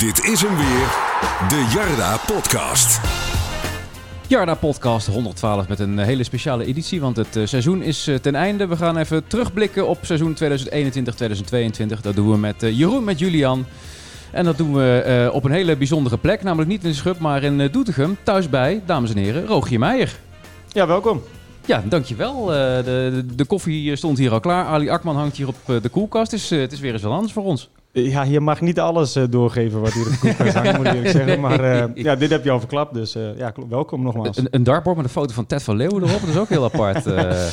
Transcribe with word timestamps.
Dit 0.00 0.24
is 0.24 0.42
hem 0.42 0.56
weer, 0.56 0.88
de 1.48 1.70
Jarda 1.74 2.16
Podcast. 2.26 3.00
Jarda 4.26 4.54
Podcast 4.54 5.06
112 5.06 5.68
met 5.68 5.78
een 5.78 5.98
hele 5.98 6.24
speciale 6.24 6.64
editie, 6.64 7.00
want 7.00 7.16
het 7.16 7.36
eh, 7.36 7.46
seizoen 7.46 7.82
is 7.82 8.06
eh, 8.06 8.14
ten 8.14 8.34
einde. 8.34 8.66
We 8.66 8.76
gaan 8.76 8.96
even 8.96 9.26
terugblikken 9.26 9.88
op 9.88 9.98
seizoen 10.02 10.36
2021-2022. 10.42 12.00
Dat 12.00 12.14
doen 12.14 12.30
we 12.30 12.36
met 12.36 12.62
eh, 12.62 12.78
Jeroen, 12.78 13.04
met 13.04 13.18
Julian. 13.18 13.66
En 14.32 14.44
dat 14.44 14.56
doen 14.56 14.74
we 14.74 15.00
eh, 15.00 15.34
op 15.34 15.44
een 15.44 15.50
hele 15.50 15.76
bijzondere 15.76 16.18
plek, 16.18 16.42
namelijk 16.42 16.70
niet 16.70 16.84
in 16.84 16.90
de 16.90 16.96
Schub, 16.96 17.18
maar 17.18 17.42
in 17.42 17.60
eh, 17.60 17.72
Doetinchem. 17.72 18.16
Thuis 18.22 18.48
bij, 18.48 18.82
dames 18.86 19.10
en 19.10 19.16
heren, 19.16 19.46
Rogier 19.46 19.78
Meijer. 19.78 20.18
Ja, 20.68 20.86
welkom. 20.86 21.22
Ja, 21.66 21.82
dankjewel. 21.88 22.54
Eh 22.54 22.76
de, 22.76 22.82
de, 23.26 23.34
de 23.34 23.44
koffie 23.44 23.96
stond 23.96 24.18
hier 24.18 24.32
al 24.32 24.40
klaar. 24.40 24.64
Ali 24.64 24.88
Akman 24.88 25.16
hangt 25.16 25.36
hier 25.36 25.48
op 25.48 25.56
eh, 25.66 25.76
de 25.82 25.88
koelkast. 25.88 26.30
Dus, 26.30 26.50
eh, 26.50 26.60
het 26.60 26.72
is 26.72 26.80
weer 26.80 26.92
eens 26.92 27.02
wel 27.02 27.12
anders 27.12 27.32
voor 27.32 27.44
ons. 27.44 27.68
Ja, 27.92 28.22
je 28.22 28.40
mag 28.40 28.60
niet 28.60 28.80
alles 28.80 29.16
eh, 29.16 29.24
doorgeven 29.30 29.80
wat 29.80 29.92
hier 29.92 30.06
op 30.06 30.10
de 30.12 30.18
koelkast 30.18 30.54
hangt, 30.54 30.76
moet 30.76 30.86
ik 30.86 30.92
eerlijk 30.92 31.10
zeggen. 31.10 31.40
Maar 31.40 31.60
eh, 31.64 31.84
ja, 31.94 32.16
dit 32.16 32.30
heb 32.30 32.44
je 32.44 32.50
al 32.50 32.58
verklapt, 32.58 32.94
dus 32.94 33.14
eh, 33.14 33.36
ja, 33.38 33.52
welkom 33.68 34.02
nogmaals. 34.02 34.36
Een, 34.36 34.48
een 34.50 34.62
dartboard 34.62 34.96
met 34.96 35.04
een 35.04 35.10
foto 35.10 35.34
van 35.34 35.46
Ted 35.46 35.62
van 35.62 35.76
Leeuwen 35.76 36.02
erop. 36.02 36.20
Dat 36.20 36.28
is 36.28 36.36
ook 36.36 36.48
heel 36.48 36.64
apart. 36.64 37.06
eh. 37.06 37.42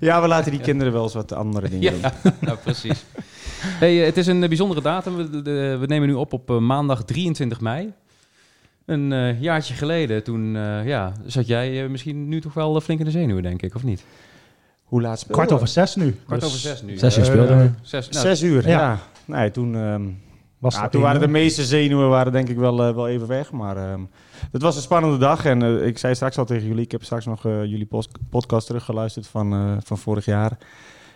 Ja, 0.00 0.20
we 0.22 0.28
laten 0.28 0.50
die 0.50 0.60
kinderen 0.60 0.92
wel 0.92 1.02
eens 1.02 1.14
wat 1.14 1.32
andere 1.32 1.68
dingen 1.68 1.92
doen. 1.92 2.00
Ja, 2.00 2.12
nou, 2.40 2.56
precies. 2.62 3.04
Hey, 3.60 4.00
eh, 4.00 4.06
het 4.06 4.16
is 4.16 4.26
een 4.26 4.42
eh, 4.42 4.48
bijzondere 4.48 4.80
datum. 4.82 5.16
We, 5.16 5.42
de- 5.42 5.76
we 5.80 5.86
nemen 5.86 6.08
nu 6.08 6.14
op 6.14 6.32
op 6.32 6.50
eh, 6.50 6.58
maandag 6.58 7.04
23 7.04 7.60
mei. 7.60 7.92
Een 8.86 9.12
eh, 9.12 9.40
jaartje 9.40 9.74
geleden, 9.74 10.22
toen 10.22 10.56
eh, 10.56 10.86
ja, 10.86 11.12
zat 11.26 11.46
jij 11.46 11.82
eh, 11.82 11.88
misschien 11.90 12.28
nu 12.28 12.40
toch 12.40 12.54
wel 12.54 12.76
eh, 12.76 12.82
flink 12.82 12.98
in 12.98 13.04
de 13.04 13.10
zenuwen, 13.10 13.42
denk 13.42 13.62
ik, 13.62 13.74
of 13.74 13.82
niet? 13.84 14.04
Hoe 14.84 15.02
laat 15.02 15.18
speelde 15.18 15.34
Kwart 15.42 15.52
over 15.52 15.68
zes 15.68 15.94
nu. 15.96 16.16
Kwart 16.26 16.40
Dus 16.40 16.48
over 16.48 16.60
zes 16.62 16.82
nu. 16.82 16.98
Zes 16.98 17.16
uur 17.18 17.22
Eh, 17.24 17.30
speelden 17.30 17.58
we. 17.58 17.70
Zes, 17.82 18.08
nou, 18.08 18.26
Zes 18.26 18.42
uur, 18.42 18.68
ja. 18.68 18.78
Ja. 18.80 18.98
Nee, 19.26 19.50
toen, 19.50 19.76
ehm, 19.76 20.04
Was 20.58 20.74
ja, 20.74 20.88
toen 20.88 21.02
waren 21.02 21.20
de 21.20 21.28
meeste 21.28 21.64
zenuwen 21.64 22.08
waren 22.08 22.32
denk 22.32 22.48
ik 22.48 22.56
wel, 22.56 22.84
eh, 22.84 22.94
wel 22.94 23.08
even 23.08 23.26
weg. 23.26 23.52
Maar 23.52 23.76
ehm, 23.76 24.00
het 24.52 24.62
was 24.62 24.76
een 24.76 24.82
spannende 24.82 25.18
dag. 25.18 25.44
En 25.44 25.62
eh, 25.62 25.86
ik 25.86 25.98
zei 25.98 26.14
straks 26.14 26.38
al 26.38 26.44
tegen 26.44 26.66
jullie, 26.66 26.84
ik 26.84 26.92
heb 26.92 27.04
straks 27.04 27.26
nog 27.26 27.46
eh, 27.46 27.64
jullie 27.64 27.88
podcast 28.30 28.66
teruggeluisterd 28.66 29.26
van, 29.26 29.52
eh, 29.52 29.76
van 29.84 29.98
vorig 29.98 30.24
jaar. 30.24 30.58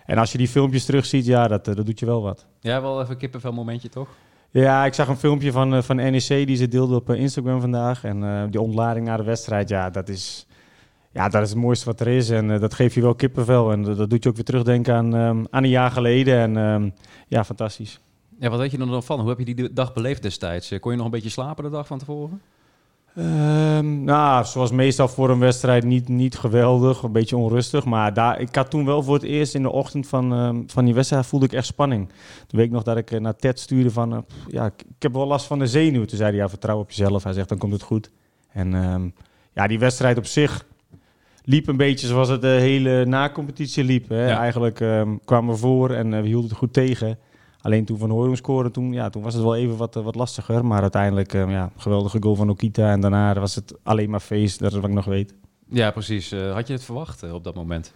En 0.06 0.18
als 0.18 0.32
je 0.32 0.38
die 0.38 0.48
filmpjes 0.48 0.84
terugziet, 0.84 1.26
ja, 1.26 1.48
dat, 1.48 1.64
dat 1.64 1.86
doet 1.86 1.98
je 1.98 2.06
wel 2.06 2.22
wat. 2.22 2.46
ja, 2.60 2.82
wel 2.82 3.02
even 3.02 3.16
kippenvel 3.16 3.52
momentje, 3.52 3.88
toch? 3.88 4.08
Ja, 4.52 4.84
ik 4.84 4.94
zag 4.94 5.08
een 5.08 5.16
filmpje 5.16 5.52
van, 5.52 5.74
eh, 5.74 5.82
van 5.82 5.96
NEC 5.96 6.28
die 6.28 6.56
ze 6.56 6.68
deelde 6.68 6.94
op 6.94 7.10
Instagram 7.10 7.60
vandaag. 7.60 8.04
En 8.04 8.24
eh, 8.24 8.42
die 8.50 8.60
ontlading 8.60 9.06
na 9.06 9.16
de 9.16 9.22
wedstrijd, 9.22 9.68
ja, 9.68 9.90
dat 9.90 10.08
is, 10.08 10.46
ja, 11.12 11.28
dat 11.28 11.42
is 11.42 11.48
het 11.50 11.58
mooiste 11.58 11.84
wat 11.84 12.00
er 12.00 12.06
is. 12.08 12.30
En 12.30 12.50
eh, 12.50 12.60
dat 12.60 12.74
geeft 12.74 12.94
je 12.94 13.00
wel 13.00 13.14
kippenvel. 13.14 13.72
En 13.72 13.82
dat, 13.82 13.96
dat 13.96 14.10
doet 14.10 14.22
je 14.22 14.28
ook 14.28 14.34
weer 14.34 14.44
terugdenken 14.44 14.94
aan, 14.94 15.14
ehm, 15.14 15.44
aan 15.50 15.62
een 15.62 15.68
jaar 15.68 15.90
geleden. 15.90 16.38
En 16.38 16.56
ehm, 16.56 16.90
ja, 17.28 17.44
fantastisch. 17.44 18.00
Ja, 18.38 18.50
wat 18.50 18.58
weet 18.58 18.70
je 18.70 18.78
er 18.78 18.86
dan 18.86 19.02
van? 19.02 19.20
Hoe 19.20 19.28
heb 19.28 19.38
je 19.38 19.54
die 19.54 19.72
dag 19.72 19.92
beleefd 19.92 20.22
destijds? 20.22 20.70
Eh, 20.70 20.80
Kon 20.80 20.90
je 20.90 20.96
nog 20.96 21.06
een 21.06 21.12
beetje 21.12 21.28
slapen 21.28 21.64
de 21.64 21.70
dag 21.70 21.86
van 21.86 21.98
tevoren? 21.98 22.40
Ehm, 23.14 24.04
nou, 24.04 24.44
zoals 24.44 24.70
meestal 24.70 25.08
voor 25.08 25.30
een 25.30 25.38
wedstrijd 25.38 25.84
niet, 25.84 26.08
niet 26.08 26.38
geweldig, 26.38 27.02
een 27.02 27.12
beetje 27.12 27.36
onrustig. 27.36 27.84
Maar 27.84 28.14
daar, 28.14 28.40
ik 28.40 28.54
had 28.54 28.70
toen 28.70 28.84
wel 28.84 29.02
voor 29.02 29.14
het 29.14 29.22
eerst 29.22 29.54
in 29.54 29.62
de 29.62 29.70
ochtend 29.70 30.06
van, 30.06 30.64
van 30.66 30.84
die 30.84 30.94
wedstrijd 30.94 31.26
voelde 31.26 31.46
ik 31.46 31.52
echt 31.52 31.66
spanning. 31.66 32.08
Toen 32.46 32.58
weet 32.58 32.66
ik 32.66 32.72
nog 32.72 32.82
dat 32.82 32.96
ik 32.96 33.10
eh, 33.10 33.20
naar 33.20 33.36
Ted 33.36 33.60
stuurde 33.60 33.90
van, 33.90 34.24
ja, 34.48 34.66
ik, 34.66 34.82
ik 34.82 35.02
heb 35.02 35.12
wel 35.12 35.26
last 35.26 35.46
van 35.46 35.58
de 35.58 35.66
zenuw. 35.66 36.04
Toen 36.04 36.18
zei 36.18 36.30
hij, 36.30 36.38
ja, 36.38 36.48
vertrouw 36.48 36.78
op 36.78 36.90
jezelf. 36.90 37.24
Hij 37.24 37.32
zegt, 37.32 37.48
dan 37.48 37.58
komt 37.58 37.72
het 37.72 37.82
goed. 37.82 38.10
En 38.52 38.72
ja, 39.52 39.66
die 39.66 39.78
wedstrijd 39.78 40.18
op 40.18 40.26
zich 40.26 40.64
liep 41.50 41.68
een 41.68 41.76
beetje 41.76 42.06
zoals 42.06 42.28
het 42.28 42.40
de 42.40 42.46
hele 42.46 43.04
na-competitie 43.04 43.84
liep. 43.84 44.08
Hè. 44.08 44.28
Ja. 44.28 44.38
Eigenlijk 44.38 44.80
ehm, 44.80 45.16
kwamen 45.24 45.54
we 45.54 45.60
voor 45.60 45.90
en 45.90 46.14
eh, 46.14 46.20
we 46.20 46.26
hielden 46.26 46.48
het 46.48 46.58
goed 46.58 46.72
tegen. 46.72 47.18
Alleen 47.60 47.84
toen 47.84 47.98
Van 47.98 48.10
Hooydonk 48.10 48.36
scoorde, 48.36 48.70
toen, 48.70 48.92
ja, 48.92 49.10
toen 49.10 49.22
was 49.22 49.34
het 49.34 49.42
wel 49.42 49.56
even 49.56 49.76
wat, 49.76 49.96
eh, 49.96 50.02
wat 50.02 50.14
lastiger. 50.14 50.64
Maar 50.64 50.82
uiteindelijk, 50.82 51.34
ehm, 51.34 51.50
ja, 51.50 51.70
geweldige 51.76 52.22
goal 52.22 52.34
van 52.34 52.50
Okita. 52.50 52.90
En 52.90 53.00
daarna 53.00 53.34
was 53.34 53.54
het 53.54 53.74
alleen 53.82 54.10
maar 54.10 54.20
feest, 54.20 54.58
dat 54.58 54.72
is 54.72 54.78
wat 54.78 54.88
ik 54.88 54.94
nog 54.94 55.04
weet. 55.04 55.34
Ja, 55.68 55.90
precies. 55.90 56.32
Eh, 56.32 56.52
had 56.52 56.66
je 56.66 56.72
het 56.72 56.84
verwacht 56.84 57.22
eh, 57.22 57.34
op 57.34 57.44
dat 57.44 57.54
moment? 57.54 57.94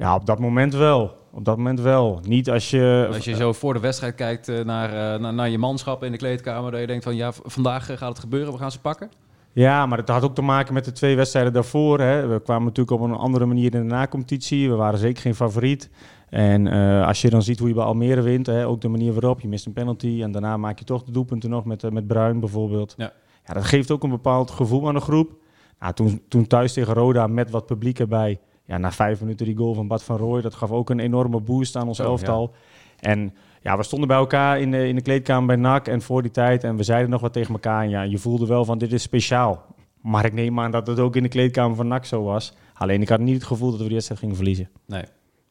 Ja, 0.00 0.14
op 0.14 0.26
dat 0.26 0.38
moment 0.38 0.74
wel. 0.74 1.18
Op 1.30 1.44
dat 1.44 1.56
moment 1.56 1.80
wel. 1.80 2.20
Niet 2.22 2.50
als 2.50 2.70
je... 2.70 3.08
Als 3.12 3.24
je 3.24 3.34
zo 3.34 3.52
voor 3.52 3.74
de 3.74 3.80
wedstrijd 3.80 4.14
kijkt 4.14 4.48
eh, 4.48 4.64
naar, 4.64 4.88
eh, 4.88 5.20
naar, 5.20 5.34
naar 5.34 5.48
je 5.48 5.58
manschap 5.58 6.04
in 6.04 6.12
de 6.12 6.18
kleedkamer, 6.18 6.70
dat 6.70 6.80
je 6.80 6.86
denkt 6.86 7.04
van 7.04 7.16
ja, 7.16 7.32
vandaag 7.32 7.90
eh, 7.90 7.96
gaat 7.96 8.08
het 8.08 8.18
gebeuren, 8.18 8.52
we 8.52 8.58
gaan 8.58 8.72
ze 8.72 8.80
pakken. 8.80 9.10
Ja, 9.52 9.86
maar 9.86 9.98
het 9.98 10.08
had 10.08 10.22
ook 10.22 10.34
te 10.34 10.42
maken 10.42 10.74
met 10.74 10.84
de 10.84 10.92
twee 10.92 11.16
wedstrijden 11.16 11.52
daarvoor. 11.52 12.00
Hè. 12.00 12.26
We 12.26 12.42
kwamen 12.42 12.64
natuurlijk 12.64 13.02
op 13.02 13.08
een 13.08 13.16
andere 13.16 13.46
manier 13.46 13.74
in 13.74 13.80
de 13.80 13.94
na-competitie. 13.94 14.70
We 14.70 14.74
waren 14.74 14.98
zeker 14.98 15.22
geen 15.22 15.34
favoriet. 15.34 15.90
En 16.28 16.66
eh, 16.66 17.06
als 17.06 17.20
je 17.22 17.30
dan 17.30 17.42
ziet 17.42 17.58
hoe 17.58 17.68
je 17.68 17.74
bij 17.74 17.84
Almere 17.84 18.22
wint, 18.22 18.46
hè, 18.46 18.66
ook 18.66 18.80
de 18.80 18.88
manier 18.88 19.12
waarop 19.12 19.40
je 19.40 19.48
mist 19.48 19.66
een 19.66 19.72
penalty 19.72 20.20
en 20.22 20.32
daarna 20.32 20.56
maak 20.56 20.78
je 20.78 20.84
toch 20.84 21.04
de 21.04 21.12
doelpunten 21.12 21.50
nog 21.50 21.64
met, 21.64 21.84
eh, 21.84 21.90
met 21.90 22.06
Bruin 22.06 22.40
bijvoorbeeld. 22.40 22.94
Ja. 22.96 23.12
ja, 23.46 23.54
dat 23.54 23.64
geeft 23.64 23.90
ook 23.90 24.02
een 24.02 24.10
bepaald 24.10 24.50
gevoel 24.50 24.88
aan 24.88 24.94
de 24.94 25.00
groep. 25.00 25.38
Nou, 25.80 25.92
toen, 25.94 26.22
toen 26.28 26.46
thuis 26.46 26.72
tegen 26.72 26.94
Roda 26.94 27.26
met 27.26 27.50
wat 27.50 27.66
publiek 27.66 27.98
erbij, 27.98 28.40
ja, 28.64 28.78
na 28.78 28.92
vijf 28.92 29.20
minuten 29.20 29.46
die 29.46 29.56
goal 29.56 29.74
van 29.74 29.88
Bad 29.88 30.02
van 30.02 30.16
Rooij, 30.16 30.42
dat 30.42 30.54
gaf 30.54 30.70
ook 30.70 30.90
een 30.90 31.00
enorme 31.00 31.40
boost 31.40 31.76
aan 31.76 31.88
ons 31.88 31.96
Zo, 31.96 32.02
elftal. 32.02 32.54
En 32.98 33.34
ja, 33.60 33.76
we 33.76 33.82
stonden 33.82 34.08
bij 34.08 34.16
elkaar 34.16 34.60
in 34.60 34.70
de, 34.70 34.88
in 34.88 34.94
de 34.94 35.02
kleedkamer 35.02 35.46
bij 35.46 35.56
NAC 35.56 35.86
en 35.88 36.02
voor 36.02 36.22
die 36.22 36.30
tijd 36.30 36.64
en 36.64 36.76
we 36.76 36.82
zeiden 36.82 37.10
nog 37.10 37.20
wat 37.20 37.32
tegen 37.32 37.52
elkaar. 37.52 37.82
En 37.82 37.90
ja, 37.90 38.02
je 38.02 38.18
voelde 38.18 38.46
wel 38.46 38.64
van 38.64 38.78
dit 38.78 38.92
is 38.92 39.02
speciaal. 39.02 39.64
Maar 40.02 40.24
ik 40.24 40.32
neem 40.32 40.60
aan 40.60 40.70
dat 40.70 40.86
het 40.86 40.98
ook 40.98 41.16
in 41.16 41.22
de 41.22 41.28
kleedkamer 41.28 41.76
van 41.76 41.88
NAC 41.88 42.04
zo 42.04 42.22
was. 42.22 42.52
Alleen 42.74 43.02
ik 43.02 43.08
had 43.08 43.20
niet 43.20 43.34
het 43.34 43.44
gevoel 43.44 43.68
dat 43.70 43.78
we 43.78 43.84
die 43.84 43.92
wedstrijd 43.92 44.20
gingen 44.20 44.36
verliezen. 44.36 44.68
Nee. 44.86 45.04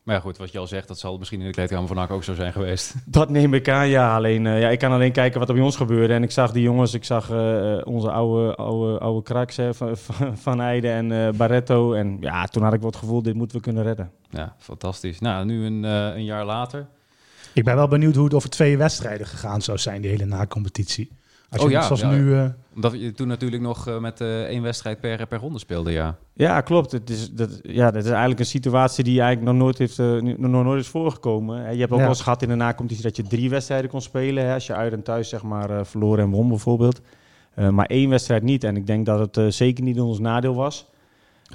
Maar 0.04 0.16
ja, 0.18 0.22
goed, 0.24 0.38
wat 0.38 0.52
je 0.52 0.60
al 0.60 0.68
zegt, 0.68 0.88
dat 0.88 1.00
zal 1.00 1.18
misschien 1.18 1.40
in 1.40 1.46
de 1.46 1.52
kleedkamer 1.54 1.88
van 1.88 1.96
NAC 1.96 2.12
ook 2.12 2.24
zo 2.24 2.34
zijn 2.34 2.52
geweest. 2.54 2.96
Dat 3.06 3.30
neem 3.30 3.54
ik 3.54 3.70
aan, 3.70 3.88
ja. 3.88 4.16
Alleen, 4.16 4.48
eh, 4.48 4.62
ja, 4.62 4.70
ik 4.70 4.80
kan 4.80 4.92
alleen 4.92 5.12
kijken 5.12 5.40
wat 5.40 5.50
er 5.50 5.56
bij 5.56 5.64
ons 5.64 5.76
gebeurde. 5.76 6.14
En 6.14 6.24
ik 6.24 6.32
zag 6.32 6.52
die 6.52 6.64
jongens, 6.64 6.94
ik 6.94 7.04
zag 7.04 7.30
eh, 7.32 7.74
eh, 7.78 7.88
onze 7.88 8.12
oude, 8.12 8.56
oude, 8.56 9.00
oude 9.00 9.24
kraks 9.24 9.56
hè, 9.58 9.74
van, 9.74 9.98
van- 10.38 10.62
Eijden 10.62 10.92
en 10.92 11.28
eh, 11.28 11.34
Barretto. 11.38 11.94
En 11.94 12.18
ja, 12.20 12.46
toen 12.46 12.64
had 12.64 12.74
ik 12.74 12.80
wel 12.80 12.90
het 12.90 13.00
gevoel, 13.00 13.22
dit 13.22 13.36
moeten 13.36 13.58
we 13.58 13.64
kunnen 13.64 13.84
redden. 13.84 14.12
Ja, 14.30 14.56
fantastisch. 14.58 15.20
Nou, 15.20 15.46
nu 15.46 15.66
een, 15.66 15.84
een 15.84 16.24
jaar 16.26 16.46
later. 16.46 16.88
Ik 17.54 17.64
ben 17.64 17.76
wel 17.76 17.88
benieuwd 17.88 18.16
hoe 18.16 18.24
het 18.26 18.34
over 18.34 18.50
twee 18.50 18.78
wedstrijden 18.78 19.28
gegaan 19.28 19.62
zou 19.62 19.78
zijn, 19.78 20.02
die 20.02 20.12
hele 20.12 20.26
na-competitie. 20.26 21.10
Als 21.50 21.62
je 21.62 21.68
Oh 21.68 21.74
ja, 21.74 21.82
zoals 21.82 22.02
ja, 22.02 22.10
nu... 22.10 22.36
eh, 22.36 22.46
Omdat 22.76 22.94
je 23.00 23.12
toen 23.12 23.28
natuurlijk 23.28 23.62
nog 23.62 23.88
eh, 23.88 24.00
met 24.00 24.22
eh, 24.22 24.42
één 24.44 24.62
wedstrijd 24.62 25.00
per, 25.00 25.28
per 25.28 25.40
ronde 25.40 25.60
speelde, 25.60 25.92
ja. 25.92 26.18
Ja, 26.34 26.62
klopt. 26.62 26.92
Het 26.92 27.10
is, 27.10 27.32
dat, 27.32 27.60
ja, 27.64 27.92
dat 27.92 28.04
is 28.04 28.10
eigenlijk 28.10 28.40
een 28.40 28.46
situatie 28.46 29.04
die 29.04 29.22
eigenlijk 29.22 29.52
nog 29.52 29.62
nooit, 29.64 29.78
heeft, 29.78 29.98
nog 30.38 30.64
nooit 30.64 30.82
is 30.82 30.88
voorgekomen. 30.88 31.74
Je 31.74 31.80
hebt 31.80 31.92
ook 31.92 31.98
Ja. 31.98 32.04
wel 32.04 32.14
eens 32.14 32.22
gehad 32.22 32.42
in 32.42 32.50
de 32.50 32.56
nacompetitie 32.56 33.04
dat 33.04 33.16
je 33.16 33.24
drie 33.24 33.50
wedstrijden 33.50 33.90
kon 33.90 34.02
spelen. 34.02 34.46
Hè, 34.46 34.54
als 34.54 34.68
je 34.68 34.74
uit 34.74 34.94
en 34.94 35.04
thuis 35.04 35.30
zeg 35.30 35.44
maar, 35.44 35.70
eh, 35.70 35.80
verloren 35.84 36.24
en 36.24 36.30
won 36.30 36.48
bijvoorbeeld. 36.48 37.02
Eh, 37.54 37.70
maar 37.70 37.86
één 37.86 38.10
wedstrijd 38.10 38.44
niet. 38.44 38.64
En 38.64 38.76
ik 38.76 38.88
denk 38.88 39.06
dat 39.06 39.20
het 39.20 39.38
eh, 39.38 39.46
zeker 39.48 39.84
niet 39.84 39.96
in 39.96 40.02
ons 40.02 40.20
nadeel 40.20 40.56
was. 40.56 40.86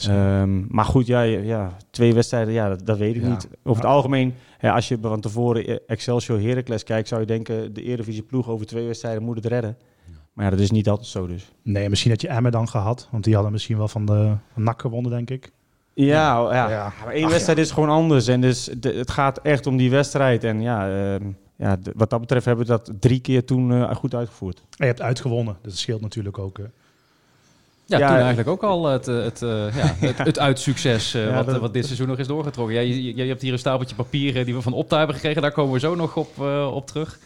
Ehm, 0.09 0.75
maar 0.75 0.85
goed, 0.85 1.07
ja, 1.07 1.23
ja, 1.23 1.77
twee 1.91 2.15
wedstrijden, 2.15 2.55
ja, 2.55 2.69
dat, 2.69 2.87
dat 2.87 2.99
weet 2.99 3.15
ik 3.17 3.23
Ja. 3.23 3.29
niet. 3.29 3.49
Over 3.63 3.83
het 3.83 3.91
algemeen, 3.93 4.35
hè, 4.59 4.71
als 4.73 4.89
je 4.89 4.99
van 5.01 5.21
tevoren 5.21 5.67
eh, 5.67 5.77
Excelsior 5.87 6.41
Heracles 6.41 6.83
kijkt, 6.85 7.09
zou 7.09 7.21
je 7.21 7.27
denken, 7.27 7.75
de 7.75 7.83
Eredivisie 7.83 8.23
ploeg 8.23 8.49
over 8.49 8.67
twee 8.67 8.87
wedstrijden 8.87 9.23
moet 9.23 9.37
het 9.37 9.47
redden. 9.47 9.77
Maar 10.33 10.45
ja, 10.45 10.51
dat 10.51 10.61
is 10.61 10.71
niet 10.71 10.89
altijd 10.89 11.09
zo 11.09 11.27
dus. 11.27 11.53
nee, 11.63 11.89
misschien 11.89 12.11
had 12.11 12.21
je 12.21 12.29
Emmen 12.29 12.53
dan 12.53 12.69
gehad. 12.69 13.09
Want 13.11 13.25
die 13.25 13.35
hadden 13.35 13.53
misschien 13.53 13.77
wel 13.77 13.89
van 13.89 14.07
de 14.07 14.33
van 14.53 14.63
NAC 14.63 14.81
gewonnen, 14.81 15.11
denk 15.11 15.31
ik. 15.31 15.53
Ja, 15.95 16.53
ja. 16.53 16.71
Ja. 16.71 16.93
maar 17.05 17.13
één 17.15 17.25
Ach, 17.25 17.31
wedstrijd 17.31 17.59
is 17.59 17.71
gewoon 17.71 17.89
anders. 17.89 18.27
En 18.27 18.41
dus 18.41 18.65
de- 18.79 18.93
het 18.95 19.11
gaat 19.11 19.39
echt 19.39 19.67
om 19.67 19.77
die 19.77 19.91
wedstrijd. 19.91 20.45
En 20.45 20.61
ja, 20.61 20.89
ehm, 21.15 21.27
ja 21.57 21.77
de- 21.77 21.93
wat 21.97 22.11
dat 22.11 22.21
betreft 22.21 22.45
hebben 22.45 22.65
we 22.67 22.71
dat 22.71 22.93
drie 23.01 23.21
keer 23.21 23.45
toen 23.45 23.73
eh, 23.73 23.95
goed 23.95 24.15
uitgevoerd. 24.15 24.59
En 24.59 24.65
je 24.79 24.85
hebt 24.85 25.03
uitgewonnen. 25.03 25.57
Dat 25.63 25.77
scheelt 25.77 26.01
natuurlijk 26.01 26.39
ook. 26.39 26.59
Ja, 27.87 27.99
Ja, 27.99 28.07
toen 28.09 28.17
eigenlijk 28.17 28.49
ook 28.49 28.63
al 28.63 28.85
het, 28.87 29.09
eh, 29.09 29.23
het, 29.23 29.43
eh, 29.43 29.77
ja, 29.77 29.95
het, 30.07 30.19
het 30.19 30.39
uitsucces 30.39 31.15
eh, 31.15 31.27
Ja, 31.27 31.35
wat, 31.35 31.47
dat- 31.47 31.61
wat 31.61 31.73
dit 31.73 31.85
seizoen 31.85 32.09
nog 32.09 32.19
is 32.19 32.27
doorgetrokken. 32.27 32.75
Ja, 32.75 32.81
je, 32.81 33.15
je, 33.17 33.25
hebt 33.25 33.43
hier 33.43 33.53
een 33.53 33.59
stapeltje 33.59 33.95
papieren 33.97 34.45
die 34.45 34.55
we 34.55 34.63
van 34.63 34.73
Opta 34.73 34.97
hebben 34.99 35.15
gekregen. 35.15 35.43
Daar 35.43 35.53
komen 35.53 35.73
we 35.73 35.79
zo 35.79 35.95
nog 35.95 36.17
op, 36.17 36.39
op 36.73 36.87
terug. 36.87 37.19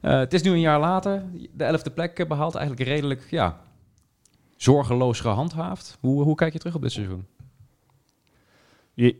Het 0.00 0.34
is 0.34 0.42
nu 0.42 0.50
een 0.50 0.60
jaar 0.60 0.80
later. 0.80 1.22
De 1.52 1.64
elfde 1.64 1.90
plek 1.90 2.18
eh, 2.18 2.26
behaald. 2.26 2.54
Eigenlijk 2.54 2.88
redelijk, 2.88 3.26
ja, 3.30 3.56
zorgeloos 4.56 5.20
gehandhaafd. 5.20 5.96
Hoe, 6.00 6.22
hoe 6.22 6.34
kijk 6.34 6.52
je 6.52 6.58
terug 6.58 6.74
op 6.74 6.82
dit 6.82 6.92
seizoen? 6.92 7.26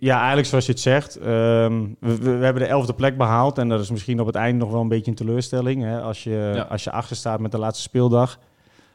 Ja, 0.00 0.16
eigenlijk 0.18 0.48
zoals 0.48 0.66
je 0.66 0.72
het 0.72 0.80
zegt. 0.80 1.16
ehm, 1.16 1.86
we, 2.00 2.18
we, 2.18 2.30
hebben 2.30 2.62
de 2.62 2.68
elfde 2.68 2.92
plek 2.94 3.16
behaald. 3.16 3.58
En 3.58 3.68
dat 3.68 3.80
is 3.80 3.90
misschien 3.90 4.20
op 4.20 4.26
het 4.26 4.34
eind 4.34 4.58
nog 4.58 4.70
wel 4.70 4.80
een 4.80 4.88
beetje 4.88 5.10
een 5.10 5.16
teleurstelling. 5.16 5.82
Hè, 5.82 6.00
als, 6.00 6.24
je, 6.24 6.66
als 6.68 6.84
je 6.84 6.90
achter 6.90 7.16
staat 7.16 7.40
met 7.40 7.50
de 7.52 7.58
laatste 7.58 7.82
speeldag. 7.82 8.38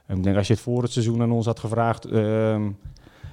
En 0.06 0.18
ik 0.18 0.24
denk 0.24 0.38
als 0.38 0.48
je 0.48 0.54
het 0.54 0.62
voor 0.62 0.82
het 0.82 0.92
seizoen 0.92 1.22
aan 1.22 1.32
ons 1.32 1.46
had 1.46 1.60
gevraagd... 1.60 2.06
ehm, 2.06 2.70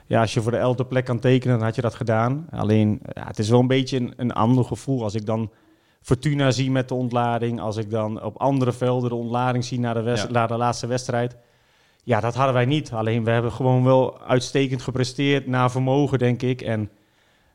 ja, 0.07 0.21
als 0.21 0.35
je 0.35 0.41
voor 0.43 0.51
de 0.51 0.57
elfde 0.57 0.85
plek 0.85 1.05
kan 1.05 1.19
tekenen, 1.19 1.57
dan 1.57 1.67
had 1.67 1.75
je 1.75 1.83
dat 1.83 1.95
gedaan. 1.95 2.47
Alleen, 2.51 3.01
ja, 3.15 3.27
het 3.27 3.39
is 3.39 3.49
wel 3.49 3.61
een 3.61 3.67
beetje 3.67 3.97
een, 3.97 4.13
een 4.17 4.33
ander 4.33 4.65
gevoel. 4.65 5.03
Als 5.03 5.15
ik 5.15 5.27
dan 5.27 5.51
Fortuna 6.01 6.51
zie 6.51 6.71
met 6.71 6.89
de 6.89 6.95
ontlading... 6.95 7.61
als 7.61 7.77
ik 7.77 7.91
dan 7.91 8.23
op 8.23 8.37
andere 8.37 8.73
velden 8.73 9.09
de 9.09 9.15
ontlading 9.17 9.65
zie 9.65 9.81
na 9.81 9.93
de, 9.93 10.03
west- 10.03 10.25
Ja. 10.27 10.31
na 10.31 10.47
de 10.47 10.57
laatste 10.57 10.87
wedstrijd... 10.87 11.37
Ja, 12.05 12.21
dat 12.21 12.35
hadden 12.35 12.55
wij 12.55 12.65
niet. 12.65 12.93
Alleen 12.93 13.25
we 13.25 13.31
hebben 13.31 13.53
gewoon 13.53 13.85
wel 13.85 14.21
uitstekend 14.21 14.83
gepresteerd 14.83 15.47
naar 15.47 15.71
vermogen, 15.71 16.19
denk 16.19 16.43
ik. 16.43 16.61
En 16.63 16.91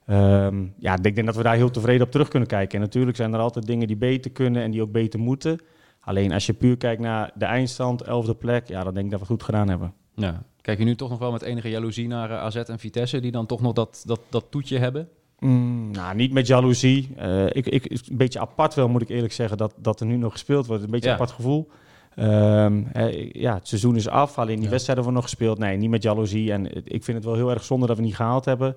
ehm, 0.05 0.65
ja, 0.79 0.95
ik 0.95 1.15
denk 1.15 1.25
dat 1.25 1.35
we 1.35 1.43
daar 1.43 1.55
heel 1.55 1.71
tevreden 1.71 2.05
op 2.05 2.11
terug 2.11 2.27
kunnen 2.27 2.47
kijken. 2.47 2.75
En 2.79 2.83
natuurlijk 2.85 3.17
zijn 3.17 3.33
er 3.33 3.39
altijd 3.39 3.65
dingen 3.65 3.87
die 3.87 3.95
beter 3.97 4.31
kunnen 4.31 4.61
en 4.63 4.71
die 4.71 4.81
ook 4.81 4.91
beter 4.91 5.19
moeten. 5.19 5.59
Alleen 6.07 6.31
als 6.31 6.45
je 6.45 6.53
puur 6.53 6.77
kijkt 6.77 7.01
naar 7.01 7.31
de 7.35 7.45
eindstand, 7.45 8.01
elfde 8.01 8.35
plek, 8.35 8.67
ja, 8.67 8.83
dan 8.83 8.93
denk 8.93 9.05
ik 9.05 9.11
dat 9.11 9.19
we 9.19 9.25
het 9.25 9.35
goed 9.35 9.43
gedaan 9.43 9.69
hebben. 9.69 9.93
Ja. 10.15 10.43
Kijk 10.61 10.79
je 10.79 10.85
nu 10.85 10.95
toch 10.95 11.09
nog 11.09 11.19
wel 11.19 11.31
met 11.31 11.41
enige 11.41 11.69
jaloezie 11.69 12.07
naar 12.07 12.31
eh, 12.31 12.37
AZ 12.37 12.55
en 12.55 12.79
Vitesse, 12.79 13.19
die 13.19 13.31
dan 13.31 13.45
toch 13.45 13.61
nog 13.61 13.73
dat, 13.73 14.03
dat, 14.05 14.19
dat 14.29 14.45
toetje 14.49 14.77
hebben? 14.77 15.09
Mm, 15.39 15.91
nou, 15.91 16.15
niet 16.15 16.31
met 16.33 16.47
jaloezie. 16.47 17.09
Eh, 17.15 17.45
ik, 17.45 17.65
ik, 17.67 17.85
een 18.09 18.17
beetje 18.17 18.39
apart 18.39 18.73
wel, 18.73 18.87
moet 18.89 19.01
ik 19.01 19.09
eerlijk 19.09 19.33
zeggen, 19.33 19.57
dat, 19.57 19.73
dat 19.77 19.99
er 19.99 20.05
nu 20.05 20.17
nog 20.17 20.31
gespeeld 20.31 20.65
wordt. 20.65 20.83
Een 20.83 20.91
beetje 20.91 21.07
Ja. 21.09 21.13
apart 21.15 21.31
gevoel. 21.31 21.69
Ehm, 22.15 22.83
ja, 23.31 23.53
het 23.53 23.67
seizoen 23.67 23.95
is 23.95 24.07
af, 24.07 24.37
alleen 24.37 24.55
die 24.55 24.63
Ja. 24.65 24.69
wedstrijden 24.69 25.03
worden 25.03 25.21
nog 25.21 25.31
gespeeld. 25.31 25.57
Nee, 25.57 25.77
niet 25.77 25.89
met 25.89 26.03
jaloezie. 26.03 26.51
En 26.51 26.75
ik 26.85 27.03
vind 27.03 27.17
het 27.17 27.25
wel 27.25 27.35
heel 27.35 27.49
erg 27.49 27.63
zonde 27.63 27.87
dat 27.87 27.97
we 27.97 28.03
niet 28.03 28.15
gehaald 28.15 28.45
hebben. 28.45 28.75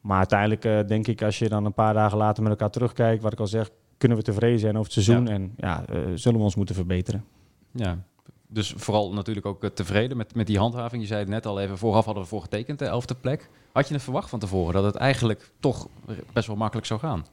Maar 0.00 0.18
uiteindelijk 0.18 0.64
eh, 0.64 0.78
denk 0.86 1.06
ik, 1.06 1.22
als 1.22 1.38
je 1.38 1.48
dan 1.48 1.64
een 1.64 1.72
paar 1.74 1.94
dagen 1.94 2.18
later 2.18 2.42
met 2.42 2.52
elkaar 2.52 2.70
terugkijkt, 2.70 3.22
wat 3.22 3.32
ik 3.32 3.40
al 3.40 3.46
zeg, 3.46 3.70
kunnen 3.98 4.18
we 4.18 4.24
tevreden 4.24 4.58
zijn 4.58 4.76
over 4.78 4.92
het 4.94 5.04
seizoen. 5.04 5.26
Ja. 5.26 5.32
En 5.32 5.52
ja, 5.56 5.84
eh, 5.86 6.00
zullen 6.14 6.38
we 6.38 6.44
ons 6.44 6.54
moeten 6.54 6.74
verbeteren. 6.74 7.24
Ja. 7.72 7.98
Dus 8.46 8.74
vooral 8.76 9.12
natuurlijk 9.12 9.46
ook 9.46 9.64
eh, 9.64 9.70
tevreden 9.70 10.16
met, 10.16 10.34
met 10.34 10.46
die 10.46 10.58
handhaving. 10.58 11.02
Je 11.02 11.08
zei 11.08 11.20
het 11.20 11.28
net 11.28 11.46
al 11.46 11.60
even, 11.60 11.78
vooraf 11.78 12.04
hadden 12.04 12.22
we 12.22 12.28
voor 12.28 12.42
getekend, 12.42 12.78
de 12.78 12.84
elfde 12.84 13.14
plek. 13.14 13.50
Had 13.72 13.88
je 13.88 13.94
het 13.94 14.02
verwacht 14.02 14.28
van 14.28 14.38
tevoren 14.38 14.74
dat 14.74 14.84
het 14.84 14.94
eigenlijk 14.94 15.50
toch 15.60 15.88
best 16.32 16.46
wel 16.46 16.56
makkelijk 16.56 16.86
zou 16.86 17.00
gaan? 17.00 17.26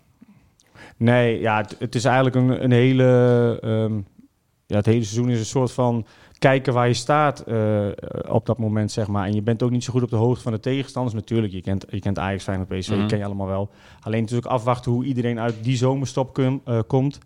Nee, 0.97 1.39
ja, 1.39 1.57
het, 1.57 1.75
het 1.79 1.95
is 1.95 2.06
eigenlijk 2.06 2.35
een, 2.35 2.63
een 2.63 2.71
hele. 2.71 3.59
ehm, 3.62 4.00
ja, 4.67 4.75
het 4.75 4.85
hele 4.85 5.03
seizoen 5.03 5.29
is 5.29 5.39
een 5.39 5.45
soort 5.45 5.71
van 5.71 6.06
kijken 6.40 6.74
waar 6.74 6.88
je 6.88 6.94
staat 6.94 7.40
eh, 7.40 7.88
op 8.28 8.46
dat 8.46 8.58
moment, 8.58 8.92
zeg 8.92 9.08
maar. 9.08 9.26
En 9.26 9.34
je 9.34 9.42
bent 9.42 9.64
ook 9.64 9.72
niet 9.72 9.84
zo 9.84 9.92
goed 9.92 10.04
op 10.04 10.10
de 10.10 10.16
hoogte 10.16 10.44
van 10.44 10.52
de 10.52 10.60
tegenstanders. 10.60 11.16
Natuurlijk, 11.16 11.54
je 11.54 11.62
kent, 11.62 11.86
je 11.90 12.00
kent 12.00 12.20
Ajax, 12.20 12.44
Feyenoord, 12.44 12.70
PSV, 12.70 12.90
die 12.98 13.06
ken 13.06 13.18
je 13.18 13.26
allemaal 13.26 13.48
wel. 13.48 13.70
Alleen 14.02 14.22
natuurlijk 14.22 14.48
afwachten 14.48 14.92
hoe 14.92 15.06
iedereen 15.06 15.40
uit 15.40 15.56
die 15.62 15.78
zomerstop 15.78 16.40
eh, 16.40 16.80
komt. 16.88 17.20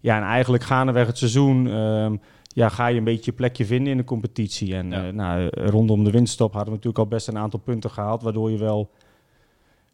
Ja, 0.00 0.16
en 0.16 0.22
eigenlijk 0.22 0.62
gaandeweg 0.62 1.06
het 1.06 1.18
seizoen 1.18 1.68
ehm, 1.68 2.16
ja, 2.42 2.68
ga 2.68 2.86
je 2.86 2.98
een 2.98 3.04
beetje 3.04 3.30
je 3.30 3.36
plekje 3.36 3.64
vinden 3.66 3.90
in 3.92 3.96
de 3.98 4.04
competitie. 4.04 4.74
En 4.74 4.90
Ja. 4.90 5.06
eh, 5.06 5.12
nou, 5.12 5.48
rondom 5.52 6.04
de 6.04 6.10
winststop 6.10 6.52
hadden 6.52 6.68
we 6.72 6.76
natuurlijk 6.76 6.98
al 7.04 7.06
best 7.16 7.28
een 7.28 7.38
aantal 7.38 7.58
punten 7.60 7.90
gehaald, 7.90 8.22
waardoor 8.22 8.50
je 8.50 8.58
wel... 8.58 8.90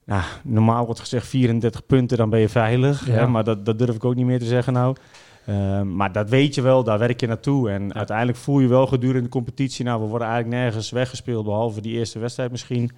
Nou, 0.07 0.23
normaal 0.43 0.85
wordt 0.85 1.01
gezegd 1.01 1.27
34 1.27 1.87
punten, 1.87 2.17
dan 2.17 2.31
ben 2.31 2.41
je 2.41 2.49
veilig. 2.49 3.07
Ja. 3.07 3.13
Hè? 3.13 3.27
Maar 3.27 3.45
dat, 3.45 3.67
dat 3.67 3.79
durf 3.79 3.95
ik 3.95 4.05
ook 4.05 4.15
niet 4.15 4.27
meer 4.27 4.39
te 4.39 4.45
zeggen 4.45 4.73
nou. 4.73 4.97
Ehm, 5.47 5.97
maar 5.97 6.13
dat 6.13 6.29
weet 6.31 6.55
je 6.55 6.63
wel, 6.63 6.85
daar 6.85 6.99
werk 6.99 7.21
je 7.21 7.27
naartoe. 7.27 7.71
En 7.71 7.95
uiteindelijk 7.95 8.39
voel 8.39 8.61
je 8.61 8.69
wel 8.69 8.87
gedurende 8.87 9.23
de 9.23 9.29
competitie... 9.29 9.85
nou, 9.85 10.01
we 10.03 10.07
worden 10.09 10.29
eigenlijk 10.29 10.63
nergens 10.63 10.91
weggespeeld, 10.91 11.45
behalve 11.45 11.81
die 11.81 11.93
eerste 11.99 12.19
wedstrijd 12.19 12.51
misschien. 12.51 12.91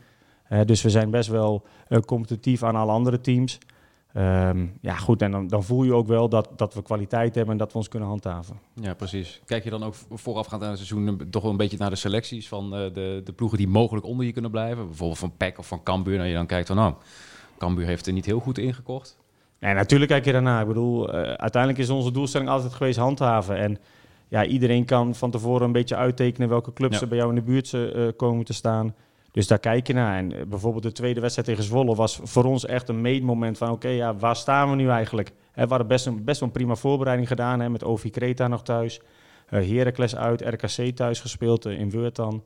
Eh, 0.48 0.60
dus 0.64 0.82
we 0.82 0.90
zijn 0.90 1.10
best 1.10 1.28
wel 1.28 1.62
eh, 1.88 1.98
competitief 1.98 2.62
aan 2.62 2.76
alle 2.76 2.93
andere 2.93 3.20
teams. 3.20 3.58
Ehm, 4.12 4.66
ja, 4.81 4.94
goed, 4.94 5.22
en 5.22 5.31
dan, 5.31 5.46
dan 5.46 5.64
voel 5.64 5.82
je 5.82 5.93
ook 5.93 6.06
wel 6.06 6.28
dat, 6.28 6.48
dat 6.56 6.75
we 6.75 6.82
kwaliteit 6.82 7.34
hebben... 7.34 7.52
en 7.52 7.58
dat 7.58 7.72
we 7.72 7.78
ons 7.78 7.88
kunnen 7.88 8.08
handhaven. 8.08 8.58
Ja, 8.75 8.94
precies. 8.94 9.40
Kijk 9.44 9.64
je 9.64 9.70
dan 9.70 9.82
ook 9.82 9.94
voorafgaand 10.10 10.62
aan 10.62 10.69
het 10.69 10.78
seizoen 10.78 11.06
een- 11.06 11.31
toch 11.31 11.43
wel 11.43 11.50
een 11.50 11.56
beetje 11.56 11.76
naar 11.76 11.90
de 11.90 11.96
selecties 11.96 12.48
van 12.48 12.75
eh, 12.75 12.81
de, 12.93 13.20
de 13.25 13.32
ploegen 13.32 13.58
die 13.58 13.69
mogelijk 13.69 14.06
onder 14.06 14.26
je 14.26 14.32
kunnen 14.32 14.50
blijven? 14.50 14.87
Bijvoorbeeld 14.87 15.19
van 15.19 15.37
PEC 15.37 15.58
of 15.58 15.66
van 15.69 15.82
Cambuur. 15.82 16.20
En 16.20 16.26
je 16.28 16.34
dan 16.34 16.46
kijkt 16.46 16.66
van, 16.66 16.76
nou, 16.76 16.94
Cambuur 17.58 17.87
heeft 17.87 18.06
er 18.06 18.12
niet 18.12 18.26
heel 18.26 18.40
goed 18.40 18.58
ingekocht. 18.58 19.19
Nee, 19.61 19.75
natuurlijk 19.75 20.11
kijk 20.11 20.25
je 20.25 20.32
daarna. 20.32 20.61
Ik 20.61 20.67
bedoel, 20.67 21.12
eh, 21.12 21.23
uiteindelijk 21.32 21.82
is 21.82 21.91
onze 21.91 22.11
doelstelling 22.12 22.50
altijd 22.50 22.73
geweest 22.75 22.99
handhaven. 22.99 23.56
En 23.56 23.79
ja, 24.29 24.44
iedereen 24.44 24.85
kan 24.85 25.14
van 25.14 25.31
tevoren 25.31 25.67
een 25.67 25.73
beetje 25.73 25.97
uittekenen 25.97 26.49
welke 26.49 26.73
clubs 26.73 26.94
Ja. 26.97 27.00
er 27.03 27.08
bij 27.08 27.17
jou 27.19 27.31
in 27.31 27.37
de 27.37 27.43
buurt 27.43 27.73
eh, 27.73 28.06
komen 28.17 28.44
te 28.44 28.53
staan. 28.53 28.94
Dus 29.32 29.47
daar 29.47 29.58
kijk 29.58 29.87
je 29.87 29.93
naar. 29.93 30.17
En 30.17 30.49
bijvoorbeeld 30.49 30.82
de 30.82 30.93
tweede 30.93 31.20
wedstrijd 31.20 31.49
tegen 31.49 31.64
Zwolle 31.64 31.94
was 31.94 32.20
voor 32.23 32.44
ons 32.44 32.67
echt 32.67 32.88
een 32.88 33.00
meetmoment 33.00 33.58
van... 33.58 33.70
oké, 33.70 33.88
ja, 33.88 34.14
waar 34.17 34.37
staan 34.37 34.70
we 34.70 34.76
nu 34.76 34.88
eigenlijk? 34.88 35.32
Hè, 35.53 35.62
we 35.62 35.69
hadden 35.69 35.87
best 35.87 36.06
een, 36.06 36.25
best 36.25 36.41
wel 36.41 36.49
een 36.49 36.55
prima 36.55 36.75
voorbereiding 36.75 37.29
gedaan. 37.29 37.61
Hè, 37.61 37.69
met 37.69 37.85
Ovi 37.85 38.11
Kreta 38.11 38.49
nog 38.49 38.62
thuis. 38.62 39.00
eh 39.49 39.69
Heracles 39.70 40.17
uit, 40.17 40.41
RKC 40.41 40.97
thuis 40.97 41.20
gespeeld 41.20 41.64
in 41.67 41.91
Weurtan. 41.91 42.43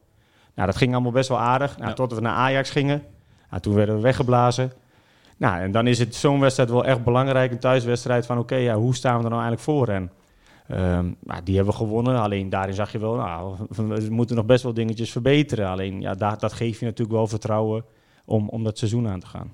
Nou, 0.55 0.67
dat 0.69 0.77
ging 0.77 0.93
allemaal 0.93 1.13
best 1.13 1.29
wel 1.29 1.39
aardig. 1.39 1.77
Nou, 1.77 1.89
Ja. 1.89 1.95
Tot 1.95 2.13
we 2.13 2.21
naar 2.21 2.35
Ajax 2.35 2.71
gingen. 2.71 3.03
Nou, 3.51 3.63
toen 3.63 3.75
werden 3.75 3.95
we 3.95 4.01
weggeblazen. 4.01 4.73
Nou, 5.41 5.61
en 5.61 5.73
dan 5.73 5.87
is 5.87 5.99
het 5.99 6.15
zo'n 6.15 6.41
wedstrijd 6.41 6.71
wel 6.71 6.85
echt 6.85 7.05
belangrijk, 7.05 7.51
een 7.51 7.59
thuiswedstrijd, 7.59 8.27
van 8.27 8.39
oké, 8.39 8.55
ja, 8.55 8.77
hoe 8.77 8.95
staan 8.95 9.19
we 9.19 9.25
er 9.25 9.31
nou 9.31 9.43
eigenlijk 9.43 9.63
voor? 9.63 9.89
En 9.89 10.11
nou, 11.21 11.43
die 11.45 11.57
hebben 11.57 11.73
we 11.73 11.79
gewonnen, 11.79 12.21
alleen 12.21 12.49
daarin 12.49 12.75
zag 12.75 12.93
je 12.93 12.99
wel, 12.99 13.15
nou, 13.15 13.57
we 13.77 14.07
moeten 14.11 14.37
nog 14.37 14.47
best 14.47 14.63
wel 14.63 14.75
dingetjes 14.75 15.13
verbeteren. 15.13 15.69
Alleen, 15.69 16.01
ja, 16.01 16.15
daar, 16.15 16.39
dat 16.39 16.53
geeft 16.53 16.79
je 16.79 16.85
natuurlijk 16.85 17.17
wel 17.17 17.27
vertrouwen 17.27 17.85
om, 18.25 18.49
om 18.49 18.65
dat 18.65 18.79
seizoen 18.79 19.09
aan 19.09 19.21
te 19.21 19.27
gaan. 19.27 19.53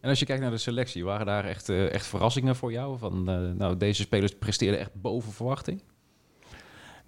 En 0.00 0.08
als 0.08 0.18
je 0.18 0.26
kijkt 0.26 0.42
naar 0.42 0.50
de 0.50 0.58
selectie, 0.58 1.04
waren 1.04 1.26
daar 1.26 1.44
echt, 1.44 1.68
eh, 1.68 1.92
echt 1.92 2.06
verrassingen 2.06 2.56
voor 2.56 2.72
jou? 2.72 2.98
Van, 2.98 3.28
eh, 3.28 3.38
nou, 3.56 3.76
deze 3.76 4.02
spelers 4.02 4.38
presteerden 4.38 4.80
echt 4.80 4.94
boven 4.94 5.32
verwachting? 5.32 5.82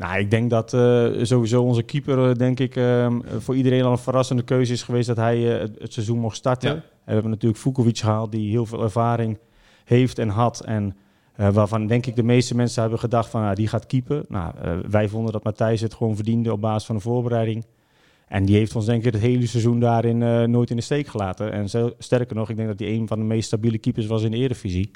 Nou, 0.00 0.18
ik 0.18 0.30
denk 0.30 0.50
dat 0.50 0.74
eh, 0.74 1.06
sowieso 1.22 1.62
onze 1.62 1.82
keeper, 1.82 2.28
eh, 2.28 2.34
denk 2.34 2.60
ik, 2.60 2.76
ehm, 2.76 3.20
voor 3.38 3.56
iedereen 3.56 3.82
al 3.82 3.92
een 3.92 3.98
verrassende 3.98 4.42
keuze 4.42 4.72
is 4.72 4.82
geweest 4.82 5.06
dat 5.06 5.16
hij 5.16 5.54
eh, 5.54 5.60
het, 5.60 5.78
het 5.78 5.92
seizoen 5.92 6.18
mocht 6.18 6.36
starten. 6.36 6.68
Ja. 6.68 6.74
En 6.74 6.82
we 7.04 7.12
hebben 7.12 7.30
natuurlijk 7.30 7.60
Vukovic 7.60 7.98
gehaald, 7.98 8.32
die 8.32 8.50
heel 8.50 8.66
veel 8.66 8.82
ervaring 8.82 9.38
heeft 9.84 10.18
en 10.18 10.28
had. 10.28 10.60
En 10.60 10.96
waarvan 11.36 11.86
denk 11.86 12.06
ik 12.06 12.16
de 12.16 12.22
meeste 12.22 12.56
mensen 12.56 12.80
hebben 12.80 12.98
gedacht 12.98 13.30
van, 13.30 13.40
nou, 13.40 13.54
die 13.54 13.68
gaat 13.68 13.86
keeper. 13.86 14.24
Nou, 14.28 14.54
wij 14.90 15.08
vonden 15.08 15.32
dat 15.32 15.44
Matthijs 15.44 15.80
het 15.80 15.94
gewoon 15.94 16.14
verdiende 16.14 16.52
op 16.52 16.60
basis 16.60 16.86
van 16.86 16.96
de 16.96 17.02
voorbereiding. 17.02 17.64
En 18.28 18.44
die 18.44 18.56
heeft 18.56 18.76
ons 18.76 18.86
denk 18.86 19.04
ik 19.04 19.12
het 19.12 19.22
hele 19.22 19.46
seizoen 19.46 19.80
daarin 19.80 20.50
nooit 20.50 20.70
in 20.70 20.76
de 20.76 20.82
steek 20.82 21.06
gelaten. 21.06 21.52
En 21.52 21.94
sterker 21.98 22.36
nog, 22.36 22.50
ik 22.50 22.56
denk 22.56 22.68
dat 22.68 22.78
hij 22.78 22.88
een 22.88 23.08
van 23.08 23.18
de 23.18 23.24
meest 23.24 23.46
stabiele 23.46 23.78
keepers 23.78 24.06
was 24.06 24.22
in 24.22 24.30
de 24.30 24.36
Eredivisie. 24.36 24.90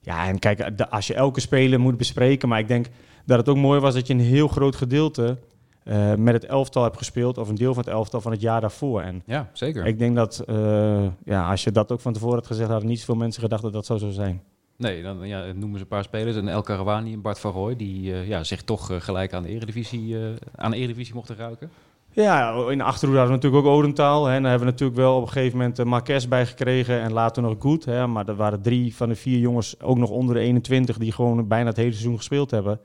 Ja, 0.00 0.28
en 0.28 0.38
kijk, 0.38 0.70
als 0.90 1.06
je 1.06 1.14
elke 1.14 1.40
speler 1.40 1.80
moet 1.80 1.96
bespreken, 1.96 2.48
maar 2.48 2.58
ik 2.58 2.68
denk 2.68 2.86
dat 3.24 3.38
het 3.38 3.48
ook 3.48 3.56
mooi 3.56 3.80
was 3.80 3.94
dat 3.94 4.06
je 4.06 4.12
een 4.12 4.20
heel 4.20 4.48
groot 4.48 4.76
gedeelte 4.76 5.38
eh, 5.84 6.14
met 6.14 6.34
het 6.34 6.44
elftal 6.44 6.82
hebt 6.82 6.96
gespeeld, 6.96 7.38
of 7.38 7.48
een 7.48 7.54
deel 7.54 7.74
van 7.74 7.82
het 7.84 7.92
elftal 7.92 8.20
van 8.20 8.32
het 8.32 8.40
jaar 8.40 8.60
daarvoor. 8.60 9.00
En 9.00 9.22
Ja, 9.26 9.50
zeker. 9.52 9.86
ik 9.86 9.98
denk 9.98 10.16
dat, 10.16 10.42
eh, 10.46 11.06
ja, 11.24 11.50
als 11.50 11.64
je 11.64 11.72
dat 11.72 11.92
ook 11.92 12.00
van 12.00 12.12
tevoren 12.12 12.36
had 12.36 12.46
gezegd, 12.46 12.70
hadden 12.70 12.88
niet 12.88 12.98
zoveel 12.98 13.14
mensen 13.14 13.42
gedacht 13.42 13.62
dat 13.62 13.72
dat 13.72 13.86
zo 13.86 13.96
zou 13.96 14.12
zijn. 14.12 14.42
Nee, 14.76 15.02
dan 15.02 15.28
ja, 15.28 15.44
noemen 15.54 15.78
ze 15.78 15.82
een 15.82 15.88
paar 15.88 16.04
spelers. 16.04 16.36
En 16.36 16.48
El 16.48 16.62
Karawani 16.62 17.12
en 17.12 17.22
Bart 17.22 17.38
van 17.38 17.52
Rooij, 17.52 17.76
die 17.76 18.12
eh, 18.12 18.28
ja, 18.28 18.44
zich 18.44 18.62
toch 18.62 19.04
gelijk 19.04 19.32
aan 19.32 19.42
de 19.42 19.48
Eredivisie, 19.48 20.16
aan 20.56 20.70
de 20.70 20.76
Eredivisie 20.76 21.14
mochten 21.14 21.36
ruiken. 21.36 21.70
Ja, 22.14 22.54
in 22.70 22.78
de 22.78 22.84
Achterhoede 22.84 23.20
hadden 23.20 23.38
we 23.38 23.46
natuurlijk 23.46 23.66
ook 23.66 23.78
Odentaal. 23.78 24.26
Hè. 24.26 24.34
En 24.34 24.42
daar 24.42 24.50
hebben 24.50 24.68
we 24.68 24.72
natuurlijk 24.72 25.00
wel 25.00 25.16
op 25.16 25.22
een 25.22 25.32
gegeven 25.32 25.58
moment 25.58 25.84
Marques 25.84 26.28
bij 26.28 26.46
gekregen 26.46 27.00
en 27.00 27.12
later 27.12 27.42
nog 27.42 27.54
Goed. 27.58 27.84
Hè. 27.84 28.06
Maar 28.06 28.28
er 28.28 28.36
waren 28.36 28.62
drie 28.62 28.96
van 28.96 29.08
de 29.08 29.14
vier 29.14 29.38
jongens, 29.38 29.80
ook 29.80 29.98
nog 29.98 30.10
onder 30.10 30.34
de 30.34 30.40
21, 30.40 30.98
die 30.98 31.12
gewoon 31.12 31.48
bijna 31.48 31.68
het 31.68 31.76
hele 31.76 31.90
seizoen 31.90 32.16
gespeeld 32.16 32.50
hebben. 32.50 32.80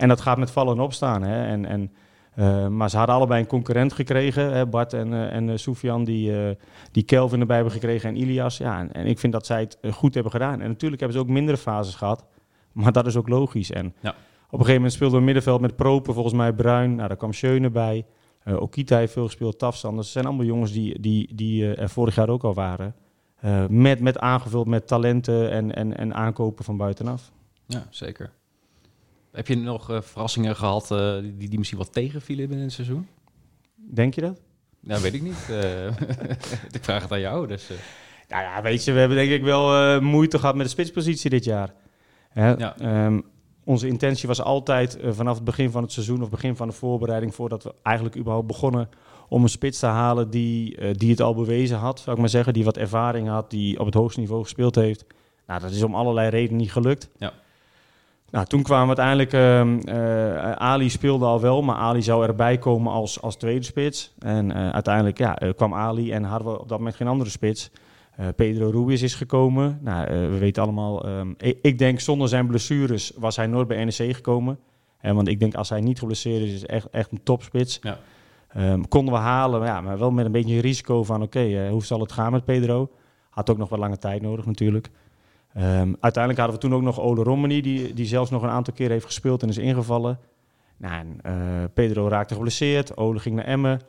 En 0.00 0.08
dat 0.08 0.20
gaat 0.20 0.38
met 0.38 0.50
vallen 0.50 0.76
en 0.76 0.82
opstaan. 0.82 1.22
Hè. 1.22 1.46
En, 1.46 1.64
en, 1.64 1.92
uh, 2.36 2.68
maar 2.68 2.90
ze 2.90 2.96
hadden 2.96 3.14
allebei 3.14 3.40
een 3.40 3.46
concurrent 3.46 3.92
gekregen. 3.92 4.52
Hè. 4.52 4.66
Bart 4.66 4.92
en, 4.92 5.12
uh, 5.12 5.32
en 5.32 5.48
uh, 5.48 5.56
Soufian, 5.56 6.04
die, 6.04 6.30
uh, 6.30 6.50
die 6.92 7.02
Kelvin 7.02 7.40
erbij 7.40 7.56
hebben 7.56 7.74
gekregen 7.74 8.08
en 8.08 8.16
Ilias. 8.16 8.56
Ja, 8.56 8.78
en, 8.78 8.92
en 8.92 9.06
ik 9.06 9.18
vind 9.18 9.32
dat 9.32 9.46
zij 9.46 9.60
het 9.60 9.78
goed 9.94 10.14
hebben 10.14 10.32
gedaan. 10.32 10.60
En 10.60 10.68
natuurlijk 10.68 11.00
hebben 11.00 11.18
ze 11.18 11.24
ook 11.24 11.30
mindere 11.30 11.56
fases 11.56 11.94
gehad. 11.94 12.24
Maar 12.72 12.92
dat 12.92 13.06
is 13.06 13.16
ook 13.16 13.28
logisch. 13.28 13.70
En 13.70 13.94
Ja. 14.00 14.10
op 14.10 14.16
een 14.52 14.58
gegeven 14.58 14.74
moment 14.74 14.92
speelden 14.92 15.18
we 15.18 15.24
middenveld 15.24 15.60
met 15.60 15.76
Propen, 15.76 16.14
volgens 16.14 16.34
mij 16.34 16.52
Bruin. 16.52 16.94
Nou, 16.94 17.08
daar 17.08 17.16
kwam 17.16 17.32
Schöne 17.32 17.70
bij. 17.70 18.06
Okita 18.44 18.96
heeft 18.96 19.12
veel 19.12 19.24
gespeeld, 19.24 19.58
Tafsan. 19.58 19.96
Dat 19.96 20.06
zijn 20.06 20.26
allemaal 20.26 20.46
jongens 20.46 20.72
die, 20.72 21.00
die, 21.00 21.34
die 21.34 21.74
er 21.74 21.88
vorig 21.88 22.14
jaar 22.14 22.28
ook 22.28 22.44
al 22.44 22.54
waren. 22.54 22.94
Met, 23.68 24.00
met 24.00 24.18
aangevuld 24.18 24.66
met 24.66 24.86
talenten 24.86 25.50
en, 25.50 25.74
en, 25.74 25.96
en 25.96 26.14
aankopen 26.14 26.64
van 26.64 26.76
buitenaf. 26.76 27.32
Ja, 27.66 27.86
zeker. 27.90 28.30
Heb 29.32 29.46
je 29.46 29.56
nog 29.56 29.90
uh, 29.90 30.00
verrassingen 30.00 30.56
gehad 30.56 30.90
uh, 30.90 31.18
die, 31.22 31.48
die 31.48 31.58
misschien 31.58 31.78
wat 31.78 31.92
tegenvielen 31.92 32.48
binnen 32.48 32.66
het 32.66 32.74
seizoen? 32.74 33.08
Denk 33.74 34.14
je 34.14 34.20
dat? 34.20 34.40
Nou, 34.80 35.02
weet 35.02 35.14
ik 35.14 35.22
niet. 35.22 35.46
Uh, 35.50 35.86
ik 36.76 36.84
vraag 36.84 37.02
het 37.02 37.12
aan 37.12 37.20
jou. 37.20 37.46
Dus, 37.46 37.70
Nou 38.28 38.42
ja, 38.42 38.62
weet 38.62 38.84
je, 38.84 38.92
we 38.92 38.98
hebben 38.98 39.16
denk 39.16 39.30
ik 39.30 39.42
wel 39.42 40.00
moeite 40.00 40.38
gehad 40.38 40.54
met 40.54 40.64
de 40.64 40.70
spitspositie 40.70 41.30
dit 41.30 41.44
jaar. 41.44 41.74
Hè? 42.28 42.50
Ja. 42.52 43.04
Um, 43.06 43.24
onze 43.64 43.86
intentie 43.86 44.28
was 44.28 44.42
altijd 44.42 44.98
vanaf 45.02 45.34
het 45.34 45.44
begin 45.44 45.70
van 45.70 45.82
het 45.82 45.92
seizoen 45.92 46.22
of 46.22 46.30
begin 46.30 46.56
van 46.56 46.68
de 46.68 46.74
voorbereiding, 46.74 47.34
voordat 47.34 47.62
we 47.62 47.74
eigenlijk 47.82 48.16
überhaupt 48.16 48.46
begonnen, 48.46 48.88
om 49.28 49.42
een 49.42 49.48
spits 49.48 49.78
te 49.78 49.86
halen 49.86 50.30
die, 50.30 50.94
die 50.94 51.10
het 51.10 51.20
al 51.20 51.34
bewezen 51.34 51.78
had, 51.78 52.00
zou 52.00 52.12
ik 52.16 52.20
maar 52.20 52.30
zeggen, 52.30 52.52
die 52.52 52.64
wat 52.64 52.76
ervaring 52.76 53.28
had, 53.28 53.50
die 53.50 53.80
op 53.80 53.86
het 53.86 53.94
hoogste 53.94 54.20
niveau 54.20 54.42
gespeeld 54.42 54.74
heeft. 54.74 55.04
Nou, 55.46 55.60
dat 55.60 55.70
is 55.70 55.82
om 55.82 55.94
allerlei 55.94 56.28
redenen 56.28 56.56
niet 56.56 56.72
gelukt. 56.72 57.10
Ja. 57.18 57.32
Nou, 58.30 58.46
toen 58.46 58.62
kwamen 58.62 58.98
uiteindelijk, 58.98 59.32
uh, 59.88 60.52
Ali 60.52 60.90
speelde 60.90 61.24
al 61.24 61.40
wel, 61.40 61.62
maar 61.62 61.76
Ali 61.76 62.02
zou 62.02 62.26
erbij 62.26 62.58
komen 62.58 62.92
als, 62.92 63.20
als 63.20 63.36
tweede 63.36 63.64
spits. 63.64 64.14
En 64.18 64.50
uh, 64.50 64.70
uiteindelijk 64.70 65.18
ja, 65.18 65.38
kwam 65.56 65.74
Ali 65.74 66.12
en 66.12 66.24
hadden 66.24 66.52
we 66.52 66.60
op 66.60 66.68
dat 66.68 66.78
moment 66.78 66.96
geen 66.96 67.08
andere 67.08 67.30
spits. 67.30 67.70
Pedro 68.36 68.70
Ruiz 68.70 69.02
is 69.02 69.14
gekomen. 69.14 69.78
Nou, 69.82 70.06
we 70.30 70.38
weten 70.38 70.62
allemaal, 70.62 71.08
um, 71.08 71.34
ik, 71.38 71.58
ik, 71.62 71.78
denk 71.78 72.00
zonder 72.00 72.28
zijn 72.28 72.46
blessures 72.46 73.12
was 73.16 73.36
hij 73.36 73.46
nooit 73.46 73.68
bij 73.68 73.84
NEC 73.84 74.14
gekomen. 74.14 74.58
En 74.98 75.14
want 75.14 75.28
ik 75.28 75.40
denk 75.40 75.54
als 75.54 75.68
hij 75.68 75.80
niet 75.80 75.98
geblesseerd 75.98 76.42
is, 76.42 76.52
is 76.52 76.66
echt, 76.66 76.90
echt 76.90 77.12
een 77.12 77.22
topspits. 77.22 77.78
Ja. 77.82 77.98
Um, 78.56 78.88
konden 78.88 79.14
we 79.14 79.20
halen, 79.20 79.64
ja, 79.64 79.80
maar 79.80 79.98
wel 79.98 80.10
met 80.10 80.24
een 80.24 80.32
beetje 80.32 80.60
risico 80.60 81.04
van 81.04 81.22
oké, 81.22 81.38
okay, 81.38 81.66
uh, 81.66 81.70
hoe 81.70 81.84
zal 81.84 82.00
het 82.00 82.12
gaan 82.12 82.32
met 82.32 82.44
Pedro? 82.44 82.90
Had 83.30 83.50
ook 83.50 83.58
nog 83.58 83.68
wat 83.68 83.78
lange 83.78 83.98
tijd 83.98 84.22
nodig 84.22 84.46
natuurlijk. 84.46 84.90
Ehm, 85.54 85.92
uiteindelijk 86.00 86.42
hadden 86.42 86.54
we 86.54 86.66
toen 86.66 86.74
ook 86.74 86.82
nog 86.82 87.00
Ole 87.00 87.22
Romani, 87.22 87.60
die, 87.60 87.94
die 87.94 88.06
zelfs 88.06 88.30
nog 88.30 88.42
een 88.42 88.48
aantal 88.48 88.74
keer 88.74 88.90
heeft 88.90 89.04
gespeeld 89.04 89.42
en 89.42 89.48
is 89.48 89.58
ingevallen. 89.58 90.18
Nou, 90.76 90.94
en, 90.94 91.18
eh, 91.22 91.64
Pedro 91.74 92.08
raakte 92.08 92.34
geblesseerd, 92.34 92.96
Ole 92.96 93.18
ging 93.18 93.36
naar 93.36 93.44
Emmen. 93.44 93.80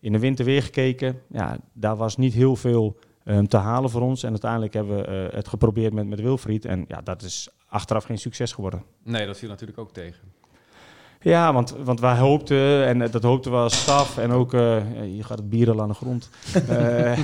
In 0.00 0.12
de 0.12 0.18
winter 0.18 0.44
weer 0.44 0.62
gekeken. 0.62 1.20
Ja, 1.28 1.58
daar 1.72 1.96
was 1.96 2.16
niet 2.16 2.34
heel 2.34 2.56
veel 2.56 2.98
ehm, 3.24 3.44
te 3.44 3.56
halen 3.56 3.90
voor 3.90 4.00
ons. 4.00 4.22
En 4.22 4.30
uiteindelijk 4.30 4.74
hebben 4.74 4.96
we 4.96 5.04
eh, 5.04 5.36
het 5.36 5.48
geprobeerd 5.48 5.92
met, 5.92 6.06
met 6.06 6.20
Wilfried. 6.20 6.64
En 6.64 6.84
ja, 6.88 7.00
dat 7.00 7.22
is 7.22 7.48
achteraf 7.68 8.04
geen 8.04 8.18
succes 8.18 8.52
geworden. 8.52 8.82
Nee, 9.02 9.26
dat 9.26 9.38
viel 9.38 9.48
natuurlijk 9.48 9.78
ook 9.78 9.92
tegen. 9.92 10.32
Ja, 11.24 11.52
want, 11.52 11.74
want 11.78 12.00
wij 12.00 12.16
hoopten, 12.16 12.86
en 12.86 13.10
dat 13.10 13.22
hoopten 13.22 13.50
we 13.50 13.56
als 13.56 13.80
staf, 13.80 14.18
en 14.18 14.30
ook, 14.30 14.54
eh, 14.54 14.76
hier 15.02 15.24
gaat 15.24 15.38
het 15.38 15.48
bier 15.48 15.70
al 15.70 15.80
aan 15.80 15.88
de 15.88 15.94
grond. 15.94 16.30
Eh, 16.68 17.18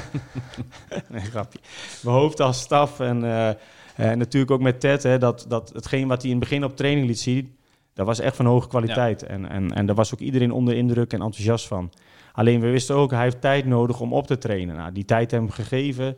nee, 1.12 1.20
grapje. 1.20 1.59
We 2.02 2.11
hoopten 2.11 2.44
als 2.44 2.61
staf 2.61 3.00
en, 3.00 3.25
eh, 3.25 3.54
en 4.00 4.19
natuurlijk 4.19 4.50
ook 4.52 4.61
met 4.61 4.80
Ted, 4.80 5.02
hè, 5.02 5.19
dat, 5.19 5.45
dat 5.49 5.71
hetgeen 5.75 6.09
wat 6.09 6.23
hij 6.23 6.30
in 6.30 6.37
het 6.37 6.49
begin 6.49 6.64
op 6.64 6.76
training 6.76 7.07
liet 7.07 7.19
zien, 7.19 7.57
dat 7.95 8.07
was 8.07 8.21
echt 8.21 8.37
van 8.37 8.47
hoge 8.47 8.69
kwaliteit. 8.69 9.23
En, 9.23 9.49
en, 9.49 9.75
en 9.75 9.87
daar 9.87 9.95
was 9.95 10.14
ook 10.14 10.21
iedereen 10.21 10.52
onder 10.52 10.75
indruk 10.75 11.12
en 11.12 11.23
enthousiast 11.23 11.66
van. 11.66 11.92
Alleen 12.33 12.61
we 12.61 12.71
wisten 12.71 12.95
ook, 12.95 13.11
hij 13.11 13.23
heeft 13.23 13.40
tijd 13.40 13.66
nodig 13.66 14.00
om 14.00 14.12
op 14.12 14.26
te 14.26 14.38
trainen. 14.38 14.76
Nou, 14.76 14.92
die 14.92 15.04
tijd 15.04 15.30
hebben 15.30 15.49
we 15.49 15.54
gegeven. 15.54 16.16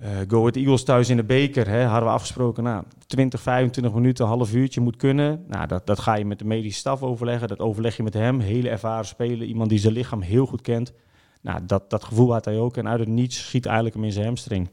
Eh, 0.00 0.08
Go 0.28 0.38
Ahead 0.38 0.56
Eagles 0.56 0.84
thuis 0.84 1.08
in 1.08 1.16
de 1.16 1.24
beker, 1.24 1.68
hè, 1.68 1.82
hadden 1.82 2.08
we 2.08 2.14
afgesproken, 2.14 2.64
nou, 2.64 2.84
20, 3.06 3.40
25 3.40 3.94
minuten, 3.94 4.24
een 4.24 4.30
half 4.30 4.52
uurtje 4.52 4.80
moet 4.80 4.96
kunnen. 4.96 5.44
Nou, 5.48 5.66
dat, 5.66 5.86
dat 5.86 5.98
ga 5.98 6.14
je 6.14 6.24
met 6.24 6.38
de 6.38 6.44
medische 6.44 6.78
staf 6.78 7.02
overleggen, 7.02 7.48
dat 7.48 7.58
overleg 7.58 7.96
je 7.96 8.02
met 8.02 8.14
hem, 8.14 8.40
hele 8.40 8.68
ervaren 8.68 9.06
speler, 9.06 9.46
iemand 9.46 9.68
die 9.68 9.78
zijn 9.78 9.92
lichaam 9.92 10.20
heel 10.20 10.46
goed 10.46 10.60
kent. 10.60 10.92
Nou, 11.40 11.60
dat, 11.66 11.90
dat 11.90 12.04
gevoel 12.04 12.32
had 12.32 12.44
hij 12.44 12.58
ook 12.58 12.76
en 12.76 12.88
uit 12.88 13.00
het 13.00 13.08
niets 13.08 13.38
schiet 13.38 13.66
eigenlijk 13.66 13.94
hem 13.94 14.04
in 14.04 14.12
zijn 14.12 14.26
hamstring. 14.26 14.68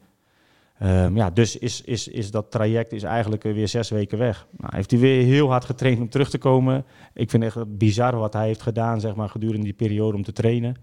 Ehm, 0.79 1.15
ja, 1.15 1.29
dus 1.29 1.57
is, 1.57 1.81
is, 1.81 2.07
is 2.07 2.31
dat 2.31 2.51
traject 2.51 2.91
is 2.91 3.03
eigenlijk 3.03 3.43
weer 3.43 3.67
zes 3.67 3.89
weken 3.89 4.17
weg. 4.17 4.47
Nou, 4.57 4.75
heeft 4.75 4.91
hij 4.91 4.99
weer 4.99 5.23
heel 5.23 5.49
hard 5.49 5.65
getraind 5.65 5.99
om 5.99 6.09
terug 6.09 6.29
te 6.29 6.37
komen. 6.37 6.85
Ik 7.13 7.29
vind 7.29 7.43
echt 7.43 7.77
bizar 7.77 8.15
wat 8.15 8.33
hij 8.33 8.45
heeft 8.45 8.61
gedaan 8.61 8.99
zeg 8.99 9.15
maar, 9.15 9.29
gedurende 9.29 9.63
die 9.63 9.73
periode 9.73 10.17
om 10.17 10.23
te 10.23 10.33
trainen. 10.33 10.75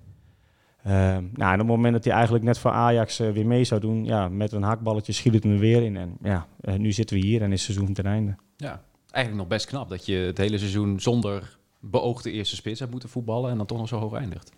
Ehm, 0.82 1.24
nou, 1.32 1.52
en 1.52 1.60
op 1.60 1.66
het 1.66 1.76
moment 1.76 1.92
dat 1.92 2.04
hij 2.04 2.12
eigenlijk 2.12 2.44
net 2.44 2.58
voor 2.58 2.70
Ajax 2.70 3.18
eh, 3.20 3.30
weer 3.30 3.46
mee 3.46 3.64
zou 3.64 3.80
doen, 3.80 4.04
ja, 4.04 4.28
met 4.28 4.52
een 4.52 4.62
hakballetje 4.62 5.12
schiet 5.12 5.34
het 5.34 5.42
hem 5.42 5.52
er 5.52 5.58
weer 5.58 5.82
in. 5.82 5.96
En 5.96 6.16
ja, 6.22 6.46
eh, 6.60 6.74
nu 6.74 6.92
zitten 6.92 7.16
we 7.16 7.26
hier 7.26 7.42
en 7.42 7.52
is 7.52 7.66
het 7.66 7.74
seizoen 7.74 7.94
ten 7.94 8.06
einde. 8.06 8.34
Ja, 8.56 8.82
eigenlijk 9.10 9.44
nog 9.44 9.58
best 9.58 9.66
knap 9.66 9.88
dat 9.88 10.06
je 10.06 10.16
het 10.16 10.38
hele 10.38 10.58
seizoen 10.58 11.00
zonder 11.00 11.58
beoogde 11.80 12.30
eerste 12.30 12.56
spits 12.56 12.78
hebt 12.78 12.90
moeten 12.90 13.08
voetballen 13.08 13.50
en 13.50 13.56
dan 13.56 13.66
toch 13.66 13.78
nog 13.78 13.88
zo 13.88 13.98
hoog 13.98 14.14
eindigt. 14.14 14.52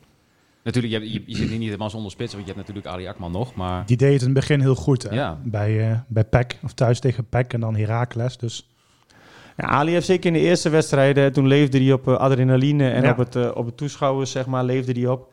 Natuurlijk, 0.67 0.95
je, 0.95 1.13
je, 1.13 1.23
je 1.27 1.37
zit 1.37 1.49
hier 1.49 1.59
niet 1.59 1.67
helemaal 1.67 1.91
zonder 1.91 2.11
spits, 2.11 2.33
want 2.35 2.47
je 2.47 2.53
hebt 2.53 2.67
natuurlijk 2.67 2.95
Ali 2.95 3.07
Akman 3.07 3.33
nog, 3.33 3.55
maar... 3.55 3.87
Die 3.87 3.97
deed 3.97 4.13
het 4.13 4.21
in 4.21 4.27
het 4.29 4.35
begin 4.39 4.61
heel 4.61 4.75
goed. 4.75 5.03
Hè? 5.03 5.15
Ja. 5.15 5.39
Bij, 5.45 5.91
eh 5.91 5.99
bij 6.09 6.25
PEC, 6.25 6.59
of 6.65 6.73
thuis 6.73 7.01
tegen 7.01 7.29
PEC 7.29 7.53
en 7.53 7.61
dan 7.61 7.77
Heracles. 7.77 8.37
Dus 8.39 8.69
Ja, 9.57 9.65
Ali 9.69 9.93
heeft 9.93 10.07
zeker 10.07 10.27
in 10.27 10.33
de 10.33 10.39
eerste 10.49 10.69
wedstrijden, 10.69 11.33
toen 11.33 11.47
leefde 11.47 11.79
hij 11.79 11.93
op 11.93 12.09
eh, 12.09 12.17
adrenaline 12.17 12.91
en 12.91 13.03
Ja. 13.03 13.11
op, 13.11 13.17
het, 13.17 13.37
eh, 13.37 13.51
op 13.55 13.67
het 13.67 13.77
toeschouwers, 13.77 14.31
zeg 14.31 14.47
maar, 14.47 14.65
leefde 14.65 14.93
hij 14.93 15.07
op. 15.09 15.33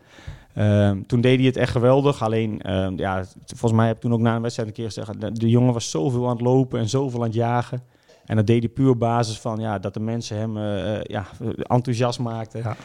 Ehm, 0.54 1.02
toen 1.08 1.22
deed 1.22 1.38
hij 1.38 1.48
het 1.48 1.58
echt 1.58 1.72
geweldig. 1.72 2.24
Alleen, 2.24 2.62
ehm, 2.62 2.94
ja, 2.98 3.24
volgens 3.46 3.72
mij 3.72 3.88
heb 3.88 3.96
ik 3.96 4.02
toen 4.02 4.14
ook 4.14 4.20
na 4.20 4.36
een 4.36 4.42
wedstrijd 4.42 4.70
een 4.70 4.76
keer 4.76 4.86
gezegd, 4.86 5.22
de, 5.22 5.32
de 5.32 5.50
jongen 5.50 5.74
was 5.74 5.90
zoveel 5.90 6.24
aan 6.26 6.32
het 6.36 6.42
lopen 6.42 6.80
en 6.80 6.90
zoveel 6.90 7.20
aan 7.20 7.26
het 7.26 7.36
jagen. 7.36 7.84
En 8.26 8.36
dat 8.36 8.48
deed 8.48 8.60
hij 8.64 8.72
puur 8.72 8.90
op 8.90 9.00
basis 9.00 9.40
van 9.40 9.60
ja, 9.60 9.80
dat 9.80 9.94
de 9.94 10.00
mensen 10.00 10.38
hem 10.38 10.58
eh, 10.58 10.96
eh, 10.96 11.02
ja, 11.04 11.26
enthousiast 11.58 12.20
maakten. 12.20 12.62
Ja. 12.64 12.76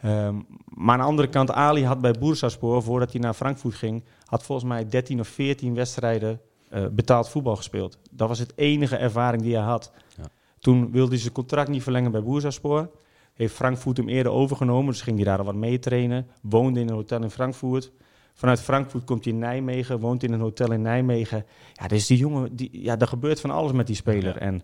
Ehm, 0.00 0.34
maar 0.64 0.94
aan 0.94 1.00
de 1.00 1.06
andere 1.06 1.28
kant, 1.28 1.50
Ali 1.50 1.84
had 1.84 2.00
bij 2.00 2.12
Boersaspor, 2.12 2.82
voordat 2.82 3.12
hij 3.12 3.20
naar 3.20 3.34
Frankfurt 3.34 3.74
ging, 3.74 4.04
had 4.24 4.42
volgens 4.42 4.68
mij 4.68 4.88
13 4.88 5.20
of 5.20 5.28
14 5.28 5.74
wedstrijden 5.74 6.40
eh, 6.68 6.86
betaald 6.92 7.28
voetbal 7.28 7.56
gespeeld. 7.56 7.98
Dat 8.10 8.28
was 8.28 8.38
het 8.38 8.52
enige 8.56 8.96
ervaring 8.96 9.42
die 9.42 9.54
hij 9.54 9.64
had. 9.64 9.92
Ja. 10.16 10.24
Toen 10.58 10.90
wilde 10.90 11.10
hij 11.10 11.20
zijn 11.20 11.32
contract 11.32 11.68
niet 11.68 11.82
verlengen 11.82 12.10
bij 12.10 12.22
Boersaspor. 12.22 12.90
Heeft 13.34 13.54
Frankfurt 13.54 13.96
hem 13.96 14.08
eerder 14.08 14.32
overgenomen, 14.32 14.92
dus 14.92 15.02
ging 15.02 15.16
hij 15.16 15.24
daar 15.24 15.38
al 15.38 15.44
wat 15.44 15.54
mee 15.54 15.78
trainen. 15.78 16.26
Woonde 16.42 16.80
in 16.80 16.88
een 16.88 16.94
hotel 16.94 17.22
in 17.22 17.30
Frankfurt. 17.30 17.92
Vanuit 18.34 18.60
Frankfurt 18.60 19.04
komt 19.04 19.24
hij 19.24 19.32
in 19.32 19.38
Nijmegen, 19.38 19.98
woont 19.98 20.22
in 20.22 20.32
een 20.32 20.40
hotel 20.40 20.72
in 20.72 20.82
Nijmegen. 20.82 21.46
Ja, 21.72 21.86
dus 21.86 22.06
die 22.06 22.18
jongen, 22.18 22.56
die, 22.56 22.68
ja, 22.72 22.98
er 22.98 23.06
gebeurt 23.06 23.40
van 23.40 23.50
alles 23.50 23.72
met 23.72 23.86
die 23.86 23.96
speler. 23.96 24.34
Ja. 24.34 24.40
En 24.40 24.62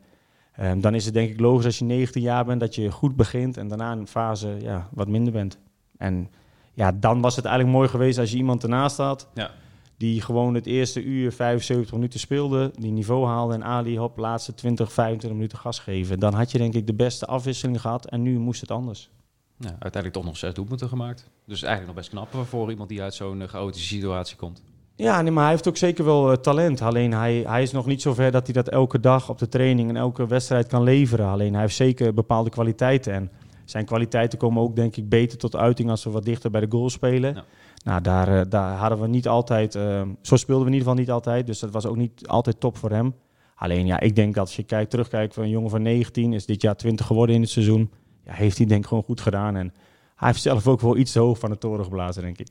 ehm, 0.56 0.80
dan 0.80 0.94
is 0.94 1.04
het 1.04 1.14
denk 1.14 1.30
ik 1.30 1.40
logisch 1.40 1.64
als 1.64 1.78
je 1.78 1.84
19 1.84 2.22
jaar 2.22 2.44
bent 2.44 2.60
dat 2.60 2.74
je 2.74 2.90
goed 2.90 3.16
begint 3.16 3.56
en 3.56 3.68
daarna 3.68 3.92
in 3.92 3.98
een 3.98 4.06
fase 4.06 4.56
ja, 4.60 4.88
wat 4.92 5.08
minder 5.08 5.32
bent. 5.32 5.58
En 5.98 6.30
ja, 6.74 6.92
dan 6.92 7.20
was 7.20 7.36
het 7.36 7.44
eigenlijk 7.44 7.76
mooi 7.76 7.88
geweest 7.88 8.18
als 8.18 8.30
je 8.30 8.36
iemand 8.36 8.62
ernaast 8.62 8.96
had 8.96 9.28
Ja. 9.34 9.50
die 9.96 10.20
gewoon 10.20 10.54
het 10.54 10.66
eerste 10.66 11.02
uur 11.02 11.32
75 11.32 11.92
minuten 11.92 12.20
speelde, 12.20 12.70
die 12.78 12.90
niveau 12.92 13.26
haalde 13.26 13.54
en 13.54 13.64
Ali 13.64 13.98
op 13.98 14.16
laatste 14.18 14.54
20, 14.54 14.92
25 14.92 15.38
minuten 15.38 15.58
gas 15.58 15.78
geven. 15.78 16.18
Dan 16.18 16.34
had 16.34 16.50
je 16.50 16.58
denk 16.58 16.74
ik 16.74 16.86
de 16.86 16.94
beste 16.94 17.26
afwisseling 17.26 17.80
gehad 17.80 18.06
en 18.06 18.22
nu 18.22 18.38
moest 18.38 18.60
het 18.60 18.70
anders. 18.70 19.10
Ja, 19.56 19.68
uiteindelijk 19.68 20.12
toch 20.12 20.24
nog 20.24 20.36
zes 20.36 20.54
doelpunten 20.54 20.88
gemaakt. 20.88 21.30
Dus 21.46 21.62
eigenlijk 21.62 21.86
nog 21.94 22.04
best 22.04 22.10
knap 22.30 22.46
voor 22.48 22.70
iemand 22.70 22.88
die 22.88 23.02
uit 23.02 23.14
zo'n 23.14 23.42
eh, 23.42 23.48
chaotische 23.48 23.94
situatie 23.94 24.36
komt. 24.36 24.62
Ja, 24.96 25.22
nee, 25.22 25.32
maar 25.32 25.42
hij 25.42 25.52
heeft 25.52 25.68
ook 25.68 25.76
zeker 25.76 26.04
wel 26.04 26.30
eh, 26.30 26.36
talent. 26.36 26.82
Alleen 26.82 27.12
hij, 27.12 27.44
hij 27.46 27.62
is 27.62 27.72
nog 27.72 27.86
niet 27.86 28.02
zo 28.02 28.14
ver 28.14 28.30
dat 28.30 28.44
hij 28.44 28.54
dat 28.54 28.68
elke 28.68 29.00
dag 29.00 29.28
op 29.28 29.38
de 29.38 29.48
training 29.48 29.88
en 29.88 29.96
elke 29.96 30.26
wedstrijd 30.26 30.66
kan 30.66 30.82
leveren. 30.82 31.26
Alleen 31.26 31.52
hij 31.52 31.62
heeft 31.62 31.74
zeker 31.74 32.14
bepaalde 32.14 32.50
kwaliteiten. 32.50 33.12
En 33.12 33.30
zijn 33.64 33.84
kwaliteiten 33.84 34.38
komen 34.38 34.62
ook 34.62 34.76
denk 34.76 34.96
ik 34.96 35.08
beter 35.08 35.38
tot 35.38 35.56
uiting 35.56 35.90
als 35.90 36.04
we 36.04 36.10
wat 36.10 36.24
dichter 36.24 36.50
bij 36.50 36.60
de 36.60 36.70
goal 36.70 36.90
spelen. 36.90 37.34
Ja. 37.34 37.44
Nou, 37.84 38.00
daar, 38.00 38.38
eh, 38.38 38.44
daar 38.48 38.76
hadden 38.76 39.00
we 39.00 39.06
niet 39.06 39.28
altijd, 39.28 39.74
eh, 39.74 40.02
zo 40.22 40.36
speelden 40.36 40.64
we 40.64 40.70
in 40.70 40.78
ieder 40.78 40.88
geval 40.88 40.94
niet 40.94 41.10
altijd. 41.10 41.46
Dus 41.46 41.58
dat 41.58 41.70
was 41.70 41.86
ook 41.86 41.96
niet 41.96 42.28
altijd 42.28 42.60
top 42.60 42.76
voor 42.76 42.90
hem. 42.90 43.14
Alleen 43.54 43.86
ja, 43.86 44.00
ik 44.00 44.16
denk 44.16 44.34
dat 44.34 44.44
als 44.46 44.56
je 44.56 44.62
kijkt, 44.62 44.90
terugkijkt 44.90 45.34
van 45.34 45.42
een 45.42 45.48
jongen 45.48 45.70
van 45.70 45.82
19, 45.82 46.32
is 46.32 46.46
dit 46.46 46.62
jaar 46.62 46.76
20 46.76 47.06
geworden 47.06 47.34
in 47.34 47.40
het 47.40 47.50
seizoen. 47.50 47.90
Ja, 48.24 48.32
heeft 48.32 48.56
hij 48.58 48.66
denk 48.66 48.82
ik 48.82 48.88
gewoon 48.88 49.02
goed 49.02 49.20
gedaan. 49.20 49.56
En 49.56 49.72
hij 50.16 50.28
heeft 50.28 50.42
zelf 50.42 50.66
ook 50.66 50.80
wel 50.80 50.96
iets 50.96 51.12
te 51.12 51.18
hoog 51.18 51.38
van 51.38 51.50
de 51.50 51.58
toren 51.58 51.84
geblazen, 51.84 52.22
denk 52.22 52.38
ik. 52.38 52.48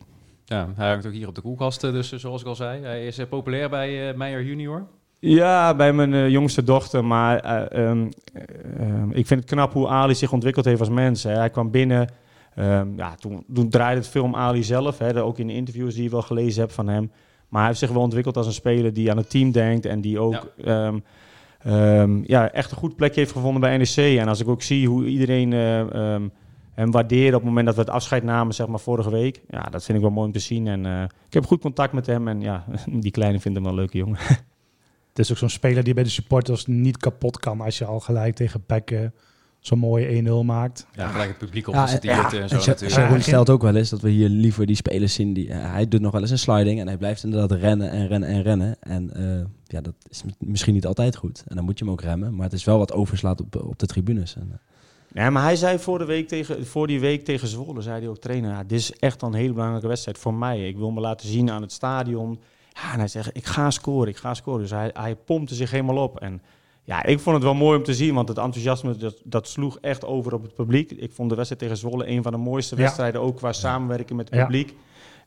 Ja, 0.52 0.68
hij 0.76 0.90
hangt 0.90 1.06
ook 1.06 1.14
hier 1.14 1.28
op 1.28 1.36
de 1.36 1.42
koelkast, 1.42 1.84
eh, 1.84 1.92
dus 1.92 2.12
eh, 2.12 2.20
zoals 2.20 2.42
ik 2.42 2.48
al 2.48 2.56
zei. 2.56 2.82
Hij 2.82 3.06
is 3.06 3.18
eh, 3.18 3.28
populair 3.28 3.70
bij 3.70 4.10
eh 4.10 4.16
Meijer 4.18 4.44
Junior. 4.44 4.88
Ja, 5.20 5.76
bij 5.76 5.94
mijn 5.94 6.32
jongste 6.32 6.64
dochter. 6.64 7.06
Maar 7.06 7.40
eh, 7.40 7.86
ehm, 7.90 8.10
eh, 8.34 8.44
ehm, 8.80 9.12
ik 9.12 9.28
vind 9.28 9.40
het 9.40 9.50
knap 9.50 9.74
hoe 9.74 9.88
Ali 9.88 10.16
zich 10.16 10.32
ontwikkeld 10.32 10.66
heeft 10.66 10.80
als 10.80 10.90
mens. 10.90 11.24
Hè. 11.24 11.32
Hij 11.32 11.50
kwam 11.50 11.72
binnen. 11.72 12.10
ehm, 12.56 12.88
ja, 12.96 13.16
toen, 13.16 13.44
toen 13.54 13.70
draaide 13.70 14.02
het 14.02 14.16
om 14.20 14.36
Ali 14.36 14.64
zelf. 14.64 14.98
Hè. 14.98 15.24
Ook 15.24 15.40
in 15.40 15.48
de 15.48 15.54
interviews 15.54 15.94
die 15.94 16.04
je 16.04 16.10
wel 16.10 16.22
gelezen 16.22 16.62
hebt 16.62 16.74
van 16.74 16.88
hem. 16.88 17.12
Maar 17.50 17.60
hij 17.60 17.70
heeft 17.70 17.80
zich 17.80 17.92
wel 17.92 18.02
ontwikkeld 18.02 18.38
als 18.38 18.46
een 18.46 18.54
speler 18.54 18.94
die 18.94 19.12
aan 19.12 19.18
het 19.18 19.30
team 19.30 19.52
denkt. 19.52 19.86
En 19.86 20.02
die 20.02 20.20
ook 20.20 20.54
ehm, 20.64 22.22
ja, 22.24 22.52
echt 22.52 22.72
een 22.72 22.78
goed 22.78 22.96
plekje 22.96 23.20
heeft 23.20 23.32
gevonden 23.32 23.62
bij 23.62 23.78
NEC. 23.78 24.20
En 24.20 24.28
als 24.28 24.40
ik 24.40 24.48
ook 24.48 24.62
zie 24.62 24.88
hoe 24.88 25.06
iedereen 25.06 25.54
hem 26.74 26.92
waardeerde 26.92 27.36
op 27.36 27.42
het 27.42 27.50
moment 27.50 27.66
dat 27.66 27.76
we 27.76 27.82
het 27.82 27.90
afscheid 27.90 28.24
namen, 28.24 28.54
zeg 28.54 28.68
maar 28.68 28.80
vorige 28.80 29.10
week. 29.10 29.42
Ja, 29.50 29.62
dat 29.62 29.84
vind 29.84 29.98
ik 29.98 30.04
wel 30.04 30.14
mooi 30.14 30.28
om 30.28 30.34
te 30.34 30.40
zien. 30.40 30.68
En 30.68 30.86
eh, 30.86 31.04
ik 31.04 31.34
heb 31.34 31.46
goed 31.46 31.62
contact 31.62 31.94
met 31.94 32.06
hem. 32.06 32.28
En 32.28 32.42
ja, 32.42 32.66
die 32.86 33.12
kleine 33.12 33.40
vindt 33.40 33.58
hem 33.58 33.68
wel 33.68 33.74
een 33.74 33.80
leuke 33.80 33.98
jongen. 33.98 34.18
het 35.10 35.20
is 35.20 35.32
ook 35.32 35.38
zo'n 35.38 35.50
speler 35.50 35.84
die 35.84 35.94
bij 35.94 36.04
de 36.04 36.10
supporters 36.10 36.66
niet 36.66 36.98
kapot 36.98 37.40
kan 37.40 37.62
als 37.62 37.78
je 37.78 37.86
al 37.86 38.00
gelijk 38.00 38.36
tegen 38.36 38.64
eh, 38.68 39.00
zo'n 39.60 39.80
mooie 39.80 40.24
1-0 40.24 40.46
maakt. 40.46 40.88
Ja, 40.94 41.08
gelijk 41.08 41.30
het 41.30 41.38
publiek 41.38 41.68
Ja, 41.68 41.72
opgezet 41.72 42.04
ja, 42.04 42.24
en 42.24 42.30
zo 42.30 42.38
En 42.56 42.62
Sha- 42.62 42.72
natuurlijk. 42.72 43.12
Ja, 43.12 43.20
stelt 43.20 43.50
ook 43.50 43.62
wel 43.62 43.76
eens 43.76 43.90
dat 43.90 44.02
we 44.02 44.10
hier 44.10 44.30
liever 44.30 44.66
die 44.66 44.76
spelers 44.76 45.14
zien. 45.14 45.34
Die, 45.34 45.50
eh, 45.50 45.72
hij 45.72 45.88
doet 45.88 46.02
nog 46.02 46.12
wel 46.12 46.22
eens 46.22 46.30
een 46.30 46.40
sliding 46.40 46.80
en 46.80 46.88
hij 46.88 46.98
blijft 46.98 47.24
inderdaad 47.24 47.52
rennen 47.52 47.92
en 47.92 48.08
rennen 48.08 48.30
en 48.30 48.42
rennen. 48.42 48.76
En 48.80 49.14
eh, 49.14 49.46
ja, 49.66 49.82
dat 49.82 49.94
is 50.10 50.24
misschien 50.40 50.74
niet 50.74 50.86
altijd 50.86 51.16
goed. 51.16 51.44
En 51.48 51.56
dan 51.56 51.66
moet 51.66 51.80
je 51.80 51.84
hem 51.86 51.94
ook 51.94 52.02
remmen. 52.02 52.36
Maar 52.36 52.44
het 52.44 52.54
is 52.54 52.64
wel 52.64 52.78
wat 52.78 52.94
overslaat 52.94 53.42
op, 53.42 53.56
op 53.56 53.80
de 53.80 53.86
tribunes. 53.86 54.36
En, 54.36 54.60
Ja, 55.14 55.30
maar 55.30 55.44
hij 55.44 55.56
zei 55.56 55.80
voor, 55.80 55.98
de 55.98 56.06
week 56.06 56.28
tegen, 56.28 56.66
voor 56.66 56.88
die 56.88 57.00
week 57.00 57.26
tegen 57.26 57.48
Zwolle, 57.48 57.82
zei 57.82 58.00
hij 58.00 58.10
ook 58.10 58.18
trainer, 58.18 58.50
ja, 58.52 58.64
dit 58.64 58.80
is 58.80 58.94
echt 58.94 59.22
een 59.22 59.34
hele 59.34 59.54
belangrijke 59.54 59.88
wedstrijd 59.88 60.18
voor 60.18 60.34
mij. 60.34 60.68
Ik 60.68 60.78
wil 60.78 60.92
me 60.92 61.00
laten 61.00 61.28
zien 61.28 61.52
aan 61.52 61.62
het 61.62 61.72
stadion. 61.72 62.40
Ja, 62.74 62.94
en 62.94 63.00
hij 63.00 63.08
zegt, 63.08 63.36
ik 63.38 63.46
ga 63.46 63.70
scoren, 63.72 64.08
ik 64.08 64.18
ga 64.18 64.34
scoren. 64.34 64.62
Dus 64.62 64.70
hij, 64.72 64.90
hij 64.94 65.16
pompte 65.16 65.56
zich 65.56 65.72
helemaal 65.72 66.04
op. 66.04 66.20
En 66.20 66.42
ja, 66.84 67.04
ik 67.04 67.20
vond 67.20 67.36
het 67.36 67.46
wel 67.46 67.54
mooi 67.54 67.78
om 67.78 67.84
te 67.84 67.94
zien, 67.94 68.14
want 68.14 68.28
het 68.28 68.38
enthousiasme, 68.38 68.96
dat, 68.96 69.22
dat 69.24 69.48
sloeg 69.48 69.78
echt 69.80 70.06
over 70.06 70.34
op 70.34 70.42
het 70.42 70.56
publiek. 70.56 70.92
Ik 70.92 71.12
vond 71.14 71.30
de 71.30 71.36
wedstrijd 71.36 71.62
tegen 71.64 71.78
Zwolle 71.78 72.08
een 72.08 72.24
van 72.24 72.32
de 72.32 72.38
mooiste 72.38 72.76
Ja. 72.76 72.82
wedstrijden, 72.82 73.22
ook 73.22 73.36
qua 73.38 73.54
samenwerking 73.54 74.18
met 74.18 74.30
het 74.30 74.40
publiek. 74.40 74.76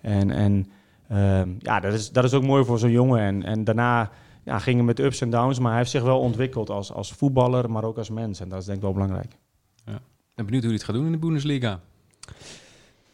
En, 0.00 0.30
en 0.30 0.70
ehm, 1.08 1.48
ja, 1.58 1.80
dat 1.80 1.92
is, 1.92 2.10
dat 2.10 2.24
is 2.24 2.32
ook 2.34 2.42
mooi 2.42 2.64
voor 2.64 2.78
zo'n 2.78 2.90
jongen. 2.90 3.20
En, 3.20 3.42
en 3.42 3.64
daarna 3.64 4.10
ja, 4.44 4.58
ging 4.58 4.76
het 4.76 4.86
met 4.86 4.98
ups 4.98 5.20
en 5.20 5.30
downs, 5.30 5.58
maar 5.58 5.70
hij 5.70 5.78
heeft 5.78 5.90
zich 5.90 6.02
wel 6.02 6.18
ontwikkeld 6.20 6.70
als, 6.70 6.92
als 6.92 7.12
voetballer, 7.12 7.70
maar 7.70 7.84
ook 7.84 7.98
als 7.98 8.10
mens. 8.10 8.40
En 8.40 8.48
dat 8.48 8.58
is 8.58 8.64
denk 8.64 8.76
ik 8.78 8.84
wel 8.84 8.92
belangrijk. 8.92 9.36
Ik 9.86 10.40
ben 10.42 10.44
benieuwd 10.44 10.62
hoe 10.62 10.70
hij 10.72 10.72
het 10.72 10.84
gaat 10.84 10.94
doen 10.96 11.06
in 11.06 11.12
de 11.12 11.18
Bundesliga. 11.18 11.80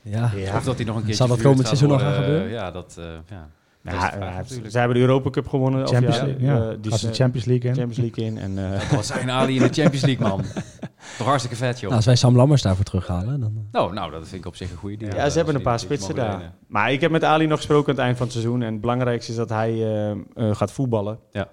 ja. 0.02 0.30
Ja. 0.36 0.56
Of 0.56 0.64
dat 0.64 0.76
hij 0.76 0.84
nog 0.84 0.96
een 0.96 1.02
keertje 1.04 1.14
Zal 1.26 1.28
dat 1.36 1.42
komend 1.42 1.66
seizoen 1.66 1.88
nog 1.88 2.00
gaan 2.00 2.14
gebeuren? 2.14 2.46
eh, 2.46 2.52
Ja, 2.52 2.70
dat, 2.70 2.96
eh, 2.98 3.04
ja. 3.28 3.48
Ja, 3.82 3.92
ja, 4.18 4.34
natuurlijk. 4.36 4.70
ze 4.70 4.78
hebben 4.78 4.96
de 4.96 5.02
Europa 5.02 5.30
Cup 5.30 5.48
gewonnen. 5.48 5.82
of 5.84 5.90
ja, 5.90 6.00
League, 6.00 6.36
ja. 6.40 6.70
eh, 6.70 6.76
die 6.80 6.92
Als 6.92 7.00
de 7.00 7.08
eh, 7.08 7.14
Champions 7.14 7.46
League 7.46 7.70
in. 7.70 7.76
Champions 7.76 7.98
League 8.16 8.24
in. 8.24 8.38
En, 8.38 8.72
eh, 8.74 8.90
Wat 8.90 9.06
zijn 9.06 9.30
Ali 9.30 9.54
in 9.56 9.62
de 9.62 9.68
Champions 9.82 10.04
League, 10.04 10.28
man. 10.28 10.42
Toch 11.18 11.26
hartstikke 11.26 11.56
vet, 11.56 11.72
joh. 11.74 11.82
Nou, 11.82 11.94
als 11.94 12.04
wij 12.04 12.16
Sam 12.16 12.36
Lammers 12.36 12.62
daarvoor 12.62 12.84
terughalen, 12.84 13.40
dan... 13.40 13.52
eh, 13.56 13.62
Nou, 13.72 13.92
nou, 13.94 14.10
dat 14.10 14.28
vind 14.28 14.40
ik 14.40 14.46
op 14.46 14.56
zich 14.56 14.70
een 14.70 14.76
goede 14.76 14.94
idee. 14.94 15.12
ja, 15.14 15.28
ze 15.30 15.36
hebben 15.36 15.54
een 15.54 15.62
paar 15.62 15.78
spitsen 15.80 16.14
daar. 16.14 16.52
Maar 16.66 16.92
ik 16.92 17.00
heb 17.00 17.10
met 17.10 17.24
Ali 17.24 17.46
nog 17.46 17.56
gesproken 17.56 17.88
aan 17.88 17.94
het 17.94 18.04
eind 18.04 18.16
van 18.16 18.26
het 18.26 18.34
seizoen. 18.34 18.62
En 18.62 18.72
het 18.72 18.80
belangrijkste 18.80 19.30
is 19.30 19.36
dat 19.36 19.48
hij 19.48 19.70
eh, 19.70 20.10
eh, 20.10 20.16
gaat 20.56 20.72
voetballen. 20.72 21.18
Ja. 21.30 21.48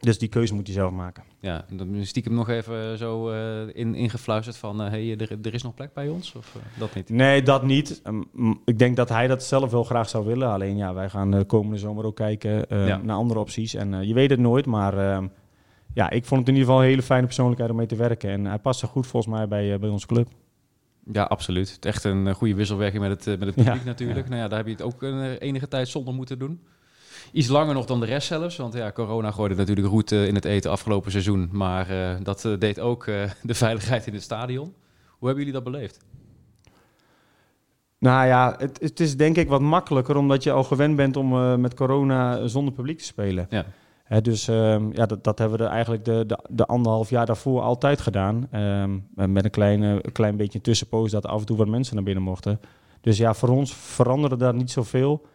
Dus 0.00 0.18
die 0.18 0.28
keuze 0.28 0.54
moet 0.54 0.66
hij 0.66 0.76
zelf 0.76 0.92
maken. 0.92 1.22
Ja, 1.40 1.64
dan 1.70 2.04
stiekem 2.06 2.34
nog 2.34 2.48
even 2.48 2.98
zo 2.98 3.30
eh, 3.30 3.60
in, 3.72 3.94
ingefluisterd 3.94 4.56
van... 4.56 4.82
eh, 4.82 4.88
hey, 4.90 5.16
er, 5.18 5.38
er 5.42 5.54
is 5.54 5.62
nog 5.62 5.74
plek 5.74 5.92
bij 5.92 6.08
ons? 6.08 6.34
Of 6.34 6.54
eh, 6.56 6.78
dat 6.78 6.94
niet? 6.94 7.08
Nee, 7.08 7.42
dat 7.42 7.62
niet. 7.64 8.00
Um, 8.06 8.24
mm, 8.32 8.60
ik 8.64 8.78
denk 8.78 8.96
dat 8.96 9.08
hij 9.08 9.26
dat 9.26 9.42
zelf 9.44 9.70
wel 9.70 9.84
graag 9.84 10.08
zou 10.08 10.26
willen. 10.26 10.48
Alleen 10.48 10.76
ja, 10.76 10.94
wij 10.94 11.08
gaan 11.10 11.30
de 11.30 11.44
komende 11.44 11.78
zomer 11.78 12.04
ook 12.04 12.16
kijken 12.16 12.68
eh, 12.70 12.86
Ja. 12.86 12.96
naar 13.02 13.16
andere 13.16 13.40
opties. 13.40 13.74
En 13.74 13.94
eh, 13.94 14.02
je 14.02 14.14
weet 14.14 14.30
het 14.30 14.40
nooit, 14.40 14.66
maar 14.66 14.98
ehm, 14.98 15.26
ja, 15.94 16.10
ik 16.10 16.24
vond 16.24 16.40
het 16.40 16.48
in 16.48 16.54
ieder 16.54 16.68
geval 16.68 16.82
een 16.84 16.90
hele 16.90 17.02
fijne 17.02 17.26
persoonlijkheid 17.26 17.70
om 17.70 17.76
mee 17.76 17.86
te 17.86 17.96
werken. 17.96 18.30
En 18.30 18.44
hij 18.44 18.58
past 18.58 18.82
er 18.82 18.88
goed 18.88 19.06
volgens 19.06 19.34
mij 19.34 19.48
bij, 19.48 19.72
eh, 19.72 19.78
bij 19.78 19.88
onze 19.88 20.06
club. 20.06 20.28
Ja, 21.12 21.22
absoluut. 21.22 21.72
Het 21.72 21.84
echt 21.84 22.04
een 22.04 22.26
eh, 22.26 22.34
goede 22.34 22.54
wisselwerking 22.54 23.02
met 23.02 23.10
het, 23.10 23.26
eh, 23.26 23.38
met 23.38 23.46
het 23.46 23.54
publiek 23.54 23.74
Ja. 23.74 23.84
natuurlijk. 23.84 24.28
Nou 24.28 24.40
ja, 24.40 24.48
daar 24.48 24.58
heb 24.58 24.66
je 24.66 24.72
het 24.72 24.82
ook 24.82 25.02
een, 25.02 25.20
eh, 25.22 25.48
enige 25.48 25.68
tijd 25.68 25.88
zonder 25.88 26.14
moeten 26.14 26.38
doen. 26.38 26.60
Iets 27.32 27.48
langer 27.48 27.74
nog 27.74 27.86
dan 27.86 28.00
de 28.00 28.06
rest 28.06 28.26
zelfs. 28.26 28.56
Want 28.56 28.74
ja, 28.74 28.92
corona 28.92 29.30
gooide 29.30 29.54
natuurlijk 29.54 29.86
roet 29.86 30.12
eh, 30.12 30.26
in 30.26 30.34
het 30.34 30.44
eten 30.44 30.70
afgelopen 30.70 31.10
seizoen. 31.10 31.48
Maar 31.52 31.90
eh, 31.90 32.16
dat 32.22 32.44
eh, 32.44 32.58
deed 32.58 32.80
ook 32.80 33.06
eh, 33.06 33.30
de 33.42 33.54
veiligheid 33.54 34.06
in 34.06 34.12
het 34.12 34.22
stadion. 34.22 34.74
Hoe 35.08 35.28
hebben 35.28 35.44
jullie 35.44 35.62
dat 35.62 35.72
beleefd? 35.72 35.98
Nou 37.98 38.26
ja, 38.26 38.54
het, 38.58 38.80
het 38.80 39.00
is 39.00 39.16
denk 39.16 39.36
ik 39.36 39.48
wat 39.48 39.60
makkelijker 39.60 40.16
omdat 40.16 40.42
je 40.42 40.52
al 40.52 40.64
gewend 40.64 40.96
bent 40.96 41.16
om 41.16 41.60
met 41.60 41.74
corona 41.74 42.46
zonder 42.46 42.74
publiek 42.74 42.98
te 42.98 43.04
spelen. 43.04 43.46
Ja. 43.50 43.64
Dus 44.22 44.48
ehm, 44.48 44.92
ja, 44.92 45.06
dat, 45.06 45.24
dat 45.24 45.38
hebben 45.38 45.58
we 45.58 45.64
er 45.64 45.70
eigenlijk 45.70 46.04
de, 46.04 46.24
de, 46.26 46.38
de 46.50 46.66
anderhalf 46.66 47.10
jaar 47.10 47.26
daarvoor 47.26 47.60
altijd 47.60 48.00
gedaan. 48.00 48.48
Ehm, 48.50 48.98
met 49.32 49.44
een 49.44 49.50
klein, 49.50 49.82
eh, 49.82 49.90
een 49.90 50.12
klein 50.12 50.36
beetje 50.36 50.60
tussenpoos 50.60 51.10
dat 51.10 51.26
af 51.26 51.40
en 51.40 51.46
toe 51.46 51.56
wat 51.56 51.68
mensen 51.68 51.94
naar 51.94 52.04
binnen 52.04 52.22
mochten. 52.22 52.60
Dus 53.00 53.18
ja, 53.18 53.34
voor 53.34 53.48
ons 53.48 53.74
veranderde 53.74 54.36
daar 54.36 54.54
niet 54.54 54.70
zoveel. 54.70 55.26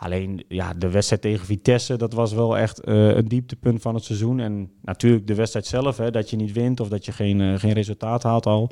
Alleen 0.00 0.44
ja, 0.48 0.72
de 0.74 0.90
wedstrijd 0.90 1.22
tegen 1.22 1.46
Vitesse, 1.46 1.96
dat 1.96 2.12
was 2.12 2.32
wel 2.32 2.58
echt 2.58 2.80
eh, 2.80 3.16
een 3.16 3.28
dieptepunt 3.28 3.82
van 3.82 3.94
het 3.94 4.04
seizoen. 4.04 4.40
En 4.40 4.70
natuurlijk 4.82 5.26
de 5.26 5.34
wedstrijd 5.34 5.66
zelf, 5.66 5.96
hè, 5.96 6.10
dat 6.10 6.30
je 6.30 6.36
niet 6.36 6.52
wint 6.52 6.80
of 6.80 6.88
dat 6.88 7.04
je 7.04 7.12
geen, 7.12 7.40
eh, 7.40 7.54
geen 7.58 7.72
resultaat 7.72 8.22
haalt 8.22 8.46
al. 8.46 8.70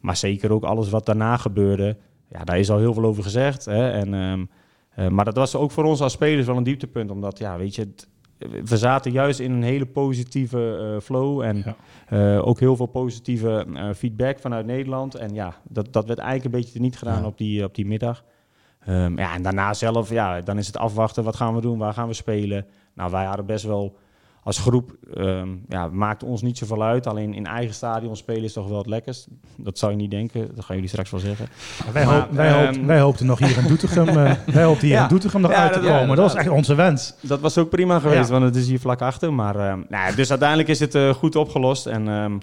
Maar 0.00 0.16
zeker 0.16 0.52
ook 0.52 0.64
alles 0.64 0.90
wat 0.90 1.06
daarna 1.06 1.36
gebeurde. 1.36 1.96
Ja, 2.28 2.44
daar 2.44 2.58
is 2.58 2.70
al 2.70 2.78
heel 2.78 2.94
veel 2.94 3.04
over 3.04 3.22
gezegd. 3.22 3.64
Hè. 3.64 3.90
En, 3.90 4.14
ehm, 4.14 4.44
eh, 4.90 5.08
maar 5.08 5.24
dat 5.24 5.36
was 5.36 5.54
ook 5.54 5.70
voor 5.70 5.84
ons 5.84 6.00
als 6.00 6.12
spelers 6.12 6.46
wel 6.46 6.56
een 6.56 6.62
dieptepunt. 6.62 7.10
Omdat, 7.10 7.38
ja, 7.38 7.58
weet 7.58 7.74
je, 7.74 7.80
het- 7.82 8.08
we 8.68 8.76
zaten 8.76 9.12
juist 9.12 9.40
in 9.40 9.52
een 9.52 9.62
hele 9.62 9.86
positieve 9.86 10.98
flow. 11.02 11.40
En 11.40 11.64
Ja. 12.10 12.38
ook 12.38 12.60
heel 12.60 12.76
veel 12.76 12.86
positieve 12.86 13.66
feedback 13.96 14.38
vanuit 14.38 14.66
Nederland. 14.66 15.14
En 15.14 15.34
ja, 15.34 15.54
dat, 15.68 15.92
dat 15.92 16.06
werd 16.06 16.18
eigenlijk 16.18 16.54
een 16.54 16.60
beetje 16.60 16.80
niet 16.80 16.98
gedaan 16.98 17.20
Ja. 17.20 17.26
op, 17.26 17.38
die, 17.38 17.64
op 17.64 17.74
die 17.74 17.86
middag. 17.86 18.24
Ehm, 18.86 19.18
ja, 19.18 19.34
en 19.34 19.42
daarna 19.42 19.74
zelf, 19.74 20.10
ja, 20.10 20.40
dan 20.40 20.58
is 20.58 20.66
het 20.66 20.76
afwachten. 20.76 21.24
Wat 21.24 21.36
gaan 21.36 21.54
we 21.54 21.60
doen? 21.60 21.78
Waar 21.78 21.92
gaan 21.92 22.08
we 22.08 22.14
spelen? 22.14 22.66
Nou, 22.94 23.10
wij 23.10 23.24
hadden 23.24 23.46
best 23.46 23.64
wel 23.64 23.96
als 24.42 24.58
groep, 24.58 24.90
ehm 25.14 25.48
ja, 25.68 25.88
maakte 25.88 26.24
ons 26.24 26.42
niet 26.42 26.58
zoveel 26.58 26.82
uit. 26.82 27.06
Alleen 27.06 27.34
in 27.34 27.46
eigen 27.46 27.74
stadion 27.74 28.16
spelen 28.16 28.42
is 28.44 28.52
toch 28.52 28.68
wel 28.68 28.78
het 28.78 28.86
lekkerst. 28.86 29.26
Dat 29.56 29.78
zou 29.78 29.90
je 29.92 29.96
niet 29.98 30.10
denken. 30.10 30.50
Dat 30.54 30.64
gaan 30.64 30.74
jullie 30.76 30.90
straks 30.90 31.10
wel 31.10 31.20
zeggen. 31.20 31.46
Wij, 31.92 32.04
Maar, 32.06 32.14
hoop- 32.20 32.30
wij, 32.32 32.48
ehm, 32.48 32.64
hoopten, 32.64 32.86
wij 32.86 33.00
hoopten 33.00 33.26
nog 33.26 33.38
hier 33.38 33.58
in 33.58 33.66
Doetinchem, 33.66 34.08
eh, 34.26 34.32
wij 34.46 34.64
hoopten 34.64 34.86
hier 34.86 34.96
Ja. 34.96 35.02
in 35.02 35.08
Doetinchem 35.08 35.40
nog 35.40 35.50
Ja, 35.50 35.56
uit 35.62 35.72
te 35.72 35.78
komen. 35.80 36.08
dat 36.08 36.16
was 36.16 36.34
echt 36.34 36.48
onze 36.48 36.74
wens. 36.74 37.14
Dat 37.20 37.40
was 37.40 37.58
ook 37.58 37.68
prima 37.70 37.98
geweest, 37.98 38.26
Ja. 38.28 38.32
want 38.32 38.44
het 38.44 38.56
is 38.56 38.68
hier 38.68 38.80
vlak 38.80 39.02
achter. 39.02 39.32
Maar, 39.32 39.54
ehm, 39.56 39.78
nou 39.88 40.08
ja, 40.10 40.12
dus 40.16 40.30
uiteindelijk 40.30 40.68
is 40.68 40.80
het 40.80 40.94
eh, 40.94 41.10
goed 41.14 41.36
opgelost. 41.36 41.86
En 41.86 42.08
ehm, 42.08 42.38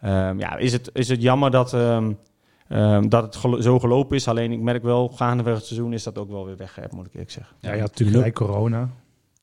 ehm, 0.00 0.38
ja, 0.38 0.56
is, 0.56 0.72
het, 0.72 0.90
is 0.92 1.08
het 1.08 1.22
jammer 1.22 1.50
dat, 1.50 1.76
ehm, 2.72 3.08
dat 3.08 3.22
het 3.22 3.36
gelo- 3.36 3.60
zo 3.60 3.78
gelopen 3.78 4.16
is. 4.16 4.28
Alleen 4.28 4.52
ik 4.52 4.60
merk 4.60 4.82
wel, 4.82 5.08
gaandeweg 5.08 5.54
het 5.56 5.64
seizoen 5.66 5.92
is 5.92 6.02
dat 6.02 6.18
ook 6.18 6.30
wel 6.30 6.46
weer 6.46 6.56
weggeëpt, 6.56 6.92
moet 6.92 7.06
ik 7.06 7.12
eerlijk 7.12 7.30
zeggen. 7.30 7.56
Ja, 7.60 7.72
je 7.72 7.80
had 7.80 7.88
natuurlijk 7.90 8.16
gelijk 8.18 8.34
corona. 8.34 8.90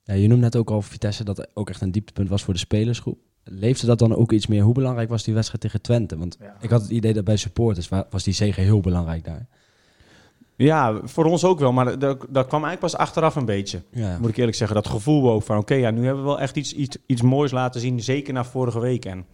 Ja, 0.03 0.13
je 0.13 0.27
noemde 0.27 0.43
net 0.43 0.55
ook 0.55 0.69
al 0.69 0.81
Vitesse 0.81 1.23
dat 1.23 1.47
ook 1.53 1.69
echt 1.69 1.81
een 1.81 1.91
dieptepunt 1.91 2.29
was 2.29 2.43
voor 2.43 2.53
de 2.53 2.59
spelersgroep. 2.59 3.17
Leefde 3.43 3.87
dat 3.87 3.99
dan 3.99 4.15
ook 4.15 4.31
iets 4.31 4.47
meer? 4.47 4.63
Hoe 4.63 4.73
belangrijk 4.73 5.09
was 5.09 5.23
die 5.23 5.33
wedstrijd 5.33 5.61
tegen 5.61 5.81
Twente? 5.81 6.17
Want 6.17 6.37
Ja. 6.39 6.55
ik 6.61 6.69
had 6.69 6.81
het 6.81 6.89
idee 6.91 7.13
dat 7.13 7.23
bij 7.23 7.35
supporters 7.37 7.89
wa- 7.89 8.07
was 8.09 8.23
die 8.23 8.33
zege 8.33 8.61
heel 8.61 8.79
belangrijk 8.79 9.23
daar. 9.25 9.47
Ja, 10.55 10.99
voor 11.03 11.25
ons 11.25 11.43
ook 11.43 11.59
wel. 11.59 11.71
Maar 11.71 11.85
dat, 11.99 12.25
dat 12.29 12.47
kwam 12.47 12.63
eigenlijk 12.63 12.79
pas 12.79 12.95
achteraf 12.95 13.35
een 13.35 13.45
beetje. 13.45 13.81
Ja, 13.91 14.17
Moet 14.19 14.29
ik 14.29 14.37
eerlijk 14.37 14.57
zeggen. 14.57 14.75
Dat 14.75 14.87
gevoel 14.87 15.31
ook 15.31 15.43
van, 15.43 15.57
oké, 15.57 15.73
ja, 15.73 15.91
nu 15.91 16.05
hebben 16.05 16.23
we 16.23 16.29
wel 16.29 16.39
echt 16.39 16.57
iets, 16.57 16.73
iets, 16.73 16.97
iets 17.05 17.21
moois 17.21 17.51
laten 17.51 17.81
zien. 17.81 18.01
Zeker 18.01 18.33
na 18.33 18.43
vorige 18.43 18.79
week. 18.79 19.05
En 19.05 19.25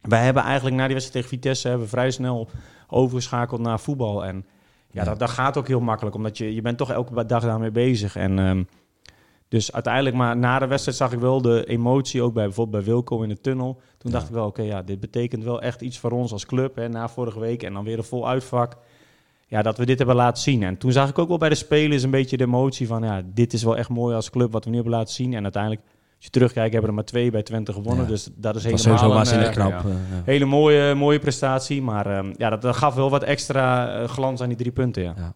wij 0.00 0.24
hebben 0.24 0.42
eigenlijk 0.42 0.76
na 0.76 0.84
die 0.84 0.94
wedstrijd 0.94 1.24
tegen 1.24 1.38
Vitesse... 1.38 1.68
hebben 1.68 1.84
we 1.86 1.92
vrij 1.92 2.10
snel 2.10 2.48
overgeschakeld 2.88 3.60
naar 3.60 3.80
voetbal. 3.80 4.24
En 4.24 4.36
ja, 4.90 5.00
Ja. 5.02 5.04
Dat, 5.04 5.18
dat 5.18 5.30
gaat 5.30 5.56
ook 5.56 5.68
heel 5.68 5.80
makkelijk. 5.80 6.16
Omdat 6.16 6.38
je, 6.38 6.54
je 6.54 6.62
bent 6.62 6.78
toch 6.78 6.90
elke 6.90 7.26
dag 7.26 7.42
daarmee 7.42 7.70
bezig. 7.70 8.16
En 8.16 8.38
ehm, 8.38 8.62
dus 9.48 9.72
uiteindelijk, 9.72 10.16
maar 10.16 10.36
na 10.36 10.58
de 10.58 10.66
wedstrijd 10.66 10.96
zag 10.98 11.12
ik 11.12 11.18
wel 11.18 11.42
de 11.42 11.64
emotie... 11.66 12.22
ook 12.22 12.34
bij 12.34 12.44
bijvoorbeeld 12.44 12.84
bij 12.84 12.92
Wilco 12.92 13.22
in 13.22 13.28
de 13.28 13.40
tunnel. 13.40 13.80
Toen 13.98 14.10
Ja. 14.10 14.16
dacht 14.16 14.28
ik 14.28 14.34
wel, 14.34 14.46
oké, 14.46 14.62
ja, 14.62 14.82
dit 14.82 15.00
betekent 15.00 15.44
wel 15.44 15.62
echt 15.62 15.80
iets 15.80 15.98
voor 15.98 16.10
ons 16.10 16.32
als 16.32 16.46
club. 16.46 16.76
Hè, 16.76 16.88
na 16.88 17.08
vorige 17.08 17.40
week 17.40 17.62
en 17.62 17.72
dan 17.72 17.84
weer 17.84 17.98
een 17.98 18.04
vol 18.04 18.28
uitvak. 18.28 18.76
Ja, 19.46 19.62
dat 19.62 19.78
we 19.78 19.86
dit 19.86 19.98
hebben 19.98 20.16
laten 20.16 20.42
zien. 20.42 20.62
En 20.62 20.76
toen 20.76 20.92
zag 20.92 21.08
ik 21.08 21.18
ook 21.18 21.28
wel 21.28 21.38
bij 21.38 21.48
de 21.48 21.54
spelers 21.54 22.02
een 22.02 22.10
beetje 22.10 22.36
de 22.36 22.44
emotie 22.44 22.86
van... 22.86 23.02
ja, 23.02 23.22
dit 23.24 23.52
is 23.52 23.62
wel 23.62 23.76
echt 23.76 23.88
mooi 23.88 24.14
als 24.14 24.30
club 24.30 24.52
wat 24.52 24.64
we 24.64 24.70
nu 24.70 24.76
hebben 24.76 24.94
laten 24.94 25.14
zien. 25.14 25.34
En 25.34 25.42
uiteindelijk, 25.42 25.82
je 26.24 26.30
terugkijkt, 26.30 26.72
hebben 26.72 26.90
we 26.90 26.96
er 26.96 27.02
maar 27.02 27.12
twee 27.12 27.30
bij 27.30 27.42
Twente 27.42 27.72
gewonnen. 27.72 28.04
Ja. 28.04 28.10
Dus 28.10 28.24
dat 28.24 28.32
is 28.34 28.40
dat 28.42 28.52
was 28.52 28.62
helemaal 28.62 28.84
sowieso 28.84 29.04
een, 29.04 29.14
waanzinnig 29.14 29.48
eh, 29.48 29.52
knap. 29.52 29.70
ja. 29.70 29.78
eh, 29.78 29.84
ja. 29.84 30.22
hele 30.24 30.44
mooie, 30.44 30.94
mooie 30.94 31.18
prestatie. 31.18 31.82
Maar 31.82 32.06
ehm, 32.06 32.34
ja, 32.36 32.50
dat, 32.50 32.62
dat 32.62 32.76
gaf 32.76 32.94
wel 32.94 33.10
wat 33.10 33.22
extra 33.22 33.96
eh, 34.00 34.08
glans 34.08 34.40
aan 34.40 34.48
die 34.48 34.56
drie 34.56 34.72
punten, 34.72 35.02
ja. 35.02 35.34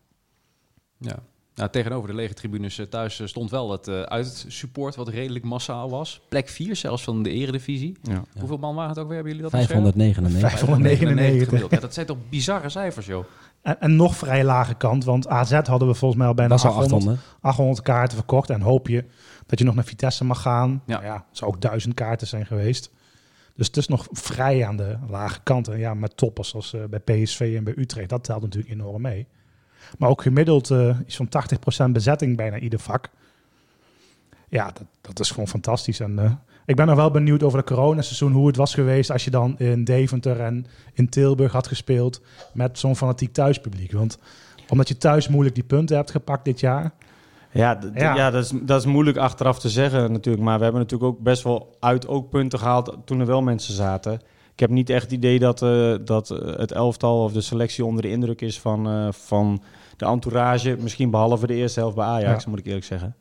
Ja. 0.99 1.19
Nou, 1.55 1.71
tegenover 1.71 2.09
de 2.09 2.15
lege 2.15 2.35
tribunes 2.35 2.81
thuis 2.91 3.23
stond 3.25 3.51
wel 3.51 3.71
het 3.71 3.89
uh, 3.89 4.03
uitsupport 4.03 4.95
wat 4.95 5.09
redelijk 5.09 5.45
massaal 5.45 5.91
was. 5.91 6.21
Plek 6.29 6.49
4 6.49 6.77
zelfs 6.77 7.03
van 7.03 7.23
de 7.23 7.31
eredivisie. 7.31 7.97
ja. 8.03 8.25
Hoeveel 8.39 8.57
man 8.57 8.75
waren 8.75 8.91
het 8.91 8.99
ook 8.99 9.07
weer? 9.07 9.15
Hebben 9.15 9.35
jullie 9.35 9.51
dat 9.51 9.61
op 9.61 9.67
scherm? 9.67 9.83
599. 9.83 10.51
599. 10.51 11.45
gemiddeld. 11.45 11.73
Ja, 11.73 11.81
dat 11.87 11.95
zijn 11.95 12.07
toch 12.07 12.17
bizarre 12.29 12.69
cijfers, 12.69 13.07
joh. 13.07 13.25
En, 13.63 13.81
en 13.81 13.97
nog 13.97 14.17
vrij 14.17 14.45
lage 14.45 14.75
kant, 14.75 15.05
want 15.05 15.29
AZ 15.29 15.51
hadden 15.51 15.89
we 15.89 15.95
volgens 15.95 16.21
mij 16.21 16.29
al 16.29 16.35
bijna 16.35 16.57
Dat 16.57 16.65
is 16.65 16.71
al 16.71 16.77
800, 16.77 17.03
800. 17.03 17.41
800 17.41 17.83
kaarten 17.83 18.17
verkocht. 18.17 18.51
En 18.51 18.61
hoop 18.61 18.89
je 18.89 19.05
dat 19.49 19.59
je 19.59 19.65
nog 19.65 19.75
naar 19.75 19.85
Vitesse 19.85 20.25
mag 20.25 20.43
gaan. 20.43 20.83
Ja. 20.87 20.95
Nou 20.95 21.05
ja, 21.05 21.25
het 21.29 21.39
zou 21.39 21.51
ook 21.51 21.61
duizend 21.61 21.95
kaarten 21.95 22.27
zijn 22.27 22.47
geweest. 22.47 22.91
Dus 23.55 23.67
het 23.67 23.77
is 23.77 23.89
nog 23.89 24.07
vrij 24.13 24.67
aan 24.67 24.77
de 24.77 24.97
lage 25.09 25.41
kant. 25.43 25.69
En 25.69 25.79
ja, 25.79 25.95
met 25.95 26.17
toppers 26.17 26.49
zoals 26.49 26.73
eh, 26.73 26.81
bij 26.85 27.01
PSV 27.01 27.55
en 27.57 27.65
bij 27.65 27.75
Utrecht, 27.77 28.09
dat 28.09 28.25
telt 28.25 28.43
natuurlijk 28.43 28.73
enorm 28.73 29.03
mee. 29.03 29.27
Maar 29.99 30.09
ook 30.09 30.23
gemiddeld 30.23 30.71
iets 31.07 31.17
van 31.17 31.29
80% 31.89 31.91
bezetting 31.93 32.37
bijna 32.37 32.59
ieder 32.59 32.79
vak. 32.79 33.11
Ja, 34.49 34.65
dat, 34.65 34.85
dat 35.01 35.21
is 35.21 35.31
gewoon 35.31 35.49
fantastisch. 35.49 36.01
En 36.01 36.19
eh, 36.19 36.33
ik 36.67 36.77
ben 36.77 36.87
nog 36.87 36.97
wel 36.97 37.11
benieuwd 37.11 37.43
over 37.43 37.59
het 37.59 37.67
coronaseizoen, 37.67 38.33
hoe 38.33 38.47
het 38.47 38.57
was 38.57 38.75
geweest 38.75 39.11
als 39.11 39.25
je 39.25 39.31
dan 39.31 39.59
in 39.59 39.85
Deventer 39.85 40.41
en 40.41 40.67
in 40.93 41.09
Tilburg 41.09 41.53
had 41.53 41.67
gespeeld 41.67 42.21
met 42.53 42.79
zo'n 42.79 42.97
fanatiek 42.97 43.33
thuispubliek. 43.33 43.93
Want 43.93 44.19
omdat 44.69 44.89
je 44.89 44.97
thuis 44.97 45.29
moeilijk 45.29 45.55
die 45.55 45.65
punten 45.65 45.97
hebt 45.97 46.11
gepakt 46.11 46.45
dit 46.45 46.61
jaar. 46.61 46.93
Ja, 47.53 47.79
ja. 47.95 48.31
dat, 48.31 48.45
is, 48.45 48.53
dat 48.63 48.81
is 48.81 48.87
moeilijk 48.87 49.17
achteraf 49.17 49.59
te 49.59 49.69
zeggen 49.69 50.13
natuurlijk. 50.13 50.45
Maar 50.45 50.59
we 50.59 50.63
hebben 50.63 50.83
natuurlijk 50.83 51.11
ook 51.11 51.19
best 51.21 51.43
wel 51.43 51.77
uit 51.81 52.09
ook 52.09 52.31
punten 52.31 52.59
gehaald 52.59 52.97
toen 53.05 53.21
er 53.21 53.27
wel 53.27 53.43
mensen 53.43 53.75
zaten. 53.75 54.21
Ik 54.59 54.61
heb 54.61 54.71
niet 54.71 54.91
echt 54.91 55.03
het 55.03 55.13
idee 55.13 55.39
dat, 55.39 55.63
eh, 55.63 55.95
dat 56.05 56.31
eh, 56.31 56.57
het 56.57 56.73
elftal 56.73 57.23
of 57.23 57.33
de 57.33 57.41
selectie 57.41 57.85
onder 57.85 58.03
de 58.03 58.11
indruk 58.11 58.41
is 58.41 58.61
van, 58.61 58.89
eh, 58.89 59.09
van 59.11 59.63
de 59.97 60.07
entourage. 60.07 60.77
Misschien 60.81 61.11
behalve 61.11 61.47
de 61.47 61.55
eerste 61.55 61.81
helft 61.81 61.97
bij 61.97 62.05
Ajax, 62.05 62.47
moet 62.47 62.59
ik 62.59 62.67
eerlijk 62.67 62.85
zeggen. 62.85 63.17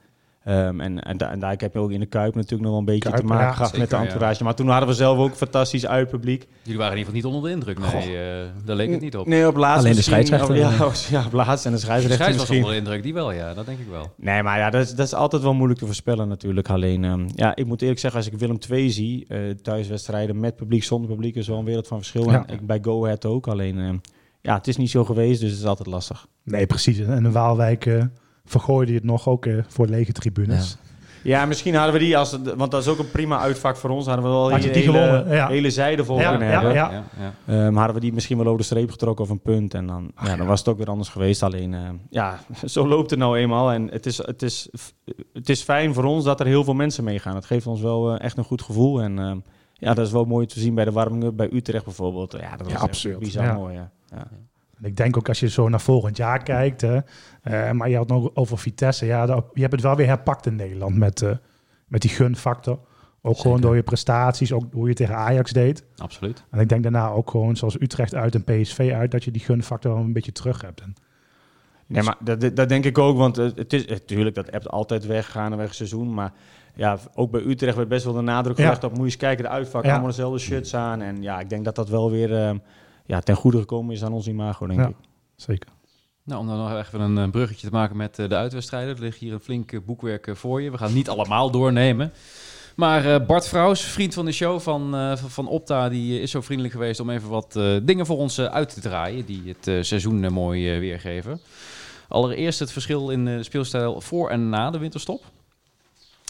Ehm, 0.48 0.80
en, 0.80 1.04
en, 1.04 1.18
da- 1.18 1.32
en 1.32 1.40
daar 1.40 1.54
heb 1.58 1.74
je 1.74 1.80
ook 1.80 1.92
in 1.92 2.00
de 2.00 2.06
Kuip 2.06 2.36
natuurlijk 2.36 2.62
nog 2.62 2.70
wel 2.70 2.80
een 2.80 2.86
beetje 2.86 3.10
Kuip, 3.10 3.16
te 3.22 3.26
maken 3.28 3.46
ja, 3.46 3.52
gehad 3.52 3.78
met 3.78 3.90
de 3.90 3.96
ja. 3.96 4.02
entourage. 4.02 4.44
Maar 4.44 4.56
toen 4.56 4.68
hadden 4.70 4.90
we 4.90 4.96
zelf 4.96 5.18
ook 5.18 5.36
fantastisch 5.36 5.88
uitpubliek. 5.88 6.48
Jullie 6.64 6.80
waren 6.80 6.98
in 6.98 6.98
ieder 7.00 7.14
geval 7.14 7.32
niet 7.32 7.44
onder 7.44 7.50
de 7.50 7.56
indruk. 7.56 7.94
Nee, 7.94 8.18
eh, 8.18 8.46
daar 8.66 8.76
leek 8.76 8.90
het 8.92 9.02
niet 9.02 9.18
op. 9.18 9.28
Nee, 9.28 9.48
op 9.48 9.56
laatst 9.56 9.84
Alleen 9.84 9.96
de 9.96 10.02
scheidsrechter. 10.02 10.50
oh, 10.50 10.58
ja, 10.58 10.70
ja, 11.20 11.26
op 11.26 11.32
laatst 11.34 11.66
en 11.66 11.72
de 11.72 11.78
De 11.78 11.84
scheidsrechter 11.84 12.12
scheids 12.24 12.38
was 12.38 12.50
misschien. 12.50 12.58
onder 12.58 12.72
de 12.72 12.78
indruk, 12.78 13.04
die 13.04 13.14
wel, 13.14 13.32
ja. 13.32 13.54
Dat 13.54 13.66
denk 13.66 13.80
ik 13.80 13.88
wel. 13.90 14.14
Nee, 14.18 14.44
maar 14.44 14.58
ja, 14.58 14.70
dat 14.70 14.82
is, 14.82 14.96
dat 14.96 15.06
is 15.06 15.14
altijd 15.14 15.42
wel 15.42 15.54
moeilijk 15.54 15.80
te 15.80 15.86
voorspellen 15.86 16.28
natuurlijk. 16.28 16.70
Alleen, 16.70 17.04
ehm, 17.04 17.28
ja, 17.36 17.56
ik 17.56 17.66
moet 17.66 17.82
eerlijk 17.82 18.00
zeggen, 18.00 18.20
als 18.20 18.30
ik 18.30 18.40
Willem 18.40 18.58
II 18.72 18.90
zie, 18.90 19.26
eh, 19.28 19.40
thuiswedstrijden 19.62 20.40
met 20.40 20.56
publiek, 20.56 20.84
zonder 20.84 21.10
publiek, 21.10 21.36
is 21.36 21.48
wel 21.48 21.58
een 21.60 21.66
wereld 21.66 21.88
van 21.88 21.98
verschil. 21.98 22.30
Ja. 22.32 22.44
En 22.48 22.54
ik, 22.54 22.68
bij 22.68 22.80
Go 22.82 23.04
Ahead 23.06 23.26
ook. 23.26 23.48
Alleen, 23.48 23.80
ehm, 23.80 23.98
ja, 24.42 24.56
het 24.56 24.68
is 24.68 24.78
niet 24.78 24.90
zo 24.90 25.06
geweest, 25.06 25.42
dus 25.42 25.50
het 25.52 25.60
is 25.60 25.66
altijd 25.66 25.88
lastig. 25.88 26.28
Nee, 26.44 26.66
precies. 26.66 27.00
En 27.00 27.26
in 27.26 27.32
Waalwijk 27.32 27.86
eh 27.86 28.04
vergooide 28.48 28.92
je 28.92 28.98
het 28.98 29.08
nog 29.08 29.28
ook 29.28 29.46
eh, 29.46 29.54
voor 29.68 29.88
lege 29.88 30.12
tribunes. 30.12 30.78
Ja, 31.24 31.46
misschien 31.46 31.76
hadden 31.76 31.94
we 31.94 32.00
die, 32.00 32.18
als 32.18 32.40
want 32.58 32.72
dat 32.72 32.82
is 32.82 32.88
ook 32.88 33.00
een 33.00 33.12
prima 33.12 33.40
uitvak 33.40 33.76
voor 33.78 33.90
ons, 33.90 34.06
hadden 34.06 34.24
we 34.24 34.30
wel 34.30 34.52
Had 34.52 34.64
je 34.64 34.70
hier 34.70 34.74
die 34.74 34.92
hele, 34.92 35.06
gewonnen, 35.08 35.36
ja. 35.36 35.48
hele 35.48 35.70
zijde 35.70 36.06
vol 36.06 36.20
Ja, 36.20 36.30
kunnen 36.30 36.48
ja, 36.48 36.54
hebben. 36.62 36.74
ja. 36.74 37.04
Ehm, 37.48 37.76
hadden 37.76 37.96
we 37.96 38.02
die 38.02 38.14
misschien 38.14 38.38
wel 38.38 38.46
over 38.46 38.58
de 38.60 38.64
streep 38.66 38.92
getrokken 38.92 39.26
of 39.26 39.32
een 39.32 39.40
punt. 39.42 39.74
En 39.74 39.88
dan, 39.88 40.12
ja, 40.24 40.36
dan 40.36 40.48
was 40.48 40.60
het 40.60 40.68
ook 40.68 40.78
weer 40.78 40.88
anders 40.90 41.10
geweest. 41.10 41.44
Alleen, 41.44 41.74
eh, 41.74 41.82
ja, 42.10 42.40
zo 42.66 42.88
loopt 42.88 43.10
het 43.10 43.20
nou 43.20 43.38
eenmaal. 43.38 43.72
En 43.72 43.88
het 43.92 44.06
is, 44.06 44.18
het, 44.18 44.42
is, 44.42 44.70
het 45.34 45.50
is 45.50 45.62
fijn 45.62 45.94
voor 45.94 46.04
ons 46.04 46.24
dat 46.24 46.40
er 46.40 46.46
heel 46.46 46.64
veel 46.64 46.74
mensen 46.74 47.04
meegaan. 47.04 47.36
Het 47.36 47.46
geeft 47.46 47.68
ons 47.68 47.82
wel 47.82 48.14
eh, 48.14 48.24
echt 48.26 48.38
een 48.38 48.44
goed 48.44 48.62
gevoel. 48.62 49.02
En 49.02 49.20
ehm, 49.20 49.38
ja, 49.74 49.94
dat 49.94 50.06
is 50.06 50.12
wel 50.12 50.26
mooi 50.26 50.46
te 50.46 50.60
zien 50.60 50.76
bij 50.76 50.86
de 50.86 50.92
warming 50.92 51.36
bij 51.36 51.50
Utrecht 51.54 51.86
bijvoorbeeld. 51.86 52.36
Ja, 52.40 52.58
dat 52.58 52.72
was 52.72 53.06
echt 53.06 53.20
bizar 53.20 53.44
Ja. 53.46 53.54
mooi. 53.54 53.74
Ja. 53.76 54.28
Ja. 54.78 54.84
En 54.84 54.90
Ik 54.90 54.98
denk 54.98 55.18
ook 55.18 55.28
als 55.28 55.40
je 55.40 55.50
zo 55.50 55.70
naar 55.70 55.82
volgend 55.82 56.18
jaar 56.18 56.44
kijkt, 56.44 56.82
hè, 56.82 56.98
eh, 57.44 57.72
maar 57.72 57.90
je 57.90 57.96
had 57.98 58.10
het 58.10 58.20
nog 58.20 58.30
over 58.34 58.58
Vitesse. 58.58 59.06
Ja, 59.06 59.26
dat- 59.26 59.46
je 59.54 59.62
hebt 59.62 59.74
het 59.74 59.82
wel 59.82 59.96
weer 59.96 60.08
herpakt 60.08 60.46
in 60.46 60.56
Nederland 60.56 60.96
met, 60.96 61.22
eh, 61.22 61.32
met 61.88 62.02
die 62.02 62.12
gunfactor. 62.12 62.80
Ook 63.22 63.38
gewoon 63.40 63.62
door 63.62 63.76
je 63.76 63.84
prestaties, 63.84 64.52
ook 64.54 64.64
hoe 64.74 64.88
je 64.88 64.94
tegen 64.94 65.16
Ajax 65.16 65.52
deed. 65.52 65.84
Absoluut. 65.98 66.44
En 66.52 66.60
ik 66.60 66.70
denk 66.70 66.84
daarna 66.84 67.10
ook 67.10 67.30
gewoon 67.30 67.56
zoals 67.56 67.82
Utrecht 67.82 68.16
uit 68.16 68.36
en 68.36 68.44
PSV 68.44 68.92
uit, 68.96 69.12
dat 69.12 69.24
je 69.24 69.32
die 69.32 69.42
gunfactor 69.42 69.94
wel 69.94 70.04
een 70.04 70.14
beetje 70.14 70.32
terug 70.32 70.62
hebt. 70.62 70.82
En, 70.82 70.94
Nee, 71.90 72.04
maar 72.04 72.16
dat, 72.20 72.56
dat 72.56 72.70
denk 72.70 72.86
ik 72.86 72.98
ook, 72.98 73.18
want 73.18 73.36
het 73.36 73.74
is 73.74 73.86
natuurlijk 73.86 74.36
dat 74.36 74.52
appt 74.52 74.70
altijd 74.70 75.06
weg, 75.06 75.32
gaandeweg 75.32 75.74
seizoen. 75.74 76.14
Maar 76.14 76.32
ja, 76.76 76.98
ook 77.16 77.32
bij 77.32 77.42
Utrecht 77.42 77.76
werd 77.76 77.88
best 77.90 78.04
wel 78.06 78.14
de 78.14 78.22
nadruk 78.22 78.58
Ja. 78.58 78.64
gelegd 78.64 78.84
op, 78.84 78.90
moet 78.90 79.00
je 79.00 79.06
eens 79.06 79.18
kijken, 79.18 79.44
de 79.44 79.50
uitvak, 79.50 79.84
Ja. 79.84 79.90
allemaal 79.92 80.08
dezelfde 80.10 80.40
shirts 80.40 80.76
aan. 80.76 81.02
En 81.02 81.22
ja, 81.22 81.40
ik 81.40 81.50
denk 81.50 81.66
dat 81.66 81.76
dat 81.76 81.90
wel 81.90 82.12
weer 82.12 82.36
ehm, 82.36 82.58
ja, 83.08 83.20
ten 83.20 83.36
goede 83.36 83.60
gekomen 83.60 83.96
is 83.96 84.04
aan 84.04 84.14
ons 84.14 84.28
imago, 84.28 84.68
denk 84.68 84.80
Ja. 84.80 84.88
ik. 84.88 84.96
zeker. 85.36 85.70
Nou, 86.24 86.42
om 86.42 86.48
dan 86.48 86.58
nog 86.58 86.78
even 86.86 87.02
een 87.02 87.18
eh, 87.18 87.30
bruggetje 87.30 87.68
te 87.68 87.74
maken 87.74 87.98
met 87.98 88.20
eh, 88.20 88.30
de 88.30 88.36
uitwedstrijden. 88.36 88.96
Er 88.96 89.02
ligt 89.02 89.18
hier 89.18 89.34
een 89.34 89.40
flink 89.40 89.72
eh, 89.72 89.80
boekwerk 89.86 90.28
eh, 90.28 90.36
voor 90.36 90.62
je. 90.62 90.72
We 90.72 90.78
gaan 90.78 90.88
het 90.88 90.96
niet 90.96 91.10
allemaal 91.10 91.52
doornemen. 91.52 92.12
Maar 92.76 93.14
eh, 93.14 93.26
Bart 93.26 93.48
Vrouws, 93.48 93.82
vriend 93.82 94.14
van 94.14 94.26
de 94.26 94.32
show 94.32 94.60
van, 94.60 94.96
eh, 94.96 95.16
van- 95.16 95.48
Opta, 95.48 95.90
die 95.90 96.22
is 96.22 96.32
zo 96.32 96.42
vriendelijk 96.42 96.74
geweest 96.74 97.00
om 97.00 97.10
even 97.10 97.30
wat 97.30 97.56
eh, 97.56 97.76
dingen 97.84 98.06
voor 98.06 98.18
ons 98.18 98.40
uit 98.40 98.74
te 98.74 98.80
draaien. 98.82 99.26
Die 99.26 99.42
het 99.46 99.68
eh, 99.68 99.82
seizoen 99.82 100.34
mooi 100.34 100.80
weergeven. 100.80 101.40
Allereerst 102.08 102.60
het 102.60 102.72
verschil 102.72 103.10
in 103.10 103.26
de 103.26 103.44
speelstijl 103.44 104.02
voor 104.02 104.30
en 104.30 104.50
na 104.50 104.72
de 104.72 104.78
winterstop. 104.78 105.24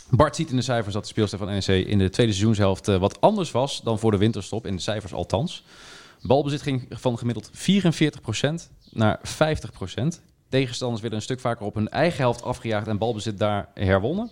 Bart 0.10 0.36
ziet 0.36 0.50
in 0.50 0.56
de 0.56 0.62
cijfers 0.62 0.94
dat 0.94 1.04
de 1.04 1.10
speelstijl 1.10 1.44
van 1.44 1.52
NEC 1.54 1.88
in 1.88 1.98
de 1.98 2.10
tweede 2.10 2.32
seizoenshelft 2.34 2.88
eh, 2.88 2.98
wat 2.98 3.22
anders 3.22 3.52
was 3.52 3.82
dan 3.84 4.00
voor 4.00 4.12
de 4.12 4.18
winterstop. 4.18 4.66
In 4.66 4.76
de 4.76 4.82
cijfers 4.82 5.14
althans. 5.14 5.64
Balbezit 6.22 6.62
ging 6.62 6.86
van 6.90 7.18
gemiddeld 7.18 7.52
44% 7.52 8.72
naar 8.92 9.20
50%. 9.20 10.08
Tegenstanders 10.50 11.02
werden 11.02 11.20
een 11.20 11.26
stuk 11.26 11.40
vaker 11.40 11.66
op 11.66 11.76
hun 11.76 11.90
eigen 11.90 12.18
helft 12.18 12.44
afgejaagd 12.44 12.88
en 12.88 12.98
balbezit 12.98 13.38
daar 13.38 13.70
herwonnen. 13.74 14.32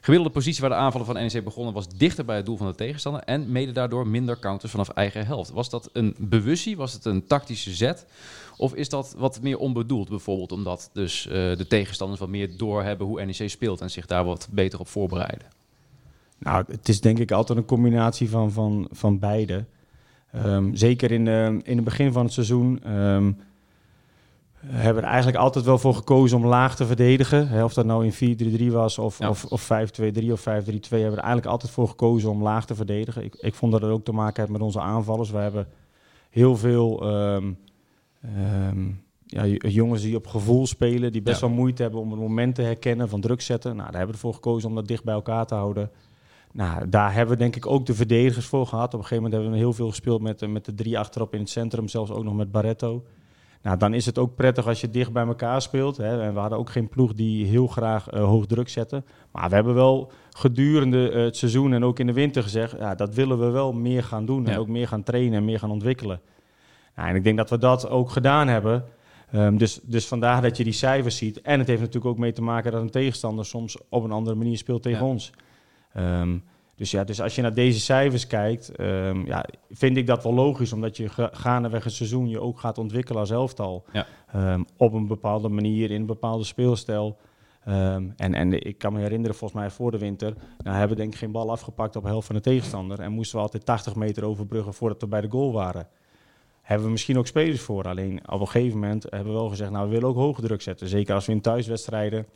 Gemiddelde 0.00 0.34
positie 0.34 0.60
waar 0.60 0.70
de 0.70 0.76
aanvallen 0.76 1.06
van 1.06 1.14
NEC 1.14 1.44
begonnen 1.44 1.74
was 1.74 1.88
dichter 1.88 2.24
bij 2.24 2.36
het 2.36 2.46
doel 2.46 2.56
van 2.56 2.66
de 2.66 2.74
tegenstander 2.74 3.22
en 3.22 3.52
mede 3.52 3.72
daardoor 3.72 4.06
minder 4.06 4.38
counters 4.38 4.70
vanaf 4.70 4.88
eigen 4.88 5.26
helft. 5.26 5.50
Was 5.50 5.70
dat 5.70 5.90
een 5.92 6.14
bewustie? 6.18 6.76
Was 6.76 6.92
het 6.92 7.04
een 7.04 7.26
tactische 7.26 7.74
zet? 7.74 8.06
Of 8.56 8.74
is 8.74 8.88
dat 8.88 9.14
wat 9.18 9.40
meer 9.42 9.58
onbedoeld 9.58 10.08
bijvoorbeeld 10.08 10.52
omdat 10.52 10.90
dus 10.92 11.26
eh, 11.26 11.32
de 11.32 11.66
tegenstanders 11.68 12.20
wat 12.20 12.28
meer 12.28 12.56
doorhebben 12.56 13.06
hoe 13.06 13.24
NEC 13.24 13.50
speelt 13.50 13.80
en 13.80 13.90
zich 13.90 14.06
daar 14.06 14.24
wat 14.24 14.48
beter 14.50 14.80
op 14.80 14.88
voorbereiden? 14.88 15.46
Nou, 16.38 16.64
het 16.68 16.88
is 16.88 17.00
denk 17.00 17.18
ik 17.18 17.30
altijd 17.30 17.58
een 17.58 17.64
combinatie 17.64 18.30
van, 18.30 18.52
van, 18.52 18.88
van 18.90 19.18
beide. 19.18 19.64
Ehm, 20.32 20.74
zeker 20.74 21.10
in, 21.10 21.24
de, 21.24 21.60
in 21.62 21.76
het 21.76 21.84
begin 21.84 22.12
van 22.12 22.24
het 22.24 22.32
seizoen 22.32 22.80
ehm, 22.82 23.32
hebben 24.66 24.94
we 24.94 25.00
er 25.00 25.12
eigenlijk 25.12 25.38
altijd 25.42 25.64
wel 25.64 25.78
voor 25.78 25.94
gekozen 25.94 26.38
om 26.38 26.46
laag 26.46 26.76
te 26.76 26.86
verdedigen. 26.86 27.48
Hè, 27.48 27.64
of 27.64 27.72
dat 27.74 27.84
nou 27.86 28.04
in 28.10 28.12
4-3-3 28.68 28.72
was 28.72 28.98
of, 28.98 29.18
Ja. 29.18 29.28
of, 29.28 29.44
of 29.44 29.62
5-2-3 30.22 30.32
of 30.32 30.40
5-3-2, 30.40 30.44
hebben 30.48 30.64
we 30.88 30.96
er 30.96 31.16
eigenlijk 31.16 31.46
altijd 31.46 31.72
voor 31.72 31.88
gekozen 31.88 32.30
om 32.30 32.42
laag 32.42 32.66
te 32.66 32.74
verdedigen. 32.74 33.24
Ik, 33.24 33.34
ik 33.34 33.54
vond 33.54 33.72
dat 33.72 33.82
het 33.82 33.90
ook 33.90 34.04
te 34.04 34.12
maken 34.12 34.40
heeft 34.40 34.52
met 34.52 34.62
onze 34.62 34.80
aanvallers. 34.80 35.30
We 35.30 35.38
hebben 35.38 35.66
heel 36.30 36.56
veel 36.56 37.02
ehm, 37.02 37.52
ja, 39.26 39.46
jongens 39.68 40.02
die 40.02 40.16
op 40.16 40.26
gevoel 40.26 40.66
spelen, 40.66 41.12
die 41.12 41.22
best 41.22 41.40
Ja. 41.40 41.46
wel 41.46 41.56
moeite 41.56 41.82
hebben 41.82 42.00
om 42.00 42.10
het 42.10 42.20
moment 42.20 42.54
te 42.54 42.62
herkennen 42.62 43.08
van 43.08 43.20
druk 43.20 43.40
zetten. 43.40 43.70
Nou, 43.76 43.90
daar 43.90 43.98
hebben 43.98 44.08
we 44.16 44.22
ervoor 44.22 44.34
gekozen 44.34 44.68
om 44.68 44.74
dat 44.74 44.88
dicht 44.88 45.04
bij 45.04 45.14
elkaar 45.14 45.46
te 45.46 45.54
houden. 45.54 45.90
Nou, 46.52 46.88
daar 46.88 47.12
hebben 47.14 47.34
we 47.36 47.40
denk 47.42 47.56
ik 47.56 47.66
ook 47.66 47.86
de 47.86 47.94
verdedigers 47.94 48.46
voor 48.46 48.66
gehad. 48.66 48.86
Op 48.86 48.92
een 49.00 49.06
gegeven 49.06 49.16
moment 49.22 49.32
hebben 49.32 49.52
we 49.52 49.58
heel 49.64 49.72
veel 49.72 49.88
gespeeld 49.88 50.20
met, 50.22 50.42
eh, 50.42 50.48
met 50.48 50.64
de 50.64 50.74
drie 50.74 50.98
achterop 50.98 51.34
in 51.34 51.40
het 51.40 51.50
centrum, 51.50 51.88
zelfs 51.88 52.10
ook 52.10 52.24
nog 52.24 52.34
met 52.36 52.50
Barretto. 52.52 53.04
Nou, 53.62 53.76
dan 53.76 53.94
is 53.94 54.06
het 54.06 54.18
ook 54.18 54.34
prettig 54.34 54.66
als 54.66 54.80
je 54.80 54.90
dicht 54.90 55.12
bij 55.12 55.26
elkaar 55.26 55.62
speelt. 55.62 55.96
Hè. 55.96 56.22
En 56.22 56.34
we 56.34 56.40
hadden 56.40 56.58
ook 56.58 56.70
geen 56.70 56.88
ploeg 56.88 57.12
die 57.14 57.46
heel 57.46 57.66
graag 57.66 58.08
eh, 58.08 58.24
hoog 58.24 58.46
druk 58.46 58.68
zette. 58.68 59.02
Maar 59.32 59.48
we 59.48 59.54
hebben 59.54 59.74
wel 59.74 60.10
gedurende 60.30 61.10
eh, 61.10 61.22
het 61.22 61.36
seizoen 61.36 61.72
en 61.72 61.84
ook 61.84 61.98
in 61.98 62.06
de 62.06 62.12
winter 62.12 62.42
gezegd... 62.42 62.76
Ja, 62.78 62.94
dat 62.94 63.14
willen 63.14 63.38
we 63.38 63.50
wel 63.50 63.72
meer 63.72 64.02
gaan 64.04 64.26
doen 64.26 64.46
en 64.46 64.52
Ja. 64.52 64.58
ook 64.58 64.68
meer 64.68 64.88
gaan 64.88 65.02
trainen 65.02 65.38
en 65.38 65.44
meer 65.44 65.58
gaan 65.58 65.70
ontwikkelen. 65.70 66.20
Nou, 66.96 67.08
en 67.08 67.14
ik 67.16 67.24
denk 67.24 67.36
dat 67.36 67.50
we 67.50 67.58
dat 67.58 67.88
ook 67.88 68.10
gedaan 68.10 68.48
hebben. 68.48 68.84
Ehm, 69.32 69.56
dus, 69.56 69.80
dus 69.82 70.06
vandaar 70.08 70.42
dat 70.42 70.56
je 70.56 70.64
die 70.64 70.72
cijfers 70.72 71.16
ziet. 71.16 71.40
En 71.40 71.58
het 71.58 71.68
heeft 71.68 71.80
natuurlijk 71.80 72.12
ook 72.12 72.18
mee 72.18 72.32
te 72.32 72.42
maken 72.42 72.72
dat 72.72 72.80
een 72.80 72.90
tegenstander 72.90 73.44
soms 73.44 73.76
op 73.88 74.04
een 74.04 74.12
andere 74.12 74.36
manier 74.36 74.56
speelt 74.56 74.82
tegen 74.82 75.04
Ja. 75.04 75.10
ons. 75.12 75.32
Ehm, 75.92 76.38
dus 76.76 76.90
ja, 76.90 77.04
dus 77.04 77.20
als 77.20 77.34
je 77.34 77.42
naar 77.42 77.54
deze 77.54 77.80
cijfers 77.80 78.26
kijkt, 78.26 78.68
ehm, 78.76 79.26
ja, 79.26 79.44
vind 79.70 79.96
ik 79.96 80.06
dat 80.06 80.22
wel 80.22 80.34
logisch, 80.34 80.72
omdat 80.72 80.96
je 80.96 81.08
ga- 81.08 81.30
gaandeweg 81.32 81.84
het 81.84 81.92
seizoen 81.92 82.28
je 82.28 82.40
ook 82.40 82.60
gaat 82.60 82.78
ontwikkelen 82.78 83.20
als 83.20 83.30
elftal. 83.30 83.84
Ja. 83.92 84.06
Ehm, 84.32 84.62
op 84.76 84.92
een 84.92 85.06
bepaalde 85.06 85.48
manier, 85.48 85.90
in 85.90 86.00
een 86.00 86.06
bepaalde 86.06 86.44
speelstijl. 86.44 87.16
En, 87.64 88.14
en 88.34 88.66
ik 88.66 88.78
kan 88.78 88.92
me 88.92 89.00
herinneren, 89.00 89.36
volgens 89.36 89.60
mij 89.60 89.70
voor 89.70 89.90
de 89.90 89.98
winter, 89.98 90.34
nou, 90.58 90.76
hebben 90.76 90.96
we 90.96 91.02
denk 91.02 91.12
ik 91.12 91.18
geen 91.18 91.32
bal 91.32 91.50
afgepakt 91.50 91.96
op 91.96 92.02
de 92.02 92.08
helft 92.08 92.26
van 92.26 92.36
de 92.36 92.42
tegenstander. 92.42 93.00
En 93.00 93.12
moesten 93.12 93.36
we 93.36 93.42
altijd 93.42 93.64
80 93.64 93.94
meter 93.94 94.24
overbruggen 94.24 94.74
voordat 94.74 95.00
we 95.00 95.06
bij 95.06 95.20
de 95.20 95.30
goal 95.30 95.52
waren. 95.52 95.88
Hebben 96.62 96.86
we 96.86 96.92
misschien 96.92 97.18
ook 97.18 97.26
spelers 97.26 97.60
voor. 97.60 97.84
Alleen 97.88 98.20
op 98.30 98.40
een 98.40 98.48
gegeven 98.48 98.78
moment 98.78 99.02
hebben 99.02 99.32
we 99.32 99.38
wel 99.38 99.48
gezegd, 99.48 99.70
nou 99.70 99.84
we 99.86 99.92
willen 99.92 100.08
ook 100.08 100.16
hoge 100.16 100.40
druk 100.40 100.62
zetten. 100.62 100.88
Zeker 100.88 101.14
als 101.14 101.26
we 101.26 101.32
in 101.32 101.40
thuiswedstrijden, 101.40 102.26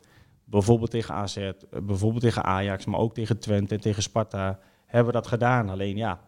bijvoorbeeld 0.45 0.91
tegen 0.91 1.15
AZ, 1.15 1.37
eh, 1.37 1.51
bijvoorbeeld 1.83 2.23
tegen 2.23 2.43
Ajax, 2.43 2.85
maar 2.85 2.99
ook 2.99 3.13
tegen 3.13 3.39
Twente 3.39 3.75
en 3.75 3.81
tegen 3.81 4.03
Sparta, 4.03 4.59
hebben 4.85 5.13
we 5.13 5.19
dat 5.19 5.27
gedaan. 5.27 5.69
Alleen 5.69 5.97
ja, 5.97 6.19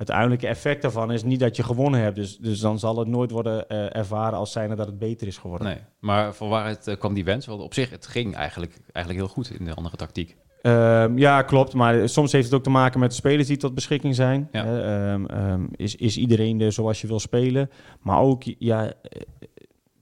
het 0.00 0.10
uiteindelijke 0.10 0.46
effect 0.46 0.82
daarvan 0.82 1.12
is 1.12 1.22
niet 1.22 1.40
dat 1.40 1.56
je 1.56 1.62
gewonnen 1.62 2.00
hebt. 2.00 2.16
Dus, 2.16 2.38
dus 2.38 2.60
dan 2.60 2.78
zal 2.78 2.98
het 2.98 3.08
nooit 3.08 3.30
worden 3.30 3.68
eh, 3.68 3.96
ervaren 3.96 4.38
als 4.38 4.52
zijnde 4.52 4.74
dat 4.74 4.86
het 4.86 4.98
beter 4.98 5.26
is 5.26 5.38
geworden. 5.38 5.66
Nee, 5.66 5.78
maar 5.98 6.34
van 6.34 6.48
waaruit 6.48 6.86
eh, 6.86 6.96
kwam 6.98 7.14
die 7.14 7.24
wens? 7.24 7.46
Want 7.46 7.60
op 7.60 7.74
zich, 7.74 7.90
het 7.90 8.06
ging 8.06 8.34
eigenlijk, 8.34 8.78
eigenlijk 8.92 9.24
heel 9.24 9.34
goed 9.34 9.50
in 9.58 9.64
de 9.64 9.74
andere 9.74 9.96
tactiek. 9.96 10.36
Ehm, 10.62 11.18
ja, 11.18 11.42
klopt. 11.42 11.74
Maar 11.74 12.08
soms 12.08 12.32
heeft 12.32 12.44
het 12.44 12.54
ook 12.54 12.62
te 12.62 12.70
maken 12.70 13.00
met 13.00 13.10
de 13.10 13.16
spelers 13.16 13.48
die 13.48 13.56
tot 13.56 13.74
beschikking 13.74 14.14
zijn. 14.14 14.48
Ja. 14.52 14.64
Ehm, 14.64 15.26
ehm, 15.26 15.66
is, 15.76 15.96
is 15.96 16.16
iedereen 16.16 16.60
er 16.60 16.72
zoals 16.72 17.00
je 17.00 17.06
wil 17.06 17.20
spelen? 17.20 17.70
Maar 18.00 18.20
ook, 18.20 18.42
ja, 18.58 18.92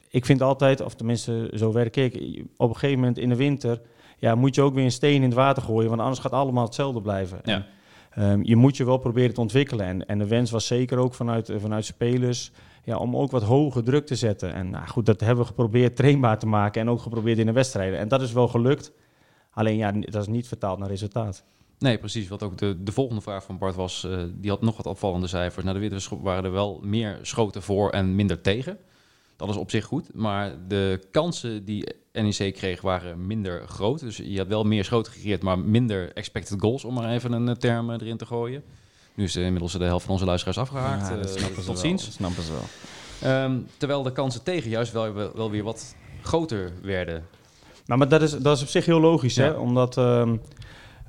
ik 0.08 0.24
vind 0.24 0.42
altijd, 0.42 0.80
of 0.80 0.94
tenminste 0.94 1.50
zo 1.54 1.72
werk 1.72 1.96
ik, 1.96 2.44
op 2.56 2.68
een 2.68 2.74
gegeven 2.74 2.98
moment 2.98 3.18
in 3.18 3.28
de 3.28 3.36
winter 3.36 3.80
ja, 4.18 4.34
moet 4.34 4.54
je 4.54 4.62
ook 4.62 4.74
weer 4.74 4.84
een 4.84 4.92
steen 4.92 5.14
in 5.14 5.22
het 5.22 5.34
water 5.34 5.62
gooien, 5.62 5.88
want 5.88 6.00
anders 6.00 6.20
gaat 6.20 6.32
allemaal 6.32 6.64
hetzelfde 6.64 7.00
blijven. 7.00 7.40
Ja. 7.44 7.66
En, 8.10 8.22
ehm, 8.22 8.40
je 8.42 8.56
moet 8.56 8.76
je 8.76 8.84
wel 8.84 8.98
proberen 8.98 9.34
te 9.34 9.40
ontwikkelen. 9.40 9.86
En, 9.86 10.06
en 10.06 10.18
de 10.18 10.26
wens 10.26 10.50
was 10.50 10.66
zeker 10.66 10.98
ook 10.98 11.14
vanuit, 11.14 11.48
eh, 11.48 11.56
vanuit 11.60 11.84
spelers 11.84 12.52
ja, 12.84 12.96
om 12.96 13.16
ook 13.16 13.30
wat 13.30 13.42
hoger 13.42 13.84
druk 13.84 14.06
te 14.06 14.14
zetten. 14.14 14.54
En 14.54 14.70
nou, 14.70 14.86
goed, 14.86 15.06
dat 15.06 15.20
hebben 15.20 15.38
we 15.38 15.50
geprobeerd 15.50 15.96
trainbaar 15.96 16.38
te 16.38 16.46
maken 16.46 16.80
en 16.80 16.90
ook 16.90 17.00
geprobeerd 17.00 17.38
in 17.38 17.46
de 17.46 17.52
wedstrijden. 17.52 17.98
En 17.98 18.08
dat 18.08 18.22
is 18.22 18.32
wel 18.32 18.48
gelukt. 18.48 18.92
Alleen 19.50 19.76
ja, 19.76 19.92
dat 19.92 20.22
is 20.22 20.26
niet 20.26 20.48
vertaald 20.48 20.78
naar 20.78 20.88
resultaat. 20.88 21.44
Nee, 21.78 21.98
precies. 21.98 22.28
Wat 22.28 22.42
ook 22.42 22.58
de, 22.58 22.82
de 22.82 22.92
volgende 22.92 23.22
vraag 23.22 23.44
van 23.44 23.58
Bart 23.58 23.74
was, 23.74 24.04
eh, 24.04 24.22
die 24.34 24.50
had 24.50 24.60
nog 24.60 24.76
wat 24.76 24.86
opvallende 24.86 25.26
cijfers. 25.26 25.64
Na 25.64 25.72
de 25.72 25.78
winterstop 25.78 26.22
waren 26.22 26.44
er 26.44 26.52
wel 26.52 26.80
meer 26.82 27.18
schoten 27.22 27.62
voor 27.62 27.90
en 27.90 28.14
minder 28.14 28.40
tegen. 28.40 28.78
Dat 29.38 29.48
is 29.48 29.56
op 29.56 29.70
zich 29.70 29.84
goed, 29.84 30.14
maar 30.14 30.52
de 30.68 31.00
kansen 31.10 31.64
die 31.64 31.94
NEC 32.12 32.54
kreeg 32.54 32.80
waren 32.80 33.26
minder 33.26 33.68
groot. 33.68 34.00
Dus 34.00 34.16
je 34.16 34.38
had 34.38 34.46
wel 34.46 34.64
meer 34.64 34.84
schoten 34.84 35.12
gecreëerd, 35.12 35.42
maar 35.42 35.58
minder 35.58 36.12
expected 36.12 36.60
goals, 36.60 36.84
om 36.84 36.94
maar 36.94 37.10
even 37.10 37.32
een 37.32 37.48
eh, 37.48 37.54
term 37.54 37.90
eh, 37.90 38.00
erin 38.00 38.16
te 38.16 38.26
gooien. 38.26 38.62
Nu 39.14 39.24
is 39.24 39.36
eh, 39.36 39.44
inmiddels 39.44 39.72
de 39.72 39.84
helft 39.84 40.04
van 40.04 40.12
onze 40.12 40.24
luisteraars 40.24 40.58
afgehaakt. 40.58 41.08
Ja, 41.08 41.16
dat 41.16 41.28
snappen 41.28 41.48
ze 41.48 41.54
tot 41.54 41.66
wel, 41.66 41.76
ziens. 41.76 42.04
dat 42.04 42.14
snappen 42.14 42.42
ze 42.42 42.52
wel. 42.52 42.62
Ehm, 43.30 43.58
terwijl 43.76 44.02
de 44.02 44.12
kansen 44.12 44.42
tegen 44.42 44.70
juist 44.70 44.92
wel, 44.92 45.12
wel, 45.12 45.30
wel 45.34 45.50
weer 45.50 45.64
wat 45.64 45.94
groter 46.22 46.72
werden. 46.82 47.26
Nou, 47.86 47.98
maar 47.98 48.08
dat 48.08 48.22
is, 48.22 48.30
dat 48.38 48.56
is 48.56 48.62
op 48.62 48.68
zich 48.68 48.86
heel 48.86 49.00
logisch, 49.00 49.36
hè? 49.36 49.50
Omdat... 49.50 49.96
ehm, 49.96 50.36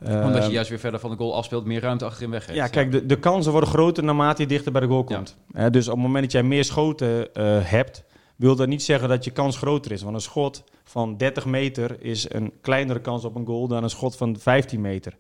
Omdat 0.02 0.34
je 0.34 0.42
ehm, 0.42 0.52
juist 0.52 0.70
weer 0.70 0.80
verder 0.80 1.00
van 1.00 1.10
de 1.10 1.18
goal 1.18 1.36
afspeelt, 1.36 1.66
meer 1.66 1.82
ruimte 1.82 2.06
achterin 2.06 2.30
weggeeft. 2.30 2.58
Ja, 2.58 2.68
kijk, 2.68 2.92
de, 2.92 3.06
de 3.06 3.20
kansen 3.20 3.52
worden 3.52 3.70
groter 3.70 4.04
naarmate 4.04 4.42
je 4.42 4.48
dichter 4.48 4.72
bij 4.72 4.82
de 4.82 4.88
goal 4.88 5.04
komt. 5.04 5.38
Dus 5.72 5.88
op 5.88 5.94
het 5.94 6.04
moment 6.04 6.24
dat 6.24 6.32
jij 6.32 6.44
meer 6.44 6.64
schoten 6.64 7.28
hebt, 7.64 8.04
wil 8.40 8.56
dat 8.56 8.68
niet 8.68 8.84
zeggen 8.84 9.10
dat 9.10 9.24
je 9.24 9.32
kans 9.32 9.58
groter 9.58 9.92
is. 9.92 10.02
Want 10.02 10.16
een 10.16 10.22
schot 10.22 10.64
van 10.84 11.18
30 11.18 11.46
meter 11.46 12.02
is 12.04 12.34
een 12.34 12.52
kleinere 12.62 13.02
kans 13.02 13.26
op 13.26 13.36
een 13.36 13.46
goal 13.46 13.68
dan 13.68 13.84
een 13.84 13.90
schot 13.90 14.16
van 14.16 14.38
15 14.40 14.82
meter. 14.82 15.18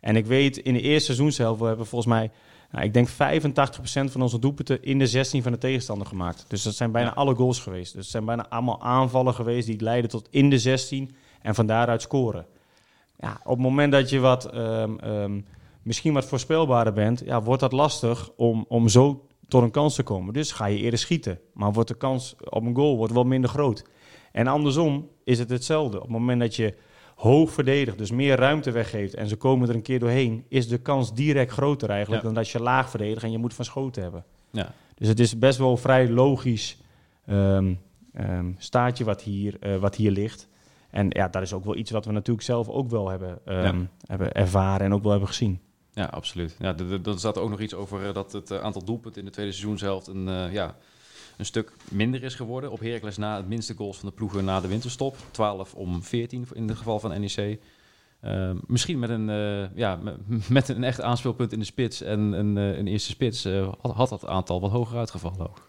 En 0.00 0.16
ik 0.16 0.26
weet, 0.26 0.56
in 0.56 0.72
de 0.74 0.80
eerste 0.80 1.04
seizoenshelft 1.04 1.60
we 1.60 1.66
hebben 1.66 1.86
volgens 1.86 2.14
mij, 2.14 2.30
nou, 2.70 2.84
ik 2.84 2.94
denk 2.94 3.08
85% 3.08 3.12
van 4.10 4.22
onze 4.22 4.38
doelpunten 4.38 4.82
in 4.82 4.98
de 4.98 5.06
16 5.06 5.42
van 5.42 5.52
de 5.52 5.58
tegenstander 5.58 6.06
gemaakt. 6.06 6.44
Dus 6.48 6.62
dat 6.62 6.74
zijn 6.74 6.92
bijna 6.92 7.08
Ja. 7.08 7.14
alle 7.14 7.34
goals 7.34 7.58
geweest. 7.58 7.92
Dus 7.92 8.02
het 8.02 8.10
zijn 8.10 8.24
bijna 8.24 8.48
allemaal 8.48 8.82
aanvallen 8.82 9.34
geweest 9.34 9.66
die 9.66 9.80
leiden 9.80 10.10
tot 10.10 10.28
in 10.30 10.50
de 10.50 10.58
16 10.58 11.14
en 11.42 11.54
van 11.54 11.66
daaruit 11.66 12.02
scoren. 12.02 12.46
ja, 13.18 13.40
op 13.44 13.50
het 13.50 13.58
moment 13.58 13.92
dat 13.92 14.10
je 14.10 14.18
wat, 14.18 14.44
ehm, 14.44 14.96
ehm, 14.98 15.40
misschien 15.82 16.12
wat 16.12 16.24
voorspelbaarder 16.24 16.92
bent, 16.92 17.22
ja, 17.24 17.42
wordt 17.42 17.60
dat 17.60 17.72
lastig 17.72 18.30
om, 18.36 18.64
om 18.68 18.88
zo 18.88 19.26
tot 19.48 19.62
een 19.62 19.70
kans 19.70 19.94
te 19.94 20.02
komen. 20.02 20.34
Dus 20.34 20.52
ga 20.52 20.66
je 20.66 20.78
eerder 20.78 20.98
schieten. 20.98 21.38
Maar 21.52 21.72
wordt 21.72 21.88
de 21.88 21.96
kans 21.96 22.36
op 22.48 22.64
een 22.64 22.74
goal 22.74 22.96
wordt 22.96 23.12
wel 23.12 23.24
minder 23.24 23.50
groot. 23.50 23.84
En 24.32 24.46
andersom 24.46 25.08
is 25.24 25.38
het 25.38 25.50
hetzelfde. 25.50 25.96
Op 25.96 26.02
het 26.02 26.12
moment 26.12 26.40
dat 26.40 26.56
je 26.56 26.74
hoog 27.14 27.50
verdedigt, 27.52 27.98
dus 27.98 28.10
meer 28.10 28.36
ruimte 28.36 28.70
weggeeft 28.70 29.14
en 29.14 29.28
ze 29.28 29.36
komen 29.36 29.68
er 29.68 29.74
een 29.74 29.82
keer 29.82 29.98
doorheen, 29.98 30.44
is 30.48 30.68
de 30.68 30.78
kans 30.78 31.14
direct 31.14 31.52
groter 31.52 31.90
eigenlijk 31.90 32.22
Ja. 32.22 32.28
dan 32.28 32.36
dat 32.36 32.48
je 32.48 32.60
laag 32.62 32.90
verdedigt 32.90 33.22
en 33.22 33.30
je 33.30 33.38
moet 33.38 33.54
van 33.54 33.64
schoten 33.64 34.02
hebben. 34.02 34.24
Ja. 34.50 34.72
Dus 34.94 35.08
het 35.08 35.20
is 35.20 35.38
best 35.38 35.58
wel 35.58 35.76
vrij 35.76 36.08
logisch 36.10 36.78
ehm, 37.26 37.74
ehm, 38.12 38.52
staatje 38.58 39.04
wat 39.04 39.22
hier, 39.22 39.56
eh, 39.60 39.76
wat 39.76 39.96
hier 39.96 40.10
ligt. 40.10 40.48
En 40.90 41.06
ja, 41.10 41.28
dat 41.28 41.42
is 41.42 41.52
ook 41.52 41.64
wel 41.64 41.76
iets 41.76 41.90
wat 41.90 42.04
we 42.04 42.12
natuurlijk 42.12 42.46
zelf 42.46 42.68
ook 42.68 42.90
wel 42.90 43.08
hebben, 43.08 43.38
ehm, 43.44 43.84
hebben 44.06 44.32
ervaren 44.32 44.86
en 44.86 44.94
ook 44.94 45.02
wel 45.02 45.10
hebben 45.10 45.28
gezien. 45.28 45.60
Ja, 45.94 46.04
absoluut. 46.04 46.56
Ja, 46.58 46.74
d- 46.74 47.02
d- 47.02 47.06
er 47.06 47.18
staat 47.18 47.38
ook 47.38 47.50
nog 47.50 47.60
iets 47.60 47.74
over 47.74 48.06
eh, 48.06 48.14
dat 48.14 48.32
het 48.32 48.50
eh, 48.50 48.60
aantal 48.62 48.84
doelpunten 48.84 49.20
in 49.20 49.26
de 49.26 49.32
tweede 49.32 49.52
seizoenshelft 49.52 50.06
een, 50.06 50.28
eh, 50.28 50.52
ja, 50.52 50.76
een 51.36 51.44
stuk 51.44 51.72
minder 51.90 52.22
is 52.22 52.34
geworden. 52.34 52.70
Op 52.70 52.80
Heracles 52.80 53.16
na 53.16 53.36
het 53.36 53.48
minste 53.48 53.74
goals 53.74 53.98
van 53.98 54.08
de 54.08 54.14
ploegen 54.14 54.44
na 54.44 54.60
de 54.60 54.68
winterstop. 54.68 55.16
12 55.30 55.74
om 55.74 56.02
14 56.02 56.46
in 56.52 56.68
het 56.68 56.76
geval 56.76 57.00
van 57.00 57.20
NEC. 57.20 57.58
Eh, 58.20 58.50
misschien 58.66 58.98
met 58.98 59.10
een, 59.10 59.26
ja, 59.74 59.96
me- 60.02 60.16
met 60.48 60.68
een 60.68 60.84
echt 60.84 61.00
aanspeelpunt 61.00 61.52
in 61.52 61.58
de 61.58 61.64
spits 61.64 62.00
en 62.02 62.20
een, 62.20 62.56
een 62.56 62.86
eerste 62.86 63.10
spits 63.10 63.48
had, 63.92 64.08
dat 64.08 64.26
aantal 64.26 64.60
wat 64.60 64.70
hoger 64.70 64.98
uitgevallen 64.98 65.40
ook. 65.40 65.68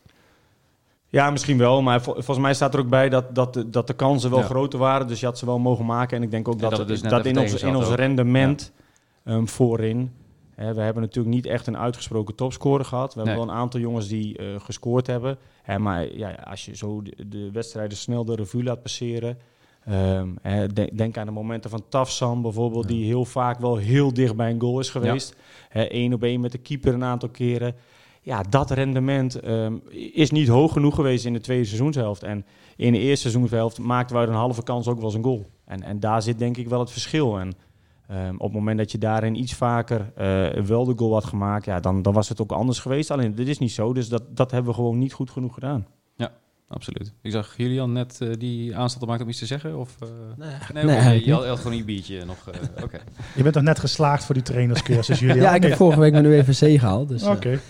Ja, 1.09 1.29
misschien 1.31 1.57
wel. 1.57 1.81
Maar 1.81 2.01
vol- 2.01 2.13
volgens 2.13 2.38
mij 2.39 2.53
staat 2.53 2.73
er 2.73 2.79
ook 2.79 2.89
bij 2.89 3.09
dat, 3.09 3.35
dat, 3.35 3.53
de, 3.53 3.69
dat 3.69 3.88
de 3.88 3.93
kansen 3.93 4.29
wel 4.29 4.39
Ja. 4.39 4.45
groter 4.45 4.79
waren. 4.79 5.07
Dus 5.07 5.19
je 5.19 5.25
had 5.25 5.38
ze 5.38 5.45
wel 5.45 5.59
mogen 5.59 5.85
maken. 5.85 6.17
En 6.17 6.23
ik 6.23 6.31
denk 6.31 6.47
ook 6.47 6.53
En 6.53 6.59
dat, 6.59 6.75
dat 6.75 6.88
dus 6.88 7.01
dat 7.01 7.25
in, 7.25 7.39
ons, 7.39 7.53
in 7.63 7.75
ons 7.75 7.89
rendement 7.89 8.71
ehm, 9.25 9.45
voorin. 9.45 10.11
We 10.55 10.63
hebben 10.63 11.01
natuurlijk 11.01 11.35
niet 11.35 11.45
echt 11.45 11.67
een 11.67 11.77
uitgesproken 11.77 12.35
topscorer 12.35 12.85
gehad. 12.85 13.13
We 13.13 13.19
hebben 13.19 13.39
wel 13.39 13.49
een 13.49 13.59
aantal 13.59 13.79
jongens 13.79 14.07
die 14.07 14.38
eh, 14.38 14.45
gescoord 14.59 15.07
hebben. 15.07 15.38
Maar 15.77 16.13
ja, 16.13 16.31
als 16.31 16.65
je 16.65 16.75
zo 16.75 17.01
de, 17.01 17.27
de 17.27 17.51
wedstrijden 17.51 17.97
snel 17.97 18.25
de 18.25 18.35
revue 18.35 18.63
laat 18.63 18.81
passeren. 18.81 19.38
ehm, 20.41 20.73
denk, 20.73 20.97
denk 20.97 21.17
aan 21.17 21.25
de 21.25 21.31
momenten 21.31 21.69
van 21.69 21.83
Tafsan 21.89 22.41
bijvoorbeeld, 22.41 22.88
die 22.88 23.05
heel 23.05 23.25
vaak 23.25 23.59
wel 23.59 23.75
heel 23.75 24.13
dicht 24.13 24.35
bij 24.35 24.51
een 24.51 24.59
goal 24.59 24.79
is 24.79 24.89
geweest. 24.89 25.35
Eén 25.71 26.13
op 26.13 26.23
één 26.23 26.41
met 26.41 26.51
de 26.51 26.57
keeper 26.57 26.93
een 26.93 27.03
aantal 27.03 27.29
keren. 27.29 27.75
Ja, 28.21 28.43
dat 28.49 28.71
rendement 28.71 29.39
ehm, 29.39 29.77
is 30.13 30.31
niet 30.31 30.47
hoog 30.47 30.73
genoeg 30.73 30.95
geweest 30.95 31.25
in 31.25 31.33
de 31.33 31.39
tweede 31.39 31.65
seizoenshelft. 31.65 32.23
En 32.23 32.45
in 32.75 32.91
de 32.91 32.99
eerste 32.99 33.29
seizoenshelft 33.29 33.79
maakten 33.79 34.15
we 34.15 34.21
uit 34.21 34.29
een 34.29 34.35
halve 34.35 34.63
kans 34.63 34.88
ook 34.88 34.95
wel 34.95 35.05
eens 35.05 35.13
een 35.13 35.23
goal. 35.23 35.45
En, 35.65 35.83
en 35.83 35.99
daar 35.99 36.21
zit 36.21 36.39
denk 36.39 36.57
ik 36.57 36.69
wel 36.69 36.79
het 36.79 36.91
verschil. 36.91 37.39
En 37.39 37.53
ehm, 38.08 38.34
op 38.36 38.41
het 38.44 38.54
moment 38.54 38.78
dat 38.78 38.91
je 38.91 38.98
daarin 38.98 39.36
iets 39.36 39.54
vaker 39.54 40.12
eh, 40.15 40.62
wel 40.63 40.86
de 40.86 40.94
goal 40.96 41.13
had 41.13 41.26
gemaakt, 41.26 41.65
ja, 41.65 41.80
dan, 41.80 42.02
dan 42.02 42.13
was 42.13 42.30
het 42.30 42.41
ook 42.41 42.52
anders 42.52 42.80
geweest. 42.80 43.12
Alleen, 43.12 43.36
dit 43.36 43.48
is 43.48 43.60
niet 43.60 43.72
zo, 43.72 43.94
dus 43.94 44.10
dat, 44.10 44.24
dat 44.38 44.52
hebben 44.52 44.70
we 44.72 44.76
gewoon 44.78 44.98
niet 44.98 45.13
goed 45.13 45.30
genoeg 45.30 45.54
gedaan. 45.54 45.86
Absoluut. 46.68 47.13
Ik 47.22 47.32
zag 47.32 47.58
Julian 47.58 47.91
net 47.91 48.22
eh, 48.22 48.30
die 48.38 48.76
aanstel 48.76 49.00
te 49.02 49.06
maken 49.06 49.24
om 49.24 49.30
iets 49.30 49.39
te 49.39 49.46
zeggen. 49.46 49.78
Of, 49.80 49.96
eh, 50.02 50.08
Nee, 50.38 50.50
nee, 50.74 50.84
nee, 50.84 50.96
je 50.96 51.02
had, 51.04 51.13
niet. 51.13 51.26
je 51.26 51.34
had 51.34 51.60
gewoon 51.60 51.78
een 51.78 51.86
biertje 51.86 52.26
nog. 52.26 52.50
eh, 52.50 52.84
Oké. 52.84 53.00
Je 53.36 53.41
bent 53.41 53.54
toch 53.54 53.63
net 53.63 53.80
geslaagd 53.80 54.24
voor 54.24 54.36
die 54.36 54.44
trainerscursus, 54.44 55.20
Julian? 55.20 55.38
Ja, 55.39 55.56
ik 55.56 55.63
heb 55.63 55.76
vorige 55.76 56.00
week 56.00 56.12
mijn 56.12 56.26
UEVC 56.26 56.80
gehaald. 56.80 57.08
Dus, 57.10 57.24
Oké. 57.24 57.60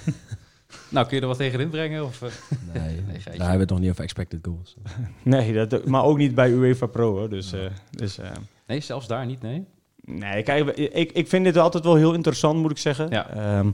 Nou, 0.89 1.07
kun 1.07 1.15
je 1.15 1.21
er 1.21 1.27
wat 1.27 1.37
tegen 1.37 1.59
inbrengen? 1.59 2.03
Of, 2.05 2.21
eh? 2.21 2.29
nee, 2.73 2.83
Nee, 2.83 3.17
daar 3.23 3.33
hebben 3.33 3.51
we 3.53 3.59
het 3.59 3.69
nog 3.69 3.79
niet 3.79 3.89
over 3.89 4.03
expected 4.03 4.39
goals. 4.41 4.75
Nee, 5.23 5.65
dat, 5.67 5.85
maar 5.85 6.03
ook 6.03 6.17
niet 6.17 6.35
bij 6.35 6.49
UEFA 6.51 6.85
Pro. 6.85 7.17
Hoor. 7.17 7.29
Dus, 7.29 7.53
eh, 7.53 7.59
dus 7.89 8.17
eh, 8.17 8.29
Nee, 8.67 8.79
zelfs 8.79 9.07
daar 9.07 9.25
niet, 9.25 9.41
nee. 9.41 9.65
Nee, 10.05 10.43
kijk, 10.43 10.69
ik, 10.77 11.11
ik 11.11 11.27
vind 11.27 11.43
dit 11.45 11.57
altijd 11.57 11.83
wel 11.83 11.95
heel 11.95 12.13
interessant, 12.13 12.59
moet 12.61 12.71
ik 12.71 12.77
zeggen. 12.77 13.09
Ja. 13.09 13.29
Ehm, 13.29 13.71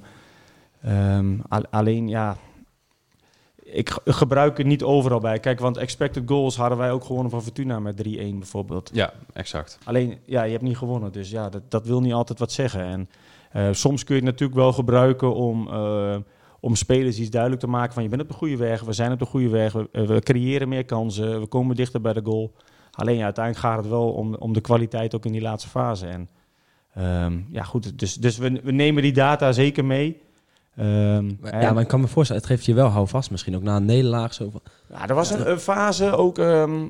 ehm, 0.81 1.33
al- 1.49 1.65
alleen, 1.69 2.07
ja, 2.07 2.37
ik 3.63 3.89
ge- 3.89 4.01
gebruik 4.05 4.57
het 4.57 4.67
niet 4.67 4.83
overal 4.83 5.19
bij. 5.19 5.39
Kijk, 5.39 5.59
want 5.59 5.77
expected 5.77 6.23
goals 6.25 6.55
hadden 6.55 6.77
wij 6.77 6.91
ook 6.91 7.03
gewonnen 7.03 7.31
van 7.31 7.43
Fortuna 7.43 7.79
met 7.79 7.97
3-1 7.97 8.37
bijvoorbeeld. 8.39 8.89
Ja, 8.93 9.13
exact. 9.33 9.77
Alleen, 9.83 10.17
ja, 10.25 10.43
je 10.43 10.51
hebt 10.51 10.63
niet 10.63 10.77
gewonnen, 10.77 11.11
dus 11.11 11.29
ja, 11.29 11.49
dat, 11.49 11.61
dat 11.71 11.85
wil 11.85 12.01
niet 12.01 12.13
altijd 12.13 12.39
wat 12.39 12.51
zeggen. 12.51 12.81
En 12.83 13.09
eh, 13.51 13.67
soms 13.71 14.03
kun 14.03 14.15
je 14.15 14.21
het 14.21 14.31
natuurlijk 14.31 14.59
wel 14.59 14.73
gebruiken 14.73 15.33
om, 15.35 15.67
eh, 15.67 16.15
om 16.59 16.75
spelers 16.75 17.19
iets 17.19 17.29
duidelijk 17.29 17.61
te 17.61 17.67
maken 17.67 17.93
van 17.93 18.03
je 18.03 18.09
bent 18.09 18.21
op 18.21 18.27
de 18.27 18.33
goede 18.33 18.57
weg, 18.57 18.81
we 18.81 18.93
zijn 18.93 19.11
op 19.11 19.19
de 19.19 19.25
goede 19.25 19.49
weg, 19.49 19.73
we, 19.73 19.89
eh, 19.91 20.03
we 20.03 20.19
creëren 20.19 20.69
meer 20.69 20.85
kansen, 20.85 21.39
we 21.39 21.47
komen 21.47 21.75
dichter 21.75 22.01
bij 22.01 22.13
de 22.13 22.21
goal. 22.23 22.51
Alleen 22.91 23.17
ja, 23.17 23.23
uiteindelijk 23.23 23.65
gaat 23.65 23.77
het 23.77 23.87
wel 23.87 24.11
om, 24.11 24.35
om 24.35 24.53
de 24.53 24.61
kwaliteit 24.61 25.15
ook 25.15 25.25
in 25.25 25.31
die 25.31 25.41
laatste 25.41 25.69
fase. 25.69 26.07
En 26.07 26.29
ehm, 26.93 27.39
ja, 27.49 27.63
goed, 27.63 27.99
dus, 27.99 28.15
dus 28.15 28.37
we, 28.37 28.59
we 28.63 28.71
nemen 28.71 29.03
die 29.03 29.13
data 29.13 29.51
zeker 29.51 29.85
mee. 29.85 30.21
Ehm, 30.75 31.25
Maar, 31.39 31.51
en- 31.51 31.61
ja, 31.61 31.73
maar 31.73 31.81
ik 31.81 31.87
kan 31.87 32.01
me 32.01 32.07
voorstellen, 32.07 32.41
het 32.41 32.51
geeft 32.51 32.65
je 32.65 32.73
wel 32.73 32.87
houvast 32.87 33.31
misschien. 33.31 33.55
Ook 33.55 33.63
na 33.63 33.75
een 33.75 33.85
nederlaag 33.85 34.33
zo 34.33 34.49
van... 34.49 34.61
ja, 34.89 35.07
er 35.07 35.15
was 35.15 35.29
een, 35.31 35.49
een 35.51 35.59
fase 35.59 36.11
ook. 36.15 36.37
ehm, 36.37 36.85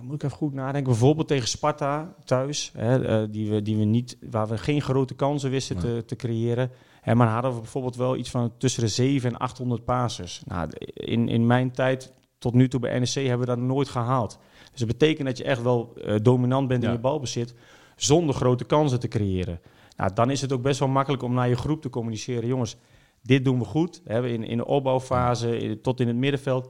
moet 0.00 0.14
ik 0.14 0.22
even 0.22 0.36
goed 0.36 0.54
nadenken. 0.54 0.90
Bijvoorbeeld 0.90 1.28
tegen 1.28 1.48
Sparta 1.48 2.14
thuis. 2.24 2.72
Hè, 2.76 3.04
eh, 3.06 3.26
die 3.30 3.50
we, 3.50 3.62
die 3.62 3.76
we 3.76 3.84
niet, 3.84 4.16
waar 4.30 4.48
we 4.48 4.58
geen 4.58 4.82
grote 4.82 5.14
kansen 5.14 5.50
wisten 5.50 5.76
Nee. 5.76 5.84
te, 5.96 6.04
te 6.04 6.16
creëren. 6.16 6.70
Hè, 7.00 7.14
maar 7.14 7.28
hadden 7.28 7.54
we 7.54 7.60
bijvoorbeeld 7.60 7.96
wel 7.96 8.16
iets 8.16 8.30
van 8.30 8.52
tussen 8.58 8.82
de 8.82 8.88
7 8.88 9.30
en 9.30 9.36
800 9.38 9.84
passes. 9.84 10.42
Nou, 10.46 10.68
in, 10.94 11.28
in 11.28 11.46
mijn 11.46 11.70
tijd 11.70 12.12
tot 12.38 12.54
nu 12.54 12.68
toe 12.68 12.80
bij 12.80 12.98
NEC 12.98 13.08
hebben 13.14 13.38
we 13.38 13.46
dat 13.46 13.58
nooit 13.58 13.88
gehaald. 13.88 14.38
Dus 14.70 14.78
dat 14.80 14.88
betekent 14.88 15.26
dat 15.28 15.38
je 15.38 15.44
echt 15.44 15.62
wel 15.62 15.92
eh, 16.04 16.14
dominant 16.22 16.68
bent 16.68 16.82
in 16.82 16.88
je 16.94 16.98
balbezit. 17.02 17.54
Zonder 17.96 18.34
grote 18.34 18.64
kansen 18.64 19.00
te 19.00 19.08
creëren. 19.08 19.60
Nou, 19.96 20.10
dan 20.14 20.30
is 20.30 20.40
het 20.40 20.52
ook 20.52 20.62
best 20.62 20.78
wel 20.78 20.88
makkelijk 20.88 21.22
om 21.22 21.34
naar 21.34 21.48
je 21.48 21.56
groep 21.56 21.82
te 21.82 21.90
communiceren. 21.90 22.46
Jongens, 22.48 22.76
dit 23.22 23.44
doen 23.44 23.58
we 23.58 23.64
goed. 23.64 24.00
Hè, 24.04 24.26
in, 24.28 24.44
in 24.44 24.56
de 24.56 24.66
opbouwfase 24.66 25.58
in- 25.58 25.80
tot 25.80 26.00
in 26.00 26.06
het 26.06 26.16
middenveld. 26.16 26.68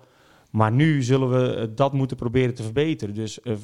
Maar 0.50 0.72
nu 0.72 1.02
zullen 1.02 1.30
we 1.30 1.54
eh, 1.54 1.66
dat 1.74 1.92
moeten 1.92 2.16
proberen 2.16 2.54
te 2.54 2.62
verbeteren. 2.62 3.14
Dus 3.14 3.40
eh, 3.40 3.54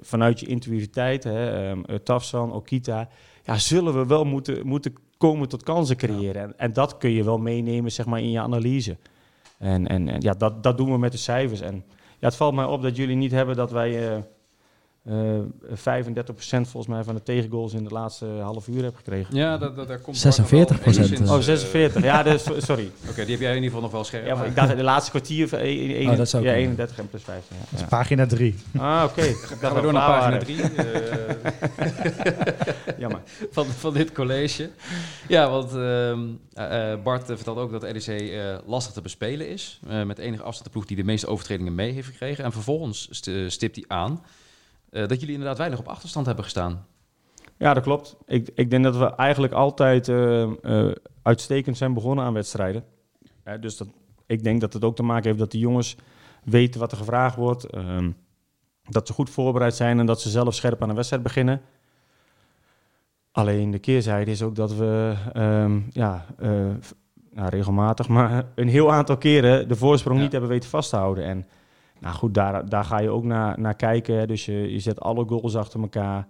vanuit 0.00 0.40
je 0.40 0.46
intuïtiviteit, 0.46 1.24
hè, 1.24 1.68
ehm, 1.68 1.82
eh, 1.84 1.96
Tafsan, 1.96 2.52
Okita, 2.52 3.08
ja, 3.44 3.58
zullen 3.58 3.94
we 3.98 4.06
wel 4.06 4.24
moeten, 4.24 4.66
moeten 4.66 4.92
komen 5.16 5.48
tot 5.48 5.62
kansen 5.62 5.96
creëren. 5.96 6.42
En, 6.42 6.58
en 6.58 6.72
dat 6.72 6.98
kun 6.98 7.10
je 7.10 7.24
wel 7.24 7.38
meenemen 7.38 7.92
zeg 7.92 8.06
maar, 8.06 8.20
in 8.20 8.30
je 8.30 8.40
analyse. 8.40 8.96
En, 9.58 9.86
en, 9.86 10.20
ja, 10.20 10.32
dat, 10.32 10.62
dat 10.62 10.76
doen 10.76 10.90
we 10.90 10.98
met 10.98 11.12
de 11.12 11.18
cijfers. 11.18 11.60
En 11.60 11.84
ja, 12.18 12.26
het 12.26 12.36
valt 12.36 12.54
mij 12.54 12.64
op 12.64 12.82
dat 12.82 12.96
jullie 12.96 13.16
niet 13.16 13.32
hebben 13.32 13.56
dat 13.56 13.70
wij 13.70 14.24
eh 15.08 15.38
eh 15.38 15.44
35% 16.04 16.08
volgens 16.48 16.86
mij 16.86 17.04
van 17.04 17.14
de 17.14 17.22
tegengoals 17.22 17.72
in 17.72 17.84
de 17.84 17.90
laatste 17.90 18.26
half 18.26 18.68
uur 18.68 18.74
hebben 18.82 18.96
gekregen. 18.96 19.36
Ja, 19.36 19.58
dat, 19.58 19.76
dat, 19.76 19.88
daar 19.88 19.98
komt 19.98 20.16
46 20.16 20.76
Bart 20.76 20.86
nog 20.86 20.94
wel 20.96 21.04
enigszins, 21.04 21.30
Oh, 21.30 21.36
eh, 21.36 21.42
46. 21.42 22.02
Ja, 22.02 22.22
dus, 22.22 22.44
sorry. 22.58 22.90
Oké, 23.08 23.22
die 23.22 23.30
heb 23.30 23.40
jij 23.40 23.48
in 23.50 23.54
ieder 23.62 23.68
geval 23.68 23.80
nog 23.80 23.90
wel 23.90 24.04
scherp. 24.04 24.26
Ja, 24.26 24.34
maar 24.34 24.46
ik 24.46 24.54
dacht 24.56 24.76
de 24.76 24.82
laatste 24.82 25.10
kwartier 25.10 25.48
van 25.48 25.58
e- 25.58 25.62
e- 26.02 26.08
Oh, 26.08 26.16
dat 26.16 26.28
zou 26.28 26.42
ja, 26.44 26.50
kunnen. 26.52 26.68
31 26.68 26.98
en 26.98 27.08
plus 27.08 27.22
15. 27.22 27.56
Ja. 27.60 27.64
Dat 27.70 27.80
is 27.80 27.86
pagina 27.86 28.26
3. 28.26 28.54
Ah, 28.78 29.02
oké. 29.06 29.22
Gaan 29.22 29.74
we 29.74 29.80
door 29.80 29.92
naar 29.92 30.06
pagina 30.06 30.38
3 30.38 30.56
Jammer. 32.98 33.20
van, 33.50 33.66
van 33.66 33.92
dit 33.94 34.12
college. 34.12 34.70
Ja, 35.28 35.50
want 35.50 35.72
ehm, 35.74 36.18
eh, 36.54 36.92
eh, 36.92 37.02
Bart 37.02 37.30
eh, 37.30 37.36
vertelt 37.36 37.58
ook 37.58 37.70
dat 37.70 37.82
NEC 37.82 38.06
eh, 38.06 38.56
lastig 38.66 38.92
te 38.92 39.00
bespelen 39.00 39.48
is. 39.48 39.80
Eh, 39.88 40.02
met 40.02 40.18
enige 40.18 40.42
afstand 40.42 40.64
de 40.64 40.70
ploeg 40.70 40.84
die 40.84 40.96
de 40.96 41.04
meeste 41.04 41.26
overtredingen 41.26 41.74
mee 41.74 41.92
heeft 41.92 42.08
gekregen. 42.08 42.44
En 42.44 42.52
vervolgens 42.52 43.08
st- 43.10 43.26
eh, 43.28 43.34
stipt 43.48 43.76
hij 43.76 43.84
aan 43.88 44.22
eh, 44.90 45.06
dat 45.06 45.18
jullie 45.20 45.34
inderdaad 45.34 45.58
weinig 45.58 45.78
op 45.78 45.88
achterstand 45.88 46.26
hebben 46.26 46.44
gestaan. 46.44 46.86
Ja, 47.56 47.74
dat 47.74 47.82
klopt. 47.82 48.16
Ik, 48.26 48.50
ik 48.54 48.70
denk 48.70 48.84
dat 48.84 48.96
we 48.96 49.14
eigenlijk 49.14 49.52
altijd 49.52 50.08
eh, 50.08 50.42
eh, 50.42 50.94
uitstekend 51.22 51.76
zijn 51.76 51.94
begonnen 51.94 52.24
aan 52.24 52.32
wedstrijden. 52.32 52.84
Hè, 53.44 53.58
dus 53.58 53.76
dat, 53.76 53.88
ik 54.26 54.42
denk 54.42 54.60
dat 54.60 54.72
het 54.72 54.84
ook 54.84 54.96
te 54.96 55.02
maken 55.02 55.24
heeft 55.26 55.38
dat 55.38 55.50
de 55.50 55.58
jongens 55.58 55.96
weten 56.44 56.80
wat 56.80 56.92
er 56.92 56.98
gevraagd 56.98 57.36
wordt. 57.36 57.64
ehm, 57.64 58.10
dat 58.90 59.06
ze 59.06 59.12
goed 59.12 59.30
voorbereid 59.30 59.74
zijn 59.74 59.98
en 59.98 60.06
dat 60.06 60.20
ze 60.20 60.30
zelf 60.30 60.54
scherp 60.54 60.82
aan 60.82 60.88
een 60.88 60.94
wedstrijd 60.94 61.22
beginnen. 61.22 61.60
Alleen 63.32 63.70
de 63.70 63.78
keerzijde 63.78 64.30
is 64.30 64.42
ook 64.42 64.54
dat 64.54 64.74
we 64.74 65.14
ehm, 65.32 65.80
ja, 65.90 66.26
nou, 67.30 67.48
regelmatig, 67.48 68.08
maar 68.08 68.44
een 68.54 68.68
heel 68.68 68.92
aantal 68.92 69.16
keren 69.16 69.68
de 69.68 69.76
voorsprong 69.76 70.16
Ja. 70.16 70.22
niet 70.22 70.32
hebben 70.32 70.50
weten 70.50 70.70
vast 70.70 70.90
te 70.90 70.96
houden. 70.96 71.24
En 71.24 71.46
nou 72.00 72.14
goed, 72.14 72.34
daar, 72.34 72.68
daar 72.68 72.84
ga 72.84 72.98
je 72.98 73.10
ook 73.10 73.24
naar, 73.24 73.60
naar 73.60 73.74
kijken. 73.74 74.28
Dus 74.28 74.44
je, 74.44 74.72
je 74.72 74.78
zet 74.80 75.00
alle 75.00 75.24
goals 75.24 75.56
achter 75.56 75.80
elkaar. 75.80 76.26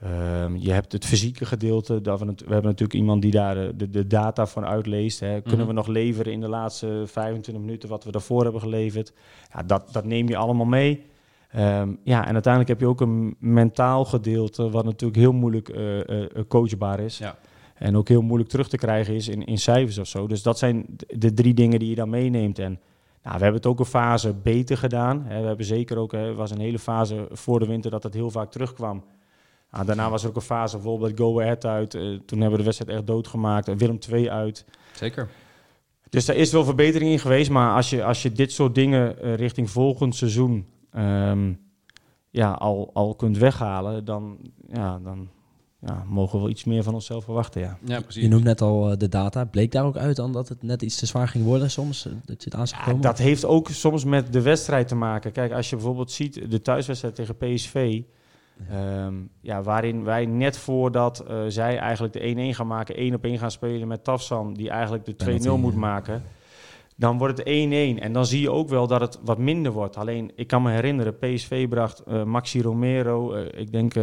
Ehm, 0.00 0.56
je 0.56 0.72
hebt 0.72 0.92
het 0.92 1.04
fysieke 1.04 1.46
gedeelte. 1.46 2.00
Dat 2.00 2.20
we, 2.20 2.26
hebben 2.36 2.62
natuurlijk 2.62 2.94
iemand 2.94 3.22
die 3.22 3.30
daar 3.30 3.56
eh, 3.56 3.68
de, 3.74 3.90
de 3.90 4.06
data 4.06 4.46
van 4.46 4.64
uitleest. 4.64 5.20
Hè. 5.20 5.40
Kunnen 5.40 5.58
Mhm. 5.58 5.68
we 5.68 5.72
nog 5.72 5.86
leveren 5.86 6.32
in 6.32 6.40
de 6.40 6.48
laatste 6.48 7.02
25 7.06 7.64
minuten 7.64 7.88
wat 7.88 8.04
we 8.04 8.10
daarvoor 8.10 8.42
hebben 8.42 8.60
geleverd? 8.60 9.12
Ja, 9.54 9.62
dat, 9.62 9.88
dat 9.92 10.04
neem 10.04 10.28
je 10.28 10.36
allemaal 10.36 10.66
mee. 10.66 11.02
Ehm, 11.50 11.92
ja, 12.02 12.26
en 12.26 12.32
uiteindelijk 12.32 12.68
heb 12.68 12.80
je 12.80 12.86
ook 12.86 13.00
een 13.00 13.36
mentaal 13.38 14.04
gedeelte, 14.04 14.70
wat 14.70 14.84
natuurlijk 14.84 15.20
heel 15.20 15.32
moeilijk 15.32 15.68
eh, 15.68 16.22
eh, 16.22 16.28
coachbaar 16.48 17.00
is. 17.00 17.18
Ja. 17.18 17.36
En 17.74 17.96
ook 17.96 18.08
heel 18.08 18.22
moeilijk 18.22 18.50
terug 18.50 18.68
te 18.68 18.76
krijgen 18.76 19.14
is 19.14 19.28
in, 19.28 19.44
in 19.44 19.58
cijfers 19.58 19.98
of 19.98 20.06
zo. 20.06 20.26
Dus 20.26 20.42
dat 20.42 20.58
zijn 20.58 20.86
de 21.16 21.32
drie 21.32 21.54
dingen 21.54 21.78
die 21.78 21.88
je 21.88 21.94
dan 21.94 22.10
meeneemt. 22.10 22.58
En 22.58 22.80
nou, 23.24 23.36
we 23.36 23.42
hebben 23.42 23.60
het 23.60 23.66
ook 23.66 23.78
een 23.78 23.84
fase 23.84 24.32
beter 24.32 24.76
gedaan. 24.76 25.24
We 25.28 25.34
hebben 25.34 25.66
zeker 25.66 25.96
ook, 25.98 26.12
er 26.12 26.34
was 26.34 26.50
een 26.50 26.60
hele 26.60 26.78
fase 26.78 27.26
voor 27.30 27.58
de 27.58 27.66
winter 27.66 27.90
dat 27.90 28.02
het 28.02 28.14
heel 28.14 28.30
vaak 28.30 28.50
terugkwam. 28.50 29.04
Ah, 29.70 29.86
daarna 29.86 30.10
was 30.10 30.22
er 30.22 30.28
ook 30.28 30.36
een 30.36 30.42
fase 30.42 30.76
bijvoorbeeld 30.76 31.18
Go 31.18 31.40
Ahead 31.40 31.64
uit. 31.64 31.94
eh, 31.94 32.02
toen 32.02 32.40
hebben 32.40 32.50
we 32.50 32.56
de 32.56 32.64
wedstrijd 32.64 32.90
echt 32.98 33.06
doodgemaakt. 33.06 33.76
Willem 33.76 33.98
II 34.10 34.30
uit. 34.30 34.64
Zeker. 34.92 35.28
Dus 36.10 36.24
daar 36.24 36.36
is 36.36 36.52
wel 36.52 36.64
verbetering 36.64 37.10
in 37.10 37.18
geweest. 37.18 37.50
Maar 37.50 37.74
als 37.74 37.90
je, 37.90 38.04
als 38.04 38.22
je 38.22 38.32
dit 38.32 38.52
soort 38.52 38.74
dingen 38.74 39.20
eh, 39.22 39.34
richting 39.34 39.70
volgend 39.70 40.14
seizoen 40.14 40.66
ehm, 40.90 41.52
ja, 42.30 42.52
al, 42.52 42.90
al 42.92 43.14
kunt 43.14 43.38
weghalen, 43.38 44.04
dan, 44.04 44.38
ja, 44.68 44.98
dan 44.98 45.28
ja, 45.86 46.04
mogen 46.08 46.34
we 46.34 46.38
wel 46.40 46.50
iets 46.50 46.64
meer 46.64 46.82
van 46.82 46.94
onszelf 46.94 47.24
verwachten. 47.24 47.60
Ja. 47.60 47.78
Ja, 47.84 48.00
precies. 48.00 48.22
Je 48.22 48.28
noemt 48.28 48.44
net 48.44 48.60
al 48.60 48.90
eh, 48.90 48.96
de 48.98 49.08
data. 49.08 49.44
Bleek 49.44 49.72
daar 49.72 49.84
ook 49.84 49.96
uit 49.96 50.16
dan 50.16 50.32
dat 50.32 50.48
het 50.48 50.62
net 50.62 50.82
iets 50.82 50.96
te 50.96 51.06
zwaar 51.06 51.28
ging 51.28 51.44
worden 51.44 51.70
soms? 51.70 52.06
eh, 52.06 52.12
Dat 52.24 52.44
je 52.44 52.50
het 52.50 52.54
aan 52.54 52.66
Ja, 52.78 52.84
komen? 52.84 53.00
dat 53.00 53.18
heeft 53.18 53.44
ook 53.44 53.68
soms 53.68 54.04
met 54.04 54.32
de 54.32 54.42
wedstrijd 54.42 54.88
te 54.88 54.94
maken. 54.94 55.32
Kijk, 55.32 55.52
als 55.52 55.70
je 55.70 55.76
bijvoorbeeld 55.76 56.10
ziet 56.10 56.50
de 56.50 56.62
thuiswedstrijd 56.62 57.14
tegen 57.14 57.36
PSV. 57.36 58.02
ehm, 58.70 59.14
ja, 59.40 59.62
waarin 59.62 60.04
wij 60.04 60.26
net 60.26 60.56
voordat 60.58 61.20
eh, 61.20 61.36
zij 61.48 61.78
eigenlijk 61.78 62.12
de 62.12 62.20
1-1 62.52 62.54
gaan 62.54 62.66
maken, 62.66 62.96
1 62.96 63.14
op 63.14 63.24
1 63.24 63.38
gaan 63.38 63.50
spelen 63.50 63.88
met 63.88 64.04
Tafsan, 64.04 64.54
die 64.54 64.70
eigenlijk 64.70 65.04
de 65.04 65.12
2-0 65.12 65.16
Penalty, 65.24 65.60
moet 65.60 65.72
ja. 65.72 65.78
maken. 65.78 66.22
Dan 66.96 67.18
wordt 67.18 67.38
het 67.38 67.46
1-1. 67.48 67.50
En 68.02 68.12
dan 68.12 68.26
zie 68.26 68.40
je 68.40 68.50
ook 68.50 68.68
wel 68.68 68.86
dat 68.86 69.00
het 69.00 69.18
wat 69.24 69.38
minder 69.38 69.72
wordt. 69.72 69.96
Alleen, 69.96 70.30
ik 70.34 70.46
kan 70.46 70.62
me 70.62 70.70
herinneren, 70.70 71.18
PSV 71.18 71.68
bracht 71.68 71.98
eh, 72.00 72.22
Maxi 72.24 72.62
Romero, 72.62 73.34
ik 73.34 73.72
denk 73.72 73.94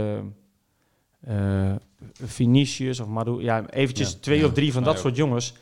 Vinicius 2.14 3.00
of 3.00 3.08
Madu, 3.08 3.42
ja, 3.42 3.70
eventjes 3.70 4.12
Ja, 4.12 4.18
twee 4.22 4.40
ja, 4.40 4.46
of 4.46 4.54
drie 4.54 4.74
van 4.74 4.84
dat 4.84 5.00
soort 5.00 5.16
jongens. 5.16 5.54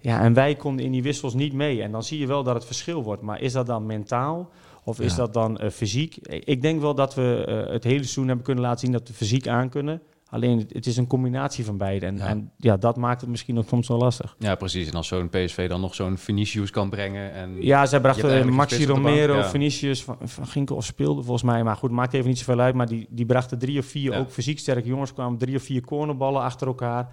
Ja, 0.00 0.20
en 0.20 0.32
wij 0.32 0.54
konden 0.54 0.84
in 0.84 0.92
die 0.92 1.02
wissels 1.02 1.34
niet 1.34 1.52
mee. 1.52 1.82
En 1.82 1.90
dan 1.92 2.02
zie 2.02 2.18
je 2.18 2.26
wel 2.26 2.42
dat 2.42 2.54
het 2.54 2.64
verschil 2.64 3.02
wordt. 3.02 3.22
Maar 3.22 3.40
is 3.40 3.52
dat 3.52 3.66
dan 3.66 3.86
mentaal 3.86 4.50
of 4.84 5.00
is 5.00 5.10
Ja. 5.10 5.16
dat 5.16 5.32
dan 5.32 5.58
eh, 5.58 5.70
fysiek? 5.70 6.16
Ik 6.26 6.62
denk 6.62 6.80
wel 6.80 6.94
dat 6.94 7.14
we 7.14 7.44
eh, 7.46 7.72
het 7.72 7.84
hele 7.84 7.98
seizoen 7.98 8.26
hebben 8.26 8.44
kunnen 8.44 8.64
laten 8.64 8.80
zien 8.80 8.92
dat 8.92 9.08
we 9.08 9.14
fysiek 9.14 9.48
aan 9.48 9.68
kunnen. 9.68 10.02
Alleen 10.30 10.66
het, 10.72 10.86
is 10.86 10.96
een 10.96 11.06
combinatie 11.06 11.64
van 11.64 11.76
beide. 11.76 12.06
En 12.06 12.16
Ja. 12.16 12.26
en 12.26 12.50
ja, 12.56 12.76
dat 12.76 12.96
maakt 12.96 13.20
het 13.20 13.30
misschien 13.30 13.58
ook 13.58 13.68
soms 13.68 13.88
wel 13.88 13.98
lastig. 13.98 14.36
Ja, 14.38 14.54
precies. 14.54 14.88
En 14.88 14.94
als 14.94 15.06
zo'n 15.08 15.28
PSV 15.28 15.68
dan 15.68 15.80
nog 15.80 15.94
zo'n 15.94 16.18
Vinicius 16.18 16.70
kan 16.70 16.90
brengen. 16.90 17.32
En 17.32 17.56
Ja, 17.62 17.86
zij 17.86 18.00
brachten 18.00 18.52
Maxi 18.52 18.86
Romero, 18.86 19.34
ja. 19.36 19.44
Vinicius, 19.48 20.04
van, 20.04 20.16
van 20.24 20.46
Ginkel 20.46 20.82
speelde 20.82 21.22
volgens 21.22 21.42
mij. 21.42 21.64
Maar 21.64 21.76
goed, 21.76 21.90
maakt 21.90 22.12
even 22.14 22.28
niet 22.28 22.38
zoveel 22.38 22.60
uit. 22.60 22.74
Maar 22.74 22.86
die, 22.88 23.06
die 23.10 23.26
brachten 23.26 23.58
drie 23.58 23.78
of 23.78 23.86
vier 23.86 24.12
Ja. 24.12 24.18
ook 24.18 24.30
fysiek 24.30 24.58
sterke 24.58 24.88
jongens. 24.88 25.12
kwamen 25.12 25.38
drie 25.38 25.56
of 25.56 25.62
vier 25.62 25.80
cornerballen 25.80 26.42
achter 26.42 26.66
elkaar. 26.66 27.08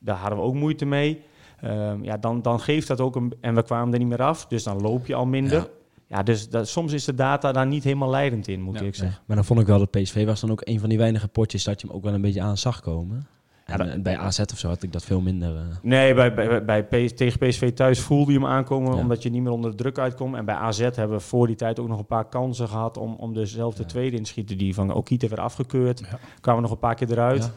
Daar 0.00 0.16
hadden 0.16 0.38
we 0.38 0.44
ook 0.44 0.54
moeite 0.54 0.84
mee. 0.84 1.20
Ehm, 1.60 2.02
ja, 2.04 2.16
dan, 2.16 2.42
dan 2.42 2.60
geeft 2.60 2.88
dat 2.88 3.00
ook 3.00 3.16
een... 3.16 3.32
En 3.40 3.54
we 3.54 3.62
kwamen 3.62 3.92
er 3.92 3.98
niet 3.98 4.08
meer 4.08 4.22
af, 4.22 4.46
dus 4.46 4.62
dan 4.62 4.80
loop 4.80 5.06
je 5.06 5.14
al 5.14 5.26
minder. 5.26 5.68
Ja. 6.10 6.22
Dus 6.22 6.48
dat, 6.48 6.68
soms 6.68 6.92
is 6.92 7.04
de 7.04 7.14
data 7.14 7.52
daar 7.52 7.66
niet 7.66 7.84
helemaal 7.84 8.10
leidend 8.10 8.48
in, 8.48 8.60
moet 8.60 8.72
Ja. 8.74 8.78
ik 8.80 8.84
Nee, 8.86 8.94
zeggen. 8.94 9.22
maar 9.26 9.36
dan 9.36 9.44
vond 9.44 9.60
ik 9.60 9.66
wel 9.66 9.78
dat 9.78 9.90
PSV 9.90 10.24
was 10.26 10.40
dan 10.40 10.50
ook 10.50 10.60
een 10.64 10.80
van 10.80 10.88
die 10.88 10.98
weinige 10.98 11.28
potjes 11.28 11.64
dat 11.64 11.80
je 11.80 11.86
hem 11.86 11.96
ook 11.96 12.02
wel 12.02 12.14
een 12.14 12.20
beetje 12.20 12.42
aan 12.42 12.56
zag 12.56 12.80
komen. 12.80 13.26
En 13.64 13.78
dat- 13.78 13.86
eh, 13.88 14.00
bij 14.02 14.18
AZ 14.18 14.38
of 14.40 14.58
zo 14.58 14.68
had 14.68 14.82
ik 14.82 14.92
dat 14.92 15.04
veel 15.04 15.20
minder. 15.20 15.56
eh. 15.56 15.62
Nee, 15.82 16.14
bij, 16.14 16.34
bij, 16.34 16.64
bij 16.64 16.84
PS 16.84 17.14
tegen 17.14 17.38
PSV 17.48 17.72
thuis 17.72 18.00
voelde 18.00 18.32
je 18.32 18.38
hem 18.38 18.46
aankomen 18.48 18.94
Ja. 18.94 19.00
omdat 19.00 19.22
je 19.22 19.30
niet 19.30 19.42
meer 19.42 19.52
onder 19.52 19.70
de 19.70 19.76
druk 19.76 19.98
uitkomt. 19.98 20.36
En 20.36 20.44
bij 20.44 20.54
AZ 20.54 20.78
hebben 20.78 21.10
we 21.10 21.20
voor 21.20 21.46
die 21.46 21.56
tijd 21.56 21.80
ook 21.80 21.88
nog 21.88 21.98
een 21.98 22.06
paar 22.06 22.28
kansen 22.28 22.68
gehad 22.68 22.96
om, 22.96 23.14
om 23.14 23.34
dezelfde 23.34 23.82
Ja. 23.82 23.88
tweede 23.88 24.16
in 24.16 24.22
te 24.22 24.30
schieten. 24.30 24.58
Die 24.58 24.74
van 24.74 24.94
Okita 24.94 25.28
werd 25.28 25.40
afgekeurd. 25.40 25.98
Ja. 26.10 26.18
Kwamen 26.40 26.62
nog 26.62 26.70
een 26.70 26.78
paar 26.78 26.94
keer 26.94 27.10
eruit. 27.10 27.44
Ja. 27.44 27.50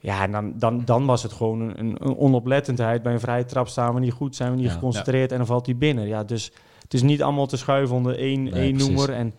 Ja, 0.00 0.22
en 0.22 0.32
dan, 0.32 0.52
dan, 0.56 0.82
dan 0.84 1.06
was 1.06 1.22
het 1.22 1.32
gewoon 1.32 1.60
een, 1.60 1.96
een 1.98 2.16
onoplettendheid. 2.16 3.02
Bij 3.02 3.12
een 3.12 3.20
vrije 3.20 3.44
trap 3.44 3.68
staan 3.68 3.94
we 3.94 4.00
niet 4.00 4.12
goed, 4.12 4.36
zijn 4.36 4.50
we 4.50 4.56
niet 4.56 4.66
Ja. 4.66 4.72
geconcentreerd 4.72 5.30
en 5.32 5.36
dan 5.38 5.46
valt 5.46 5.66
hij 5.66 5.76
binnen. 5.76 6.06
Ja, 6.06 6.24
dus 6.24 6.52
het 6.88 6.94
is 6.94 7.02
niet 7.02 7.22
allemaal 7.22 7.46
te 7.46 7.56
schuiven 7.56 7.96
onder 7.96 8.18
één, 8.18 8.42
Nee, 8.42 8.52
één 8.52 8.72
precies. 8.72 8.88
noemer. 8.94 9.10
En 9.14 9.34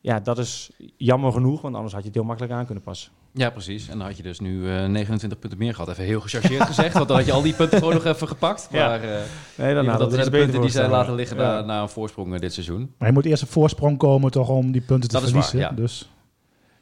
ja, 0.00 0.20
dat 0.20 0.38
is 0.38 0.70
jammer 0.96 1.32
genoeg, 1.32 1.60
want 1.60 1.74
anders 1.74 1.92
had 1.92 2.02
je 2.02 2.06
het 2.08 2.16
heel 2.16 2.26
makkelijk 2.26 2.54
aan 2.54 2.64
kunnen 2.64 2.84
passen. 2.84 3.10
Ja, 3.32 3.50
precies. 3.50 3.88
En 3.88 3.98
dan 3.98 4.06
had 4.06 4.16
je 4.16 4.22
dus 4.22 4.40
nu 4.40 4.70
eh, 4.70 4.84
29 4.86 5.38
punten 5.38 5.58
meer 5.58 5.74
gehad. 5.74 5.88
Even 5.90 6.04
heel 6.04 6.20
gechargeerd 6.20 6.62
gezegd, 6.62 6.94
want 6.94 7.08
dan 7.08 7.16
had 7.16 7.26
je 7.26 7.32
al 7.32 7.42
die 7.42 7.54
punten 7.54 7.78
gewoon 7.78 7.94
nog 7.94 8.04
even 8.04 8.28
gepakt. 8.28 8.68
Ja. 8.70 8.88
Maar 8.88 9.02
eh 9.02 9.20
Nee, 9.56 9.74
dan 9.74 9.84
dat 9.84 10.00
had 10.00 10.10
de 10.24 10.30
punten 10.30 10.60
die 10.60 10.70
zij 10.70 10.82
voor 10.84 10.92
laten 10.92 11.14
liggen 11.14 11.36
Ja. 11.36 11.42
na, 11.42 11.60
na 11.60 11.82
een 11.82 11.88
voorsprong 11.88 12.34
eh, 12.34 12.40
dit 12.40 12.52
seizoen. 12.52 12.92
Maar 12.98 13.08
je 13.08 13.14
moet 13.14 13.24
eerst 13.24 13.42
een 13.42 13.48
voorsprong 13.48 13.98
komen 13.98 14.30
toch 14.30 14.48
om 14.48 14.72
die 14.72 14.80
punten 14.80 15.08
te 15.08 15.14
Dat 15.16 15.24
is 15.26 15.32
waar, 15.32 15.44
verliezen. 15.44 15.70
ja. 15.76 15.82
Dus 15.82 16.10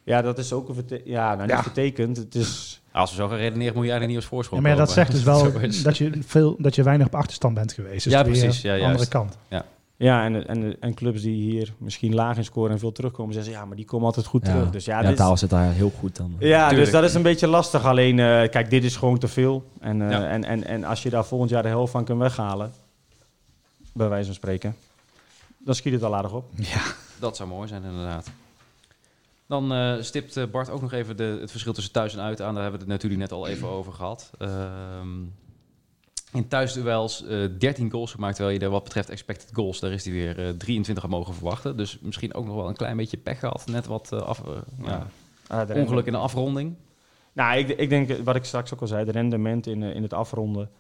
Ja, 0.05 0.23
dat 0.23 0.39
is 0.39 0.53
ook 0.53 0.69
een 0.69 1.01
ja, 1.05 1.29
nou, 1.35 1.41
niet 1.41 1.51
Ja. 1.51 1.63
vertekend. 1.63 2.17
Het 2.17 2.35
is... 2.35 2.83
Als 2.93 3.11
we 3.11 3.17
zo 3.17 3.29
gaan 3.29 3.37
redeneren, 3.37 3.75
moet 3.75 3.85
je 3.85 3.91
eigenlijk 3.91 4.07
niet 4.07 4.17
als 4.17 4.25
ja, 4.25 4.31
voorsprong 4.31 4.63
maar 4.63 4.71
ja, 4.71 4.77
dat 4.77 4.91
zegt 4.91 5.11
dus 5.13 5.23
wel 5.33 5.53
dat 5.83 5.97
je, 5.97 6.11
veel, 6.27 6.57
dat 6.59 6.75
je 6.75 6.83
weinig 6.83 7.07
op 7.07 7.15
achterstand 7.15 7.55
bent 7.55 7.73
geweest. 7.73 8.05
Dus 8.05 8.13
Ja, 8.13 8.23
precies. 8.23 8.61
Ja, 8.61 8.79
andere 8.79 9.09
kant. 9.09 9.39
Ja, 9.49 9.65
en, 10.11 10.47
en, 10.49 10.77
en 10.81 10.95
clubs 10.95 11.23
die 11.23 11.51
hier 11.51 11.73
misschien 11.79 12.15
laag 12.15 12.37
in 12.37 12.45
scoren 12.45 12.71
en 12.73 12.79
veel 12.79 12.93
terugkomen, 12.93 13.35
zeggen 13.35 13.53
ze, 13.53 13.59
ja, 13.59 13.65
maar 13.65 13.77
die 13.77 13.85
komen 13.85 14.07
altijd 14.07 14.27
goed 14.27 14.47
Ja. 14.47 14.53
terug. 14.53 14.71
Dus 14.71 14.85
ja, 14.85 15.01
Ja, 15.03 15.09
dit- 15.09 15.17
taal 15.17 15.37
zit 15.37 15.51
daar 15.51 15.73
heel 15.73 15.93
goed 15.99 16.17
dan. 16.17 16.35
ja 16.39 16.69
dus 16.71 16.91
dat 16.91 17.05
is 17.05 17.15
een 17.15 17.23
beetje 17.23 17.47
lastig. 17.47 17.85
Alleen, 17.85 18.19
eh, 18.19 18.25
kijk, 18.51 18.71
dit 18.71 18.85
is 18.85 18.97
gewoon 18.97 19.19
te 19.19 19.29
veel. 19.29 19.65
En, 19.81 20.03
eh, 20.03 20.11
Ja. 20.11 20.27
en, 20.29 20.45
en, 20.45 20.65
en 20.65 20.85
als 20.85 21.03
je 21.03 21.11
daar 21.11 21.25
volgend 21.25 21.51
jaar 21.51 21.63
de 21.63 21.69
helft 21.69 21.93
van 21.93 22.05
kunt 22.05 22.19
weghalen, 22.19 22.73
bij 23.93 24.09
wijze 24.09 24.27
van 24.27 24.35
spreken, 24.35 24.77
dan 25.59 25.75
schiet 25.75 25.93
het 25.93 26.03
al 26.03 26.15
aardig 26.17 26.33
op. 26.33 26.45
Dat 27.19 27.37
zou 27.37 27.49
mooi 27.49 27.69
zijn, 27.69 27.85
inderdaad. 27.85 28.31
Dan 29.47 29.73
eh, 29.73 29.95
stipt 30.01 30.51
Bart 30.51 30.71
ook 30.71 30.81
nog 30.81 30.93
even 30.93 31.17
de, 31.17 31.39
het 31.41 31.51
verschil 31.51 31.73
tussen 31.73 31.93
thuis 31.93 32.13
en 32.15 32.21
uit 32.21 32.41
aan. 32.43 32.55
Daar 32.55 32.63
hebben 32.63 32.81
we 32.81 32.87
het 32.87 32.95
natuurlijk 33.03 33.21
net 33.21 33.33
al 33.33 33.47
even 33.49 33.69
over 33.69 33.93
gehad. 33.93 34.31
Ehm, 34.39 35.09
in 36.33 36.49
thuisduels 36.49 37.27
eh 37.27 37.49
13 37.59 37.91
goals 37.91 38.13
gemaakt, 38.13 38.37
terwijl 38.37 38.59
je 38.59 38.65
er 38.65 38.71
wat 38.71 38.85
betreft 38.85 39.11
expected 39.11 39.51
goals, 39.53 39.81
daar 39.81 39.93
is 39.93 40.05
hij 40.05 40.13
weer 40.13 40.47
eh 40.47 40.49
23 40.49 41.05
aan 41.05 41.11
mogen 41.11 41.35
verwachten. 41.35 41.77
Dus 41.77 41.99
misschien 42.01 42.35
ook 42.35 42.47
nog 42.47 42.55
wel 42.55 42.69
een 42.69 42.77
klein 42.77 42.97
beetje 42.97 43.17
pech 43.17 43.39
gehad. 43.39 43.67
Net 43.67 43.87
wat 43.87 44.13
eh, 44.13 44.21
af, 44.21 44.43
eh, 44.47 44.53
ja, 44.85 45.07
Ah, 45.53 45.77
ongeluk 45.77 46.07
in 46.07 46.13
de 46.13 46.19
afronding. 46.19 46.75
Nou, 47.33 47.59
ik, 47.59 47.69
ik 47.69 47.89
denk, 47.89 48.09
eh, 48.09 48.17
wat 48.25 48.37
ik 48.37 48.45
straks 48.45 48.75
ook 48.75 48.81
al 48.81 48.87
zei, 48.87 49.05
de 49.05 49.11
rendement 49.11 49.67
in, 49.67 49.83
eh, 49.83 49.95
in 49.95 50.03
het 50.03 50.13
afronden. 50.13 50.71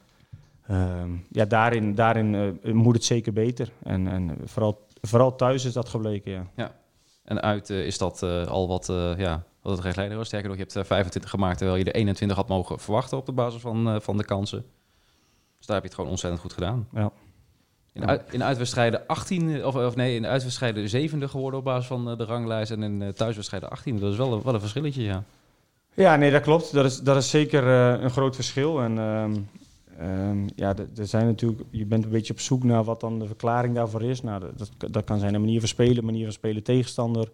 Ehm, 0.66 1.10
ja, 1.30 1.44
daarin, 1.44 1.94
daarin 1.94 2.58
eh, 2.62 2.72
moet 2.72 2.94
het 2.94 3.04
zeker 3.04 3.32
beter. 3.32 3.70
En, 3.82 4.08
en 4.08 4.36
vooral, 4.44 4.86
vooral 5.00 5.36
thuis 5.36 5.64
is 5.64 5.72
dat 5.72 5.88
gebleken, 5.88 6.50
ja. 6.56 6.74
En 7.24 7.42
uit 7.42 7.70
eh, 7.70 7.86
is 7.86 7.98
dat 7.98 8.22
eh, 8.22 8.46
al 8.46 8.68
wat, 8.68 8.88
eh 8.88 9.12
ja, 9.18 9.44
wat 9.62 9.72
het 9.72 9.84
rechtlijnig 9.84 10.16
was. 10.16 10.26
Sterker 10.26 10.48
nog, 10.48 10.56
je 10.56 10.62
hebt 10.62 10.76
eh, 10.76 10.84
25 10.84 11.30
gemaakt, 11.30 11.58
terwijl 11.58 11.78
je 11.78 11.84
de 11.84 11.92
21 11.92 12.36
had 12.36 12.48
mogen 12.48 12.78
verwachten 12.78 13.18
op 13.18 13.26
de 13.26 13.32
basis 13.32 13.60
van, 13.60 13.88
eh, 13.88 14.00
van 14.00 14.16
de 14.16 14.24
kansen. 14.24 14.64
Dus 15.62 15.70
daar 15.70 15.80
heb 15.80 15.90
je 15.90 15.92
het 15.92 15.94
gewoon 15.94 16.10
ontzettend 16.10 16.42
goed 16.42 16.52
gedaan. 16.52 16.88
Ja. 16.94 17.12
In, 17.92 18.00
de 18.00 18.06
uit, 18.06 18.22
in 18.30 18.38
de 18.38 18.44
uitwedstrijden 18.44 19.06
18, 19.06 19.64
of, 19.64 19.74
of 19.74 19.96
nee, 19.96 20.16
in 20.16 20.22
de 20.22 20.28
uitwedstrijden 20.28 20.88
zevende 20.88 21.28
geworden 21.28 21.58
op 21.58 21.64
basis 21.64 21.86
van 21.86 22.10
eh, 22.10 22.18
de 22.18 22.24
ranglijst. 22.24 22.70
En 22.70 22.82
in 22.82 22.98
de 22.98 23.12
thuiswedstrijden 23.12 23.70
18. 23.70 23.98
Dat 23.98 24.12
is 24.12 24.18
wel 24.18 24.32
een, 24.32 24.42
wel 24.42 24.54
een 24.54 24.60
verschilletje, 24.60 25.02
ja. 25.02 25.24
Ja, 25.94 26.16
nee, 26.16 26.30
dat 26.30 26.42
klopt. 26.42 26.72
Dat 26.72 26.84
is, 26.84 27.00
dat 27.00 27.16
is 27.16 27.30
zeker 27.30 27.66
eh, 27.66 28.02
een 28.02 28.10
groot 28.10 28.34
verschil. 28.34 28.80
En 28.80 28.98
ehm, 28.98 29.36
ehm, 29.98 30.48
ja, 30.56 30.74
er 30.96 31.06
zijn 31.06 31.26
natuurlijk, 31.26 31.62
je 31.70 31.86
bent 31.86 32.04
een 32.04 32.10
beetje 32.10 32.32
op 32.32 32.40
zoek 32.40 32.64
naar 32.64 32.84
wat 32.84 33.00
dan 33.00 33.18
de 33.18 33.26
verklaring 33.26 33.74
daarvoor 33.74 34.02
is. 34.02 34.22
Nou, 34.22 34.42
dat, 34.56 34.92
dat, 34.92 35.04
kan 35.04 35.18
zijn 35.18 35.34
een 35.34 35.40
manier 35.40 35.60
van 35.60 35.68
spelen, 35.68 36.04
manier 36.04 36.24
van 36.24 36.32
spelen 36.32 36.62
tegenstander. 36.62 37.28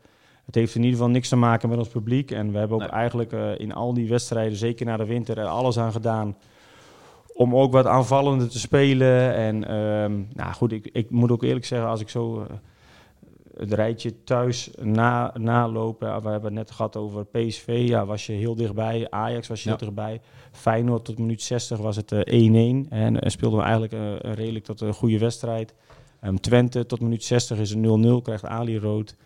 Het 0.47 0.55
heeft 0.55 0.75
in 0.75 0.83
ieder 0.83 0.97
geval 0.97 1.13
niks 1.13 1.29
te 1.29 1.37
maken 1.37 1.69
met 1.69 1.79
ons 1.79 1.89
publiek. 1.89 2.31
En 2.31 2.53
we 2.53 2.59
hebben 2.59 2.77
ook 2.77 2.83
Nee. 2.83 2.93
eigenlijk 2.93 3.33
eh, 3.33 3.59
in 3.59 3.75
al 3.75 3.95
die 3.95 4.09
wedstrijden, 4.09 4.59
zeker 4.59 4.87
na 4.87 4.97
de 4.97 5.07
winter, 5.07 5.39
er 5.39 5.47
alles 5.47 5.79
aan 5.79 5.93
gedaan 5.93 6.37
om 7.39 7.57
ook 7.57 7.73
wat 7.73 7.87
aanvallender 7.87 8.49
te 8.49 8.59
spelen. 8.59 9.35
En 9.35 9.65
ehm, 9.69 10.23
nou 10.33 10.53
goed, 10.53 10.73
ik, 10.73 10.89
ik 10.93 11.11
moet 11.11 11.31
ook 11.31 11.43
eerlijk 11.43 11.65
zeggen, 11.65 11.89
als 11.89 12.01
ik 12.01 12.09
zo 12.09 12.41
eh, 12.41 12.57
het 13.57 13.73
rijtje 13.73 14.25
thuis 14.25 14.71
na, 14.83 15.35
nalopen. 15.37 16.09
We 16.23 16.29
hebben 16.29 16.43
het 16.45 16.53
net 16.53 16.71
gehad 16.71 16.97
over 16.97 17.25
PSV. 17.27 17.85
Ja, 17.89 18.07
was 18.07 18.27
je 18.27 18.33
heel 18.33 18.55
dichtbij. 18.55 19.07
Ajax 19.11 19.49
was 19.49 19.63
je 19.63 19.69
Ja. 19.71 19.77
heel 19.77 19.87
dichtbij. 19.87 20.21
Feyenoord 20.53 21.05
tot 21.05 21.19
minuut 21.19 21.43
60 21.43 21.79
was 21.79 21.97
het 21.97 22.13
eh, 22.13 22.83
1-1. 22.85 22.89
En, 22.89 23.21
en 23.21 23.31
speelden 23.31 23.59
we 23.59 23.65
eigenlijk 23.65 23.93
eh, 23.93 24.31
een 24.31 24.35
redelijk 24.35 24.65
tot 24.65 24.81
een 24.81 24.95
goede 24.95 25.19
wedstrijd. 25.19 25.75
Ehm, 26.21 26.35
Twente 26.35 26.87
tot 26.87 27.01
minuut 27.01 27.25
60 27.25 27.59
is 27.59 27.71
het 27.71 27.79
0-0. 27.79 28.23
Krijgt 28.23 28.45
Ali 28.45 28.79
rood. 28.79 29.17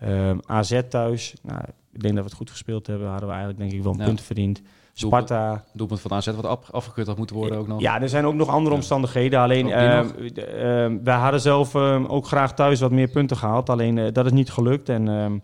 Ehm, 0.00 0.38
AZ 0.46 0.80
thuis. 0.88 1.34
Nou, 1.42 1.60
ik 1.92 2.00
denk 2.02 2.14
dat 2.14 2.22
we 2.24 2.28
het 2.28 2.38
goed 2.38 2.50
gespeeld 2.50 2.86
hebben. 2.86 3.08
Hadden 3.08 3.28
we 3.28 3.34
eigenlijk 3.34 3.62
denk 3.62 3.72
ik 3.78 3.82
wel 3.82 3.92
een 3.92 3.98
Ja. 3.98 4.04
punt 4.04 4.20
verdiend. 4.20 4.62
Doelpunt- 5.00 5.28
Sparta. 5.28 5.64
Doelpunt 5.72 6.00
van 6.00 6.10
AZ 6.12 6.26
wat 6.26 6.44
af, 6.44 6.70
afgekeurd 6.70 7.06
had 7.06 7.16
moeten 7.16 7.36
worden 7.36 7.58
ook 7.58 7.66
nog. 7.68 7.80
Ja, 7.80 8.00
er 8.00 8.08
zijn 8.08 8.24
ook 8.26 8.34
nog 8.34 8.48
andere 8.48 8.70
Ja. 8.70 8.76
omstandigheden. 8.76 9.40
Alleen, 9.40 9.70
ehm, 9.72 10.08
ehm, 10.34 10.98
wij 11.04 11.16
hadden 11.16 11.40
zelf 11.40 11.74
ehm, 11.74 12.04
ook 12.04 12.26
graag 12.26 12.54
thuis 12.54 12.80
wat 12.80 12.90
meer 12.90 13.08
punten 13.08 13.36
gehaald. 13.36 13.70
Alleen 13.70 13.98
eh, 13.98 14.12
dat 14.12 14.26
is 14.26 14.32
niet 14.32 14.50
gelukt. 14.50 14.88
En 14.88 15.08
ehm, 15.08 15.38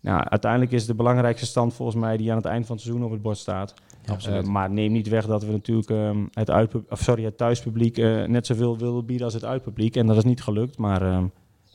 nou, 0.00 0.24
uiteindelijk 0.24 0.72
is 0.72 0.86
de 0.86 0.94
belangrijkste 0.94 1.46
stand 1.46 1.74
volgens 1.74 1.98
mij 1.98 2.16
die 2.16 2.30
aan 2.30 2.36
het 2.36 2.46
eind 2.46 2.66
van 2.66 2.74
het 2.76 2.84
seizoen 2.84 3.04
op 3.06 3.10
het 3.12 3.22
bord 3.22 3.38
staat. 3.38 3.74
absoluut. 4.06 4.42
Eh, 4.44 4.48
maar 4.48 4.70
neem 4.70 4.92
niet 4.92 5.08
weg 5.08 5.26
dat 5.26 5.44
we 5.44 5.52
natuurlijk 5.52 5.90
ehm, 5.90 6.24
het, 6.32 6.50
of 6.90 7.00
sorry, 7.00 7.24
het 7.24 7.36
thuispubliek 7.36 7.98
eh, 7.98 8.24
net 8.24 8.46
zoveel 8.46 8.78
wilden 8.78 9.06
bieden 9.06 9.24
als 9.24 9.34
het 9.34 9.44
uitpubliek. 9.44 9.96
En 9.96 10.06
dat 10.06 10.16
is 10.16 10.24
niet 10.24 10.42
gelukt. 10.42 10.78
Maar 10.78 11.02
ehm, 11.02 11.24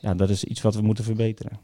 ja, 0.00 0.14
dat 0.14 0.28
is 0.28 0.44
iets 0.44 0.62
wat 0.62 0.74
we 0.74 0.82
moeten 0.82 1.04
verbeteren. 1.04 1.58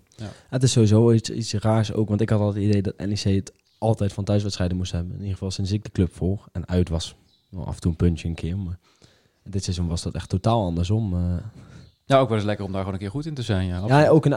Het 0.49 0.63
is 0.63 0.73
sowieso 0.73 1.13
iets, 1.13 1.31
iets 1.31 1.55
raars 1.55 1.93
ook, 1.93 2.09
want 2.09 2.21
ik 2.21 2.29
had 2.29 2.41
altijd 2.41 2.65
het 2.65 2.69
idee 2.75 2.83
dat 2.83 3.07
NEC 3.07 3.19
het 3.37 3.53
altijd 3.79 4.13
van 4.13 4.25
thuiswedstrijden 4.25 4.77
moest 4.77 4.93
hebben. 4.93 5.13
In 5.13 5.19
ieder 5.19 5.33
geval 5.33 5.51
sinds 5.51 5.73
ik 5.73 5.85
de 5.85 5.91
club 5.91 6.15
volg. 6.15 6.49
En 6.53 6.69
uit 6.69 6.89
was 6.89 7.15
wel 7.49 7.67
af 7.67 7.75
en 7.75 7.81
toe 7.81 7.91
een 7.91 7.97
puntje 7.97 8.29
een 8.29 8.35
keer, 8.35 8.59
maar 8.59 8.79
dit 9.43 9.65
seizoen 9.65 9.89
was 9.89 10.03
dat 10.03 10.15
echt 10.15 10.29
totaal 10.29 10.65
andersom. 10.65 11.15
eh. 11.15 11.37
ja, 12.05 12.19
ook 12.19 12.29
wel 12.29 12.37
eens 12.37 12.47
lekker 12.47 12.65
om 12.65 12.71
daar 12.71 12.81
gewoon 12.81 12.95
een 12.95 13.01
keer 13.03 13.11
goed 13.11 13.27
in 13.27 13.35
te 13.35 13.43
zijn. 13.43 13.67
Ja, 13.67 13.79
absoluut. 13.79 14.03
ja, 14.05 14.09
ook 14.09 14.25
een, 14.25 14.31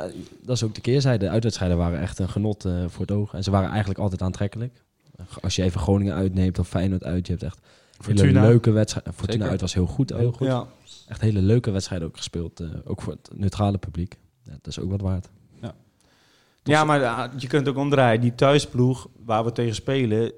dat 0.43 0.55
is 0.55 0.63
ook 0.63 0.76
de 0.76 0.82
keerzijde. 0.82 1.26
De 1.26 1.32
uitwedstrijden 1.32 1.78
waren 1.78 1.99
echt 1.99 2.20
een 2.20 2.30
genot 2.30 2.66
eh, 2.66 2.84
voor 2.88 3.01
het 3.01 3.11
oog. 3.11 3.34
En 3.34 3.43
ze 3.43 3.51
waren 3.51 3.70
eigenlijk 3.70 3.99
altijd 3.99 4.22
aantrekkelijk. 4.22 4.84
Als 5.41 5.55
je 5.55 5.63
even 5.63 5.80
Groningen 5.80 6.13
uitneemt 6.16 6.59
of 6.59 6.68
Feyenoord 6.68 7.03
uit, 7.03 7.26
je 7.28 7.32
hebt 7.32 7.43
echt 7.45 7.59
hele 7.97 8.18
Fortuna. 8.18 8.41
leuke 8.41 8.72
wedstrijden. 8.72 9.13
Fortuna 9.13 9.34
Zeker. 9.38 9.51
uit 9.51 9.61
was 9.61 9.74
heel 9.74 9.86
goed. 9.86 10.13
Ook. 10.13 10.20
Heel 10.20 10.32
goed. 10.32 10.47
Ja. 10.47 10.66
Echt 11.07 11.22
hele 11.22 11.41
leuke 11.41 11.72
wedstrijden 11.72 12.07
ook 12.07 12.18
gespeeld. 12.18 12.59
eh, 12.59 12.68
ook 12.86 13.01
voor 13.01 13.13
het 13.13 13.30
neutrale 13.36 13.78
publiek. 13.78 14.18
Ja, 14.43 14.51
dat 14.51 14.68
is 14.68 14.80
ook 14.80 14.89
wat 14.91 15.01
waard. 15.01 15.30
Ja, 16.64 16.84
maar 16.84 17.05
ah, 17.05 17.32
je 17.38 17.47
kunt 17.47 17.68
ook 17.70 17.78
omdraaien. 17.78 18.22
Die 18.22 18.36
thuisploeg 18.36 19.07
waar 19.26 19.43
we 19.43 19.51
tegen 19.51 19.76
spelen... 19.76 20.32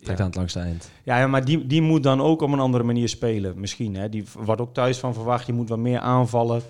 Trekt 0.00 0.18
Ja. 0.18 0.24
aan 0.24 0.30
het 0.30 0.38
langste 0.38 0.58
eind. 0.60 0.90
Ja, 1.02 1.18
ja, 1.18 1.26
maar 1.26 1.44
die, 1.44 1.66
die 1.66 1.82
moet 1.82 2.02
dan 2.02 2.20
ook 2.20 2.42
op 2.42 2.52
een 2.52 2.58
andere 2.60 2.84
manier 2.84 3.08
spelen. 3.08 3.60
Misschien. 3.60 3.94
Hè. 3.96 4.08
Die 4.08 4.24
wordt 4.38 4.60
ook 4.60 4.74
thuis 4.74 4.98
van 4.98 5.14
verwacht. 5.14 5.46
Je 5.46 5.52
moet 5.52 5.68
wat 5.68 5.78
meer 5.78 5.98
aanvallen. 5.98 6.62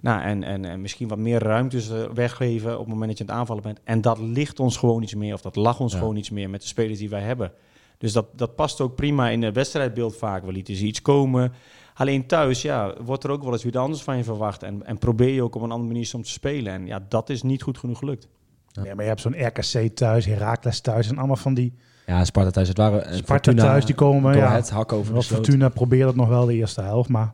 Nou, 0.00 0.22
en, 0.22 0.42
en, 0.42 0.64
en 0.64 0.80
misschien 0.80 1.08
wat 1.08 1.18
meer 1.18 1.42
ruimtes 1.42 1.90
weggeven 2.14 2.72
op 2.72 2.78
het 2.78 2.88
moment 2.88 3.08
dat 3.08 3.18
je 3.18 3.24
aan 3.24 3.30
het 3.30 3.38
aanvallen 3.38 3.62
bent. 3.62 3.80
En 3.84 4.00
dat 4.00 4.18
ligt 4.18 4.60
ons 4.60 4.76
gewoon 4.76 5.02
iets 5.02 5.14
meer. 5.14 5.34
Of 5.34 5.40
dat 5.40 5.56
lag 5.56 5.80
ons 5.80 5.92
Ja. 5.92 5.98
gewoon 5.98 6.16
iets 6.16 6.30
meer 6.30 6.50
met 6.50 6.60
de 6.60 6.66
spelers 6.66 6.98
die 6.98 7.08
wij 7.08 7.20
hebben. 7.20 7.52
Dus 7.98 8.12
dat, 8.12 8.26
dat 8.36 8.54
past 8.54 8.80
ook 8.80 8.94
prima 8.94 9.28
in 9.28 9.42
het 9.42 9.54
wedstrijdbeeld 9.54 10.16
vaak. 10.16 10.44
We 10.44 10.52
lieten 10.52 10.76
ze 10.76 10.84
iets 10.86 11.02
komen. 11.02 11.52
Alleen 11.94 12.26
thuis, 12.26 12.62
ja, 12.62 12.94
wordt 13.04 13.24
er 13.24 13.30
ook 13.30 13.42
wel 13.42 13.52
eens 13.52 13.62
weer 13.64 13.78
anders 13.78 14.02
van 14.02 14.16
je 14.16 14.24
verwacht. 14.24 14.62
En, 14.62 14.86
en 14.86 14.98
probeer 14.98 15.34
je 15.34 15.42
ook 15.42 15.54
op 15.54 15.62
een 15.62 15.70
andere 15.70 15.88
manier 15.92 16.06
soms 16.06 16.26
te 16.26 16.32
spelen. 16.32 16.72
En 16.72 16.86
ja, 16.86 17.04
dat 17.08 17.30
is 17.30 17.42
niet 17.42 17.62
goed 17.62 17.78
genoeg 17.78 17.98
gelukt. 17.98 18.28
Ja, 18.72 18.94
maar 18.94 19.02
je 19.02 19.08
hebt 19.10 19.20
zo'n 19.20 19.46
RKC 19.46 19.94
thuis, 19.96 20.26
Heracles 20.26 20.80
thuis 20.80 21.08
en 21.08 21.18
allemaal 21.18 21.36
van 21.36 21.54
die 21.54 21.74
Ja, 22.06 22.24
Sparta 22.24 22.50
thuis. 22.50 22.68
Het 22.68 22.76
waren 22.76 22.98
eh, 23.04 23.12
Sparta 23.12 23.32
Fortuna, 23.32 23.62
thuis, 23.62 23.84
die 23.84 23.94
komen... 23.94 24.32
Go 24.32 24.38
Ja, 24.38 24.46
Ahead, 24.46 24.70
hakken 24.70 24.96
over 24.96 25.14
de. 25.14 25.22
Fortuna 25.22 25.68
probeert 25.68 26.06
het 26.06 26.16
nog 26.16 26.28
wel 26.28 26.46
de 26.46 26.54
eerste 26.54 26.80
helft, 26.82 27.08
maar 27.08 27.32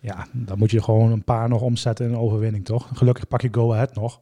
ja, 0.00 0.26
dan 0.32 0.58
moet 0.58 0.70
je 0.70 0.82
gewoon 0.82 1.12
een 1.12 1.24
paar 1.24 1.48
nog 1.48 1.60
omzetten 1.60 2.06
in 2.06 2.12
een 2.12 2.18
overwinning, 2.18 2.64
toch? 2.64 2.88
Gelukkig 2.94 3.28
pak 3.28 3.40
je 3.40 3.48
Go 3.52 3.72
Ahead 3.72 3.94
nog. 3.94 4.20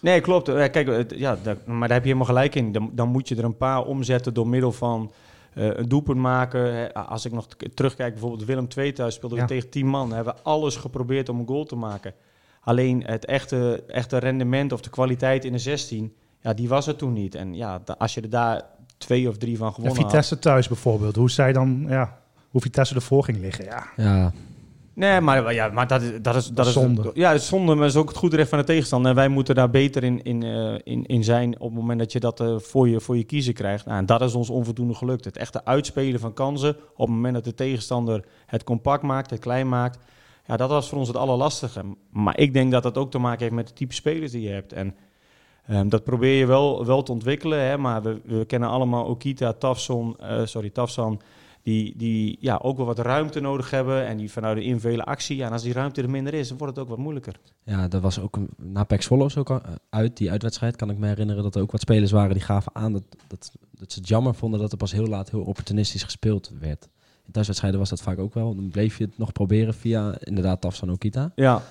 Nee, 0.00 0.20
klopt. 0.20 0.48
Eh, 0.48 0.54
Kijk, 0.70 0.86
het- 0.86 1.14
ja, 1.16 1.36
maar 1.66 1.88
daar 1.88 1.96
heb 1.96 2.02
je 2.04 2.12
helemaal 2.12 2.24
gelijk 2.26 2.54
in. 2.54 2.72
Dan, 2.72 2.90
dan 2.92 3.08
moet 3.08 3.28
je 3.28 3.36
er 3.36 3.44
een 3.44 3.56
paar 3.56 3.84
omzetten 3.84 4.34
door 4.34 4.48
middel 4.48 4.72
van 4.72 5.12
eh, 5.54 5.68
een 5.76 5.88
doelpunt 5.88 6.18
maken. 6.18 6.74
Hè, 6.74 6.94
Als 6.94 7.24
ik 7.24 7.32
nog 7.32 7.46
terugkijk, 7.74 8.12
bijvoorbeeld 8.12 8.44
Willem 8.44 8.66
II 8.76 8.92
thuis 8.92 9.14
speelden 9.14 9.38
we 9.38 9.44
tegen 9.44 9.70
10 9.70 9.86
man. 9.86 10.12
Hebben 10.12 10.34
we 10.34 10.40
alles 10.42 10.76
geprobeerd 10.76 11.28
om 11.28 11.38
een 11.38 11.46
goal 11.46 11.64
te 11.64 11.76
maken. 11.76 12.12
Alleen 12.64 13.02
het 13.06 13.24
echte, 13.24 13.84
echte 13.86 14.18
rendement 14.18 14.72
of 14.72 14.80
de 14.80 14.90
kwaliteit 14.90 15.44
in 15.44 15.52
de 15.52 15.58
16, 15.58 16.14
ja, 16.40 16.54
die 16.54 16.68
was 16.68 16.86
er 16.86 16.96
toen 16.96 17.12
niet. 17.12 17.34
En 17.34 17.54
ja, 17.54 17.82
als 17.98 18.14
je 18.14 18.20
er 18.20 18.30
daar 18.30 18.62
twee 18.98 19.28
of 19.28 19.36
drie 19.36 19.56
van 19.56 19.66
En 19.66 19.74
gewonnen 19.74 19.96
had. 19.96 20.06
Vitesse 20.10 20.38
thuis 20.38 20.68
bijvoorbeeld, 20.68 21.16
hoe 21.16 21.30
zij 21.30 21.52
dan, 21.52 21.84
ja, 21.88 22.18
hoe 22.50 22.60
Vitesse 22.60 22.94
ervoor 22.94 23.24
ging 23.24 23.38
liggen, 23.38 23.64
ja. 23.64 23.86
Ja, 23.96 24.32
Nee, 24.94 25.20
maar, 25.20 25.54
ja, 25.54 25.68
maar 25.68 25.86
dat 25.86 26.02
is, 26.02 26.10
dat 26.22 26.34
is, 26.34 26.48
dat 26.48 26.66
is 26.66 26.72
Zonde. 26.72 27.10
Ja, 27.14 27.38
zonde, 27.38 27.74
maar 27.74 27.86
is 27.86 27.96
ook 27.96 28.08
het 28.08 28.16
goede 28.16 28.36
recht 28.36 28.48
van 28.48 28.58
de 28.58 28.64
tegenstander. 28.64 29.10
En 29.10 29.16
wij 29.16 29.28
moeten 29.28 29.54
daar 29.54 29.70
beter 29.70 30.04
in, 30.04 30.22
in, 30.22 30.42
eh, 30.42 30.74
in, 30.84 31.06
in 31.06 31.24
zijn 31.24 31.54
op 31.60 31.70
het 31.70 31.80
moment 31.80 31.98
dat 31.98 32.12
je 32.12 32.20
dat 32.20 32.40
eh, 32.40 32.58
voor, 32.58 32.88
je, 32.88 33.00
voor 33.00 33.16
je 33.16 33.24
kiezen 33.24 33.54
krijgt. 33.54 33.86
Nou, 33.86 33.98
en 33.98 34.06
dat 34.06 34.20
is 34.20 34.34
ons 34.34 34.50
onvoldoende 34.50 34.94
gelukt. 34.94 35.24
Het 35.24 35.36
echte 35.36 35.64
uitspelen 35.64 36.20
van 36.20 36.32
kansen 36.32 36.76
op 36.96 37.06
het 37.06 37.14
moment 37.16 37.34
dat 37.34 37.44
de 37.44 37.54
tegenstander 37.54 38.24
het 38.46 38.64
compact 38.64 39.02
maakt, 39.02 39.30
het 39.30 39.40
klein 39.40 39.68
maakt. 39.68 39.98
Ja, 40.46 40.56
dat 40.56 40.68
was 40.68 40.88
voor 40.88 40.98
ons 40.98 41.08
het 41.08 41.16
allerlastige. 41.16 41.84
Maar 42.10 42.38
ik 42.38 42.52
denk 42.52 42.72
dat 42.72 42.82
dat 42.82 42.98
ook 42.98 43.10
te 43.10 43.18
maken 43.18 43.40
heeft 43.40 43.54
met 43.54 43.68
de 43.68 43.74
type 43.74 43.94
spelers 43.94 44.32
die 44.32 44.42
je 44.42 44.50
hebt. 44.50 44.72
En 44.72 44.94
ehm, 45.66 45.88
dat 45.88 46.04
probeer 46.04 46.38
je 46.38 46.46
wel, 46.46 46.86
wel 46.86 47.02
te 47.02 47.12
ontwikkelen. 47.12 47.60
Hè, 47.60 47.78
maar 47.78 48.02
we, 48.02 48.20
we 48.24 48.44
kennen 48.44 48.68
allemaal 48.68 49.04
Okita, 49.04 49.52
Tafson, 49.52 50.16
eh, 50.18 50.44
sorry, 50.44 50.70
Tafsan 50.70 51.20
die, 51.64 51.96
die 51.96 52.36
ja, 52.40 52.58
ook 52.62 52.76
wel 52.76 52.86
wat 52.86 52.98
ruimte 52.98 53.40
nodig 53.40 53.70
hebben 53.70 54.06
en 54.06 54.16
die 54.16 54.30
vanuit 54.30 54.56
de 54.56 54.62
invele 54.62 55.04
actie. 55.04 55.36
Ja, 55.36 55.46
en 55.46 55.52
als 55.52 55.62
die 55.62 55.72
ruimte 55.72 56.02
er 56.02 56.10
minder 56.10 56.34
is, 56.34 56.48
dan 56.48 56.58
wordt 56.58 56.76
het 56.76 56.84
ook 56.84 56.90
wat 56.90 56.98
moeilijker. 56.98 57.40
ja, 57.62 57.88
dat 57.88 58.02
was 58.02 58.20
ook 58.20 58.36
een, 58.36 58.48
na 58.56 58.86
was 59.08 59.36
ook 59.36 59.50
eh, 59.50 59.56
uit, 59.90 60.16
die 60.16 60.30
uitwedstrijd, 60.30 60.76
kan 60.76 60.90
ik 60.90 60.98
me 60.98 61.06
herinneren 61.06 61.42
dat 61.42 61.54
er 61.54 61.62
ook 61.62 61.72
wat 61.72 61.80
spelers 61.80 62.10
waren 62.10 62.34
die 62.34 62.42
gaven 62.42 62.74
aan 62.74 62.92
dat, 62.92 63.02
dat, 63.26 63.52
dat 63.70 63.92
ze 63.92 63.98
het 63.98 64.08
jammer 64.08 64.34
vonden 64.34 64.60
dat 64.60 64.72
er 64.72 64.78
pas 64.78 64.92
heel 64.92 65.06
laat 65.06 65.30
heel 65.30 65.42
opportunistisch 65.42 66.02
gespeeld 66.02 66.52
werd. 66.60 66.88
In 67.26 67.32
thuiswedstrijden 67.32 67.80
was 67.80 67.88
dat 67.88 68.02
vaak 68.02 68.18
ook 68.18 68.34
wel. 68.34 68.54
Dan 68.54 68.68
bleef 68.68 68.98
je 68.98 69.04
het 69.04 69.18
nog 69.18 69.32
proberen 69.32 69.74
via 69.74 70.14
inderdaad 70.20 70.60
Tafsan 70.60 70.90
Okita. 70.90 71.32
Ja, 71.34 71.62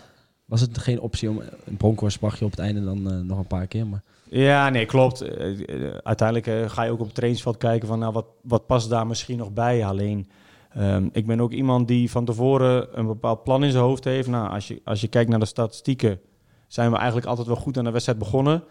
Was 0.45 0.61
het 0.61 0.77
geen 0.77 0.99
optie 0.99 1.29
om 1.29 1.41
een 1.65 1.77
Bronkhorst 1.77 2.21
mag 2.21 2.39
je 2.39 2.45
op 2.45 2.51
het 2.51 2.59
einde 2.59 2.83
dan 2.83 3.11
eh, 3.11 3.19
nog 3.19 3.37
een 3.37 3.47
paar 3.47 3.67
keer, 3.67 3.87
maar 3.87 4.03
ja 4.29 4.69
nee, 4.69 4.85
klopt. 4.85 5.21
Eh, 5.21 5.51
eh, 5.51 5.97
uiteindelijk 6.03 6.71
ga 6.71 6.83
je 6.83 6.91
ook 6.91 6.99
op 6.99 7.05
het 7.05 7.15
trainingsveld 7.15 7.57
kijken 7.57 7.87
van 7.87 7.99
nou, 7.99 8.13
wat, 8.13 8.25
wat 8.41 8.65
past 8.65 8.89
daar 8.89 9.07
misschien 9.07 9.37
nog 9.37 9.53
bij. 9.53 9.85
Alleen, 9.85 10.29
ehm, 10.69 11.07
ik 11.11 11.25
ben 11.25 11.41
ook 11.41 11.51
iemand 11.51 11.87
die 11.87 12.11
van 12.11 12.25
tevoren 12.25 12.99
een 12.99 13.05
bepaald 13.05 13.43
plan 13.43 13.63
in 13.63 13.71
zijn 13.71 13.83
hoofd 13.83 14.03
heeft. 14.03 14.27
Nou, 14.27 14.49
als 14.49 14.67
je, 14.67 14.81
als 14.83 15.01
je 15.01 15.07
kijkt 15.07 15.29
naar 15.29 15.39
de 15.39 15.45
statistieken, 15.45 16.19
zijn 16.67 16.91
we 16.91 16.97
eigenlijk 16.97 17.27
altijd 17.27 17.47
wel 17.47 17.55
goed 17.55 17.77
aan 17.77 17.83
de 17.83 17.91
wedstrijd 17.91 18.19
begonnen. 18.19 18.63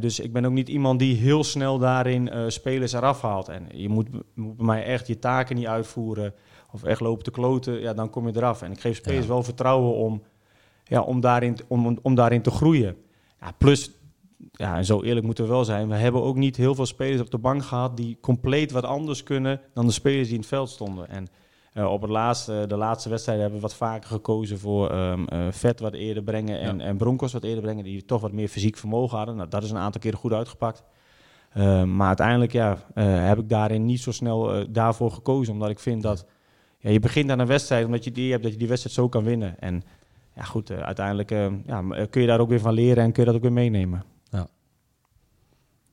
Dus 0.00 0.20
ik 0.20 0.32
ben 0.32 0.44
ook 0.44 0.52
niet 0.52 0.68
iemand 0.68 0.98
die 0.98 1.16
heel 1.16 1.44
snel 1.44 1.78
daarin 1.78 2.28
eh, 2.30 2.44
spelers 2.48 2.92
eraf 2.92 3.20
haalt. 3.20 3.48
En 3.48 3.66
je 3.72 3.88
moet, 3.88 4.08
moet 4.34 4.56
bij 4.56 4.66
mij 4.66 4.84
echt 4.84 5.06
je 5.06 5.18
taken 5.18 5.56
niet 5.56 5.66
uitvoeren 5.66 6.34
of 6.72 6.82
echt 6.84 7.00
lopen 7.00 7.24
te 7.24 7.30
kloten, 7.30 7.80
ja, 7.80 7.94
dan 7.94 8.10
kom 8.10 8.26
je 8.26 8.36
eraf. 8.36 8.62
En 8.62 8.72
ik 8.72 8.80
geef 8.80 8.96
spelers 8.96 9.26
Ja. 9.26 9.32
wel 9.32 9.42
vertrouwen 9.42 9.94
om, 9.94 10.22
ja, 10.84 11.00
om, 11.00 11.20
daarin, 11.20 11.56
om, 11.68 11.98
om 12.02 12.14
daarin 12.14 12.42
te 12.42 12.50
groeien. 12.50 12.96
Ja, 13.40 13.52
plus, 13.58 13.90
ja, 14.52 14.76
en 14.76 14.84
zo 14.84 15.02
eerlijk 15.02 15.26
moeten 15.26 15.44
we 15.44 15.50
wel 15.50 15.64
zijn, 15.64 15.88
we 15.88 15.94
hebben 15.94 16.22
ook 16.22 16.36
niet 16.36 16.56
heel 16.56 16.74
veel 16.74 16.86
spelers 16.86 17.20
op 17.20 17.30
de 17.30 17.38
bank 17.38 17.64
gehad 17.64 17.96
die 17.96 18.18
compleet 18.20 18.70
wat 18.70 18.84
anders 18.84 19.22
kunnen 19.22 19.60
dan 19.74 19.86
de 19.86 19.92
spelers 19.92 20.24
die 20.24 20.34
in 20.34 20.40
het 20.40 20.48
veld 20.48 20.70
stonden. 20.70 21.08
En 21.08 21.26
eh, 21.74 21.92
op 21.92 22.02
het 22.02 22.10
laatste, 22.10 22.64
de 22.68 22.76
laatste 22.76 23.08
wedstrijd 23.08 23.38
hebben 23.38 23.56
we 23.56 23.62
wat 23.62 23.74
vaker 23.74 24.08
gekozen 24.08 24.58
voor 24.58 24.90
ehm 24.90 25.24
eh, 25.24 25.46
Vet 25.50 25.80
wat 25.80 25.94
eerder 25.94 26.22
brengen 26.22 26.60
en, 26.60 26.80
en 26.80 26.96
Broncos 26.96 27.32
wat 27.32 27.44
eerder 27.44 27.62
brengen, 27.62 27.84
die 27.84 28.04
toch 28.04 28.20
wat 28.20 28.32
meer 28.32 28.48
fysiek 28.48 28.76
vermogen 28.76 29.16
hadden. 29.16 29.36
Nou, 29.36 29.48
dat 29.48 29.62
is 29.62 29.70
een 29.70 29.76
aantal 29.76 30.00
keren 30.00 30.18
goed 30.18 30.32
uitgepakt. 30.32 30.84
Ehm, 31.52 31.96
maar 31.96 32.06
uiteindelijk 32.06 32.52
ja, 32.52 32.78
eh, 32.94 33.26
heb 33.26 33.38
ik 33.38 33.48
daarin 33.48 33.84
niet 33.84 34.00
zo 34.00 34.12
snel 34.12 34.72
daarvoor 34.72 35.10
gekozen, 35.10 35.52
omdat 35.52 35.70
ik 35.70 35.78
vind 35.78 36.02
dat 36.02 36.26
ja, 36.78 36.90
je 36.90 37.00
begint 37.00 37.30
aan 37.30 37.38
een 37.38 37.46
wedstrijd 37.46 37.84
omdat 37.86 38.04
je 38.04 38.12
die 38.12 38.30
hebt 38.30 38.42
dat 38.42 38.52
je 38.52 38.58
die 38.58 38.68
wedstrijd 38.68 38.96
zo 38.96 39.08
kan 39.08 39.24
winnen. 39.24 39.60
En 39.60 39.82
ja, 40.34 40.42
goed, 40.42 40.70
uiteindelijk 40.70 41.30
eh, 41.30 41.52
ja, 41.66 42.06
kun 42.10 42.20
je 42.20 42.26
daar 42.26 42.40
ook 42.40 42.48
weer 42.48 42.60
van 42.60 42.74
leren 42.74 43.04
en 43.04 43.12
kun 43.12 43.22
je 43.22 43.28
dat 43.28 43.36
ook 43.36 43.44
weer 43.44 43.52
meenemen. 43.52 44.04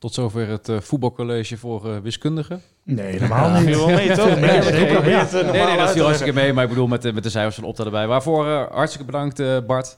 Tot 0.02 0.14
zover 0.14 0.48
het 0.48 0.70
eh, 0.70 0.80
voetbalcollege 0.80 1.58
voor 1.58 1.86
eh, 1.94 1.98
wiskundigen. 2.04 2.62
Nee, 2.84 3.06
helemaal 3.06 3.50
Ja, 3.50 3.60
niet. 3.60 3.86
mee, 3.86 4.12
toch? 4.16 4.26
Nee, 4.40 4.40
Nee, 4.40 4.60
eh, 4.60 5.52
Nee, 5.52 5.64
nee, 5.66 5.78
dat 5.78 5.92
viel 5.92 6.04
hartstikke 6.04 6.34
mee. 6.34 6.54
Maar 6.54 6.64
ik 6.64 6.70
bedoel, 6.70 6.88
met, 6.88 7.02
de- 7.02 7.14
met 7.14 7.24
de 7.24 7.30
cijfers 7.30 7.56
van 7.56 7.64
Opta 7.64 7.84
erbij. 7.84 8.08
Waarvoor 8.08 8.46
hartstikke 8.72 9.06
bedankt, 9.06 9.40
eh, 9.40 9.58
Bart. 9.68 9.98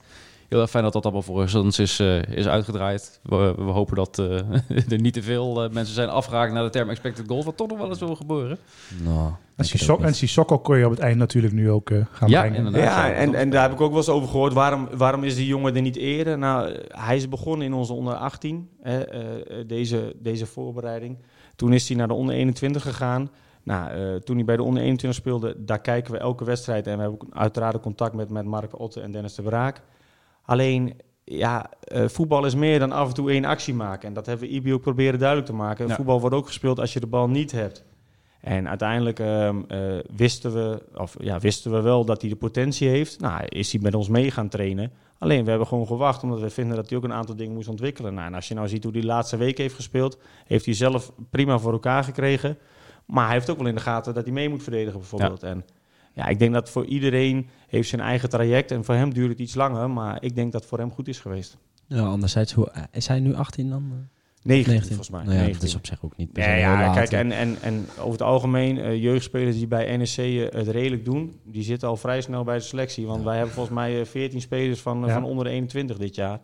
Heel 0.49 0.61
erg 0.61 0.69
fijn 0.69 0.83
dat 0.83 0.93
dat 0.93 1.03
allemaal 1.03 1.21
voor 1.21 1.47
ons 1.55 1.79
is, 1.79 1.99
eh, 1.99 2.21
is 2.23 2.47
uitgedraaid. 2.47 3.19
We, 3.23 3.53
we 3.57 3.61
hopen 3.71 3.95
dat 3.95 4.19
eh, 4.19 4.25
er 4.93 4.99
niet 4.99 5.13
te 5.13 5.21
veel 5.23 5.63
eh, 5.63 5.69
mensen 5.71 5.93
zijn 5.93 6.09
afgehaakt 6.09 6.53
naar 6.53 6.63
de 6.63 6.69
term 6.69 6.89
expected 6.89 7.27
goal. 7.27 7.43
Wat 7.43 7.57
toch 7.57 7.67
nog 7.67 7.77
wel 7.77 7.89
eens 7.89 7.99
wil 7.99 8.15
gebeuren. 8.15 8.57
nou, 9.03 9.31
En 9.55 9.65
Sissoko- 9.65 10.05
niet. 10.05 10.15
Sissoko 10.15 10.59
kon 10.59 10.77
je 10.77 10.85
op 10.85 10.91
het 10.91 10.99
eind 10.99 11.17
natuurlijk 11.17 11.53
nu 11.53 11.71
ook 11.71 11.89
eh, 11.89 11.97
gaan 12.11 12.29
Ja, 12.29 12.39
brengen. 12.39 12.57
inderdaad. 12.57 12.81
Ja, 12.83 13.05
Ja, 13.07 13.13
en, 13.13 13.35
en 13.35 13.49
daar 13.49 13.61
heb 13.61 13.71
ik 13.71 13.81
ook 13.81 13.89
wel 13.89 13.97
eens 13.97 14.09
over 14.09 14.29
gehoord. 14.29 14.53
Waarom, 14.53 14.87
waarom 14.93 15.23
is 15.23 15.35
die 15.35 15.47
jongen 15.47 15.75
er 15.75 15.81
niet 15.81 15.95
eerder? 15.95 16.37
Nou, 16.37 16.69
eh, 16.71 16.79
hij 16.87 17.15
is 17.15 17.29
begonnen 17.29 17.65
in 17.67 17.73
onze 17.73 17.93
onder 17.93 18.13
18, 18.13 18.69
hè, 18.81 18.99
eh, 19.03 19.19
eh, 19.59 19.67
deze, 19.67 20.15
deze 20.19 20.45
voorbereiding. 20.45 21.17
Toen 21.55 21.73
is 21.73 21.87
hij 21.87 21.97
naar 21.97 22.07
de 22.07 22.13
onder 22.13 22.35
21 22.35 22.81
gegaan. 22.81 23.29
Nou, 23.63 23.89
eh, 23.91 24.15
toen 24.15 24.35
hij 24.35 24.45
bij 24.45 24.55
de 24.55 24.63
onder 24.63 24.83
21 24.83 25.19
speelde, 25.19 25.55
daar 25.57 25.81
kijken 25.81 26.11
we 26.11 26.17
elke 26.17 26.43
wedstrijd. 26.45 26.87
En 26.87 26.95
we 26.95 27.01
hebben 27.01 27.21
ook 27.21 27.27
uiteraard 27.33 27.79
contact 27.79 28.13
met, 28.15 28.29
met 28.29 28.45
Mark 28.45 28.79
Otte 28.79 29.01
en 29.01 29.11
Dennis 29.11 29.35
de 29.35 29.41
Braak. 29.41 29.81
Alleen, 30.45 30.93
ja, 31.23 31.69
eh, 31.81 32.07
voetbal 32.07 32.45
is 32.45 32.55
meer 32.55 32.79
dan 32.79 32.91
af 32.91 33.07
en 33.07 33.13
toe 33.13 33.31
één 33.31 33.45
actie 33.45 33.73
maken. 33.73 34.07
En 34.07 34.13
dat 34.13 34.25
hebben 34.25 34.47
we 34.47 34.53
Ibi 34.53 34.73
ook 34.73 34.81
proberen 34.81 35.19
duidelijk 35.19 35.49
te 35.49 35.55
maken. 35.55 35.87
Ja. 35.87 35.95
Voetbal 35.95 36.19
wordt 36.19 36.35
ook 36.35 36.47
gespeeld 36.47 36.79
als 36.79 36.93
je 36.93 36.99
de 36.99 37.07
bal 37.07 37.29
niet 37.29 37.51
hebt. 37.51 37.83
En 38.41 38.69
uiteindelijk 38.69 39.19
ehm, 39.19 39.61
eh, 39.67 39.79
wisten, 40.15 40.53
we, 40.53 40.83
of, 40.95 41.15
ja, 41.19 41.39
wisten 41.39 41.71
we 41.71 41.81
wel 41.81 42.05
dat 42.05 42.21
hij 42.21 42.29
de 42.29 42.35
potentie 42.35 42.87
heeft. 42.87 43.19
Nou, 43.19 43.45
is 43.45 43.71
hij 43.71 43.81
met 43.81 43.95
ons 43.95 44.07
mee 44.07 44.31
gaan 44.31 44.49
trainen. 44.49 44.91
Alleen, 45.17 45.43
we 45.43 45.49
hebben 45.49 45.67
gewoon 45.67 45.87
gewacht, 45.87 46.23
omdat 46.23 46.39
we 46.39 46.49
vinden 46.49 46.75
dat 46.75 46.89
hij 46.89 46.97
ook 46.97 47.03
een 47.03 47.13
aantal 47.13 47.35
dingen 47.35 47.53
moest 47.53 47.67
ontwikkelen. 47.67 48.13
Nou, 48.13 48.27
en 48.27 48.33
als 48.33 48.47
je 48.47 48.53
nou 48.53 48.67
ziet 48.67 48.83
hoe 48.83 48.91
hij 48.91 49.01
de 49.01 49.07
laatste 49.07 49.37
week 49.37 49.57
heeft 49.57 49.75
gespeeld, 49.75 50.17
heeft 50.45 50.65
hij 50.65 50.73
zelf 50.73 51.11
prima 51.29 51.59
voor 51.59 51.71
elkaar 51.71 52.03
gekregen. 52.03 52.57
Maar 53.05 53.25
hij 53.25 53.33
heeft 53.33 53.49
ook 53.49 53.57
wel 53.57 53.67
in 53.67 53.75
de 53.75 53.81
gaten 53.81 54.13
dat 54.13 54.23
hij 54.23 54.33
mee 54.33 54.49
moet 54.49 54.63
verdedigen, 54.63 54.99
bijvoorbeeld. 54.99 55.43
En 55.43 55.65
ja, 56.13 56.27
ik 56.27 56.39
denk 56.39 56.53
dat 56.53 56.69
voor 56.69 56.85
iedereen 56.85 57.47
heeft 57.67 57.89
zijn 57.89 58.01
eigen 58.01 58.29
traject. 58.29 58.71
En 58.71 58.83
voor 58.83 58.95
hem 58.95 59.13
duurt 59.13 59.29
het 59.29 59.39
iets 59.39 59.55
langer, 59.55 59.89
maar 59.89 60.23
ik 60.23 60.35
denk 60.35 60.51
dat 60.51 60.61
het 60.61 60.69
voor 60.69 60.79
hem 60.79 60.91
goed 60.91 61.07
is 61.07 61.19
geweest. 61.19 61.57
Ja, 61.87 62.01
anderzijds, 62.01 62.51
hoe, 62.53 62.69
eh, 62.69 62.83
is 62.91 63.07
hij 63.07 63.19
nu 63.19 63.33
18 63.35 63.69
dan? 63.69 64.07
19, 64.43 64.73
19 64.73 64.95
volgens 64.95 65.09
mij. 65.09 65.19
Nou 65.23 65.31
ja, 65.33 65.37
dat 65.37 65.45
19. 65.45 65.67
is 65.67 65.75
op 65.75 65.85
zich 65.85 66.03
ook 66.05 66.17
niet 66.17 66.31
per 66.31 66.43
se 66.43 66.49
Ja, 66.49 66.93
kijk, 66.93 67.11
en, 67.11 67.31
en, 67.31 67.57
en 67.61 67.85
over 67.99 68.11
het 68.11 68.21
algemeen, 68.21 68.77
eh, 68.79 69.01
jeugdspelers 69.01 69.55
die 69.55 69.67
bij 69.67 69.97
NEC 69.97 70.17
eh, 70.17 70.59
het 70.59 70.67
redelijk 70.67 71.05
doen, 71.05 71.39
die 71.45 71.63
zitten 71.63 71.87
al 71.87 71.97
vrij 71.97 72.21
snel 72.21 72.43
bij 72.43 72.55
de 72.57 72.63
selectie. 72.63 73.05
Want 73.05 73.23
wij 73.23 73.35
hebben 73.35 73.53
volgens 73.53 73.75
mij 73.75 73.99
eh, 73.99 74.05
14 74.05 74.41
spelers 74.41 74.81
van, 74.81 75.01
eh, 75.01 75.07
Ja. 75.07 75.13
van 75.13 75.23
onder 75.23 75.45
de 75.45 75.51
21 75.51 75.97
dit 75.97 76.15
jaar. 76.15 76.39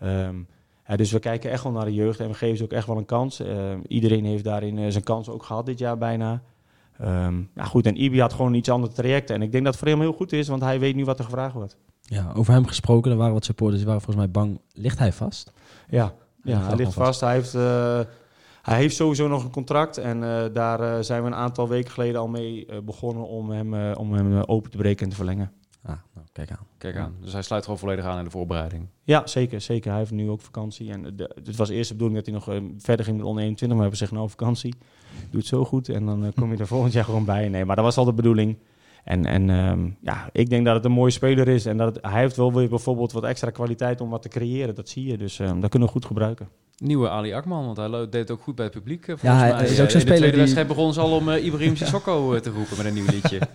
Ehm, 0.00 0.36
ja, 0.88 0.96
dus 0.96 1.12
we 1.12 1.18
kijken 1.18 1.50
echt 1.50 1.62
wel 1.62 1.72
naar 1.72 1.84
de 1.84 1.94
jeugd 1.94 2.20
en 2.20 2.28
we 2.28 2.34
geven 2.34 2.56
ze 2.56 2.64
ook 2.64 2.72
echt 2.72 2.86
wel 2.86 2.96
een 2.96 3.04
kans. 3.04 3.40
Ehm, 3.40 3.78
iedereen 3.86 4.24
heeft 4.24 4.44
daarin 4.44 4.78
eh, 4.78 4.84
zijn 4.88 5.04
kans 5.04 5.28
ook 5.28 5.42
gehad 5.42 5.66
dit 5.66 5.78
jaar 5.78 5.98
bijna. 5.98 6.42
Ehm 6.98 7.40
ja, 7.54 7.64
goed, 7.64 7.86
en 7.86 8.02
Ibi 8.02 8.20
had 8.20 8.32
gewoon 8.32 8.46
een 8.46 8.58
iets 8.58 8.70
ander 8.70 8.92
traject. 8.92 9.30
En 9.30 9.42
ik 9.42 9.52
denk 9.52 9.64
dat 9.64 9.72
het 9.72 9.82
voor 9.82 9.92
hem 9.92 10.00
heel 10.00 10.12
goed 10.12 10.32
is, 10.32 10.48
want 10.48 10.62
hij 10.62 10.80
weet 10.80 10.94
nu 10.94 11.04
wat 11.04 11.18
er 11.18 11.24
gevraagd 11.24 11.54
wordt. 11.54 11.76
Ja, 12.02 12.32
over 12.34 12.52
hem 12.52 12.66
gesproken, 12.66 13.10
er 13.10 13.16
waren 13.16 13.32
wat 13.32 13.44
supporters 13.44 13.78
die 13.78 13.86
waren 13.86 14.02
volgens 14.02 14.24
mij 14.24 14.32
bang. 14.32 14.60
Ligt 14.72 14.98
hij 14.98 15.12
vast? 15.12 15.52
Ja, 15.88 16.12
ja 16.42 16.58
Ja, 16.58 16.66
hij 16.66 16.76
ligt 16.76 16.92
vast. 16.94 17.20
Hij 17.20 17.34
heeft, 17.34 17.54
eh, 17.54 18.00
hij 18.62 18.76
heeft 18.78 18.96
sowieso 18.96 19.28
nog 19.28 19.44
een 19.44 19.50
contract. 19.50 19.96
En 19.98 20.22
eh, 20.22 20.44
daar 20.52 20.80
eh, 20.80 21.02
zijn 21.02 21.22
we 21.22 21.26
een 21.26 21.34
aantal 21.34 21.68
weken 21.68 21.90
geleden 21.90 22.20
al 22.20 22.28
mee 22.28 22.66
eh, 22.66 22.78
begonnen 22.78 23.26
om 23.28 23.50
hem, 23.50 23.74
eh, 23.74 23.98
om 23.98 24.12
hem 24.12 24.42
open 24.42 24.70
te 24.70 24.76
breken 24.76 25.04
en 25.04 25.10
te 25.10 25.16
verlengen. 25.16 25.52
Ah, 25.82 25.96
nou, 26.14 26.26
kijk 26.32 26.50
aan. 26.50 26.66
Kijk 26.78 26.96
aan. 26.96 27.14
Dus 27.20 27.32
hij 27.32 27.42
sluit 27.42 27.64
gewoon 27.64 27.78
volledig 27.78 28.04
aan 28.04 28.18
in 28.18 28.24
de 28.24 28.30
voorbereiding. 28.30 28.86
Ja, 29.02 29.26
zeker, 29.26 29.60
zeker. 29.60 29.90
Hij 29.90 29.98
heeft 29.98 30.10
nu 30.10 30.30
ook 30.30 30.40
vakantie. 30.40 30.90
En 30.90 31.16
de, 31.16 31.30
het 31.44 31.56
was 31.56 31.68
eerst 31.68 31.88
de 31.88 31.96
bedoeling 31.96 32.24
dat 32.24 32.34
hij 32.44 32.56
nog 32.58 32.72
verder 32.82 33.04
ging 33.04 33.16
met 33.16 33.26
onder 33.26 33.42
21. 33.42 33.78
Maar 33.78 33.86
we 33.86 33.92
hebben 33.92 33.98
gezegd, 33.98 34.12
nou 34.12 34.28
vakantie. 34.28 34.74
Doe 35.30 35.40
het 35.40 35.46
zo 35.48 35.64
goed 35.64 35.88
en 35.88 36.06
dan 36.06 36.24
eh, 36.24 36.30
kom 36.34 36.52
je 36.52 36.58
er 36.58 36.66
volgend 36.76 36.92
jaar 36.92 37.04
gewoon 37.04 37.24
bij. 37.24 37.48
Nee, 37.48 37.64
maar 37.64 37.76
dat 37.76 37.84
was 37.84 37.96
al 37.96 38.04
de 38.04 38.12
bedoeling. 38.12 38.56
En, 39.04 39.24
en 39.26 39.50
ehm, 39.50 39.78
ja, 40.00 40.28
ik 40.32 40.50
denk 40.50 40.64
dat 40.64 40.74
het 40.74 40.84
een 40.84 40.92
mooie 40.92 41.10
speler 41.10 41.48
is. 41.48 41.66
En 41.66 41.76
dat 41.76 41.94
het- 41.94 42.04
hij 42.10 42.20
heeft 42.20 42.36
wel 42.36 42.52
weer 42.52 42.68
bijvoorbeeld 42.68 43.12
wat 43.12 43.24
extra 43.24 43.50
kwaliteit 43.50 44.00
om 44.00 44.10
wat 44.10 44.22
te 44.22 44.28
creëren. 44.28 44.74
Dat 44.74 44.88
zie 44.88 45.06
je. 45.06 45.16
Dus 45.18 45.38
ehm, 45.38 45.60
dat 45.60 45.70
kunnen 45.70 45.88
we 45.88 45.94
goed 45.94 46.04
gebruiken. 46.04 46.48
Nieuwe 46.76 47.08
Ali 47.08 47.32
Akman, 47.34 47.64
want 47.64 47.76
hij 47.76 47.88
deed 47.90 48.12
het 48.14 48.30
ook 48.30 48.42
goed 48.42 48.54
bij 48.54 48.64
het 48.64 48.74
publiek. 48.74 49.08
eh, 49.08 49.16
volgens 49.16 49.42
hij 49.42 49.52
mij. 49.52 49.64
is 49.64 49.76
Eh, 49.78 49.82
ook 49.84 49.90
zo'n 49.90 50.00
in 50.00 50.06
de 50.06 50.12
speler 50.12 50.16
tweede 50.16 50.30
die- 50.30 50.38
wedstrijd 50.40 50.66
begonnen 50.68 50.94
ze 50.94 51.00
al 51.00 51.12
om 51.16 51.28
eh, 51.30 51.44
Ibrahim 51.44 51.76
Sissoko 51.80 52.34
eh, 52.34 52.40
te 52.40 52.50
roepen 52.50 52.76
met 52.76 52.86
een 52.86 52.94
nieuw 52.94 53.10
liedje. 53.10 53.38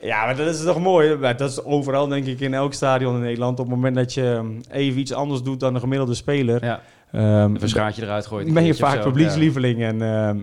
Ja, 0.00 0.24
maar 0.24 0.36
dat 0.36 0.54
is 0.54 0.62
toch 0.64 0.80
mooi. 0.80 1.18
Dat 1.18 1.40
is 1.40 1.64
overal 1.64 2.08
denk 2.08 2.26
ik 2.26 2.40
in 2.40 2.54
elk 2.54 2.72
stadion 2.72 3.14
in 3.14 3.20
Nederland. 3.20 3.58
Op 3.60 3.66
het 3.66 3.74
moment 3.74 3.94
dat 3.96 4.14
je 4.14 4.22
ehm, 4.34 4.46
even 4.70 5.00
iets 5.00 5.12
anders 5.12 5.42
doet 5.42 5.60
dan 5.60 5.74
de 5.74 5.80
gemiddelde 5.80 6.14
speler. 6.14 6.64
ja, 6.64 6.80
ehm, 7.12 7.24
een 7.24 7.58
verschaatje 7.58 8.02
eruit 8.02 8.26
gooit. 8.26 8.46
een 8.48 8.54
ben 8.54 8.64
je 8.64 8.74
vaak 8.74 9.02
publiekslieveling. 9.02 9.82
En, 9.82 9.96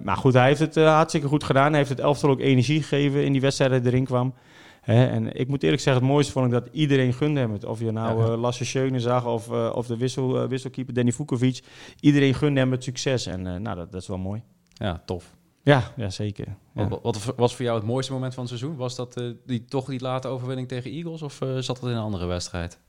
maar 0.04 0.18
goed, 0.18 0.34
hij 0.34 0.48
heeft 0.48 0.60
het 0.60 0.78
eh, 0.78 0.94
hartstikke 0.96 1.28
goed 1.28 1.44
gedaan. 1.44 1.68
Hij 1.70 1.78
heeft 1.78 1.90
het 1.90 2.00
elftal 2.00 2.30
ook 2.30 2.40
energie 2.40 2.82
gegeven 2.84 3.26
in 3.26 3.32
die 3.32 3.42
wedstrijd 3.42 3.84
die 3.84 3.92
erin 3.92 4.06
kwam. 4.06 4.34
Hè, 4.82 5.06
en 5.06 5.40
ik 5.40 5.48
moet 5.48 5.64
eerlijk 5.64 5.82
zeggen, 5.82 6.04
het 6.04 6.12
mooiste 6.12 6.32
vond 6.32 6.46
ik 6.46 6.52
dat 6.52 6.68
iedereen 6.72 7.14
gunde 7.14 7.40
hem 7.40 7.52
het. 7.52 7.66
Of 7.66 7.80
je 7.80 7.92
nou 7.92 8.20
Ja. 8.26 8.32
eh, 8.32 8.40
Lasse 8.40 8.66
Schöne 8.66 9.00
zag 9.00 9.26
of, 9.26 9.52
eh, 9.52 9.72
of 9.76 9.88
de 9.88 9.98
wissel, 9.98 10.42
eh, 10.42 10.48
wisselkeeper 10.48 10.94
Danny 10.94 11.12
Vukovic. 11.12 11.64
Iedereen 12.00 12.34
gunde 12.34 12.60
hem 12.60 12.72
het 12.72 12.84
succes. 12.84 13.26
En 13.26 13.48
eh, 13.48 13.56
nou, 13.56 13.76
dat, 13.76 13.92
dat 13.92 14.02
is 14.02 14.08
wel 14.08 14.18
mooi. 14.18 14.44
Ja, 14.74 15.02
tof. 15.06 15.36
Ja, 15.64 15.84
ja 15.96 16.10
zeker. 16.10 16.46
Ja. 16.76 16.88
Wat, 16.88 17.00
wat 17.02 17.34
was 17.36 17.56
voor 17.56 17.66
jou 17.66 17.78
het 17.78 17.88
mooiste 17.88 18.12
moment 18.14 18.34
van 18.34 18.44
het 18.44 18.58
seizoen? 18.58 18.78
Was 18.78 18.96
dat 18.96 19.18
eh, 19.18 19.24
die, 19.46 19.66
toch 19.66 19.86
die 19.86 20.02
late 20.02 20.28
overwinning 20.28 20.68
tegen 20.68 20.92
Eagles 20.92 21.22
of 21.22 21.42
eh, 21.42 21.48
zat 21.58 21.80
dat 21.82 21.90
in 21.90 21.96
een 21.96 22.02
andere 22.02 22.26
wedstrijd? 22.26 22.80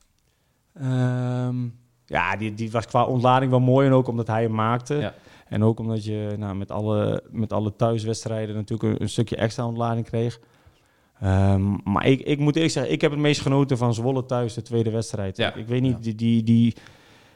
Ehm, 0.74 1.56
ja, 2.06 2.36
die, 2.36 2.54
die 2.54 2.70
was 2.70 2.86
qua 2.86 3.04
ontlading 3.04 3.50
wel 3.50 3.60
mooi. 3.60 3.86
En 3.86 3.92
ook 3.92 4.08
omdat 4.08 4.26
hij 4.26 4.42
hem 4.42 4.54
maakte. 4.54 4.94
Ja. 4.94 5.14
En 5.48 5.64
ook 5.64 5.78
omdat 5.78 6.04
je 6.04 6.34
nou, 6.38 6.54
met, 6.54 6.70
alle, 6.70 7.22
met 7.30 7.52
alle 7.52 7.76
thuiswedstrijden 7.76 8.54
natuurlijk 8.54 8.92
een, 8.92 9.02
een 9.02 9.08
stukje 9.08 9.36
extra 9.36 9.66
ontlading 9.66 10.06
kreeg. 10.06 10.40
Ehm, 11.20 11.74
maar 11.84 12.06
ik, 12.06 12.20
ik 12.20 12.38
moet 12.38 12.54
eerlijk 12.54 12.72
zeggen, 12.72 12.92
ik 12.92 13.00
heb 13.00 13.10
het 13.10 13.20
meest 13.20 13.40
genoten 13.40 13.78
van 13.78 13.94
Zwolle 13.94 14.24
thuis, 14.24 14.54
de 14.54 14.62
tweede 14.62 14.90
wedstrijd. 14.90 15.36
Ja. 15.36 15.48
Ik, 15.48 15.54
ik 15.54 15.66
weet 15.66 15.82
niet, 15.82 16.02
die, 16.02 16.14
die, 16.14 16.42
die, 16.42 16.74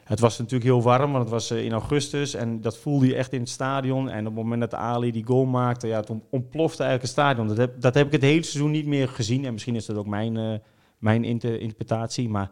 het 0.03 0.19
was 0.19 0.37
natuurlijk 0.37 0.63
heel 0.63 0.81
warm, 0.81 1.11
want 1.11 1.23
het 1.23 1.33
was 1.33 1.51
eh, 1.51 1.65
in 1.65 1.71
augustus. 1.71 2.33
En 2.33 2.61
dat 2.61 2.77
voelde 2.77 3.07
je 3.07 3.15
echt 3.15 3.33
in 3.33 3.39
het 3.39 3.49
stadion. 3.49 4.09
En 4.09 4.19
op 4.19 4.35
het 4.35 4.43
moment 4.43 4.61
dat 4.61 4.73
Ali 4.73 5.11
die 5.11 5.25
goal 5.25 5.45
maakte, 5.45 5.87
ja, 5.87 6.01
toen 6.01 6.23
ontplofte 6.29 6.83
eigenlijk 6.83 7.01
het 7.01 7.11
stadion. 7.11 7.47
Dat 7.47 7.57
heb, 7.57 7.81
dat 7.81 7.93
heb 7.93 8.05
ik 8.05 8.11
het 8.11 8.21
hele 8.21 8.43
seizoen 8.43 8.71
niet 8.71 8.85
meer 8.85 9.07
gezien. 9.07 9.45
En 9.45 9.53
misschien 9.53 9.75
is 9.75 9.85
dat 9.85 9.97
ook 9.97 10.07
mijn, 10.07 10.37
eh, 10.37 10.53
mijn 10.97 11.23
inter- 11.23 11.59
interpretatie. 11.59 12.29
Maar 12.29 12.51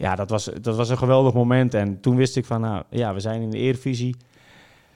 ja, 0.00 0.14
dat 0.14 0.30
was, 0.30 0.50
dat 0.60 0.76
was 0.76 0.88
een 0.88 0.98
geweldig 0.98 1.32
moment. 1.32 1.74
En 1.74 2.00
toen 2.00 2.16
wist 2.16 2.36
ik 2.36 2.44
van, 2.44 2.60
nou 2.60 2.82
ja, 2.88 3.14
we 3.14 3.20
zijn 3.20 3.42
in 3.42 3.50
de 3.50 3.58
Eredivisie. 3.58 4.16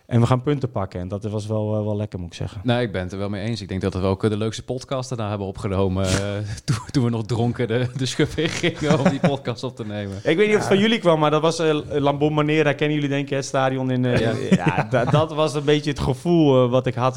En 0.06 0.20
we 0.20 0.26
gaan 0.26 0.42
punten 0.42 0.70
pakken. 0.70 1.00
En 1.00 1.08
dat 1.08 1.24
was 1.24 1.46
wel, 1.46 1.76
eh, 1.76 1.84
wel 1.84 1.96
lekker, 1.96 2.18
moet 2.18 2.28
ik 2.28 2.34
zeggen. 2.34 2.60
Nee, 2.64 2.82
ik 2.86 2.92
ben 2.92 3.02
het 3.02 3.12
er 3.12 3.18
wel 3.18 3.28
mee 3.28 3.44
eens. 3.46 3.60
Ik 3.60 3.68
denk 3.68 3.80
dat 3.80 3.94
we 3.94 4.00
ook 4.00 4.24
eh, 4.24 4.30
de 4.30 4.36
leukste 4.36 4.62
podcast 4.64 5.08
daarna 5.08 5.28
hebben 5.28 5.46
opgenomen. 5.46 6.04
eh, 6.06 6.12
toen, 6.64 6.76
toen 6.90 7.04
we 7.04 7.10
nog 7.10 7.26
dronken 7.26 7.68
de, 7.68 7.86
de 7.96 8.06
schub 8.06 8.28
in 8.36 8.48
gingen 8.48 8.98
om 8.98 9.08
die 9.08 9.20
podcast 9.20 9.64
op 9.64 9.76
te 9.76 9.86
nemen. 9.86 10.16
Ik 10.16 10.36
weet 10.36 10.46
niet 10.46 10.48
of 10.48 10.54
het 10.54 10.64
van 10.66 10.78
jullie 10.78 10.98
kwam, 10.98 11.18
maar 11.20 11.30
dat 11.30 11.42
was 11.42 11.60
uh, 11.60 11.80
Lambon 11.90 12.32
Manera. 12.34 12.72
Kennen 12.72 12.94
jullie 12.94 13.10
denk 13.10 13.28
ik 13.28 13.34
het 13.34 13.44
stadion 13.44 13.90
in... 13.90 14.04
eh, 14.04 14.18
Ja. 14.20 14.32
ja, 14.66 14.86
da- 14.90 15.04
dat 15.04 15.34
was 15.34 15.54
een 15.54 15.64
beetje 15.64 15.90
het 15.90 16.00
gevoel 16.00 16.68
wat 16.68 16.86
ik 16.86 16.94
had. 16.94 17.16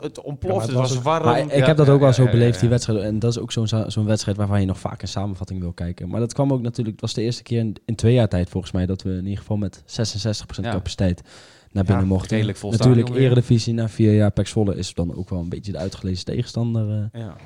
Het, 0.00 0.20
ontplofte, 0.22 0.70
het 0.70 0.78
was 0.80 1.02
warm. 1.02 1.24
Maar 1.24 1.38
ik 1.40 1.54
Ja, 1.54 1.66
heb 1.66 1.76
dat 1.76 1.88
ook 1.88 2.00
wel 2.00 2.12
zo 2.12 2.24
beleefd, 2.24 2.60
die 2.60 2.68
wedstrijd. 2.68 3.00
En 3.00 3.18
dat 3.18 3.30
is 3.30 3.38
ook 3.38 3.52
zo'n 3.52 3.68
zo'n 3.86 4.06
wedstrijd 4.06 4.36
waarvan 4.36 4.60
je 4.60 4.66
nog 4.66 4.78
vaak 4.78 5.02
een 5.02 5.08
samenvatting 5.08 5.60
wil 5.60 5.72
kijken. 5.72 6.08
Maar 6.08 6.20
dat 6.20 6.32
kwam 6.32 6.52
ook 6.52 6.62
natuurlijk, 6.62 6.90
het 6.96 7.00
was 7.00 7.14
de 7.14 7.22
eerste 7.22 7.42
keer 7.42 7.58
in, 7.58 7.76
in 7.84 7.94
twee 7.94 8.14
jaar 8.14 8.28
tijd 8.28 8.48
volgens 8.50 8.72
mij, 8.72 8.86
dat 8.86 9.02
we 9.02 9.10
in 9.10 9.24
ieder 9.24 9.38
geval 9.38 9.56
met 9.56 9.82
66% 9.86 10.64
Ja. 10.64 10.70
capaciteit 10.70 11.22
naar 11.72 11.84
binnen 11.84 12.04
Ja, 12.04 12.10
mochten. 12.10 12.30
redelijk 12.30 12.58
vol 12.58 12.70
natuurlijk, 12.70 13.08
eredivisie 13.08 13.74
na 13.74 13.88
vier 13.88 14.14
jaar, 14.14 14.30
Pek 14.30 14.46
Zwolle 14.46 14.76
is 14.76 14.94
dan 14.94 15.14
ook 15.16 15.30
wel 15.30 15.38
een 15.40 15.48
beetje 15.48 15.72
de 15.72 15.78
uitgelezen 15.78 16.24
tegenstander. 16.24 17.08
eh. 17.12 17.20
ja. 17.20 17.36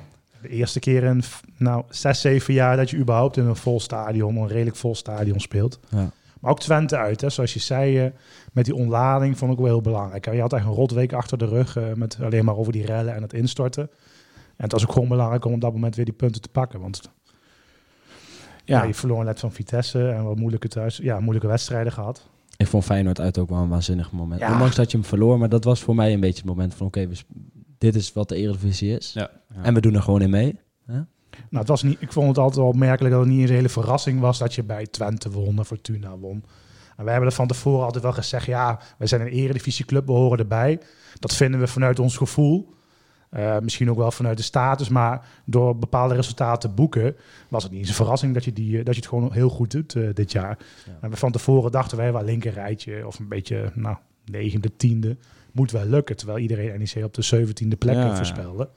De 0.41 0.49
eerste 0.49 0.79
keer 0.79 1.03
in 1.03 1.23
nou, 1.57 1.83
zes, 1.89 2.21
zeven 2.21 2.53
jaar 2.53 2.77
dat 2.77 2.89
je 2.89 2.97
überhaupt 2.97 3.37
in 3.37 3.45
een 3.45 3.55
vol 3.55 3.79
stadion, 3.79 4.35
een 4.35 4.47
redelijk 4.47 4.75
vol 4.75 4.95
stadion 4.95 5.39
speelt. 5.39 5.79
Ja. 5.89 6.11
Maar 6.39 6.51
ook 6.51 6.59
Twente 6.59 6.97
uit, 6.97 7.21
hè. 7.21 7.29
zoals 7.29 7.53
je 7.53 7.59
zei, 7.59 7.99
eh, 7.99 8.11
met 8.53 8.65
die 8.65 8.75
ontlading 8.75 9.37
vond 9.37 9.51
ik 9.51 9.57
wel 9.57 9.65
heel 9.67 9.81
belangrijk. 9.81 10.33
Je 10.33 10.41
had 10.41 10.53
echt 10.53 10.65
een 10.65 10.71
rotweek 10.71 11.13
achter 11.13 11.37
de 11.37 11.45
rug 11.45 11.77
eh, 11.77 11.93
met 11.93 12.17
alleen 12.21 12.45
maar 12.45 12.55
over 12.57 12.71
die 12.71 12.85
rellen 12.85 13.15
en 13.15 13.21
het 13.21 13.33
instorten. 13.33 13.89
En 14.55 14.63
het 14.63 14.71
was 14.71 14.83
ook 14.87 14.91
gewoon 14.91 15.07
belangrijk 15.07 15.45
om 15.45 15.53
op 15.53 15.61
dat 15.61 15.73
moment 15.73 15.95
weer 15.95 16.05
die 16.05 16.13
punten 16.13 16.41
te 16.41 16.49
pakken. 16.49 16.79
Want 16.79 17.01
ja. 18.65 18.79
Ja. 18.79 18.83
je 18.83 18.93
verloor 18.93 19.23
net 19.23 19.39
van 19.39 19.51
Vitesse 19.51 20.09
en 20.09 20.23
wat 20.23 20.35
moeilijke, 20.37 20.67
thuis, 20.67 20.97
ja, 20.97 21.19
moeilijke 21.19 21.47
wedstrijden 21.47 21.91
gehad. 21.91 22.29
Ik 22.57 22.67
vond 22.67 22.83
Feyenoord 22.83 23.19
uit 23.19 23.37
ook 23.37 23.49
wel 23.49 23.59
een 23.59 23.69
waanzinnig 23.69 24.11
moment. 24.11 24.39
Ja. 24.39 24.51
Ondanks 24.51 24.75
dat 24.75 24.91
je 24.91 24.97
hem 24.97 25.05
verloor, 25.05 25.39
maar 25.39 25.49
dat 25.49 25.63
was 25.63 25.81
voor 25.81 25.95
mij 25.95 26.13
een 26.13 26.19
beetje 26.19 26.37
het 26.37 26.45
moment 26.45 26.73
van 26.73 26.87
oké, 26.87 27.09
dit 27.77 27.95
is 27.95 28.13
wat 28.13 28.29
de 28.29 28.35
eredivisie 28.35 28.97
is. 28.97 29.13
Ja. 29.13 29.29
En 29.61 29.73
we 29.73 29.81
doen 29.81 29.93
er 29.93 30.01
gewoon 30.01 30.21
in 30.21 30.29
mee. 30.29 30.59
Nou, 31.49 31.65
het 31.65 31.67
was 31.67 31.83
niet, 31.83 32.01
ik 32.01 32.11
vond 32.11 32.27
het 32.27 32.37
altijd 32.37 32.57
wel 32.57 32.67
opmerkelijk 32.67 33.13
dat 33.13 33.23
het 33.23 33.31
niet 33.31 33.39
eens 33.39 33.49
een 33.49 33.55
hele 33.55 33.69
verrassing 33.69 34.19
was 34.19 34.37
dat 34.37 34.53
je 34.53 34.63
bij 34.63 34.85
Twente 34.85 35.29
won 35.29 35.57
en 35.57 35.65
Fortuna 35.65 36.17
won. 36.17 36.43
En 36.97 37.03
wij 37.03 37.13
hebben 37.13 37.29
er 37.29 37.35
van 37.35 37.47
tevoren 37.47 37.85
altijd 37.85 38.03
wel 38.03 38.13
gezegd, 38.13 38.45
ja, 38.45 38.79
wij 38.97 39.07
zijn 39.07 39.21
een 39.21 39.27
eredivisieclub, 39.27 40.05
we 40.05 40.11
horen 40.11 40.39
erbij. 40.39 40.79
Dat 41.19 41.35
vinden 41.35 41.59
we 41.59 41.67
vanuit 41.67 41.99
ons 41.99 42.17
gevoel. 42.17 42.73
Eh, 43.33 43.59
misschien 43.59 43.89
ook 43.89 43.97
wel 43.97 44.11
vanuit 44.11 44.37
de 44.37 44.43
status, 44.43 44.89
maar 44.89 45.25
door 45.45 45.75
bepaalde 45.77 46.15
resultaten 46.15 46.69
te 46.69 46.75
boeken, 46.75 47.15
was 47.47 47.63
het 47.63 47.71
niet 47.71 47.79
eens 47.81 47.89
een 47.89 47.95
verrassing 47.95 48.33
dat 48.33 48.43
je, 48.45 48.53
die, 48.53 48.77
eh, 48.79 48.85
dat 48.85 48.93
je 48.95 48.99
het 48.99 49.09
gewoon 49.09 49.31
heel 49.33 49.49
goed 49.49 49.71
doet 49.71 49.95
eh, 49.95 50.03
dit 50.13 50.31
jaar. 50.31 50.57
Ja. 50.85 50.91
En 51.01 51.09
we 51.09 51.15
van 51.17 51.31
tevoren 51.31 51.71
dachten 51.71 51.97
wij 51.97 52.13
wel 52.13 52.23
linker 52.23 52.53
rijtje 52.53 53.07
of 53.07 53.19
een 53.19 53.27
beetje, 53.27 53.71
nou, 53.73 53.97
negende, 54.25 54.75
tiende, 54.77 55.17
moet 55.51 55.71
wel 55.71 55.85
lukken. 55.85 56.15
Terwijl 56.15 56.37
iedereen 56.39 56.79
NEC 56.79 57.03
op 57.05 57.13
de 57.13 57.21
zeventiende 57.21 57.75
plek 57.75 57.95
Ja, 57.95 58.05
ja. 58.05 58.15
voorspelde. 58.15 58.69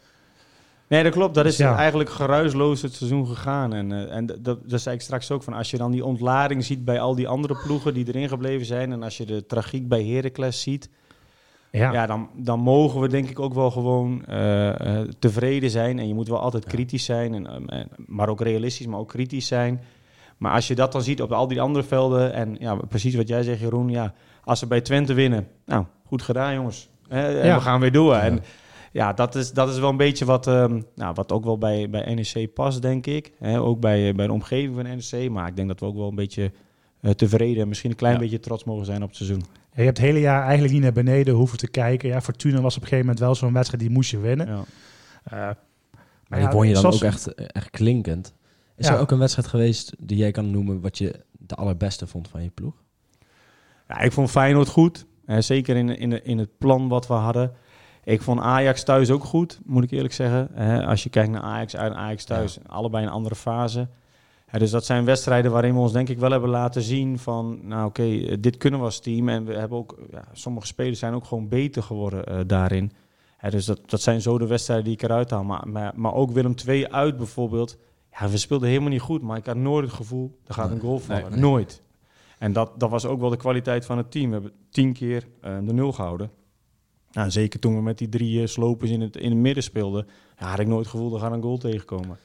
Nee, 0.89 1.03
dat 1.03 1.13
klopt. 1.13 1.35
Dat 1.35 1.47
is 1.47 1.57
Ja. 1.57 1.77
eigenlijk 1.77 2.11
geruisloos 2.11 2.83
het 2.83 2.95
seizoen 2.95 3.27
gegaan. 3.27 3.75
En, 3.75 4.11
en 4.11 4.27
dat, 4.27 4.71
dat 4.71 4.81
zei 4.81 4.95
ik 4.95 5.01
straks 5.03 5.31
ook 5.31 5.43
van 5.43 5.53
als 5.53 5.71
je 5.71 5.77
dan 5.77 5.91
die 5.91 6.05
ontlading 6.05 6.65
ziet 6.65 6.85
bij 6.85 7.01
al 7.01 7.15
die 7.15 7.29
andere 7.29 7.57
ploegen 7.65 7.95
die 7.95 8.07
erin 8.09 8.29
gebleven 8.29 8.67
zijn. 8.67 8.93
En 8.93 9.03
als 9.03 9.17
je 9.17 9.25
de 9.27 9.47
tragiek 9.47 9.89
bij 9.89 10.05
Heracles 10.05 10.61
ziet. 10.61 10.89
Ja, 11.77 11.93
Ja, 11.93 12.07
dan, 12.07 12.29
dan 12.37 12.61
mogen 12.61 13.01
we 13.01 13.09
denk 13.09 13.29
ik 13.31 13.41
ook 13.41 13.55
wel 13.55 13.71
gewoon 13.71 14.25
eh, 14.27 15.01
eh, 15.01 15.09
tevreden 15.19 15.71
zijn. 15.71 15.99
En 15.99 16.09
je 16.09 16.15
moet 16.15 16.29
wel 16.29 16.41
altijd 16.41 16.65
kritisch 16.65 17.05
zijn, 17.05 17.35
en, 17.35 17.47
ehm, 17.47 17.67
en- 17.69 17.89
maar 18.07 18.29
ook 18.29 18.41
realistisch, 18.41 18.87
maar 18.87 18.99
ook 18.99 19.09
kritisch 19.09 19.47
zijn. 19.47 19.81
Maar 20.39 20.53
als 20.53 20.67
je 20.69 20.75
dat 20.75 20.93
dan 20.93 21.03
ziet 21.03 21.23
op 21.23 21.33
al 21.33 21.49
die 21.49 21.61
andere 21.61 21.85
velden, 21.85 22.33
en 22.33 22.57
ja, 22.61 22.75
precies 22.75 23.15
wat 23.15 23.29
jij 23.29 23.43
zegt, 23.43 23.61
Jeroen, 23.61 23.89
ja, 23.89 24.15
als 24.45 24.59
ze 24.59 24.67
bij 24.67 24.81
Twente 24.81 25.15
winnen, 25.15 25.49
nou, 25.67 25.85
goed 26.07 26.23
gedaan, 26.23 26.55
jongens. 26.55 26.89
Eh, 27.09 27.41
en 27.41 27.47
Ja. 27.47 27.55
we 27.55 27.61
gaan 27.61 27.81
weer 27.81 27.93
door. 27.93 28.13
Ja. 28.15 28.21
En 28.21 28.41
ja, 28.93 29.13
dat 29.13 29.35
is, 29.35 29.53
dat 29.53 29.69
is 29.69 29.79
wel 29.79 29.91
een 29.91 29.97
beetje 29.97 30.25
wat, 30.25 30.47
ehm, 30.47 30.81
nou, 30.95 31.15
wat 31.15 31.33
ook 31.33 31.45
wel 31.45 31.59
bij, 31.59 31.91
bij 31.91 32.15
NEC 32.15 32.55
past, 32.55 32.83
denk 32.83 33.07
ik. 33.07 33.33
Hè, 33.39 33.61
ook 33.61 33.81
bij, 33.81 34.09
eh, 34.09 34.15
bij 34.15 34.27
de 34.27 34.33
omgeving 34.33 34.75
van 34.75 34.85
NEC. 34.85 35.31
Maar 35.31 35.49
ik 35.49 35.57
denk 35.57 35.69
dat 35.69 35.81
we 35.81 35.87
ook 35.87 35.97
wel 35.97 36.09
een 36.09 36.15
beetje 36.15 36.53
tevreden 37.17 37.63
en 37.63 37.69
misschien 37.69 37.91
een 37.91 37.97
klein 37.97 38.15
Ja. 38.15 38.21
beetje 38.21 38.41
trots 38.41 38.65
mogen 38.65 38.85
zijn 38.87 39.03
op 39.03 39.09
het 39.09 39.17
seizoen. 39.17 39.43
Je 39.77 39.83
hebt 39.83 39.97
het 39.97 40.07
hele 40.07 40.21
jaar 40.21 40.43
eigenlijk 40.43 40.73
niet 40.73 40.83
naar 40.83 40.93
beneden 40.93 41.35
hoeven 41.35 41.59
te 41.59 41.69
kijken. 41.71 42.09
Ja, 42.09 42.21
Fortuna 42.21 42.61
was 42.61 42.77
op 42.77 42.83
een 42.83 42.89
gegeven 42.89 43.07
moment 43.07 43.25
wel 43.25 43.35
zo'n 43.35 43.53
wedstrijd 43.53 43.83
die 43.83 43.91
moest 43.93 44.11
je 44.11 44.19
winnen. 44.19 44.47
Ja. 44.47 44.65
Eh, 45.25 45.55
Maar 46.29 46.41
ja, 46.41 46.47
die 46.47 46.57
won 46.57 46.67
je 46.67 46.73
dan 46.73 46.81
zoals- 46.83 46.97
ook 46.97 47.03
echt, 47.03 47.35
echt 47.35 47.71
klinkend. 47.71 48.35
Is 48.77 48.87
Ja. 48.87 48.95
er 48.95 49.01
ook 49.01 49.11
een 49.11 49.19
wedstrijd 49.19 49.49
geweest 49.49 49.93
die 49.99 50.17
jij 50.17 50.31
kan 50.31 50.51
noemen 50.51 50.81
wat 50.81 50.99
je 50.99 51.21
de 51.33 51.55
allerbeste 51.55 52.07
vond 52.07 52.29
van 52.29 52.43
je 52.43 52.51
ploeg? 52.51 52.75
Ja, 53.89 54.01
ik 54.01 54.13
vond 54.13 54.31
Feyenoord 54.31 54.69
goed. 54.69 55.07
Eh, 55.27 55.39
zeker 55.39 55.77
in, 55.77 55.89
in, 55.99 56.25
in 56.25 56.39
het 56.39 56.59
plan 56.59 56.89
wat 56.89 57.07
we 57.07 57.15
hadden. 57.15 57.53
Ik 58.05 58.23
vond 58.23 58.41
Ajax 58.41 58.83
thuis 58.85 59.11
ook 59.11 59.25
goed, 59.25 59.61
moet 59.65 59.85
ik 59.85 59.91
eerlijk 59.91 60.15
zeggen. 60.15 60.55
Eh, 60.57 60.87
als 60.89 61.03
je 61.03 61.11
kijkt 61.11 61.31
naar 61.31 61.41
Ajax 61.43 61.77
uit 61.77 61.93
en 61.93 61.99
Ajax 61.99 62.25
thuis, 62.25 62.59
allebei 62.67 63.05
een 63.07 63.11
andere 63.13 63.35
fase. 63.35 63.89
Dus 64.53 64.71
dat 64.71 64.85
zijn 64.85 65.05
wedstrijden 65.05 65.51
waarin 65.51 65.75
we 65.75 65.81
ons 65.81 65.93
denk 65.93 66.09
ik 66.09 66.19
wel 66.19 66.31
hebben 66.31 66.51
laten 66.51 66.83
zien 66.83 67.19
van... 67.19 67.59
nou 67.63 67.87
oké, 67.87 68.03
eh, 68.03 68.37
dit 68.41 68.57
kunnen 68.57 68.81
we 68.81 68.87
als 68.87 69.01
team. 69.01 69.29
En 69.29 69.45
we 69.45 69.55
hebben 69.55 69.79
ook, 69.79 69.99
ja, 70.11 70.25
sommige 70.33 70.67
spelers 70.67 70.99
zijn 70.99 71.15
ook 71.15 71.25
gewoon 71.25 71.49
beter 71.49 71.83
geworden 71.83 72.27
eh, 72.27 72.41
daarin. 72.47 72.93
Dus 73.51 73.65
dat, 73.65 73.81
dat 73.87 74.01
zijn 74.01 74.21
zo 74.21 74.39
de 74.39 74.47
wedstrijden 74.47 74.85
die 74.85 74.95
ik 74.95 75.03
eruit 75.03 75.31
haal. 75.31 75.45
Maar, 75.45 75.69
maar, 75.69 75.93
maar 75.97 76.15
ook 76.15 76.31
Willem 76.31 76.55
II 76.67 76.87
uit 76.87 77.17
bijvoorbeeld. 77.17 77.79
Ja, 78.19 78.29
we 78.29 78.37
speelden 78.37 78.69
helemaal 78.69 78.91
niet 78.91 79.01
goed, 79.01 79.23
maar 79.23 79.37
ik 79.37 79.47
had 79.47 79.57
nooit 79.57 79.85
het 79.85 79.95
gevoel... 79.95 80.39
er 80.47 80.55
gaat 80.55 80.71
een 80.71 80.81
goal 80.81 80.99
vallen. 80.99 81.23
nee, 81.23 81.31
nee. 81.31 81.41
Nooit. 81.41 81.83
En 82.39 82.53
dat, 82.53 82.81
dat 82.81 82.91
was 82.91 83.07
ook 83.07 83.21
wel 83.21 83.31
de 83.31 83.37
kwaliteit 83.37 83.85
van 83.85 83.97
het 83.97 84.11
team. 84.11 84.27
We 84.27 84.33
hebben 84.33 84.53
tien 84.71 84.93
keer 84.93 85.27
eh, 85.41 85.57
de 85.65 85.73
nul 85.73 85.93
gehouden. 85.93 86.31
Nou, 87.13 87.31
zeker 87.31 87.61
toen 87.61 87.75
we 87.75 87.83
met 87.83 87.99
die 87.99 88.09
drie 88.09 88.47
slopers 88.47 88.91
in 88.91 89.01
het, 89.01 89.17
in 89.17 89.31
het 89.31 89.39
midden 89.39 89.63
speelden, 89.63 90.07
ja, 90.39 90.47
had 90.47 90.59
ik 90.59 90.67
nooit 90.67 90.85
het 90.85 90.91
gevoel 90.91 91.11
dat 91.11 91.23
er 91.23 91.33
een 91.33 91.43
goal 91.43 91.59
tegenkomen. 91.59 92.19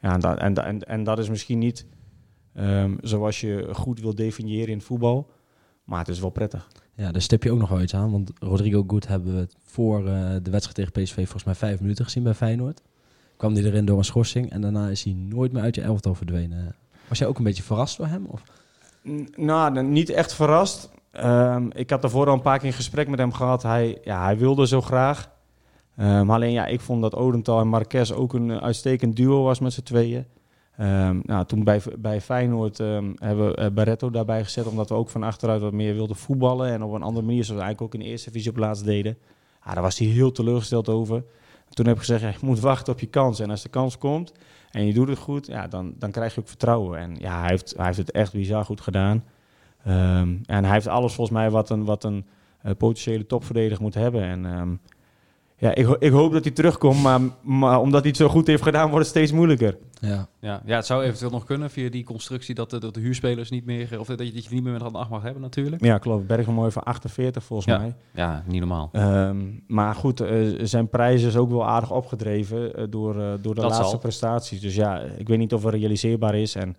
Ja, 0.00 0.12
en, 0.12 0.20
dat, 0.20 0.38
en, 0.38 0.54
en, 0.64 0.82
en 0.86 1.04
dat 1.04 1.18
is 1.18 1.28
misschien 1.28 1.58
niet 1.58 1.86
ehm, 2.54 2.94
zoals 3.00 3.40
je 3.40 3.68
goed 3.72 4.00
wil 4.00 4.14
definiëren 4.14 4.68
in 4.72 4.80
voetbal. 4.80 5.30
Maar 5.84 5.98
het 5.98 6.08
is 6.08 6.20
wel 6.20 6.30
prettig. 6.30 6.68
Ja, 6.94 7.12
daar 7.12 7.22
stip 7.22 7.42
je 7.42 7.52
ook 7.52 7.58
nog 7.58 7.68
wel 7.68 7.80
iets 7.80 7.94
aan. 7.94 8.10
Want 8.10 8.30
Rodrigo 8.40 8.84
Goed 8.86 9.08
hebben 9.08 9.34
we 9.34 9.40
het 9.40 9.56
voor 9.64 9.98
eh, 10.06 10.30
de 10.42 10.50
wedstrijd 10.50 10.74
tegen 10.74 10.92
PSV 10.92 11.14
volgens 11.14 11.44
mij 11.44 11.54
vijf 11.54 11.80
minuten 11.80 12.04
gezien 12.04 12.22
bij 12.22 12.34
Feyenoord. 12.34 12.82
Kwam 13.36 13.54
hij 13.54 13.62
erin 13.64 13.84
door 13.84 13.98
een 13.98 14.04
schorsing 14.04 14.50
en 14.50 14.60
daarna 14.60 14.88
is 14.88 15.02
hij 15.04 15.12
nooit 15.12 15.52
meer 15.52 15.62
uit 15.62 15.74
je 15.74 15.80
elftal 15.82 16.14
verdwenen. 16.14 16.74
Was 17.08 17.18
jij 17.18 17.28
ook 17.28 17.38
een 17.38 17.44
beetje 17.44 17.62
verrast 17.62 17.96
door 17.96 18.06
hem? 18.06 18.24
Of? 18.26 18.42
N- 19.08 19.28
Nou, 19.36 19.74
dan 19.74 19.92
niet 19.92 20.10
echt 20.10 20.34
verrast. 20.34 20.90
Ehm, 21.10 21.66
ik 21.72 21.90
had 21.90 22.00
daarvoor 22.02 22.26
al 22.26 22.34
een 22.34 22.40
paar 22.40 22.58
keer 22.58 22.68
een 22.68 22.72
gesprek 22.74 23.08
met 23.08 23.18
hem 23.18 23.32
gehad. 23.32 23.62
Hij, 23.62 23.98
ja, 24.04 24.24
hij 24.24 24.38
wilde 24.38 24.66
zo 24.66 24.80
graag. 24.80 25.30
Ehm, 25.98 26.30
alleen 26.30 26.52
ja, 26.52 26.66
ik 26.66 26.80
vond 26.80 27.02
dat 27.02 27.14
Odental 27.14 27.60
en 27.60 27.68
Marquez 27.68 28.10
ook 28.10 28.32
een 28.32 28.50
eh, 28.50 28.56
uitstekend 28.56 29.16
duo 29.16 29.42
was 29.42 29.58
met 29.58 29.72
z'n 29.72 29.82
tweeën. 29.82 30.26
Ehm, 30.76 31.20
nou, 31.22 31.46
toen 31.46 31.64
bij, 31.64 31.80
bij 31.98 32.20
Feyenoord 32.20 32.80
ehm, 32.80 33.12
hebben 33.16 33.48
we 33.48 33.54
eh, 33.54 33.70
Barretto 33.70 34.10
daarbij 34.10 34.44
gezet, 34.44 34.66
omdat 34.66 34.88
we 34.88 34.94
ook 34.94 35.08
van 35.08 35.22
achteruit 35.22 35.60
wat 35.60 35.72
meer 35.72 35.94
wilden 35.94 36.16
voetballen. 36.16 36.72
En 36.72 36.82
op 36.82 36.92
een 36.92 37.02
andere 37.02 37.26
manier, 37.26 37.44
zoals 37.44 37.60
we 37.60 37.66
eigenlijk 37.66 37.94
ook 37.94 38.00
in 38.00 38.06
de 38.06 38.12
eerste 38.12 38.30
divisie 38.30 38.50
op 38.50 38.56
laatst 38.56 38.84
deden. 38.84 39.18
Ja, 39.64 39.72
daar 39.72 39.82
was 39.82 39.98
hij 39.98 40.08
heel 40.08 40.32
teleurgesteld 40.32 40.88
over. 40.88 41.24
Toen 41.68 41.86
heb 41.86 41.96
ik 41.96 42.02
gezegd, 42.02 42.40
je 42.40 42.46
moet 42.46 42.60
wachten 42.60 42.92
op 42.92 43.00
je 43.00 43.06
kans. 43.06 43.40
En 43.40 43.50
als 43.50 43.62
de 43.62 43.68
kans 43.68 43.98
komt 43.98 44.32
en 44.70 44.86
je 44.86 44.92
doet 44.92 45.08
het 45.08 45.18
goed, 45.18 45.46
ja, 45.46 45.66
dan, 45.66 45.94
dan 45.98 46.10
krijg 46.10 46.34
je 46.34 46.40
ook 46.40 46.48
vertrouwen. 46.48 46.98
En 46.98 47.16
ja, 47.18 47.40
hij 47.40 47.48
heeft, 47.48 47.74
hij 47.76 47.86
heeft 47.86 47.98
het 47.98 48.10
echt 48.10 48.32
bizar 48.32 48.64
goed 48.64 48.80
gedaan. 48.80 49.24
En 49.82 50.64
hij 50.64 50.72
heeft 50.72 50.86
alles 50.86 51.14
volgens 51.14 51.36
mij 51.36 51.50
wat 51.50 51.70
een, 51.70 51.84
wat 51.84 52.04
een 52.04 52.26
eh, 52.62 52.72
potentiële 52.76 53.26
topverdediger 53.26 53.82
moet 53.82 53.94
hebben. 53.94 54.22
En 54.22 54.80
ja, 55.58 55.74
ik, 55.74 55.88
ik 55.98 56.10
hoop 56.12 56.32
dat 56.32 56.44
hij 56.44 56.52
terugkomt, 56.52 57.02
maar, 57.02 57.20
maar 57.42 57.80
omdat 57.80 58.00
hij 58.00 58.08
het 58.08 58.16
zo 58.18 58.28
goed 58.28 58.46
heeft 58.46 58.62
gedaan, 58.62 58.82
wordt 58.90 58.98
het 59.06 59.16
steeds 59.16 59.32
moeilijker. 59.32 59.76
Ja. 60.00 60.28
Ja, 60.40 60.62
ja, 60.64 60.76
het 60.76 60.86
zou 60.86 61.02
eventueel 61.02 61.30
nog 61.30 61.44
kunnen 61.44 61.70
via 61.70 61.90
die 61.90 62.04
constructie 62.04 62.54
dat 62.54 62.70
de, 62.70 62.78
dat 62.80 62.94
de 62.94 63.00
huurspelers 63.00 63.50
niet 63.50 63.64
meer, 63.64 64.00
of 64.00 64.06
dat 64.06 64.18
je, 64.26 64.32
dat 64.32 64.44
je 64.44 64.54
niet 64.54 64.62
meer 64.62 64.72
met 64.72 64.82
hand 64.82 64.94
8 64.96 65.10
mag 65.10 65.22
hebben 65.22 65.42
natuurlijk. 65.42 65.84
Ja, 65.84 65.98
klopt. 65.98 66.26
Bergmooi 66.26 66.70
van 66.70 66.82
48 66.82 67.44
volgens 67.44 67.68
Ja. 67.68 67.78
mij. 67.78 67.94
Ja, 68.14 68.42
niet 68.46 68.58
normaal. 68.60 68.88
Ehm, 68.92 69.36
maar 69.66 69.94
goed, 69.94 70.20
eh, 70.20 70.36
zijn 70.62 70.88
prijs 70.88 71.22
is 71.22 71.36
ook 71.36 71.50
wel 71.50 71.66
aardig 71.66 71.90
opgedreven 71.92 72.74
eh, 72.74 72.84
door, 72.90 73.14
eh, 73.20 73.28
door 73.40 73.54
de 73.54 73.60
Dat 73.60 73.70
laatste 73.70 73.88
zal. 73.88 73.98
prestaties. 73.98 74.60
Dus 74.60 74.74
ja, 74.74 75.00
ik 75.00 75.28
weet 75.28 75.38
niet 75.38 75.54
of 75.54 75.62
het 75.64 75.74
realiseerbaar 75.74 76.34
is. 76.34 76.54
En 76.54 76.76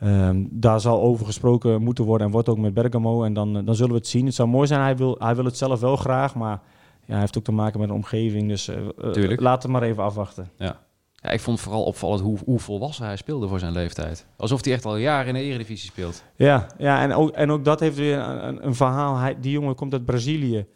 ehm, 0.00 0.44
daar 0.50 0.80
zal 0.80 1.00
over 1.00 1.26
gesproken 1.26 1.82
moeten 1.82 2.04
worden 2.04 2.26
en 2.26 2.32
wordt 2.32 2.48
ook 2.48 2.58
met 2.58 2.74
Bergamo. 2.74 3.22
En 3.24 3.32
dan, 3.32 3.56
eh, 3.56 3.64
dan 3.64 3.74
zullen 3.74 3.92
we 3.92 3.98
het 3.98 4.06
zien. 4.08 4.26
Het 4.26 4.34
zou 4.34 4.48
mooi 4.48 4.66
zijn, 4.66 4.80
hij 4.80 4.96
wil, 4.96 5.16
hij 5.18 5.34
wil 5.34 5.44
het 5.44 5.56
zelf 5.56 5.80
wel 5.80 5.96
graag, 5.96 6.34
maar 6.34 6.60
ja, 7.08 7.12
hij 7.14 7.20
heeft 7.20 7.38
ook 7.38 7.44
te 7.44 7.52
maken 7.52 7.80
met 7.80 7.88
de 7.88 7.94
omgeving. 7.94 8.48
Dus 8.48 8.68
eh, 8.68 8.76
eh, 8.76 9.38
laten 9.38 9.68
we 9.68 9.74
maar 9.74 9.82
even 9.82 10.02
afwachten. 10.02 10.50
Ja. 10.56 10.78
ja, 11.14 11.30
ik 11.30 11.40
vond 11.40 11.60
vooral 11.60 11.82
opvallend 11.84 12.20
hoe, 12.20 12.38
hoe 12.44 12.58
volwassen 12.58 13.04
hij 13.06 13.16
speelde 13.16 13.48
voor 13.48 13.58
zijn 13.58 13.72
leeftijd. 13.72 14.26
Alsof 14.36 14.64
hij 14.64 14.72
echt 14.72 14.84
al 14.84 14.96
jaren 14.96 15.26
in 15.28 15.34
de 15.34 15.40
Eredivisie 15.40 15.90
speelt. 15.90 16.24
Ja, 16.36 16.66
ja 16.78 17.02
en, 17.02 17.12
ook, 17.14 17.30
en 17.30 17.50
ook 17.50 17.64
dat 17.64 17.80
heeft 17.80 17.96
weer 17.96 18.18
een, 18.18 18.48
een, 18.48 18.66
een 18.66 18.74
verhaal. 18.74 19.16
Hij, 19.16 19.36
die 19.40 19.52
jongen 19.52 19.74
komt 19.74 19.92
uit 19.92 20.04
Brazilië. 20.04 20.66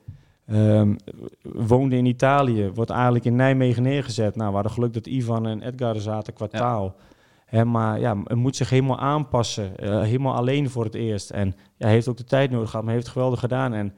Ehm, 0.47 0.95
woonde 1.43 1.97
in 1.97 2.07
Italië. 2.07 2.71
Wordt 2.75 2.91
eigenlijk 2.91 3.25
in 3.25 3.37
Nijmegen 3.37 3.83
neergezet. 3.83 4.37
Nou, 4.37 4.49
we 4.49 4.55
hadden 4.55 4.73
geluk 4.73 4.93
dat 4.95 5.07
Ivan 5.07 5.47
en 5.47 5.63
Edgar 5.63 5.97
zaten 6.01 6.33
qua 6.33 6.47
Ja. 6.51 6.59
taal. 6.59 6.95
Hè, 7.47 7.65
maar 7.65 8.01
ja, 8.01 8.17
hij 8.25 8.37
moet 8.37 8.57
zich 8.57 8.71
helemaal 8.71 8.99
aanpassen. 8.99 9.77
eh, 9.79 10.01
helemaal 10.03 10.35
alleen 10.35 10.71
voor 10.71 10.85
het 10.85 10.95
eerst. 10.95 11.31
En 11.31 11.47
ja, 11.77 11.85
hij 11.85 11.91
heeft 11.93 12.09
ook 12.09 12.17
de 12.17 12.25
tijd 12.25 12.51
nodig 12.51 12.71
gehad, 12.71 12.85
maar 12.85 12.95
hij 12.95 13.03
heeft 13.03 13.07
het 13.07 13.15
geweldig 13.17 13.41
gedaan. 13.41 13.73
En 13.75 13.95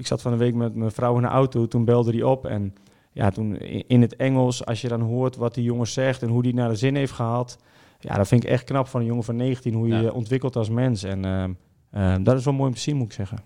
ik 0.00 0.06
zat 0.06 0.22
van 0.22 0.32
een 0.32 0.38
week 0.38 0.54
met 0.54 0.74
mijn 0.74 0.90
vrouw 0.90 1.16
in 1.16 1.22
de 1.22 1.28
auto. 1.28 1.66
Toen 1.66 1.84
belde 1.84 2.10
hij 2.12 2.22
op. 2.22 2.46
En 2.46 2.74
ja, 3.12 3.30
toen 3.30 3.56
in 3.56 3.84
in 3.86 4.00
het 4.00 4.16
Engels, 4.16 4.64
als 4.64 4.80
je 4.80 4.88
dan 4.88 5.00
hoort 5.00 5.36
wat 5.36 5.54
die 5.54 5.64
jongen 5.64 5.86
zegt 5.86 6.22
en 6.22 6.28
hoe 6.28 6.42
die 6.42 6.54
naar 6.54 6.68
de 6.68 6.74
zin 6.76 6.94
heeft 6.96 7.12
gehad. 7.12 7.58
Ja, 8.00 8.14
dat 8.14 8.28
vind 8.28 8.44
ik 8.44 8.50
echt 8.50 8.64
knap 8.64 8.86
van 8.86 9.00
een 9.00 9.06
jongen 9.06 9.24
van 9.24 9.36
19, 9.36 9.74
hoe 9.74 9.86
je 9.88 9.94
Ja. 9.94 10.00
je 10.00 10.12
ontwikkelt 10.14 10.56
als 10.56 10.68
mens. 10.68 11.02
En 11.02 11.24
ehm, 11.24 11.52
ehm, 11.90 12.22
dat 12.22 12.38
is 12.38 12.44
wel 12.44 12.54
mooi 12.54 12.68
om 12.68 12.74
te 12.74 12.80
zien, 12.80 12.96
moet 12.96 13.06
ik 13.06 13.12
zeggen. 13.12 13.38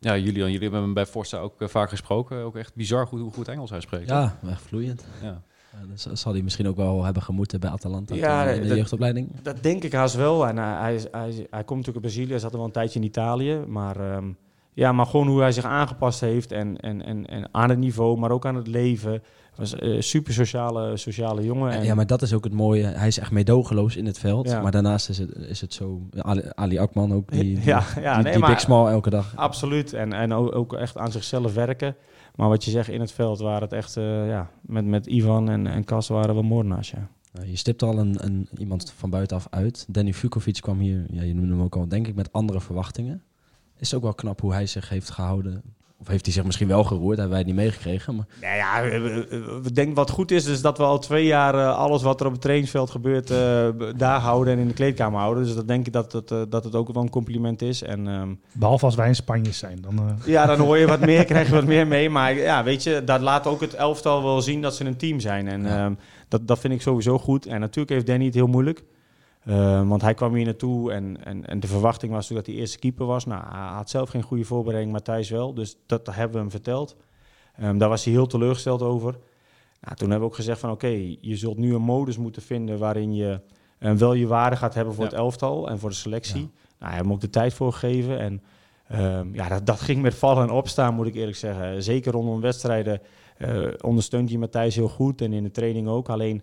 Ja, 0.00 0.16
Julian, 0.16 0.46
jullie 0.50 0.60
hebben 0.62 0.82
hem 0.82 0.94
bij 0.94 1.06
Forza 1.06 1.38
ook 1.38 1.60
eh, 1.60 1.68
vaak 1.68 1.88
gesproken. 1.88 2.38
Ook 2.44 2.56
echt 2.56 2.74
bizar 2.74 3.06
goed, 3.06 3.20
hoe 3.20 3.32
goed 3.32 3.48
Engels 3.48 3.70
hij 3.70 3.80
spreekt. 3.80 4.08
ja, 4.08 4.38
echt 4.48 4.62
vloeiend. 4.62 5.04
Ja. 5.22 5.42
Ja, 5.72 5.86
dat 6.06 6.18
zal 6.18 6.32
hij 6.32 6.42
misschien 6.42 6.68
ook 6.68 6.76
wel 6.76 7.04
hebben 7.04 7.22
gemoeten 7.22 7.60
bij 7.60 7.70
Atalanta 7.70 8.14
Ja, 8.14 8.44
toen, 8.44 8.54
in 8.54 8.62
de 8.62 8.68
dat- 8.68 8.76
jeugdopleiding. 8.76 9.40
Dat 9.42 9.62
denk 9.62 9.82
ik 9.84 9.92
haast 9.92 10.14
wel. 10.14 10.46
En 10.48 10.56
hij, 10.56 10.78
hij, 10.80 10.94
is- 10.94 11.06
hij, 11.10 11.30
hij 11.50 11.64
komt 11.64 11.78
natuurlijk 11.78 11.86
uit 11.86 12.00
Brazilië, 12.00 12.30
hij 12.30 12.38
zat 12.38 12.50
er 12.50 12.56
wel 12.56 12.66
een 12.66 12.72
tijdje 12.72 12.98
in 12.98 13.04
Italië. 13.04 13.56
Maar, 13.66 13.96
ehm, 14.12 14.30
ja, 14.72 14.92
maar 14.92 15.06
gewoon 15.06 15.26
hoe 15.26 15.40
hij 15.40 15.52
zich 15.52 15.64
aangepast 15.64 16.20
heeft 16.20 16.52
en, 16.52 16.76
en, 16.76 17.04
en, 17.04 17.26
en 17.26 17.48
aan 17.50 17.68
het 17.68 17.78
niveau, 17.78 18.18
maar 18.18 18.30
ook 18.30 18.46
aan 18.46 18.56
het 18.56 18.66
leven. 18.66 19.22
was 19.56 19.74
een 19.80 20.02
super 20.02 20.32
sociale, 20.32 20.96
sociale 20.96 21.44
jongen. 21.44 21.72
En, 21.72 21.84
Ja, 21.84 21.94
maar 21.94 22.06
dat 22.06 22.22
is 22.22 22.32
ook 22.32 22.44
het 22.44 22.52
mooie. 22.52 22.84
Hij 22.84 23.06
is 23.06 23.18
echt 23.18 23.30
meedogenloos 23.30 23.96
in 23.96 24.06
het 24.06 24.18
veld. 24.18 24.48
Ja. 24.48 24.60
Maar 24.60 24.72
daarnaast 24.72 25.08
is 25.08 25.18
het, 25.18 25.36
is 25.36 25.60
het 25.60 25.74
zo... 25.74 26.00
Ali, 26.18 26.42
Ali 26.54 26.78
Akman 26.78 27.12
ook, 27.12 27.30
die, 27.30 27.42
die, 27.42 27.64
ja, 27.64 27.84
ja, 28.00 28.14
die, 28.14 28.22
nee, 28.22 28.32
die 28.32 28.40
maar 28.40 28.50
big 28.50 28.60
small 28.60 28.90
elke 28.90 29.10
dag. 29.10 29.36
absoluut. 29.36 29.92
En, 29.92 30.12
en 30.12 30.32
ook, 30.32 30.54
ook 30.54 30.72
echt 30.72 30.96
aan 30.96 31.12
zichzelf 31.12 31.54
werken. 31.54 31.96
Maar 32.34 32.48
wat 32.48 32.64
je 32.64 32.70
zegt, 32.70 32.88
in 32.88 33.00
het 33.00 33.12
veld 33.12 33.38
waren 33.38 33.62
het 33.62 33.72
echt, 33.72 33.96
eh, 33.96 34.28
ja, 34.28 34.50
met, 34.60 34.84
met 34.84 35.06
Ivan 35.06 35.50
en, 35.50 35.66
en 35.66 35.84
Kas 35.84 36.08
waren 36.08 36.34
we 36.34 36.42
moordenaars, 36.42 36.90
ja. 36.90 37.08
Nou, 37.32 37.46
je 37.46 37.56
stipt 37.56 37.82
al 37.82 37.98
een, 37.98 38.24
een, 38.24 38.48
iemand 38.58 38.92
van 38.96 39.10
buitenaf 39.10 39.46
uit. 39.50 39.86
Danny 39.88 40.12
Vukovic 40.12 40.60
kwam 40.60 40.78
hier, 40.78 41.04
ja, 41.10 41.22
je 41.22 41.34
noemde 41.34 41.52
hem 41.52 41.62
ook 41.62 41.76
al, 41.76 41.88
denk 41.88 42.06
ik, 42.06 42.14
met 42.14 42.32
andere 42.32 42.60
verwachtingen. 42.60 43.22
Is 43.82 43.90
het 43.90 43.96
ook 43.96 44.02
wel 44.02 44.14
knap 44.14 44.40
hoe 44.40 44.52
hij 44.52 44.66
zich 44.66 44.88
heeft 44.88 45.10
gehouden. 45.10 45.62
Of 46.00 46.08
heeft 46.08 46.24
hij 46.24 46.34
zich 46.34 46.44
misschien 46.44 46.68
wel 46.68 46.84
geroerd, 46.84 47.18
hebben 47.18 47.28
wij 47.28 47.38
het 47.38 47.46
niet 47.46 47.56
meegekregen. 47.56 48.16
Maar 48.16 48.26
Nou 48.40 48.56
ja, 48.56 48.82
we, 49.62 49.72
denken 49.72 49.94
wat 49.94 50.10
goed 50.10 50.30
is, 50.30 50.44
is 50.46 50.60
dat 50.60 50.78
we 50.78 50.84
al 50.84 50.98
twee 50.98 51.26
jaar 51.26 51.54
eh, 51.54 51.76
alles 51.76 52.02
wat 52.02 52.20
er 52.20 52.26
op 52.26 52.32
het 52.32 52.40
trainingsveld 52.40 52.90
gebeurt, 52.90 53.30
eh, 53.30 53.68
daar 53.96 54.20
houden 54.20 54.52
en 54.54 54.58
in 54.60 54.68
de 54.68 54.74
kleedkamer 54.74 55.20
houden. 55.20 55.44
Dus 55.44 55.54
dat 55.54 55.68
denk 55.68 55.86
ik 55.86 55.92
dat 55.92 56.12
het, 56.12 56.30
eh, 56.30 56.42
dat 56.48 56.64
het 56.64 56.74
ook 56.74 56.92
wel 56.92 57.02
een 57.02 57.10
compliment 57.10 57.62
is. 57.62 57.82
En 57.82 58.08
ehm, 58.08 58.34
Behalve 58.52 58.84
als 58.84 58.94
wij 58.94 59.08
in 59.08 59.14
Spanje 59.14 59.52
zijn. 59.52 59.78
Dan, 59.80 59.98
eh, 59.98 60.26
ja, 60.26 60.46
dan 60.46 60.58
hoor 60.58 60.78
je 60.78 60.86
wat 60.86 61.00
meer, 61.10 61.24
krijg 61.24 61.48
je 61.48 61.54
wat 61.54 61.64
meer 61.64 61.86
mee. 61.86 62.10
Maar 62.10 62.34
ja, 62.34 62.64
weet 62.64 62.82
je, 62.82 63.02
dat 63.04 63.20
laat 63.20 63.46
ook 63.46 63.60
het 63.60 63.74
elftal 63.74 64.22
wel 64.22 64.40
zien 64.40 64.62
dat 64.62 64.74
ze 64.74 64.84
een 64.84 64.96
team 64.96 65.20
zijn. 65.20 65.48
En 65.48 65.62
Ja. 65.62 65.84
ehm, 65.84 65.94
dat, 66.28 66.46
dat 66.46 66.58
vind 66.58 66.72
ik 66.74 66.82
sowieso 66.82 67.18
goed. 67.18 67.46
En 67.46 67.60
natuurlijk 67.60 67.90
heeft 67.90 68.06
Danny 68.06 68.24
het 68.24 68.34
heel 68.34 68.46
moeilijk. 68.46 68.84
Ehm, 69.44 69.86
want 69.86 70.02
hij 70.02 70.14
kwam 70.14 70.34
hier 70.34 70.44
naartoe 70.44 70.92
en, 70.92 71.24
en, 71.24 71.46
en 71.46 71.60
de 71.60 71.66
verwachting 71.66 72.12
was 72.12 72.20
natuurlijk 72.20 72.46
dat 72.46 72.54
hij 72.54 72.64
eerste 72.64 72.78
keeper 72.78 73.06
was. 73.06 73.24
Nou, 73.24 73.42
hij 73.48 73.60
had 73.60 73.90
zelf 73.90 74.08
geen 74.08 74.22
goede 74.22 74.44
voorbereiding, 74.44 74.92
Matthijs 74.92 75.30
wel. 75.30 75.54
Dus 75.54 75.76
dat 75.86 76.06
hebben 76.06 76.32
we 76.32 76.38
hem 76.38 76.50
verteld. 76.50 76.96
Ehm, 77.56 77.78
daar 77.78 77.88
was 77.88 78.04
hij 78.04 78.12
heel 78.12 78.26
teleurgesteld 78.26 78.82
over. 78.82 79.18
Nou, 79.80 79.96
toen 79.96 80.10
hebben 80.10 80.18
we 80.18 80.24
ook 80.24 80.34
gezegd 80.34 80.60
van 80.60 80.70
oké, 80.70 81.16
je 81.20 81.36
zult 81.36 81.58
nu 81.58 81.74
een 81.74 81.82
modus 81.82 82.18
moeten 82.18 82.42
vinden 82.42 82.78
waarin 82.78 83.14
je 83.14 83.40
eh, 83.78 83.92
wel 83.92 84.12
je 84.12 84.26
waarde 84.26 84.56
gaat 84.56 84.74
hebben 84.74 84.94
voor 84.94 85.04
Ja. 85.04 85.10
het 85.10 85.18
elftal 85.18 85.68
en 85.68 85.78
voor 85.78 85.90
de 85.90 85.94
selectie. 85.96 86.40
Ja. 86.40 86.46
Nou, 86.48 86.54
hij 86.78 86.90
heeft 86.90 87.02
hem 87.02 87.12
ook 87.12 87.20
de 87.20 87.30
tijd 87.30 87.54
voor 87.54 87.72
gegeven. 87.72 88.18
En 88.18 88.42
ehm, 88.88 89.34
ja, 89.34 89.48
dat, 89.48 89.66
dat 89.66 89.80
ging 89.80 90.02
met 90.02 90.14
vallen 90.14 90.42
en 90.42 90.50
opstaan, 90.54 90.94
moet 90.94 91.06
ik 91.06 91.14
eerlijk 91.14 91.36
zeggen. 91.36 91.82
Zeker 91.82 92.12
rondom 92.12 92.40
wedstrijden 92.40 93.00
eh, 93.36 93.62
ondersteunt 93.80 94.28
hij 94.28 94.38
Matthijs 94.38 94.74
heel 94.74 94.88
goed 94.88 95.20
en 95.20 95.32
in 95.32 95.42
de 95.42 95.50
training 95.50 95.88
ook. 95.88 96.08
Alleen, 96.08 96.42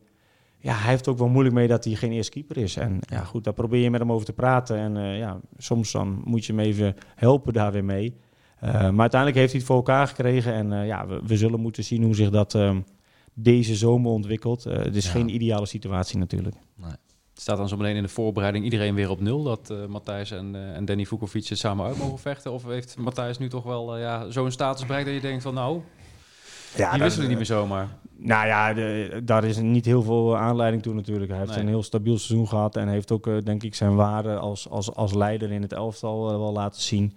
ja, 0.62 0.74
hij 0.74 0.89
heeft 0.89 1.07
ook 1.07 1.18
wel 1.18 1.28
moeilijk 1.28 1.55
mee 1.55 1.68
dat 1.68 1.84
hij 1.84 1.93
geen 1.93 2.12
eerste 2.12 2.32
keeper 2.32 2.57
is. 2.57 2.76
En 2.78 2.99
ja, 3.10 3.24
goed, 3.24 3.43
daar 3.43 3.53
probeer 3.53 3.82
je 3.82 3.89
met 3.89 3.99
hem 3.99 4.12
over 4.12 4.26
te 4.26 4.34
praten. 4.34 4.78
En 4.78 4.97
eh, 4.97 5.18
ja, 5.18 5.39
soms 5.57 5.91
dan 5.91 6.22
moet 6.24 6.45
je 6.45 6.53
hem 6.53 6.62
even 6.62 6.95
helpen 7.16 7.53
daar 7.53 7.72
weer 7.72 7.84
mee. 7.84 8.16
Eh, 8.60 8.72
maar 8.72 8.99
uiteindelijk 8.99 9.39
heeft 9.39 9.51
hij 9.51 9.60
het 9.60 9.70
voor 9.70 9.76
elkaar 9.76 10.07
gekregen. 10.07 10.53
En 10.53 10.74
eh, 10.74 10.88
ja, 10.88 11.07
we, 11.07 11.22
we 11.24 11.38
zullen 11.38 11.60
moeten 11.60 11.84
zien 11.84 12.03
hoe 12.03 12.16
zich 12.16 12.30
dat 12.30 12.55
ehm, 12.55 12.82
deze 13.34 13.76
zomer 13.76 14.12
ontwikkelt. 14.12 14.64
Het 14.64 14.95
is 14.95 15.05
Ja. 15.05 15.12
geen 15.12 15.34
ideale 15.34 15.66
situatie 15.66 16.18
natuurlijk. 16.18 16.55
Staat 17.34 17.57
dan 17.57 17.68
zo 17.68 17.78
meteen 17.78 17.95
in 17.95 18.03
de 18.03 18.10
voorbereiding 18.10 18.64
iedereen 18.64 18.95
weer 18.95 19.10
op 19.10 19.22
nul? 19.22 19.43
Dat 19.43 19.74
Matthijs 19.88 20.32
en, 20.32 20.74
en 20.76 20.86
Danny 20.86 21.05
Vukovic 21.05 21.49
samen 21.51 21.86
uit 21.86 21.97
mogen 21.97 22.20
vechten? 22.20 22.51
Of 22.51 22.64
heeft 22.66 22.97
Matthijs 22.97 23.38
nu 23.38 23.49
toch 23.49 23.64
wel 23.64 23.97
ja, 23.97 24.30
zo'n 24.30 24.51
status 24.51 24.86
bereikt 24.86 25.05
dat 25.05 25.16
je 25.16 25.22
denkt 25.22 25.43
van 25.43 25.53
nou, 25.53 25.82
Ja, 26.78 26.91
die 26.91 27.01
wisselen 27.01 27.28
niet 27.28 27.38
meer 27.38 27.45
zomaar. 27.45 27.88
Nou 28.17 28.47
ja, 28.47 28.74
de- 28.74 29.22
daar 29.24 29.43
is 29.43 29.57
niet 29.57 29.86
heel 29.86 30.01
veel 30.03 30.38
aanleiding 30.38 30.82
toe 30.84 30.93
natuurlijk. 30.93 31.30
Hij 31.30 31.39
heeft 31.39 31.51
Nee. 31.51 31.59
een 31.61 31.67
heel 31.67 31.84
stabiel 31.84 32.17
seizoen 32.17 32.47
gehad 32.47 32.76
en 32.76 32.88
heeft 32.88 33.11
ook, 33.11 33.28
eh, 33.28 33.34
denk 33.43 33.63
ik, 33.63 33.76
zijn 33.76 33.95
waarde 33.95 34.38
als, 34.38 34.70
als, 34.70 34.93
als 34.95 35.13
leider 35.13 35.51
in 35.51 35.61
het 35.61 35.74
elftal 35.74 36.30
eh, 36.32 36.38
wel 36.38 36.51
laten 36.51 36.82
zien. 36.82 37.13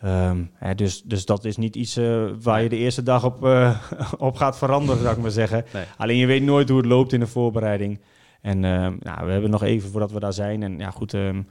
Ehm, 0.00 0.42
hè, 0.54 0.74
dus, 0.74 1.02
dus 1.02 1.24
dat 1.24 1.44
is 1.44 1.56
niet 1.56 1.76
iets 1.76 1.96
eh, 1.96 2.24
waar 2.42 2.62
je 2.62 2.68
de 2.68 2.76
eerste 2.76 3.02
dag 3.02 3.24
op, 3.24 3.44
eh, 3.44 3.80
op 4.18 4.36
gaat 4.36 4.58
veranderen, 4.58 5.02
zou 5.02 5.16
ik 5.16 5.22
maar 5.22 5.30
zeggen. 5.30 5.64
Nee. 5.72 5.84
Alleen 5.96 6.16
je 6.16 6.26
weet 6.26 6.42
nooit 6.42 6.68
hoe 6.68 6.78
het 6.78 6.86
loopt 6.86 7.12
in 7.12 7.20
de 7.20 7.26
voorbereiding. 7.26 8.00
En 8.40 8.64
ehm, 8.64 8.96
nou, 9.00 9.26
we 9.26 9.32
hebben 9.32 9.50
nog 9.50 9.62
even 9.62 9.90
voordat 9.90 10.12
we 10.12 10.20
daar 10.20 10.32
zijn. 10.32 10.62
En 10.62 10.78
ja, 10.78 10.90
goed, 10.90 11.14
ehm, 11.14 11.42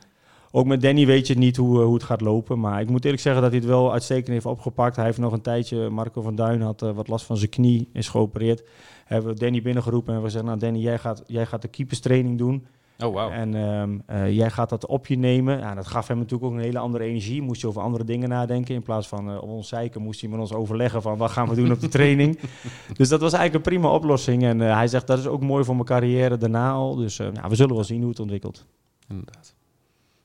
ook 0.56 0.66
met 0.66 0.82
Danny 0.82 1.06
weet 1.06 1.28
je 1.28 1.38
niet 1.38 1.58
hoe, 1.58 1.80
eh, 1.80 1.86
hoe 1.86 1.94
het 1.94 2.04
gaat 2.04 2.22
lopen. 2.22 2.60
Maar 2.60 2.82
ik 2.82 2.90
moet 2.90 3.04
eerlijk 3.04 3.22
zeggen 3.22 3.42
dat 3.42 3.52
hij 3.52 3.60
het 3.60 3.70
wel 3.70 3.92
uitstekend 3.92 4.28
heeft 4.28 4.46
opgepakt. 4.46 4.96
Hij 4.96 5.06
heeft 5.06 5.18
nog 5.18 5.34
een 5.34 5.42
tijdje, 5.42 5.90
Marco 5.90 6.22
van 6.22 6.36
Duin 6.36 6.62
had 6.62 6.82
eh, 6.82 6.92
wat 6.92 7.08
last 7.08 7.26
van 7.26 7.38
zijn 7.38 7.50
knie, 7.50 7.90
is 7.94 8.10
geopereerd. 8.10 8.64
Hebben 9.06 9.34
we 9.34 9.40
Danny 9.40 9.62
binnengeroepen 9.62 10.14
en 10.14 10.22
we 10.22 10.30
zeggen, 10.30 10.48
nou 10.50 10.60
Danny, 10.60 10.80
jij 10.80 10.98
gaat, 10.98 11.24
jij 11.28 11.46
gaat 11.46 11.62
de 11.62 11.68
keeperstraining 11.68 12.38
doen. 12.38 12.66
Oh 13.00 13.14
wauw. 13.14 13.30
En 13.30 13.56
ehm, 13.56 14.00
eh, 14.06 14.36
jij 14.36 14.50
gaat 14.50 14.70
dat 14.70 14.86
op 14.86 15.08
je 15.08 15.18
nemen. 15.18 15.60
Ja, 15.60 15.76
dat 15.76 15.88
gaf 15.88 16.08
hem 16.08 16.18
natuurlijk 16.18 16.44
ook 16.52 16.58
een 16.58 16.64
hele 16.64 16.80
andere 16.80 17.04
energie. 17.04 17.42
Moest 17.42 17.62
je 17.62 17.68
over 17.68 17.82
andere 17.82 18.04
dingen 18.04 18.30
nadenken. 18.30 18.76
In 18.76 18.84
plaats 18.84 19.08
van 19.08 19.40
op 19.40 19.50
ons 19.50 19.68
zeiken 19.68 20.02
moest 20.02 20.22
hij 20.22 20.30
met 20.30 20.40
ons 20.40 20.54
overleggen 20.54 21.02
van 21.02 21.18
wat 21.18 21.32
gaan 21.32 21.50
we 21.50 21.56
doen 21.56 21.72
op 21.72 21.80
de 21.80 21.88
training. 21.88 22.40
Dus 22.98 23.10
dat 23.10 23.22
was 23.22 23.34
eigenlijk 23.34 23.66
een 23.66 23.72
prima 23.72 23.94
oplossing. 23.94 24.44
En 24.44 24.60
hij 24.60 24.88
zegt 24.88 25.08
dat 25.08 25.20
is 25.20 25.28
ook 25.28 25.42
mooi 25.42 25.64
voor 25.64 25.76
mijn 25.76 25.88
carrière 25.88 26.38
daarna 26.38 26.72
al. 26.72 26.96
Dus 26.96 27.18
nou, 27.18 27.50
we 27.50 27.56
zullen 27.56 27.76
wel 27.76 27.84
zien 27.84 28.02
hoe 28.02 28.10
het 28.10 28.20
ontwikkelt. 28.20 28.66
Inderdaad. 29.08 29.56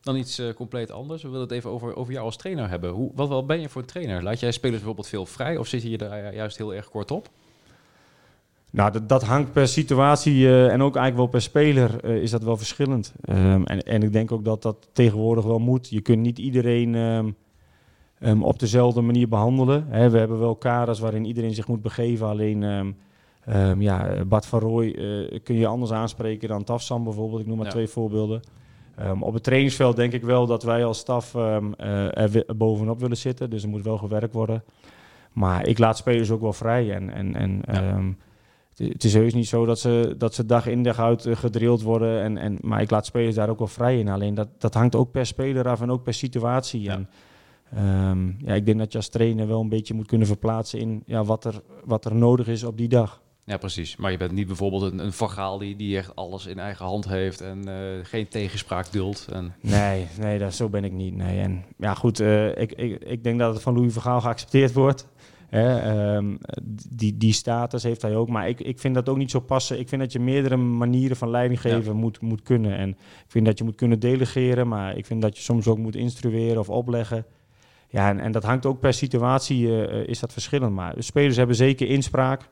Dan 0.03 0.17
iets 0.17 0.39
eh, 0.39 0.53
compleet 0.55 0.91
anders. 0.91 1.23
We 1.23 1.29
willen 1.29 1.43
het 1.45 1.53
even 1.53 1.71
over, 1.71 1.97
over 1.97 2.13
jou 2.13 2.25
als 2.25 2.37
trainer 2.37 2.69
hebben. 2.69 2.91
Hoe, 2.91 3.11
wat 3.15 3.29
wel 3.29 3.47
ben 3.47 3.61
je 3.61 3.69
voor 3.69 3.81
een 3.81 3.87
trainer? 3.89 4.23
Laat 4.23 4.41
jij 4.41 4.53
spelers 4.53 4.77
bijvoorbeeld 4.79 5.09
veel 5.09 5.27
vrij 5.27 5.57
of 5.57 5.67
zit 5.67 5.83
je 5.83 5.99
daar 5.99 6.35
juist 6.35 6.57
heel 6.57 6.75
erg 6.75 6.89
kort 6.89 7.11
op? 7.11 7.29
Nou, 8.73 8.93
dat, 8.93 9.09
dat 9.09 9.23
hangt 9.23 9.53
per 9.53 9.69
situatie 9.69 10.47
eh, 10.47 10.73
en 10.73 10.83
ook 10.83 10.97
eigenlijk 10.97 11.17
wel 11.17 11.27
per 11.27 11.43
speler 11.43 12.05
eh, 12.05 12.23
is 12.23 12.31
dat 12.31 12.43
wel 12.43 12.57
verschillend. 12.57 13.13
Ehm, 13.21 13.63
en, 13.63 13.83
en 13.83 14.03
ik 14.03 14.13
denk 14.13 14.33
ook 14.33 14.45
dat 14.45 14.63
dat 14.63 14.89
tegenwoordig 14.93 15.45
wel 15.45 15.59
moet. 15.59 15.89
Je 15.89 16.01
kunt 16.01 16.21
niet 16.21 16.39
iedereen 16.39 16.95
ehm, 16.95 17.31
ehm, 18.19 18.43
op 18.43 18.59
dezelfde 18.59 19.01
manier 19.01 19.29
behandelen. 19.29 19.87
We 19.91 20.19
hebben 20.19 20.39
wel 20.39 20.57
kaders 20.57 20.99
waarin 20.99 21.25
iedereen 21.25 21.55
zich 21.55 21.69
moet 21.69 21.83
begeven. 21.83 22.27
Alleen, 22.27 22.95
ja, 23.79 24.25
Bart 24.25 24.47
van 24.47 24.61
Rooij 24.61 24.95
eh, 24.95 25.39
kun 25.43 25.57
je 25.57 25.67
anders 25.67 25.93
aanspreken 25.93 26.49
dan 26.49 26.65
Tafsam 26.65 27.05
bijvoorbeeld. 27.05 27.41
Ik 27.41 27.47
noem 27.47 27.57
maar 27.57 27.67
Ja. 27.67 27.73
twee 27.73 27.89
voorbeelden. 27.89 28.41
Ehm, 29.01 29.23
op 29.23 29.35
het 29.35 29.43
trainingsveld 29.43 29.97
denk 29.97 30.13
ik 30.13 30.23
wel 30.23 30.47
dat 30.47 30.63
wij 30.63 30.85
als 30.85 30.99
staf 30.99 31.35
ehm, 31.35 31.73
eh, 31.73 32.25
er 32.37 32.45
bovenop 32.57 33.01
willen 33.01 33.17
zitten. 33.17 33.51
Dus 33.51 33.63
er 33.63 33.69
moet 33.69 33.83
wel 33.85 33.99
gewerkt 33.99 34.35
worden. 34.35 34.65
Maar 35.33 35.67
ik 35.67 35.79
laat 35.79 35.97
spelers 35.97 36.31
ook 36.31 36.41
wel 36.41 36.53
vrij. 36.53 36.95
En, 36.95 37.11
en, 37.11 37.35
en 37.35 37.63
Ja. 37.67 37.73
ehm, 37.73 38.13
het- 38.77 39.05
is 39.05 39.15
heus 39.15 39.35
niet 39.35 39.49
zo 39.49 39.65
dat 39.65 39.79
ze, 39.79 40.15
dat 40.19 40.35
ze 40.35 40.47
dag 40.47 40.67
in 40.67 40.83
dag 40.83 40.99
uit 40.99 41.27
eh, 41.27 41.37
gedrild 41.37 41.83
worden. 41.83 42.23
En, 42.23 42.37
en, 42.39 42.59
maar 42.61 42.81
ik 42.81 42.91
laat 42.91 43.07
spelers 43.07 43.35
daar 43.35 43.49
ook 43.49 43.59
wel 43.59 43.67
vrij 43.67 43.99
in. 43.99 44.09
Alleen 44.09 44.35
dat, 44.35 44.49
dat 44.59 44.75
hangt 44.75 44.95
ook 44.95 45.11
per 45.11 45.27
speler 45.27 45.69
af 45.69 45.81
en 45.81 45.91
ook 45.91 46.03
per 46.03 46.15
situatie. 46.15 46.81
Ja. 46.83 46.93
En, 46.95 47.09
ja, 48.45 48.55
ik 48.55 48.67
denk 48.67 48.79
dat 48.79 48.93
je 48.93 48.99
als 48.99 49.09
trainer 49.09 49.47
wel 49.49 49.61
een 49.61 49.69
beetje 49.69 49.95
moet 49.95 50.07
kunnen 50.07 50.27
verplaatsen 50.27 50.79
in 50.79 51.03
ja, 51.07 51.25
wat, 51.25 51.45
er, 51.45 51.61
wat 51.85 52.05
er 52.05 52.15
nodig 52.15 52.47
is 52.49 52.65
op 52.65 52.77
die 52.77 52.89
dag. 52.89 53.23
Ja, 53.51 53.57
precies. 53.57 53.97
Maar 53.97 54.11
je 54.11 54.17
bent 54.17 54.33
niet 54.33 54.47
bijvoorbeeld 54.47 54.83
een, 54.83 54.99
een 54.99 55.13
Van 55.13 55.31
Gaal 55.31 55.59
die, 55.59 55.77
die 55.77 55.97
echt 55.97 56.17
alles 56.17 56.47
in 56.47 56.59
eigen 56.59 56.85
hand 56.85 57.09
heeft 57.09 57.41
en 57.41 57.69
eh, 57.69 58.05
geen 58.05 58.29
tegenspraak 58.29 58.93
duldt. 58.93 59.29
En, 59.33 59.55
Nee, 59.61 60.07
nee 60.21 60.39
dat, 60.39 60.55
zo 60.55 60.69
ben 60.69 60.85
ik 60.85 60.93
niet. 60.93 61.17
Nee. 61.17 61.41
En, 61.41 61.65
ja, 61.79 61.95
goed, 61.95 62.21
eh, 62.21 62.49
ik, 62.49 62.73
ik, 62.73 63.03
ik 63.05 63.25
denk 63.25 63.39
dat 63.39 63.55
het 63.55 63.63
van 63.63 63.75
Louis 63.75 63.93
Vergaal 63.93 64.21
geaccepteerd 64.21 64.73
wordt. 64.73 65.09
Hè, 65.49 65.79
ehm, 65.79 66.37
die, 66.91 67.17
die 67.17 67.33
status 67.33 67.83
heeft 67.83 68.03
hij 68.03 68.17
ook. 68.17 68.29
Maar 68.29 68.49
ik, 68.49 68.61
ik 68.61 68.79
vind 68.79 68.95
dat 68.95 69.09
ook 69.09 69.17
niet 69.17 69.31
zo 69.31 69.41
passen. 69.41 69.79
Ik 69.79 69.89
vind 69.89 70.01
dat 70.01 70.13
je 70.13 70.21
meerdere 70.21 70.57
manieren 70.57 71.17
van 71.17 71.31
leiding 71.31 71.61
geven 71.61 71.97
moet, 71.97 72.21
moet 72.21 72.43
kunnen. 72.43 72.77
En 72.77 72.89
ik 72.89 72.97
vind 73.29 73.47
dat 73.47 73.59
je 73.59 73.65
moet 73.65 73.77
kunnen 73.77 74.01
delegeren. 74.01 74.69
Maar 74.69 74.97
ik 74.97 75.07
vind 75.07 75.23
dat 75.23 75.37
je 75.37 75.43
soms 75.43 75.67
ook 75.67 75.79
moet 75.79 75.97
instrueren 75.97 76.59
of 76.59 76.71
opleggen. 76.71 77.25
Ja, 77.89 78.09
en, 78.09 78.21
en 78.21 78.33
dat 78.33 78.45
hangt 78.45 78.67
ook 78.67 78.81
per 78.81 78.95
situatie, 78.95 79.87
eh, 79.87 80.09
is 80.09 80.21
dat 80.21 80.33
verschillend. 80.33 80.73
Maar 80.73 80.95
de 80.95 81.03
spelers 81.03 81.37
hebben 81.37 81.57
zeker 81.57 81.89
inspraak. 81.89 82.49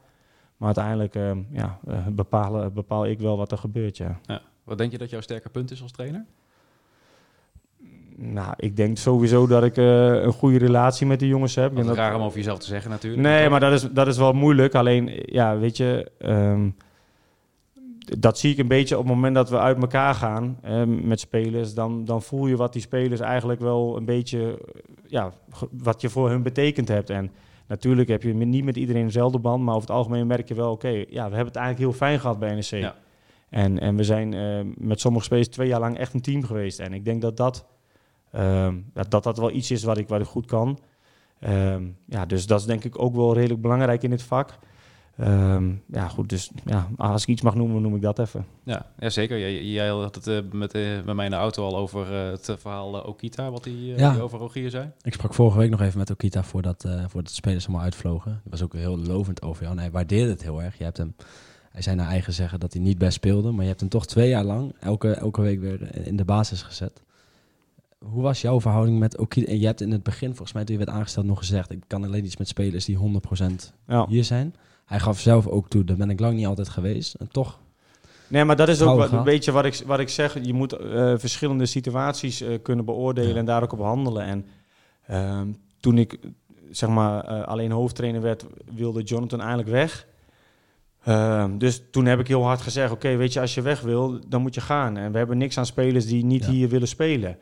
Maar 0.59 0.67
uiteindelijk 0.67 1.15
ehm, 1.15 1.39
ja, 1.51 1.79
eh, 1.87 2.07
bepalen, 2.07 2.73
bepaal 2.73 3.07
ik 3.07 3.19
wel 3.19 3.37
wat 3.37 3.53
er 3.53 3.59
gebeurt, 3.59 3.97
ja. 3.97 4.21
wat 4.65 4.79
denk 4.79 4.93
je 4.93 4.99
dat 4.99 5.11
jouw 5.11 5.21
sterke 5.21 5.49
punt 5.49 5.71
is 5.71 5.83
als 5.83 5.93
trainer? 5.93 6.27
Nou, 8.21 8.55
ik 8.57 8.77
denk 8.77 8.97
sowieso 8.97 9.47
dat 9.47 9.65
ik 9.65 9.77
eh, 9.77 10.23
een 10.23 10.33
goede 10.33 10.59
relatie 10.59 11.07
met 11.07 11.19
die 11.19 11.29
jongens 11.29 11.55
heb. 11.55 11.77
Dat 11.77 11.85
is 11.85 11.97
raar 11.97 12.15
om 12.15 12.23
over 12.23 12.39
jezelf 12.39 12.59
te 12.59 12.67
zeggen 12.67 12.91
natuurlijk. 12.91 13.23
Nee, 13.23 13.49
maar 13.49 13.61
dat 13.61 13.73
is, 13.73 13.83
dat 13.91 14.07
is 14.07 14.17
wel 14.17 14.33
moeilijk. 14.33 14.75
Alleen, 14.75 15.23
ja, 15.25 15.59
weet 15.59 15.77
je, 15.77 16.11
ehm, 16.19 16.71
dat 18.19 18.39
zie 18.39 18.53
ik 18.53 18.59
een 18.59 18.69
beetje 18.69 18.99
op 18.99 19.05
het 19.05 19.15
moment 19.15 19.35
dat 19.35 19.51
we 19.51 19.59
uit 19.59 19.81
elkaar 19.81 20.15
gaan 20.15 20.59
eh, 20.63 20.83
met 20.85 21.21
spelers. 21.21 21.75
Dan, 21.75 22.05
dan 22.05 22.23
voel 22.23 22.47
je 22.47 22.57
wat 22.57 22.73
die 22.73 22.83
spelers 22.83 23.21
eigenlijk 23.21 23.61
wel 23.61 23.97
een 23.97 24.05
beetje, 24.05 24.59
ja, 25.07 25.33
wat 25.71 26.01
je 26.01 26.09
voor 26.09 26.31
hun 26.31 26.43
betekend 26.43 26.89
hebt. 26.89 27.11
En 27.11 27.31
natuurlijk 27.69 28.09
heb 28.09 28.23
je 28.23 28.35
niet 28.35 28.65
met 28.65 28.77
iedereen 28.77 29.05
dezelfde 29.05 29.39
band, 29.39 29.63
maar 29.63 29.75
over 29.75 29.89
het 29.89 29.97
algemeen 29.97 30.27
merk 30.27 30.49
je 30.49 30.55
wel, 30.55 30.73
oké, 30.73 30.89
ja, 30.89 31.05
we 31.09 31.19
hebben 31.19 31.45
het 31.45 31.57
eigenlijk 31.57 31.79
heel 31.79 31.93
fijn 31.93 32.21
gehad 32.21 32.39
bij 32.39 32.55
NEC. 32.55 32.63
Ja. 32.63 32.95
En, 33.51 33.79
en 33.79 33.97
we 33.97 34.05
zijn 34.05 34.35
eh, 34.35 34.61
met 34.77 35.01
sommige 35.01 35.25
spelers 35.25 35.49
twee 35.49 35.69
jaar 35.69 35.81
lang 35.81 35.99
echt 35.99 36.15
een 36.15 36.21
team 36.21 36.45
geweest. 36.45 36.79
En 36.79 36.93
ik 36.93 37.05
denk 37.05 37.23
dat 37.23 37.37
dat, 37.37 37.67
ehm, 38.33 38.77
dat, 38.93 39.11
dat, 39.11 39.23
dat 39.23 39.39
wel 39.39 39.51
iets 39.51 39.71
is 39.71 39.83
wat 39.83 39.99
ik, 39.99 40.09
wat 40.09 40.21
ik 40.21 40.27
goed 40.27 40.47
kan. 40.47 40.79
Ehm, 41.41 41.83
ja, 42.07 42.27
dus 42.27 42.47
dat 42.47 42.61
is 42.61 42.67
denk 42.67 42.85
ik 42.85 43.03
ook 43.03 43.15
wel 43.15 43.35
redelijk 43.35 43.61
belangrijk 43.61 44.03
in 44.03 44.11
dit 44.11 44.23
vak. 44.23 44.59
Ehm, 45.19 45.73
ja, 45.93 46.09
goed, 46.09 46.29
dus 46.29 46.51
ja, 46.65 46.89
als 46.97 47.23
ik 47.23 47.29
iets 47.29 47.43
mag 47.43 47.55
noemen, 47.55 47.83
noem 47.83 47.95
ik 47.95 48.03
dat 48.03 48.19
even. 48.19 48.47
Ja, 48.63 48.87
ja 48.99 49.11
zeker. 49.11 49.39
Jij, 49.39 49.65
jij 49.65 49.89
had 49.89 50.15
het 50.15 50.27
eh, 50.27 50.39
met, 50.53 50.75
eh, 50.75 50.83
met 51.05 51.15
mij 51.15 51.25
in 51.25 51.31
de 51.31 51.37
auto 51.37 51.65
al 51.65 51.77
over 51.77 52.15
eh, 52.15 52.31
het 52.31 52.55
verhaal 52.59 53.01
Okita, 53.03 53.51
wat 53.51 53.65
hij 53.65 53.75
Ja. 53.75 54.19
over 54.19 54.39
Rogier 54.39 54.71
zei. 54.71 54.91
Ik 55.03 55.13
sprak 55.13 55.35
vorige 55.35 55.59
week 55.59 55.71
nog 55.71 55.81
even 55.81 55.99
met 55.99 56.11
Okita 56.11 56.43
voordat, 56.43 56.85
eh 56.85 56.93
voordat 57.01 57.27
de 57.27 57.33
spelers 57.35 57.65
allemaal 57.67 57.85
uitvlogen. 57.85 58.31
Dat 58.43 58.53
was 58.53 58.63
ook 58.63 58.73
heel 58.73 58.99
lovend 58.99 59.43
over 59.43 59.63
jou. 59.63 59.75
En 59.75 59.81
hij 59.83 59.91
waardeerde 59.91 60.31
het 60.31 60.43
heel 60.43 60.63
erg. 60.63 60.79
Je 60.79 60.85
hebt 60.85 60.97
hem, 60.97 61.15
hij 61.71 61.83
zei 61.83 61.97
naar 61.97 62.09
eigen 62.09 62.33
zeggen 62.33 62.61
dat 62.61 62.73
hij 62.73 62.83
niet 62.83 62.99
best 62.99 63.15
speelde. 63.15 63.51
Maar 63.51 63.63
je 63.63 63.69
hebt 63.69 63.81
hem 63.81 63.89
toch 63.89 64.07
twee 64.07 64.29
jaar 64.29 64.45
lang 64.45 64.75
elke, 64.81 65.11
elke 65.11 65.41
week 65.41 65.61
weer 65.61 66.07
in 66.07 66.17
de 66.17 66.25
basis 66.25 66.63
gezet. 66.63 67.03
Hoe 67.99 68.23
was 68.23 68.41
jouw 68.41 68.61
verhouding 68.61 68.99
met 68.99 69.19
Okita? 69.19 69.51
En 69.51 69.59
je 69.61 69.67
hebt 69.67 69.81
in 69.81 69.93
het 69.93 70.03
begin, 70.03 70.29
volgens 70.29 70.53
mij 70.53 70.65
toen 70.65 70.79
je 70.79 70.85
werd 70.85 70.97
aangesteld, 70.97 71.27
nog 71.27 71.39
gezegd... 71.39 71.71
ik 71.71 71.83
kan 71.87 72.05
alleen 72.05 72.25
iets 72.25 72.37
met 72.37 72.49
spelers 72.49 72.85
die 72.85 72.99
100% 72.99 73.73
Ja. 73.87 74.07
hier 74.09 74.25
zijn. 74.25 74.55
Hij 74.89 74.99
gaf 75.01 75.21
zelf 75.21 75.47
ook 75.47 75.69
toe, 75.69 75.85
daar 75.85 75.97
ben 75.97 76.11
ik 76.11 76.21
lang 76.21 76.35
niet 76.37 76.47
altijd 76.47 76.69
geweest. 76.69 77.15
En 77.15 77.29
toch, 77.31 77.59
Nee, 78.29 78.45
maar 78.45 78.57
dat 78.57 78.69
is 78.69 78.83
ook 78.83 78.99
wat, 78.99 79.13
een 79.13 79.25
beetje 79.25 79.53
wat 79.53 79.65
ik, 79.65 79.83
wat 79.87 79.99
ik 79.99 80.09
zeg. 80.09 80.45
Je 80.45 80.55
moet 80.55 80.73
eh, 80.73 81.13
verschillende 81.17 81.67
situaties 81.67 82.41
eh, 82.41 82.59
kunnen 82.63 82.85
beoordelen 82.85 83.31
Ja. 83.33 83.37
en 83.37 83.45
daar 83.45 83.63
ook 83.63 83.73
op 83.73 83.79
handelen. 83.81 84.23
En 84.25 84.47
ehm, 85.07 85.47
toen 85.81 85.99
ik 85.99 86.19
zeg 86.71 86.89
maar 86.89 87.25
eh, 87.25 87.43
alleen 87.43 87.71
hoofdtrainer 87.71 88.21
werd, 88.21 88.45
wilde 88.75 89.03
Jonathan 89.03 89.39
eigenlijk 89.41 89.69
weg. 89.71 90.07
Ehm, 91.05 91.59
dus 91.59 91.83
toen 91.91 92.07
heb 92.07 92.21
ik 92.21 92.29
heel 92.29 92.45
hard 92.45 92.61
gezegd: 92.61 92.93
Oké, 92.93 93.17
weet 93.17 93.33
je, 93.33 93.41
als 93.41 93.55
je 93.55 93.63
weg 93.63 93.81
wil, 93.81 94.19
dan 94.27 94.43
moet 94.43 94.55
je 94.55 94.61
gaan. 94.61 94.97
En 94.97 95.13
we 95.13 95.19
hebben 95.19 95.39
niks 95.39 95.59
aan 95.59 95.67
spelers 95.67 96.07
die 96.07 96.25
niet 96.25 96.45
Ja. 96.45 96.51
hier 96.51 96.69
willen 96.69 96.89
spelen. 96.89 97.37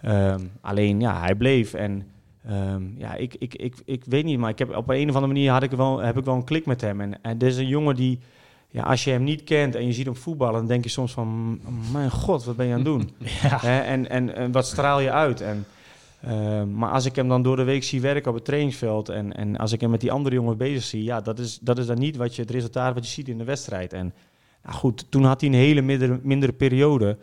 Ehm, 0.00 0.40
alleen 0.60 1.00
ja, 1.00 1.20
hij 1.20 1.34
bleef. 1.34 1.74
En 1.74 2.06
ehm, 2.46 2.82
ja, 2.96 3.14
ik, 3.14 3.34
ik, 3.38 3.54
ik, 3.54 3.74
ik 3.84 4.04
weet 4.04 4.24
niet, 4.24 4.38
maar 4.38 4.50
ik 4.50 4.58
heb, 4.58 4.76
op 4.76 4.88
een 4.88 5.08
of 5.08 5.14
andere 5.14 5.32
manier 5.32 5.50
had 5.50 5.62
ik 5.62 5.70
wel, 5.70 5.98
heb 5.98 6.18
ik 6.18 6.24
wel 6.24 6.34
een 6.34 6.44
klik 6.44 6.66
met 6.66 6.80
hem. 6.80 7.00
En, 7.00 7.22
en 7.22 7.38
dit 7.38 7.48
is 7.48 7.56
een 7.56 7.68
jongen 7.68 7.96
die, 7.96 8.18
ja, 8.70 8.82
als 8.82 9.04
je 9.04 9.10
hem 9.10 9.24
niet 9.24 9.44
kent 9.44 9.74
en 9.74 9.86
je 9.86 9.92
ziet 9.92 10.06
hem 10.06 10.16
voetballen, 10.16 10.54
dan 10.54 10.66
denk 10.66 10.84
je 10.84 10.90
soms 10.90 11.12
van: 11.12 11.60
Mijn 11.92 12.10
god, 12.10 12.44
wat 12.44 12.56
ben 12.56 12.66
je 12.66 12.72
aan 12.72 12.78
het 12.78 12.86
doen? 12.86 13.10
Ja. 13.42 13.62
En, 13.84 14.08
en, 14.08 14.34
en 14.34 14.52
wat 14.52 14.66
straal 14.66 15.00
je 15.00 15.12
uit? 15.12 15.40
En, 15.40 15.66
ehm, 16.22 16.74
maar 16.74 16.90
als 16.90 17.04
ik 17.04 17.16
hem 17.16 17.28
dan 17.28 17.42
door 17.42 17.56
de 17.56 17.64
week 17.64 17.84
zie 17.84 18.00
werken 18.00 18.30
op 18.30 18.34
het 18.34 18.44
trainingsveld 18.44 19.08
en, 19.08 19.36
en 19.36 19.56
als 19.56 19.72
ik 19.72 19.80
hem 19.80 19.90
met 19.90 20.00
die 20.00 20.12
andere 20.12 20.34
jongen 20.34 20.56
bezig 20.56 20.82
zie, 20.82 21.04
ja, 21.04 21.20
dat 21.20 21.38
is, 21.38 21.58
dat 21.58 21.78
is 21.78 21.86
dan 21.86 21.98
niet 21.98 22.16
wat 22.16 22.34
je, 22.36 22.42
het 22.42 22.50
resultaat 22.50 22.94
wat 22.94 23.04
je 23.04 23.12
ziet 23.12 23.28
in 23.28 23.38
de 23.38 23.44
wedstrijd. 23.44 23.92
En 23.92 24.14
nou 24.62 24.76
goed, 24.76 25.06
toen 25.08 25.24
had 25.24 25.40
hij 25.40 25.50
een 25.50 25.56
hele 25.56 25.80
mindere, 25.80 26.20
mindere 26.22 26.52
periode. 26.52 27.16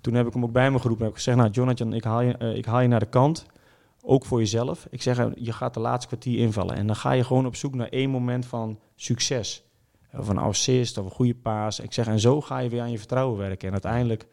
Toen 0.00 0.14
heb 0.14 0.26
ik 0.26 0.32
hem 0.32 0.44
ook 0.44 0.52
bij 0.52 0.70
me 0.70 0.78
geroepen 0.78 1.04
en 1.04 1.10
heb 1.10 1.16
gezegd, 1.16 1.36
nou 1.36 1.50
Jonathan, 1.50 1.92
ik 1.92 2.04
haal, 2.04 2.20
je, 2.20 2.36
eh, 2.36 2.56
ik 2.56 2.64
haal 2.64 2.80
je 2.80 2.88
naar 2.88 3.00
de 3.00 3.06
kant. 3.06 3.46
Ook 4.02 4.24
voor 4.24 4.38
jezelf. 4.38 4.86
Ik 4.90 5.02
zeg, 5.02 5.28
je 5.34 5.52
gaat 5.52 5.74
de 5.74 5.80
laatste 5.80 6.06
kwartier 6.08 6.38
invallen. 6.38 6.76
En 6.76 6.86
dan 6.86 6.96
ga 6.96 7.12
je 7.12 7.24
gewoon 7.24 7.46
op 7.46 7.56
zoek 7.56 7.74
naar 7.74 7.88
één 7.88 8.10
moment 8.10 8.46
van 8.46 8.78
succes. 8.96 9.62
Of 10.16 10.28
een 10.28 10.38
assist 10.38 10.98
of 10.98 11.04
een 11.04 11.10
goede 11.10 11.34
paas. 11.34 11.80
Ik 11.80 11.92
zeg, 11.92 12.06
en 12.06 12.20
zo 12.20 12.40
ga 12.40 12.58
je 12.58 12.68
weer 12.68 12.80
aan 12.80 12.90
je 12.90 12.98
vertrouwen 12.98 13.38
werken. 13.38 13.66
En 13.66 13.72
uiteindelijk 13.72 14.26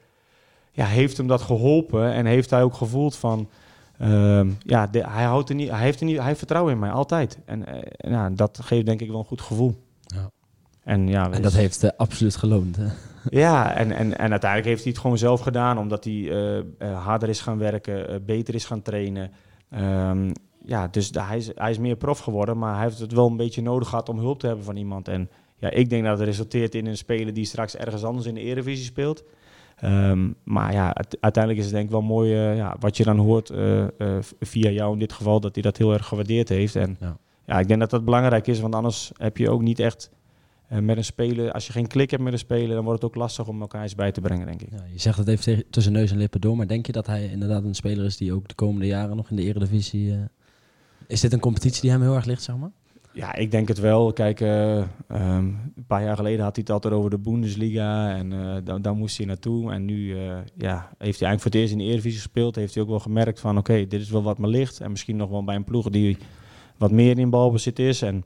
ja, 0.72 0.86
heeft 0.86 1.18
hem 1.18 1.28
dat 1.28 1.41
geholpen. 1.41 2.13
En 2.13 2.26
heeft 2.26 2.49
hij 2.49 2.63
ook 2.63 2.74
gevoeld 2.74 3.15
van... 3.15 3.49
ehm, 3.97 4.49
ja, 4.59 4.88
de- 4.88 5.07
hij, 5.09 5.24
houdt 5.24 5.49
er 5.49 5.55
niet, 5.55 5.70
hij, 5.70 5.80
heeft 5.80 5.99
er 5.99 6.05
niet, 6.05 6.18
hij 6.18 6.26
heeft 6.26 6.38
vertrouwen 6.38 6.74
in 6.74 6.80
mij, 6.80 6.91
altijd. 6.91 7.39
En, 7.45 7.65
ja, 7.97 8.30
dat 8.30 8.59
geeft 8.61 8.86
denk 8.86 9.01
ik 9.01 9.09
wel 9.09 9.20
een 9.20 9.26
goed 9.26 9.41
gevoel. 9.41 9.76
Ja. 10.01 10.30
En, 10.84 11.07
ja, 11.07 11.32
en 11.32 11.41
dat 11.41 11.53
heeft 11.53 11.84
eh, 11.84 11.89
absoluut 11.97 12.36
geloond. 12.36 12.76
Hè? 12.76 12.86
ja, 13.43 13.74
en, 13.74 13.91
en, 13.91 14.18
en 14.18 14.32
uiteindelijk 14.32 14.70
heeft 14.70 14.84
hij 14.84 14.91
het 14.91 15.01
gewoon 15.01 15.18
zelf 15.18 15.41
gedaan, 15.41 15.78
omdat 15.78 16.03
hij 16.03 16.32
eh, 16.78 17.03
harder 17.03 17.30
is 17.30 17.41
gaan 17.41 17.57
werken, 17.57 18.26
beter 18.26 18.55
is 18.55 18.65
gaan 18.65 18.82
trainen. 18.82 19.32
Ehm, 19.70 20.32
ja, 20.65 20.88
dus 20.88 21.11
de- 21.11 21.22
hij, 21.22 21.38
is, 21.38 21.51
hij 21.55 21.70
is 21.72 21.78
meer 21.78 21.95
prof 21.95 22.20
geworden, 22.20 22.57
maar 22.57 22.74
hij 22.76 22.84
heeft 22.84 22.99
het 22.99 23.11
wel 23.11 23.28
een 23.28 23.38
beetje 23.38 23.61
nodig 23.61 23.89
gehad 23.89 24.09
om 24.09 24.20
hulp 24.20 24.39
te 24.39 24.47
hebben 24.47 24.65
van 24.65 24.76
iemand. 24.78 25.07
En 25.07 25.30
ja, 25.57 25.70
ik 25.70 25.89
denk 25.89 26.03
dat 26.03 26.18
het 26.18 26.28
resulteert 26.28 26.76
in 26.76 26.86
een 26.86 26.97
speler 26.97 27.34
die 27.34 27.45
straks 27.45 27.76
ergens 27.76 28.03
anders 28.03 28.26
in 28.26 28.34
de 28.34 28.41
Eredivisie 28.41 28.86
speelt. 28.86 29.24
Ehm, 29.78 30.32
maar 30.43 30.74
ja, 30.74 30.95
uiteindelijk 31.20 31.57
is 31.57 31.65
het 31.65 31.74
denk 31.74 31.86
ik 31.86 31.91
wel 31.91 32.01
mooi 32.01 32.34
eh, 32.34 32.55
ja, 32.57 32.76
wat 32.80 32.97
je 32.97 33.03
dan 33.03 33.18
hoort 33.18 33.49
eh, 33.49 33.84
eh, 33.84 33.89
via 34.39 34.70
jou 34.70 34.93
in 34.93 34.99
dit 34.99 35.13
geval, 35.13 35.39
dat 35.39 35.53
hij 35.53 35.63
dat 35.63 35.78
heel 35.78 35.93
erg 35.93 36.05
gewaardeerd 36.07 36.49
heeft. 36.49 36.76
En 36.76 36.97
Ja. 36.99 37.18
ja, 37.45 37.59
ik 37.59 37.68
denk 37.68 37.80
dat 37.80 37.89
dat 37.89 38.05
belangrijk 38.05 38.47
is, 38.47 38.59
want 38.59 38.76
anders 38.76 39.11
heb 39.18 39.38
je 39.38 39.49
ook 39.49 39.61
niet 39.61 39.80
echt 39.80 40.09
eh, 40.68 40.80
met 40.80 40.97
een 40.97 41.03
speler, 41.03 41.51
als 41.51 41.68
je 41.68 41.72
geen 41.72 41.88
klik 41.88 42.11
hebt 42.11 42.24
met 42.24 42.34
een 42.34 42.39
speler, 42.39 42.76
dan 42.76 42.84
wordt 42.84 43.01
het 43.01 43.11
ook 43.11 43.18
lastig 43.18 43.47
om 43.47 43.61
elkaar 43.61 43.82
eens 43.82 43.95
bij 43.95 44.11
te 44.11 44.22
brengen, 44.22 44.45
denk 44.45 44.61
ik. 44.61 44.72
Ja, 44.72 44.84
je 44.91 44.99
zegt 44.99 45.18
het 45.18 45.28
even 45.28 45.63
tussen 45.70 45.93
neus 45.93 46.11
en 46.11 46.18
lippen 46.18 46.41
door, 46.41 46.57
maar 46.57 46.68
denk 46.68 46.86
je 46.86 46.91
dat 46.91 47.07
hij 47.07 47.26
inderdaad 47.26 47.63
een 47.63 47.76
speler 47.76 48.05
is 48.05 48.18
die 48.18 48.34
ook 48.34 48.47
de 48.47 48.55
komende 48.55 48.86
jaren 48.86 49.15
nog 49.15 49.30
in 49.30 49.36
de 49.36 49.43
Eredivisie... 49.43 50.11
eh, 50.11 50.18
is 51.07 51.22
dit 51.22 51.34
een 51.34 51.39
competitie 51.39 51.82
die 51.82 51.91
hem 51.91 52.01
heel 52.01 52.15
erg 52.15 52.26
ligt, 52.26 52.43
zeg 52.43 52.57
maar? 52.57 52.72
Ja, 53.11 53.36
ik 53.36 53.51
denk 53.51 53.68
het 53.68 53.80
wel. 53.80 54.13
Kijk, 54.13 54.41
eh, 54.41 54.78
ehm, 55.07 55.45
een 55.76 55.86
paar 55.88 56.03
jaar 56.03 56.15
geleden 56.15 56.43
had 56.43 56.55
hij 56.55 56.63
het 56.68 56.74
altijd 56.74 56.93
over 56.93 57.09
de 57.09 57.18
Bundesliga 57.18 58.15
en 58.15 58.34
eh 58.34 58.55
daar, 58.63 58.82
daar 58.82 58.95
moest 58.95 59.18
hij 59.18 59.26
naartoe. 59.26 59.72
En 59.72 59.86
nu 59.86 60.15
ja, 60.57 60.89
heeft 60.97 61.20
hij 61.20 61.28
eigenlijk 61.28 61.41
voor 61.41 61.51
het 61.51 61.55
eerst 61.55 61.72
in 61.72 61.78
de 61.78 61.84
Eredivisie 61.84 62.20
gespeeld. 62.20 62.55
Heeft 62.55 62.74
hij 62.74 62.84
ook 62.84 62.89
wel 62.89 62.99
gemerkt 62.99 63.39
van, 63.39 63.57
oké, 63.57 63.88
dit 63.88 64.01
is 64.01 64.09
wel 64.09 64.24
wat 64.24 64.38
me 64.38 64.47
ligt. 64.47 64.80
En 64.80 64.91
misschien 64.91 65.15
nog 65.15 65.30
wel 65.30 65.43
bij 65.43 65.55
een 65.55 65.63
ploeg 65.63 65.89
die 65.89 66.18
wat 66.78 66.91
meer 66.91 67.20
in 67.20 67.30
balbezit 67.30 67.80
is. 67.80 68.01
En 68.01 68.26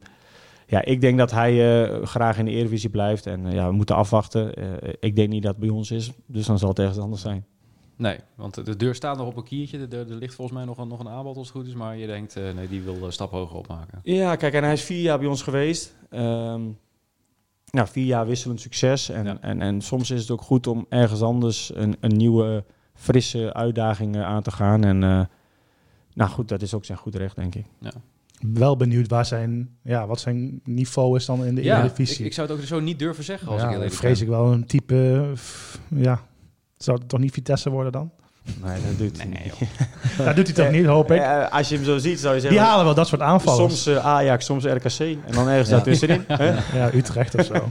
ja, 0.72 0.86
ik 0.86 1.02
denk 1.02 1.18
dat 1.18 1.32
hij 1.32 1.84
eh, 1.84 2.06
graag 2.06 2.38
in 2.38 2.46
de 2.46 2.52
Eredivisie 2.52 2.90
blijft. 2.90 3.26
En 3.26 3.46
eh, 3.46 3.54
ja, 3.54 3.68
we 3.68 3.74
moeten 3.74 3.96
afwachten. 3.96 4.54
Eh, 4.54 4.94
ik 5.00 5.16
denk 5.16 5.30
niet 5.30 5.44
dat 5.44 5.52
het 5.52 5.60
bij 5.60 5.70
ons 5.70 5.92
is, 5.92 6.12
dus 6.26 6.46
dan 6.46 6.60
zal 6.60 6.70
het 6.70 6.80
ergens 6.80 6.98
anders 6.98 7.22
zijn. 7.22 7.46
Nee, 7.96 8.18
want 8.36 8.66
de 8.66 8.76
deur 8.76 8.96
staat 8.96 9.18
nog 9.18 9.28
op 9.28 9.38
een 9.38 9.44
kiertje. 9.44 9.78
Er, 9.78 9.94
er 9.94 10.16
ligt 10.16 10.36
volgens 10.36 10.58
mij 10.58 10.66
nog 10.66 10.78
een, 10.78 10.88
nog 10.88 11.00
een 11.00 11.10
aanbod 11.10 11.38
als 11.38 11.48
het 11.48 11.58
goed 11.58 11.68
is. 11.68 11.74
Maar 11.74 11.98
je 11.98 12.08
denkt, 12.08 12.36
nee, 12.36 12.68
die 12.68 12.82
wil 12.82 13.04
een 13.04 13.12
stap 13.12 13.32
hoger 13.32 13.58
opmaken. 13.58 14.00
Ja, 14.04 14.36
kijk, 14.36 14.54
en 14.54 14.64
hij 14.64 14.74
is 14.74 14.84
vier 14.84 15.02
jaar 15.02 15.20
bij 15.20 15.28
ons 15.28 15.42
geweest. 15.42 15.96
Ehm 16.10 16.62
nou, 17.72 17.88
vier 17.88 18.06
jaar 18.06 18.26
wisselend 18.26 18.62
succes. 18.62 19.10
En, 19.10 19.26
Ja. 19.26 19.38
en, 19.42 19.62
en 19.62 19.82
soms 19.82 20.12
is 20.12 20.22
het 20.22 20.32
ook 20.32 20.42
goed 20.42 20.68
om 20.68 20.86
ergens 20.90 21.22
anders 21.22 21.76
een, 21.76 21.96
een 22.00 22.18
nieuwe, 22.18 22.64
frisse 22.94 23.54
uitdaging 23.54 24.18
aan 24.18 24.42
te 24.44 24.52
gaan. 24.52 24.84
En 24.84 25.00
nou 26.14 26.30
goed, 26.30 26.48
dat 26.48 26.62
is 26.62 26.74
ook 26.74 26.86
zijn 26.86 26.98
goed 26.98 27.16
recht, 27.16 27.36
denk 27.36 27.56
ik. 27.56 27.66
Wel 28.54 28.78
benieuwd 28.78 29.08
waar 29.08 29.26
zijn, 29.26 29.78
ja, 29.84 30.08
wat 30.08 30.20
zijn 30.20 30.62
niveau 30.64 31.16
is 31.18 31.26
dan 31.26 31.46
in 31.46 31.56
de 31.56 31.64
Ja, 31.64 31.78
ik, 31.78 31.84
Eredivisie. 31.84 32.26
ik 32.26 32.34
zou 32.34 32.48
het 32.48 32.58
ook 32.60 32.66
zo 32.66 32.80
niet 32.80 33.00
durven 33.00 33.24
zeggen 33.24 33.48
als 33.48 33.62
ja, 33.62 33.68
ik 33.68 33.74
eerlijk 33.74 33.94
vrees 33.94 34.20
ben. 34.20 34.28
ik 34.28 34.34
wel 34.34 34.52
een 34.52 34.66
type, 34.66 35.30
eh, 35.92 36.02
ja, 36.04 36.22
zou 36.78 36.98
het 37.00 37.10
toch 37.10 37.20
niet 37.20 37.32
Vitesse 37.34 37.70
worden 37.70 37.92
dan? 37.92 38.12
Nee, 38.64 38.74
dat 38.88 38.98
doet 38.98 39.18
hij 39.18 39.26
Nee, 39.28 39.44
niet. 39.60 39.70
Dat 40.26 40.36
doet 40.36 40.46
hij 40.46 40.56
toch 40.66 40.72
niet, 40.72 40.86
hoop 40.86 41.12
ik. 41.12 41.20
Eh, 41.20 41.52
als 41.52 41.70
je 41.70 41.76
hem 41.76 41.84
zo 41.84 41.98
ziet, 41.98 42.20
zou 42.20 42.36
je 42.36 42.42
Die 42.42 42.50
zeggen... 42.50 42.68
halen 42.70 42.86
wel 42.86 42.94
dat 42.94 43.08
soort 43.08 43.22
aanvallers. 43.22 43.84
Soms 43.84 43.98
eh, 43.98 44.06
Ajax, 44.06 44.46
soms 44.46 44.66
RKC. 44.66 45.00
En 45.00 45.18
dan 45.32 45.48
ergens 45.48 45.70
Ja. 45.70 45.76
daartussenin. 45.76 46.24
hè? 46.28 46.78
Ja, 46.78 46.94
Utrecht 46.94 47.36
of 47.36 47.46
zo. 47.46 47.54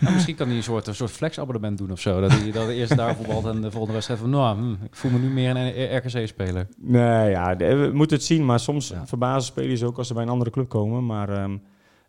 Nou, 0.00 0.14
misschien 0.14 0.34
kan 0.36 0.48
hij 0.48 0.56
een 0.56 0.62
soort, 0.62 0.86
een 0.86 0.94
soort 0.94 1.10
flex-abonnement 1.10 1.78
doen 1.78 1.90
of 1.90 2.00
zo. 2.00 2.20
Dat 2.20 2.30
hij, 2.32 2.50
dat 2.52 2.68
eerst 2.68 2.96
daar 2.96 3.16
voetbalt 3.16 3.46
en 3.46 3.60
de 3.60 3.70
volgende 3.70 3.92
wedstrijd 3.92 4.20
van... 4.20 4.30
Nou, 4.30 4.56
hm, 4.58 4.72
ik 4.84 4.94
voel 4.96 5.10
me 5.10 5.18
nu 5.18 5.28
meer 5.28 5.56
een 5.56 5.96
RKC-speler. 5.96 6.66
Nee, 6.78 7.30
ja, 7.30 7.56
we 7.56 7.90
moeten 7.92 8.16
het 8.16 8.26
zien. 8.26 8.44
Maar 8.44 8.60
soms 8.60 8.88
Ja. 8.88 9.06
verbazen 9.06 9.42
spelers 9.42 9.82
ook 9.82 9.98
als 9.98 10.06
ze 10.06 10.14
bij 10.14 10.22
een 10.22 10.28
andere 10.28 10.50
club 10.50 10.68
komen. 10.68 11.06
Maar 11.06 11.28
ehm, 11.28 11.56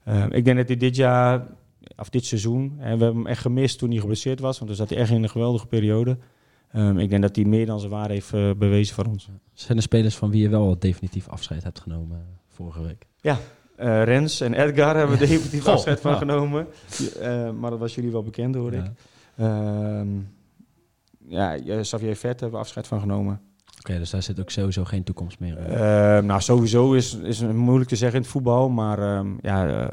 ehm, 0.05 0.31
ik 0.31 0.45
denk 0.45 0.57
dat 0.57 0.67
hij 0.67 0.77
dit 0.77 0.95
jaar, 0.95 1.41
of 1.97 2.09
dit 2.09 2.25
seizoen... 2.25 2.75
En 2.79 2.97
we 2.97 3.03
hebben 3.03 3.15
hem 3.21 3.27
echt 3.27 3.41
gemist 3.41 3.79
toen 3.79 3.89
hij 3.89 3.99
geblesseerd 3.99 4.39
was. 4.39 4.55
Want 4.59 4.69
toen 4.69 4.79
zat 4.79 4.89
hij 4.89 4.97
echt 4.97 5.09
in 5.11 5.23
een 5.23 5.29
geweldige 5.29 5.65
periode. 5.67 6.17
Ehm, 6.71 6.97
ik 6.97 7.09
denk 7.09 7.21
dat 7.21 7.35
hij 7.35 7.45
meer 7.45 7.65
dan 7.65 7.79
zijn 7.79 7.91
waarde 7.91 8.13
heeft 8.13 8.33
eh, 8.33 8.51
bewezen 8.57 8.95
voor 8.95 9.05
ons. 9.05 9.29
Zijn 9.53 9.77
er 9.77 9.83
spelers 9.83 10.15
van 10.15 10.31
wie 10.31 10.41
je 10.41 10.49
wel 10.49 10.79
definitief 10.79 11.29
afscheid 11.29 11.63
hebt 11.63 11.79
genomen 11.79 12.17
eh, 12.17 12.23
vorige 12.47 12.81
week? 12.81 13.05
Eh, 13.81 14.03
Rens 14.03 14.41
en 14.41 14.53
Edgar 14.53 14.95
hebben 14.95 15.19
definitief 15.19 15.63
Goh, 15.63 15.73
afscheid 15.73 15.99
van 15.99 16.11
ja. 16.11 16.17
genomen. 16.17 16.67
Maar 17.59 17.69
dat 17.69 17.79
was 17.79 17.95
jullie 17.95 18.11
wel 18.11 18.23
bekend, 18.23 18.55
hoor 18.55 18.73
ik. 18.73 18.83
Ja. 18.83 19.99
Ehm, 19.99 20.07
ja, 21.27 21.57
eh, 21.57 21.79
Xavier 21.79 22.15
Vet 22.15 22.39
hebben 22.39 22.51
we 22.51 22.65
afscheid 22.65 22.87
van 22.87 22.99
genomen. 22.99 23.41
Oké, 23.79 23.97
dus 23.97 24.09
daar 24.09 24.23
zit 24.23 24.39
ook 24.39 24.49
sowieso 24.49 24.83
geen 24.83 25.03
toekomst 25.03 25.39
meer 25.39 25.57
in. 25.57 25.65
Ehm, 25.65 26.25
nou, 26.25 26.41
sowieso 26.41 26.93
is, 26.93 27.13
is 27.15 27.39
het 27.39 27.53
moeilijk 27.53 27.89
te 27.89 27.95
zeggen 27.95 28.17
in 28.17 28.23
het 28.23 28.31
voetbal. 28.31 28.69
Maar 28.69 28.99
ehm, 28.99 29.27
ja, 29.41 29.89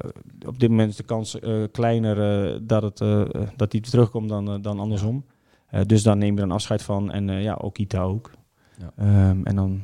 op 0.46 0.60
dit 0.60 0.68
moment 0.70 0.90
is 0.90 0.96
de 0.96 1.02
kans 1.02 1.40
eh, 1.40 1.62
kleiner 1.72 2.16
dat, 2.66 2.82
het, 2.82 2.98
dat 3.56 3.72
hij 3.72 3.80
terugkomt 3.80 4.28
dan, 4.28 4.62
dan 4.62 4.80
andersom. 4.80 5.24
Eh, 5.68 5.80
dus 5.86 6.02
daar 6.02 6.16
neem 6.16 6.34
je 6.34 6.40
dan 6.40 6.50
afscheid 6.50 6.82
van. 6.82 7.10
En 7.12 7.28
eh, 7.30 7.42
ja, 7.42 7.54
ook 7.54 7.78
Ita 7.78 8.02
ook. 8.02 8.30
Ja. 8.78 8.92
Ehm, 8.96 9.44
en 9.44 9.56
dan 9.56 9.82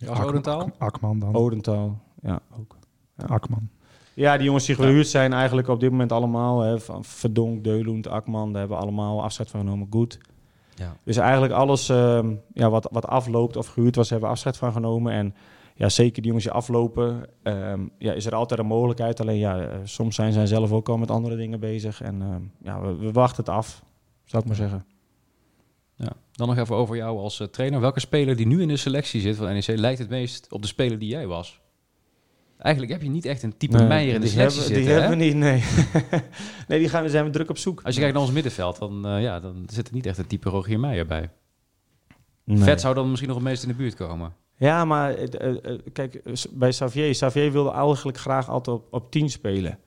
Als 0.00 0.08
Akman- 0.08 0.28
Odentaal? 0.28 0.70
Akman 0.78 1.18
dan. 1.18 1.34
Odentaal. 1.34 2.00
Ja, 2.22 2.40
ook. 2.58 2.76
Akman. 3.26 3.68
Ja, 4.14 4.36
die 4.36 4.44
jongens 4.44 4.66
die 4.66 4.74
gehuurd 4.74 5.06
zijn 5.08 5.32
eigenlijk 5.32 5.68
op 5.68 5.80
dit 5.80 5.90
moment 5.90 6.12
allemaal. 6.12 6.60
Hè, 6.60 6.80
van 6.80 7.04
Verdonk, 7.04 7.64
Deulund, 7.64 8.06
Akman. 8.08 8.50
Daar 8.50 8.58
hebben 8.60 8.76
we 8.78 8.82
allemaal 8.82 9.22
afscheid 9.22 9.50
van 9.50 9.60
genomen. 9.60 9.86
Goed. 9.90 10.18
Ja. 10.74 10.96
Dus 11.04 11.16
eigenlijk 11.16 11.52
alles 11.52 11.88
ehm, 11.88 12.34
ja, 12.52 12.70
wat, 12.70 12.88
wat 12.92 13.06
afloopt 13.06 13.56
of 13.56 13.66
gehuurd 13.66 13.96
was, 13.96 14.10
hebben 14.10 14.28
we 14.28 14.34
afscheid 14.34 14.56
van 14.56 14.72
genomen. 14.72 15.12
En 15.12 15.34
ja, 15.74 15.88
zeker 15.88 16.14
die 16.14 16.24
jongens 16.26 16.44
die 16.44 16.52
aflopen, 16.52 17.26
ehm, 17.42 17.86
ja, 17.98 18.12
is 18.12 18.26
er 18.26 18.34
altijd 18.34 18.60
een 18.60 18.66
mogelijkheid. 18.66 19.20
Alleen 19.20 19.38
ja, 19.38 19.60
eh, 19.60 19.78
soms 19.84 20.14
zijn 20.14 20.32
zij 20.32 20.46
zelf 20.46 20.72
ook 20.72 20.88
al 20.88 20.98
met 20.98 21.10
andere 21.10 21.36
dingen 21.36 21.60
bezig. 21.60 22.02
En 22.02 22.22
ehm, 22.22 22.42
ja, 22.62 22.80
we, 22.80 22.96
we 22.96 23.12
wachten 23.12 23.44
het 23.44 23.52
af, 23.54 23.82
zou 24.24 24.42
ik 24.42 24.48
maar 24.48 24.58
zeggen. 24.58 24.84
Ja. 26.02 26.12
Dan 26.32 26.48
nog 26.48 26.58
even 26.58 26.76
over 26.76 26.96
jou 26.96 27.18
als 27.18 27.40
eh, 27.40 27.46
trainer. 27.46 27.80
Welke 27.80 28.00
speler 28.00 28.36
die 28.36 28.46
nu 28.46 28.62
in 28.62 28.68
de 28.68 28.76
selectie 28.76 29.20
zit 29.20 29.36
van 29.36 29.46
NEC 29.46 29.66
lijkt 29.66 29.98
het 29.98 30.08
meest 30.08 30.52
op 30.52 30.62
de 30.62 30.68
speler 30.68 30.98
die 30.98 31.08
jij 31.08 31.26
was? 31.26 31.60
Eigenlijk 32.58 32.92
heb 32.92 33.02
je 33.02 33.10
niet 33.10 33.24
echt 33.24 33.42
een 33.42 33.56
type 33.56 33.76
Nee, 33.76 33.86
Meijer 33.86 34.14
in 34.14 34.20
de 34.20 34.26
selectie 34.26 34.60
hebben, 34.60 34.76
zitten, 34.76 34.84
Die 34.84 34.94
hè? 34.94 35.00
hebben 35.00 35.18
we 35.18 35.24
niet, 35.24 35.36
nee. 35.36 35.64
nee, 36.68 36.78
die 36.78 36.88
gaan, 36.88 37.08
zijn 37.08 37.24
we 37.24 37.30
druk 37.30 37.50
op 37.50 37.58
zoek. 37.58 37.80
Als 37.84 37.94
je 37.94 38.00
kijkt 38.00 38.14
naar 38.14 38.24
ons 38.24 38.32
middenveld, 38.32 38.78
dan, 38.78 39.06
eh, 39.06 39.22
ja, 39.22 39.40
dan 39.40 39.66
zit 39.72 39.88
er 39.88 39.94
niet 39.94 40.06
echt 40.06 40.18
een 40.18 40.26
type 40.26 40.48
Rogier 40.48 40.80
Meijer 40.80 41.06
bij. 41.06 41.30
Nee. 42.44 42.58
Vet 42.58 42.80
zou 42.80 42.94
dan 42.94 43.08
misschien 43.08 43.28
nog 43.28 43.38
het 43.38 43.46
meest 43.46 43.62
in 43.62 43.68
de 43.68 43.74
buurt 43.74 43.94
komen. 43.94 44.32
Ja, 44.56 44.84
maar 44.84 45.14
eh, 45.14 45.78
kijk, 45.92 46.22
bij 46.50 46.70
Xavier, 46.70 47.10
Xavier 47.12 47.52
wilde 47.52 47.70
eigenlijk 47.70 48.18
graag 48.18 48.48
altijd 48.48 48.76
op, 48.76 48.86
op 48.90 49.10
10 49.10 49.30
spelen. 49.30 49.78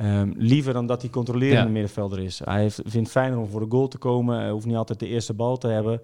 Ehm, 0.00 0.32
liever 0.36 0.72
dan 0.72 0.86
dat 0.86 1.00
hij 1.02 1.10
controlerende 1.10 1.62
Ja. 1.66 1.72
middenvelder 1.72 2.18
is. 2.18 2.40
Hij 2.44 2.60
heeft, 2.60 2.74
vindt 2.74 2.94
het 2.94 3.10
fijner 3.10 3.38
om 3.38 3.48
voor 3.48 3.60
de 3.60 3.66
goal 3.70 3.88
te 3.88 3.98
komen. 3.98 4.38
Hij 4.40 4.50
hoeft 4.50 4.66
niet 4.66 4.76
altijd 4.76 4.98
de 4.98 5.06
eerste 5.06 5.34
bal 5.34 5.56
te 5.58 5.68
hebben. 5.68 6.00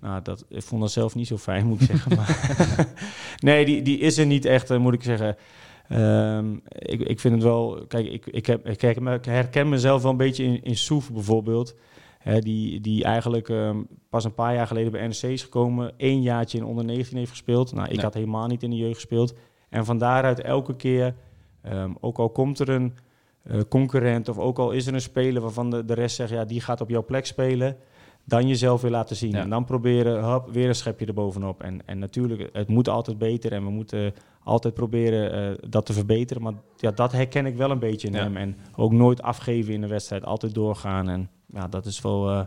Nou, 0.00 0.22
dat, 0.22 0.44
ik 0.48 0.62
vond 0.62 0.80
dat 0.80 0.90
zelf 0.90 1.14
niet 1.14 1.26
zo 1.26 1.36
fijn, 1.36 1.66
moet 1.66 1.80
ik 1.80 1.86
zeggen. 1.92 2.16
Maar 2.16 2.56
nee, 3.48 3.64
die, 3.64 3.82
die 3.82 3.98
is 3.98 4.18
er 4.18 4.26
niet 4.26 4.44
echt, 4.44 4.70
eh, 4.70 4.78
moet 4.78 4.94
ik 4.94 5.02
zeggen. 5.02 5.36
Ehm, 5.88 6.52
ik, 6.68 7.00
ik 7.00 7.20
vind 7.20 7.34
het 7.34 7.42
wel... 7.42 7.84
Kijk, 7.88 8.06
ik, 8.06 8.26
ik, 8.26 8.46
heb, 8.46 8.66
ik, 8.68 8.80
herken 9.24 9.68
mezelf 9.68 10.02
wel 10.02 10.10
een 10.10 10.16
beetje 10.16 10.44
in, 10.44 10.62
in 10.62 10.76
Soef 10.76 11.12
bijvoorbeeld. 11.12 11.74
Hè, 12.18 12.38
die, 12.38 12.80
die 12.80 13.04
eigenlijk 13.04 13.48
ehm, 13.48 13.76
pas 14.10 14.24
een 14.24 14.34
paar 14.34 14.54
jaar 14.54 14.66
geleden 14.66 14.92
bij 14.92 15.06
NEC 15.06 15.22
is 15.22 15.42
gekomen. 15.42 15.92
één 15.96 16.22
jaartje 16.22 16.58
in 16.58 16.64
onder 16.64 16.84
19 16.84 17.16
heeft 17.18 17.30
gespeeld. 17.30 17.72
Nou, 17.72 17.86
ik 17.88 17.94
Nee. 17.94 18.04
had 18.04 18.14
helemaal 18.14 18.46
niet 18.46 18.62
in 18.62 18.70
de 18.70 18.76
jeugd 18.76 18.94
gespeeld. 18.94 19.34
En 19.68 19.84
van 19.84 19.98
daaruit 19.98 20.40
elke 20.40 20.76
keer, 20.76 21.14
ook 22.00 22.18
al 22.18 22.30
komt 22.30 22.58
er 22.58 22.68
een 22.68 22.94
concurrent... 23.68 24.28
of 24.28 24.38
ook 24.38 24.58
al 24.58 24.70
is 24.70 24.86
er 24.86 24.94
een 24.94 25.00
speler 25.00 25.42
waarvan 25.42 25.70
de, 25.70 25.84
de 25.84 25.94
rest 25.94 26.16
zegt... 26.16 26.30
ja, 26.30 26.44
die 26.44 26.60
gaat 26.60 26.80
op 26.80 26.88
jouw 26.88 27.04
plek 27.04 27.26
spelen... 27.26 27.76
dan 28.24 28.48
jezelf 28.48 28.80
weer 28.82 28.90
laten 28.90 29.16
zien. 29.16 29.30
Ja. 29.30 29.40
En 29.40 29.50
dan 29.50 29.64
proberen, 29.64 30.24
hop, 30.32 30.50
weer 30.50 30.68
een 30.68 30.74
schepje 30.74 31.06
erbovenop. 31.06 31.62
En, 31.62 31.80
en 31.86 31.98
natuurlijk, 31.98 32.48
het 32.52 32.68
moet 32.68 32.88
altijd 32.88 33.18
beter... 33.18 33.52
en 33.52 33.64
we 33.64 33.70
moeten 33.70 34.14
altijd 34.42 34.74
proberen 34.74 35.32
eh, 35.32 35.70
dat 35.70 35.86
te 35.86 35.92
verbeteren. 35.92 36.42
Maar 36.42 36.52
ja, 36.76 36.90
dat 36.90 37.12
herken 37.12 37.46
ik 37.46 37.56
wel 37.56 37.70
een 37.70 37.78
beetje 37.78 38.08
in 38.08 38.14
Ja. 38.14 38.20
hem. 38.22 38.36
En 38.36 38.56
ook 38.76 38.92
nooit 38.92 39.22
afgeven 39.22 39.74
in 39.74 39.80
de 39.80 39.86
wedstrijd. 39.86 40.24
Altijd 40.24 40.54
doorgaan. 40.54 41.08
En 41.08 41.30
ja, 41.52 41.68
dat 41.68 41.86
is 41.86 42.00
wel... 42.00 42.30
eh, 42.30 42.40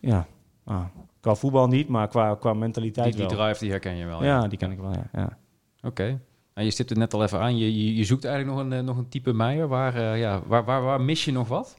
ja, 0.00 0.26
ah, 0.64 0.84
qua 1.20 1.34
voetbal 1.34 1.66
niet, 1.68 1.88
maar 1.88 2.08
qua, 2.08 2.34
qua 2.34 2.52
mentaliteit 2.54 3.12
Die, 3.16 3.26
die 3.26 3.36
wel. 3.36 3.44
drive, 3.46 3.60
die 3.60 3.70
herken 3.70 3.96
je 3.96 4.04
wel. 4.06 4.24
ja, 4.24 4.48
die 4.48 4.58
kan 4.58 4.70
ik 4.70 4.78
wel, 4.78 4.92
ja. 5.12 5.38
Oké. 5.82 6.20
Je 6.64 6.70
stipt 6.70 6.88
het 6.88 6.98
net 6.98 7.14
al 7.14 7.22
even 7.22 7.40
aan. 7.40 7.58
Je, 7.58 7.84
je, 7.84 7.96
je 7.96 8.04
zoekt 8.04 8.24
eigenlijk 8.24 8.56
nog 8.56 8.66
een, 8.66 8.72
eh, 8.72 8.84
nog 8.84 8.96
een 8.96 9.08
type 9.08 9.32
Meijer. 9.32 9.68
Waar, 9.68 9.94
eh, 9.94 10.18
ja, 10.20 10.42
waar, 10.46 10.64
waar, 10.64 10.82
waar 10.82 11.00
mis 11.00 11.24
je 11.24 11.32
nog 11.32 11.48
wat? 11.48 11.78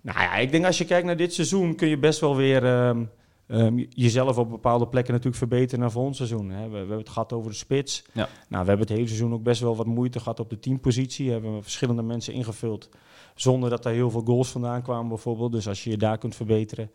Nou 0.00 0.20
ja, 0.20 0.36
ik 0.36 0.50
denk 0.50 0.64
als 0.64 0.78
je 0.78 0.84
kijkt 0.84 1.06
naar 1.06 1.16
dit 1.16 1.34
seizoen... 1.34 1.74
kun 1.74 1.88
je 1.88 1.98
best 1.98 2.20
wel 2.20 2.36
weer 2.36 2.64
ehm, 2.64 3.04
ehm, 3.46 3.84
jezelf 3.88 4.38
op 4.38 4.50
bepaalde 4.50 4.88
plekken 4.88 5.12
natuurlijk 5.12 5.38
verbeteren 5.38 5.80
naar 5.80 5.90
volgend 5.90 6.16
seizoen. 6.16 6.50
Hè. 6.50 6.62
We, 6.62 6.70
we 6.70 6.76
hebben 6.76 6.98
het 6.98 7.08
gehad 7.08 7.32
over 7.32 7.50
de 7.50 7.56
spits. 7.56 8.04
Ja. 8.12 8.28
Nou, 8.48 8.62
we 8.62 8.68
hebben 8.68 8.86
het 8.86 8.96
hele 8.96 9.06
seizoen 9.06 9.32
ook 9.32 9.42
best 9.42 9.60
wel 9.60 9.76
wat 9.76 9.86
moeite 9.86 10.18
gehad 10.18 10.40
op 10.40 10.50
de 10.50 10.58
teampositie. 10.58 11.26
We 11.26 11.32
hebben 11.32 11.62
verschillende 11.62 12.02
mensen 12.02 12.32
ingevuld... 12.32 12.88
zonder 13.34 13.70
dat 13.70 13.84
er 13.84 13.92
heel 13.92 14.10
veel 14.10 14.22
goals 14.24 14.48
vandaan 14.50 14.82
kwamen 14.82 15.08
bijvoorbeeld. 15.08 15.52
Dus 15.52 15.68
als 15.68 15.84
je 15.84 15.90
je 15.90 15.96
daar 15.96 16.18
kunt 16.18 16.34
verbeteren... 16.34 16.90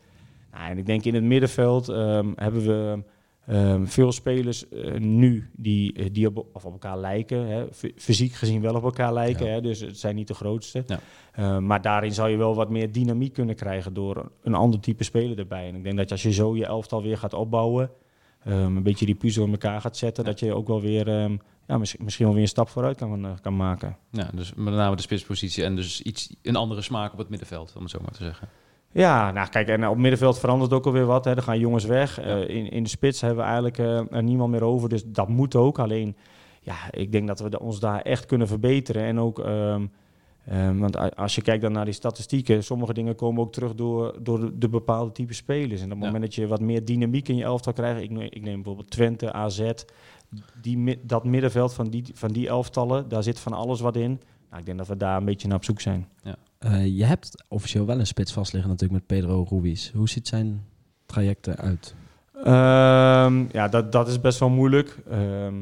Nou, 0.51 0.69
en 0.69 0.77
ik 0.77 0.85
denk 0.85 1.03
in 1.03 1.13
het 1.13 1.23
middenveld 1.23 1.89
ehm, 1.89 2.31
hebben 2.35 2.65
we 2.65 3.03
ehm, 3.47 3.85
veel 3.85 4.11
spelers 4.11 4.69
eh, 4.69 4.93
nu 4.99 5.49
die, 5.55 5.93
eh, 5.93 6.05
die 6.11 6.27
op, 6.27 6.45
of 6.53 6.65
op 6.65 6.71
elkaar 6.71 6.97
lijken. 6.97 7.47
Hè. 7.47 7.65
Fysiek 7.95 8.33
gezien 8.33 8.61
wel 8.61 8.75
op 8.75 8.83
elkaar 8.83 9.13
lijken, 9.13 9.45
Ja. 9.45 9.51
hè, 9.51 9.61
dus 9.61 9.79
het 9.79 9.99
zijn 9.99 10.15
niet 10.15 10.27
de 10.27 10.33
grootste. 10.33 10.83
Ja. 10.87 10.99
Eh, 11.31 11.57
maar 11.57 11.81
daarin 11.81 12.13
zou 12.13 12.29
je 12.29 12.37
wel 12.37 12.55
wat 12.55 12.69
meer 12.69 12.91
dynamiek 12.91 13.33
kunnen 13.33 13.55
krijgen 13.55 13.93
door 13.93 14.31
een 14.43 14.53
ander 14.55 14.79
type 14.79 15.03
speler 15.03 15.39
erbij. 15.39 15.67
En 15.67 15.75
ik 15.75 15.83
denk 15.83 15.97
dat 15.97 16.11
als 16.11 16.23
je 16.23 16.31
zo 16.33 16.55
je 16.55 16.65
elftal 16.65 17.01
weer 17.03 17.17
gaat 17.17 17.33
opbouwen, 17.33 17.91
ehm, 18.43 18.75
een 18.75 18.83
beetje 18.83 19.05
die 19.05 19.15
puzzel 19.15 19.45
in 19.45 19.51
elkaar 19.51 19.81
gaat 19.81 19.97
zetten, 19.97 20.23
dat 20.23 20.39
je 20.39 20.53
ook 20.53 20.67
wel 20.67 20.81
weer 20.81 21.07
ehm, 21.07 21.37
ja, 21.67 21.77
misschien, 21.77 22.03
misschien 22.03 22.25
wel 22.25 22.33
weer 22.33 22.43
een 22.43 22.49
stap 22.49 22.69
vooruit 22.69 22.97
kan, 22.97 23.25
eh, 23.25 23.31
kan 23.41 23.55
maken. 23.55 23.97
Ja, 24.11 24.29
dus 24.33 24.53
met 24.53 24.73
name 24.73 24.95
de 24.95 25.01
spitspositie 25.01 25.63
en 25.63 25.75
dus 25.75 26.01
iets, 26.01 26.35
een 26.41 26.55
andere 26.55 26.81
smaak 26.81 27.11
op 27.11 27.17
het 27.17 27.29
middenveld, 27.29 27.73
om 27.75 27.81
het 27.81 27.91
zo 27.91 27.99
maar 28.01 28.11
te 28.11 28.23
zeggen. 28.23 28.49
Ja, 28.97 29.31
nou 29.31 29.49
kijk, 29.49 29.67
en 29.67 29.87
op 29.87 29.97
middenveld 29.97 30.39
verandert 30.39 30.73
ook 30.73 30.85
alweer 30.85 31.05
wat. 31.05 31.25
Hè. 31.25 31.35
Er 31.35 31.41
gaan 31.41 31.59
jongens 31.59 31.85
weg. 31.85 32.15
Ja. 32.15 32.23
Eh, 32.23 32.55
in, 32.55 32.69
in 32.69 32.83
de 32.83 32.89
spits 32.89 33.21
hebben 33.21 33.37
we 33.39 33.43
eigenlijk 33.43 33.77
eh, 33.77 34.11
er 34.17 34.23
niemand 34.23 34.51
meer 34.51 34.63
over. 34.63 34.89
Dus 34.89 35.03
dat 35.05 35.27
moet 35.29 35.55
ook. 35.55 35.79
Alleen, 35.79 36.15
ja, 36.61 36.75
ik 36.91 37.11
denk 37.11 37.27
dat 37.27 37.39
we 37.39 37.49
de- 37.49 37.59
ons 37.59 37.79
daar 37.79 38.01
echt 38.01 38.25
kunnen 38.25 38.47
verbeteren. 38.47 39.03
En 39.03 39.19
ook, 39.19 39.39
ehm, 39.39 39.85
ehm, 40.45 40.77
want 40.77 41.15
als 41.15 41.35
je 41.35 41.41
kijkt 41.41 41.61
dan 41.61 41.71
naar 41.71 41.85
die 41.85 41.93
statistieken, 41.93 42.63
sommige 42.63 42.93
dingen 42.93 43.15
komen 43.15 43.41
ook 43.41 43.51
terug 43.53 43.75
door, 43.75 44.15
door 44.21 44.39
de, 44.39 44.57
de 44.57 44.69
bepaalde 44.69 45.11
type 45.11 45.33
spelers. 45.33 45.79
En 45.81 45.85
op 45.85 45.91
het 45.91 45.99
Ja. 45.99 46.05
moment 46.05 46.23
dat 46.23 46.35
je 46.35 46.47
wat 46.47 46.59
meer 46.61 46.85
dynamiek 46.85 47.27
in 47.29 47.35
je 47.35 47.43
elftal 47.43 47.73
krijgt, 47.73 48.01
ik, 48.01 48.09
neem- 48.09 48.27
ik 48.29 48.41
neem 48.41 48.55
bijvoorbeeld 48.55 48.89
Twente, 48.91 49.33
AZ, 49.33 49.71
die, 50.61 50.99
dat 51.01 51.23
middenveld 51.23 51.73
van 51.73 51.89
die, 51.89 52.03
van 52.13 52.31
die 52.31 52.47
elftallen, 52.47 53.07
daar 53.09 53.23
zit 53.23 53.39
van 53.39 53.53
alles 53.53 53.79
wat 53.81 53.95
in. 53.95 54.19
Nou, 54.49 54.59
ik 54.59 54.65
denk 54.65 54.77
dat 54.77 54.87
we 54.87 54.97
daar 54.97 55.17
een 55.17 55.25
beetje 55.25 55.47
naar 55.47 55.57
op 55.57 55.63
zoek 55.63 55.81
zijn. 55.81 56.07
Eh, 56.57 56.97
je 56.97 57.05
hebt 57.05 57.43
officieel 57.47 57.85
wel 57.85 57.99
een 57.99 58.07
spits 58.07 58.33
vast 58.33 58.53
liggen 58.53 58.71
natuurlijk 58.71 58.99
met 58.99 59.19
Pedro 59.19 59.47
Ruiz. 59.49 59.91
Hoe 59.91 60.09
ziet 60.09 60.27
zijn 60.27 60.63
traject 61.05 61.47
eruit? 61.47 61.95
Ehm, 62.43 63.45
ja, 63.51 63.67
dat, 63.67 63.91
dat 63.91 64.07
is 64.07 64.21
best 64.21 64.39
wel 64.39 64.49
moeilijk. 64.49 64.97
Ehm, 65.09 65.55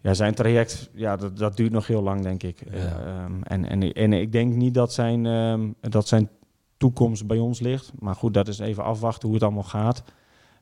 ja, 0.00 0.14
zijn 0.14 0.34
traject, 0.34 0.90
ja, 0.94 1.16
dat, 1.16 1.38
dat 1.38 1.56
duurt 1.56 1.72
nog 1.72 1.86
heel 1.86 2.02
lang, 2.02 2.22
denk 2.22 2.42
ik. 2.42 2.62
Ja. 2.70 2.76
Ehm, 2.76 3.42
en, 3.42 3.68
en, 3.68 3.92
en 3.92 4.12
ik 4.12 4.32
denk 4.32 4.54
niet 4.54 4.74
dat 4.74 4.92
zijn, 4.92 5.26
ehm, 5.26 5.70
dat 5.80 6.08
zijn 6.08 6.28
toekomst 6.76 7.26
bij 7.26 7.38
ons 7.38 7.60
ligt. 7.60 7.92
Maar 7.98 8.14
goed, 8.14 8.34
dat 8.34 8.48
is 8.48 8.58
even 8.58 8.84
afwachten 8.84 9.24
hoe 9.24 9.34
het 9.34 9.44
allemaal 9.44 9.62
gaat. 9.62 10.02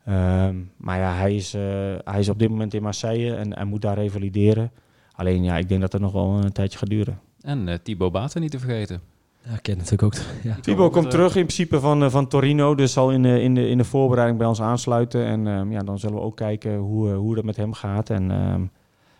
Ehm, 0.04 0.56
maar 0.76 0.98
ja, 0.98 1.14
hij 1.14 1.34
is, 1.34 1.54
eh, 1.54 1.62
hij 2.04 2.18
is 2.18 2.28
op 2.28 2.38
dit 2.38 2.48
moment 2.48 2.74
in 2.74 2.82
Marseille 2.82 3.34
en 3.34 3.54
hij 3.54 3.64
moet 3.64 3.82
daar 3.82 3.98
revalideren. 3.98 4.72
Alleen 5.12 5.44
ja, 5.44 5.56
ik 5.58 5.68
denk 5.68 5.80
dat 5.80 5.92
het 5.92 6.02
nog 6.02 6.12
wel 6.12 6.44
een 6.44 6.52
tijdje 6.52 6.78
gaat 6.78 6.88
duren. 6.88 7.20
En 7.40 7.68
eh 7.68 7.78
Thibaut 7.82 8.12
Baten 8.12 8.40
niet 8.40 8.50
te 8.50 8.58
vergeten. 8.58 9.00
Ja, 9.46 9.52
ik 9.54 9.62
ken 9.62 9.76
natuurlijk 9.76 10.02
ook. 10.02 10.14
Ja. 10.42 10.56
Thibaut 10.60 10.92
komt 10.92 11.04
eh, 11.04 11.10
terug 11.10 11.36
in 11.36 11.42
principe 11.46 11.80
van, 11.80 12.02
eh, 12.02 12.10
van 12.10 12.26
Torino, 12.28 12.74
dus 12.74 12.92
zal 12.92 13.10
in 13.12 13.22
de, 13.22 13.40
in, 13.42 13.54
de, 13.54 13.68
in 13.68 13.78
de 13.78 13.84
voorbereiding 13.84 14.38
bij 14.38 14.48
ons 14.48 14.60
aansluiten. 14.60 15.24
En 15.26 15.46
ehm, 15.46 15.70
ja, 15.72 15.80
dan 15.82 15.98
zullen 15.98 16.16
we 16.16 16.22
ook 16.22 16.36
kijken 16.36 16.76
hoe, 16.76 17.10
eh, 17.10 17.16
hoe 17.16 17.34
dat 17.34 17.44
met 17.44 17.56
hem 17.56 17.72
gaat. 17.72 18.10
En 18.10 18.30
ehm, 18.30 18.64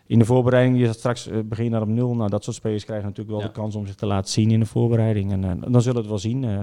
in 0.07 0.19
de 0.19 0.25
voorbereiding, 0.25 0.79
je 0.79 0.87
zat 0.87 0.97
straks 0.99 1.29
uh, 1.29 1.39
begin 1.45 1.71
naar 1.71 1.81
op 1.83 1.89
nul. 1.89 2.15
Nou, 2.15 2.31
dat 2.31 2.45
soort 2.45 2.57
spelers 2.57 2.85
krijgen 2.85 3.07
natuurlijk 3.07 3.37
wel 3.37 3.41
Ja. 3.47 3.53
de 3.53 3.61
kans 3.61 3.75
om 3.75 3.87
zich 3.87 3.95
te 3.95 4.07
laten 4.07 4.31
zien 4.33 4.51
in 4.51 4.61
de 4.61 4.67
voorbereiding. 4.67 5.33
En 5.33 5.41
dan 5.71 5.83
zullen 5.83 5.93
we 5.93 5.99
het 5.99 6.07
wel 6.09 6.19
zien. 6.19 6.45
eh. 6.45 6.59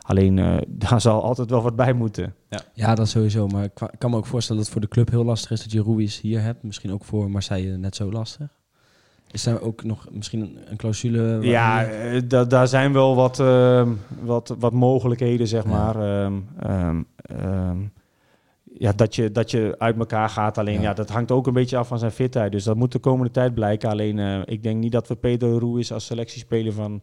alleen 0.00 0.38
eh, 0.38 0.56
daar 0.88 1.00
zal 1.00 1.22
altijd 1.22 1.50
wel 1.50 1.62
wat 1.62 1.76
bij 1.76 1.92
moeten. 1.92 2.34
ja, 2.74 2.94
dat 2.94 3.08
sowieso. 3.08 3.46
Maar 3.46 3.64
ik 3.64 3.72
kan 3.98 4.10
me 4.10 4.16
ook 4.16 4.26
voorstellen 4.26 4.62
dat 4.62 4.70
het 4.72 4.80
voor 4.80 4.88
de 4.88 4.94
club 4.94 5.10
heel 5.10 5.24
lastig 5.24 5.50
is 5.50 5.62
dat 5.62 5.72
je 5.72 5.82
Ruiz 5.82 6.20
hier 6.20 6.42
hebt. 6.42 6.62
Misschien 6.62 6.92
ook 6.92 7.04
voor 7.04 7.30
Marseille 7.30 7.76
net 7.76 7.96
zo 7.96 8.10
lastig. 8.12 8.46
Is 9.32 9.42
daar 9.42 9.60
ook 9.60 9.84
nog 9.84 10.06
misschien 10.10 10.58
een, 10.70 10.76
clausule? 10.76 11.38
Ja, 11.40 11.80
je- 11.80 11.86
eh, 11.86 12.20
da- 12.28 12.44
daar 12.44 12.68
zijn 12.68 12.92
wel 12.92 13.14
wat, 13.16 13.40
ehm, 13.40 13.88
wat, 14.20 14.54
wat 14.58 14.72
mogelijkheden, 14.72 15.46
zeg 15.48 15.62
Ja. 15.64 15.68
maar. 15.70 15.96
Ehm, 15.96 16.32
ehm, 16.58 17.76
ja, 18.78 18.92
dat 18.92 19.14
je, 19.14 19.30
dat 19.32 19.50
je 19.50 19.74
uit 19.78 19.98
elkaar 19.98 20.28
gaat. 20.28 20.58
Alleen 20.58 20.74
Ja. 20.74 20.80
ja. 20.82 20.92
dat 20.94 21.10
hangt 21.10 21.30
ook 21.30 21.46
een 21.46 21.52
beetje 21.52 21.76
af 21.76 21.88
van 21.88 21.98
zijn 21.98 22.10
fitheid. 22.10 22.52
Dus 22.52 22.64
dat 22.64 22.76
moet 22.76 22.92
de 22.92 22.98
komende 22.98 23.30
tijd 23.32 23.54
blijken. 23.54 23.90
Alleen 23.90 24.18
eh, 24.18 24.40
ik 24.44 24.62
denk 24.62 24.78
niet 24.80 24.92
dat 24.92 25.08
we 25.08 25.14
Pedro 25.16 25.58
Ruiz 25.58 25.90
als 25.92 26.06
selectiespeler 26.06 26.72
van, 26.72 27.02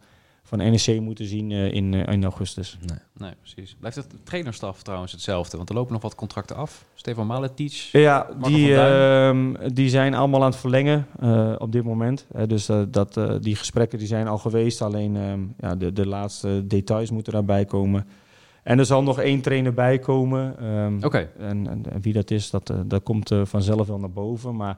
van 0.50 0.58
NEC 0.58 1.00
moeten 1.02 1.26
zien 1.26 1.52
eh, 1.52 1.72
in, 1.72 1.94
eh, 1.94 2.14
in 2.14 2.24
augustus. 2.24 2.78
Nee. 2.86 2.98
Nee, 3.18 3.32
precies. 3.42 3.76
Blijft 3.80 3.98
het 3.98 4.08
trainerstaf 4.24 4.82
trouwens 4.84 5.12
hetzelfde? 5.12 5.58
Want 5.58 5.70
er 5.70 5.76
lopen 5.76 5.94
nog 5.94 6.02
wat 6.02 6.16
contracten 6.16 6.56
af. 6.56 6.86
Stefan 6.96 7.28
Maletic. 7.28 7.72
Ja, 7.92 8.28
Marco 8.40 8.56
die, 8.56 8.76
ehm, 8.76 9.54
die 9.74 9.90
zijn 9.90 10.14
allemaal 10.14 10.44
aan 10.44 10.50
het 10.50 10.60
verlengen 10.60 11.08
eh, 11.20 11.56
op 11.58 11.72
dit 11.72 11.84
moment. 11.84 12.26
Dus 12.48 12.70
eh, 12.70 12.82
dat, 12.88 13.18
eh, 13.18 13.36
die 13.42 13.56
gesprekken 13.56 13.98
die 14.00 14.08
zijn 14.08 14.28
al 14.28 14.38
geweest. 14.38 14.82
Alleen 14.82 15.16
ehm, 15.16 15.40
ja, 15.60 15.76
de, 15.76 15.94
de 15.94 16.08
laatste 16.08 16.68
details 16.68 17.12
moeten 17.12 17.34
daarbij 17.34 17.66
komen. 17.66 18.06
En 18.64 18.80
er 18.80 18.86
zal 18.86 19.04
nog 19.04 19.20
één 19.20 19.42
trainer 19.42 19.74
bij 19.74 20.00
komen. 20.00 20.56
ehm, 20.60 20.98
Oké. 21.06 21.30
en, 21.40 21.68
en, 21.68 21.84
en 21.92 22.02
wie 22.02 22.14
dat 22.14 22.32
is, 22.32 22.50
dat, 22.50 22.70
eh, 22.70 22.78
dat 22.86 23.04
komt 23.04 23.32
eh, 23.32 23.42
vanzelf 23.46 23.88
wel 23.88 24.00
naar 24.00 24.12
boven. 24.12 24.56
Maar 24.56 24.78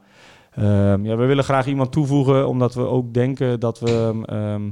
ehm, 0.51 1.05
ja, 1.05 1.15
we 1.15 1.25
willen 1.25 1.43
graag 1.43 1.67
iemand 1.67 1.91
toevoegen, 1.91 2.47
omdat 2.47 2.73
we 2.73 2.81
ook 2.81 3.13
denken 3.13 3.59
dat 3.59 3.79
we 3.79 4.21
ehm, 4.25 4.69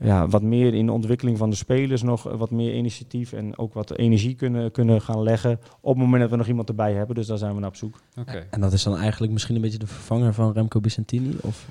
ja, 0.00 0.28
wat 0.28 0.42
meer 0.42 0.74
in 0.74 0.86
de 0.86 0.92
ontwikkeling 0.92 1.38
van 1.38 1.50
de 1.50 1.56
spelers 1.56 2.02
nog 2.02 2.28
eh, 2.30 2.36
wat 2.36 2.50
meer 2.50 2.74
initiatief 2.74 3.32
en 3.32 3.58
ook 3.58 3.74
wat 3.74 3.96
energie 3.96 4.34
kunnen, 4.34 4.70
kunnen 4.70 5.00
gaan 5.00 5.22
leggen. 5.22 5.60
Op 5.80 5.94
het 5.94 6.02
moment 6.04 6.20
dat 6.20 6.30
we 6.30 6.36
nog 6.36 6.46
iemand 6.46 6.68
erbij 6.68 6.92
hebben. 6.92 7.14
Dus 7.16 7.26
daar 7.26 7.38
zijn 7.38 7.54
we 7.54 7.60
naar 7.60 7.68
op 7.68 7.76
zoek. 7.76 8.00
Oké. 8.18 8.46
En 8.50 8.60
dat 8.60 8.72
is 8.72 8.82
dan 8.82 8.96
eigenlijk 8.96 9.32
misschien 9.32 9.54
een 9.54 9.60
beetje 9.62 9.78
de 9.78 9.86
vervanger 9.86 10.34
van 10.34 10.52
Remco 10.52 10.80
Vicentini? 10.82 11.36
Of 11.40 11.66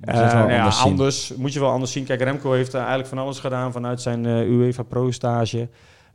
Eh, 0.00 0.32
wel 0.32 0.48
ja, 0.48 0.68
anders 0.68 1.34
moet 1.36 1.52
je 1.52 1.60
wel 1.60 1.70
anders 1.70 1.92
zien. 1.92 2.04
Kijk, 2.04 2.20
Remco 2.20 2.52
heeft 2.52 2.74
eh, 2.74 2.80
eigenlijk 2.80 3.08
van 3.08 3.18
alles 3.18 3.38
gedaan 3.38 3.72
vanuit 3.72 4.00
zijn 4.00 4.26
eh, 4.26 4.50
UEFA 4.50 4.82
Pro-stage. 4.82 5.68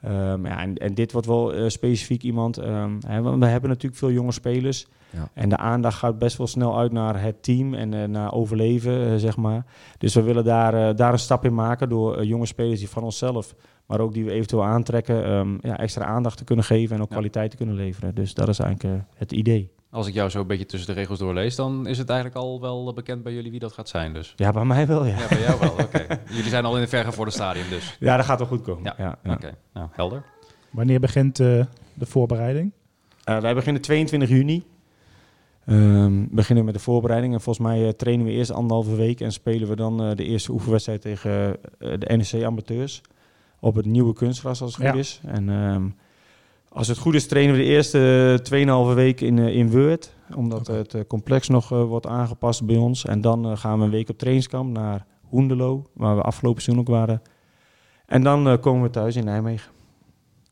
Ehm, 0.07 0.45
ja, 0.45 0.61
en, 0.61 0.75
en 0.75 0.93
dit 0.93 1.11
wordt 1.11 1.27
wel 1.27 1.53
eh, 1.53 1.69
specifiek 1.69 2.23
iemand. 2.23 2.57
ehm, 2.57 2.91
hè, 3.07 3.21
want 3.21 3.39
we 3.39 3.45
hebben 3.45 3.69
natuurlijk 3.69 3.99
veel 3.99 4.11
jonge 4.11 4.31
spelers. 4.31 4.87
Ja. 5.09 5.29
En 5.33 5.49
de 5.49 5.57
aandacht 5.57 5.97
gaat 5.97 6.19
best 6.19 6.37
wel 6.37 6.47
snel 6.47 6.77
uit 6.79 6.91
naar 6.91 7.21
het 7.21 7.43
team 7.43 7.73
en 7.73 7.93
eh, 7.93 8.03
naar 8.07 8.33
overleven, 8.33 9.07
eh, 9.11 9.15
zeg 9.15 9.37
maar. 9.37 9.65
Dus 9.97 10.13
we 10.15 10.21
willen 10.21 10.43
daar, 10.43 10.95
daar 10.95 11.13
een 11.13 11.19
stap 11.19 11.45
in 11.45 11.53
maken 11.53 11.89
door 11.89 12.25
jonge 12.25 12.45
spelers 12.45 12.79
die 12.79 12.89
van 12.89 13.03
onszelf, 13.03 13.55
maar 13.85 13.99
ook 13.99 14.13
die 14.13 14.25
we 14.25 14.31
eventueel 14.31 14.63
aantrekken, 14.65 15.23
ehm, 15.25 15.57
ja, 15.61 15.77
extra 15.77 16.05
aandacht 16.05 16.37
te 16.37 16.43
kunnen 16.43 16.65
geven 16.65 16.95
en 16.95 17.01
ook 17.01 17.07
Ja. 17.07 17.13
kwaliteit 17.13 17.51
te 17.51 17.57
kunnen 17.57 17.75
leveren. 17.75 18.15
Dus 18.15 18.33
dat 18.33 18.47
is 18.47 18.59
eigenlijk 18.59 19.03
het 19.15 19.31
idee. 19.31 19.71
Als 19.97 20.07
ik 20.07 20.13
jou 20.13 20.29
zo 20.29 20.39
een 20.39 20.47
beetje 20.47 20.65
tussen 20.65 20.93
de 20.95 20.99
regels 20.99 21.19
doorlees, 21.19 21.55
dan 21.55 21.87
is 21.87 21.97
het 21.97 22.09
eigenlijk 22.09 22.39
al 22.39 22.61
wel 22.61 22.93
bekend 22.93 23.23
bij 23.23 23.33
jullie 23.33 23.51
wie 23.51 23.59
dat 23.59 23.73
gaat 23.73 23.89
zijn. 23.89 24.13
Dus. 24.13 24.33
Ja, 24.35 24.51
bij 24.51 24.65
mij 24.65 24.87
wel, 24.87 25.05
ja. 25.05 25.17
Ja, 25.19 25.27
bij 25.27 25.41
jou 25.41 25.59
wel. 25.59 25.71
Oké. 25.71 26.05
Jullie 26.29 26.49
zijn 26.49 26.65
al 26.65 26.75
in 26.75 26.81
de 26.81 26.87
verge 26.87 27.11
voor 27.11 27.25
het 27.25 27.33
stadium 27.33 27.69
dus. 27.69 27.97
Ja, 27.99 28.15
dat 28.17 28.25
gaat 28.25 28.39
wel 28.39 28.47
goed 28.47 28.61
komen. 28.61 28.83
Ja, 28.83 28.93
Ja, 28.97 29.17
ja. 29.23 29.33
Oké, 29.33 29.57
nou 29.73 29.87
helder. 29.91 30.23
Wanneer 30.69 30.99
begint 30.99 31.39
eh, 31.39 31.65
de 31.93 32.05
voorbereiding? 32.05 32.71
Eh, 33.23 33.39
wij 33.39 33.53
beginnen 33.53 33.81
22 33.81 34.29
juni. 34.29 34.65
Ehm 35.65 36.25
beginnen 36.31 36.65
met 36.65 36.73
de 36.73 36.79
voorbereiding. 36.79 37.33
En 37.33 37.41
volgens 37.41 37.67
mij 37.67 37.85
eh, 37.85 37.89
trainen 37.93 38.25
we 38.25 38.31
eerst 38.31 38.51
anderhalve 38.51 38.95
week 38.95 39.21
en 39.21 39.31
spelen 39.31 39.67
we 39.67 39.75
dan 39.75 40.03
eh, 40.03 40.15
de 40.15 40.23
eerste 40.23 40.51
oefenwedstrijd 40.51 41.01
tegen 41.01 41.57
eh, 41.79 41.93
de 41.99 42.15
NEC 42.17 42.43
Amateurs. 42.43 43.01
Op 43.59 43.75
het 43.75 43.85
nieuwe 43.85 44.13
kunstgras 44.13 44.61
als 44.61 44.75
het 44.75 44.83
Ja. 44.83 44.89
goed 44.91 44.99
is. 44.99 45.21
En 45.25 45.49
ehm, 45.49 45.87
als 46.77 46.87
het 46.87 46.97
goed 46.97 47.15
is 47.15 47.27
trainen 47.27 47.55
we 47.55 47.61
de 47.61 47.67
eerste 47.67 48.39
2,5 48.89 48.95
week 48.95 49.21
in, 49.21 49.39
eh, 49.39 49.55
in 49.55 49.71
Word. 49.71 50.13
Omdat 50.35 50.67
het 50.67 50.93
eh, 50.93 51.01
complex 51.07 51.47
nog 51.47 51.71
eh, 51.71 51.83
wordt 51.83 52.07
aangepast 52.07 52.65
bij 52.65 52.75
ons. 52.75 53.05
En 53.05 53.21
dan 53.21 53.45
eh, 53.51 53.57
gaan 53.57 53.79
we 53.79 53.85
een 53.85 53.91
week 53.91 54.09
op 54.09 54.17
trainingskamp 54.17 54.73
naar 54.73 55.05
Hoendelo. 55.21 55.89
Waar 55.93 56.15
we 56.15 56.21
afgelopen 56.21 56.61
seizoen 56.61 56.85
ook 56.87 56.91
waren. 56.95 57.21
En 58.05 58.23
dan 58.23 58.47
eh, 58.47 58.57
komen 58.61 58.81
we 58.83 58.89
thuis 58.89 59.15
in 59.15 59.25
Nijmegen. 59.25 59.71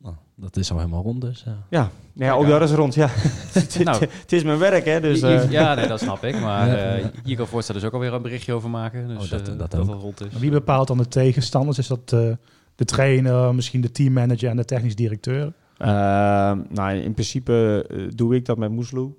Nou, 0.02 0.16
dat 0.36 0.58
is 0.58 0.72
al 0.72 0.78
helemaal 0.78 1.04
rond 1.04 1.22
dus. 1.22 1.44
Ja. 1.46 1.58
Ja, 1.70 1.90
ja 2.14 2.34
ook 2.34 2.48
daar 2.48 2.62
is 2.62 2.72
rond. 2.72 2.94
Ja. 2.96 3.08
het, 3.54 3.80
Nou. 3.84 4.06
het 4.22 4.32
is 4.32 4.44
mijn 4.44 4.60
werk, 4.60 4.86
hè. 4.86 5.00
Dus, 5.02 5.22
eh, 5.22 5.52
ja, 5.52 5.74
nee, 5.74 5.88
dat 5.88 6.00
snap 6.00 6.24
ik. 6.24 6.40
Maar 6.42 6.70
eh, 6.78 7.06
je 7.24 7.36
kan 7.36 7.48
voorstellen 7.48 7.82
dus 7.82 7.90
ook 7.90 7.96
alweer 7.96 8.14
een 8.14 8.22
berichtje 8.22 8.54
over 8.54 8.70
maken. 8.70 9.08
Dus, 9.08 9.24
Oh, 9.24 9.30
dat- 9.30 9.48
eh, 9.50 9.58
dat 9.58 9.72
dat 9.72 9.88
rond 9.88 10.22
is. 10.26 10.40
Wie 10.40 10.52
bepaalt 10.52 10.88
dan 10.88 10.98
de 10.98 11.08
tegenstanders? 11.08 11.78
Is 11.78 11.88
dat 11.88 12.12
eh, 12.14 12.20
de 12.76 12.86
trainer, 12.86 13.56
misschien 13.56 13.82
de 13.82 13.92
teammanager 13.92 14.50
en 14.50 14.56
de 14.56 14.66
technisch 14.66 14.96
directeur? 14.96 15.54
Ehm, 15.78 16.60
nou, 16.70 16.96
in 16.96 17.14
principe 17.14 17.86
eh, 17.90 17.98
doe 18.16 18.36
ik 18.36 18.46
dat 18.46 18.58
met 18.58 18.72
Moesloe. 18.72 19.12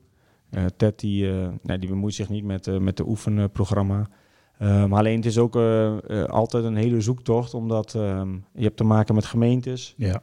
Eh, 0.51 0.65
Ted 0.77 1.01
die, 1.01 1.31
eh, 1.31 1.49
nee, 1.63 1.79
die 1.79 1.89
bemoeit 1.89 2.15
zich 2.15 2.29
niet 2.29 2.45
met, 2.45 2.81
met 2.81 2.97
de 2.97 3.09
oefenprogramma. 3.09 4.07
Ehm, 4.59 4.89
maar 4.89 4.99
alleen 4.99 5.17
het 5.17 5.27
is 5.27 5.39
ook 5.39 5.57
altijd 6.27 6.65
een 6.65 6.77
hele 6.77 7.01
zoektocht, 7.01 7.55
omdat 7.55 7.95
ehm, 7.95 8.33
je 8.55 8.63
hebt 8.63 8.77
te 8.77 8.85
maken 8.85 9.15
met 9.15 9.25
gemeentes. 9.25 9.95
Ja. 9.97 10.21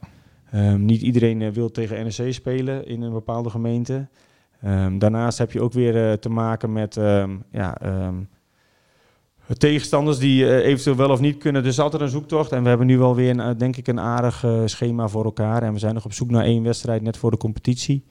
Ehm, 0.50 0.84
niet 0.84 1.02
iedereen 1.02 1.52
wil 1.52 1.70
tegen 1.70 2.04
NEC 2.04 2.32
spelen 2.32 2.86
in 2.86 3.02
een 3.02 3.12
bepaalde 3.12 3.50
gemeente. 3.50 4.08
Ehm, 4.60 4.98
daarnaast 4.98 5.38
heb 5.38 5.52
je 5.52 5.60
ook 5.60 5.72
weer 5.72 6.18
te 6.18 6.28
maken 6.28 6.72
met 6.72 6.96
ehm, 6.96 7.36
ja, 7.50 7.80
ehm, 7.80 8.14
tegenstanders 9.52 10.18
die 10.18 10.46
eh, 10.46 10.66
eventueel 10.66 10.96
wel 10.96 11.10
of 11.10 11.20
niet 11.20 11.38
kunnen. 11.38 11.62
Dus 11.62 11.80
altijd 11.80 12.02
een 12.02 12.08
zoektocht. 12.08 12.52
En 12.52 12.62
we 12.62 12.68
hebben 12.68 12.86
nu 12.86 12.98
wel 12.98 13.14
weer, 13.14 13.30
een, 13.30 13.40
eh, 13.40 13.50
denk 13.56 13.76
ik, 13.76 13.86
een 13.86 14.00
aardig 14.00 14.44
eh, 14.44 14.62
schema 14.64 15.08
voor 15.08 15.24
elkaar. 15.24 15.62
En 15.62 15.72
we 15.72 15.78
zijn 15.78 15.94
nog 15.94 16.04
op 16.04 16.12
zoek 16.12 16.30
naar 16.30 16.44
één 16.44 16.62
wedstrijd 16.62 17.02
net 17.02 17.16
voor 17.16 17.30
de 17.30 17.36
competitie. 17.36 18.04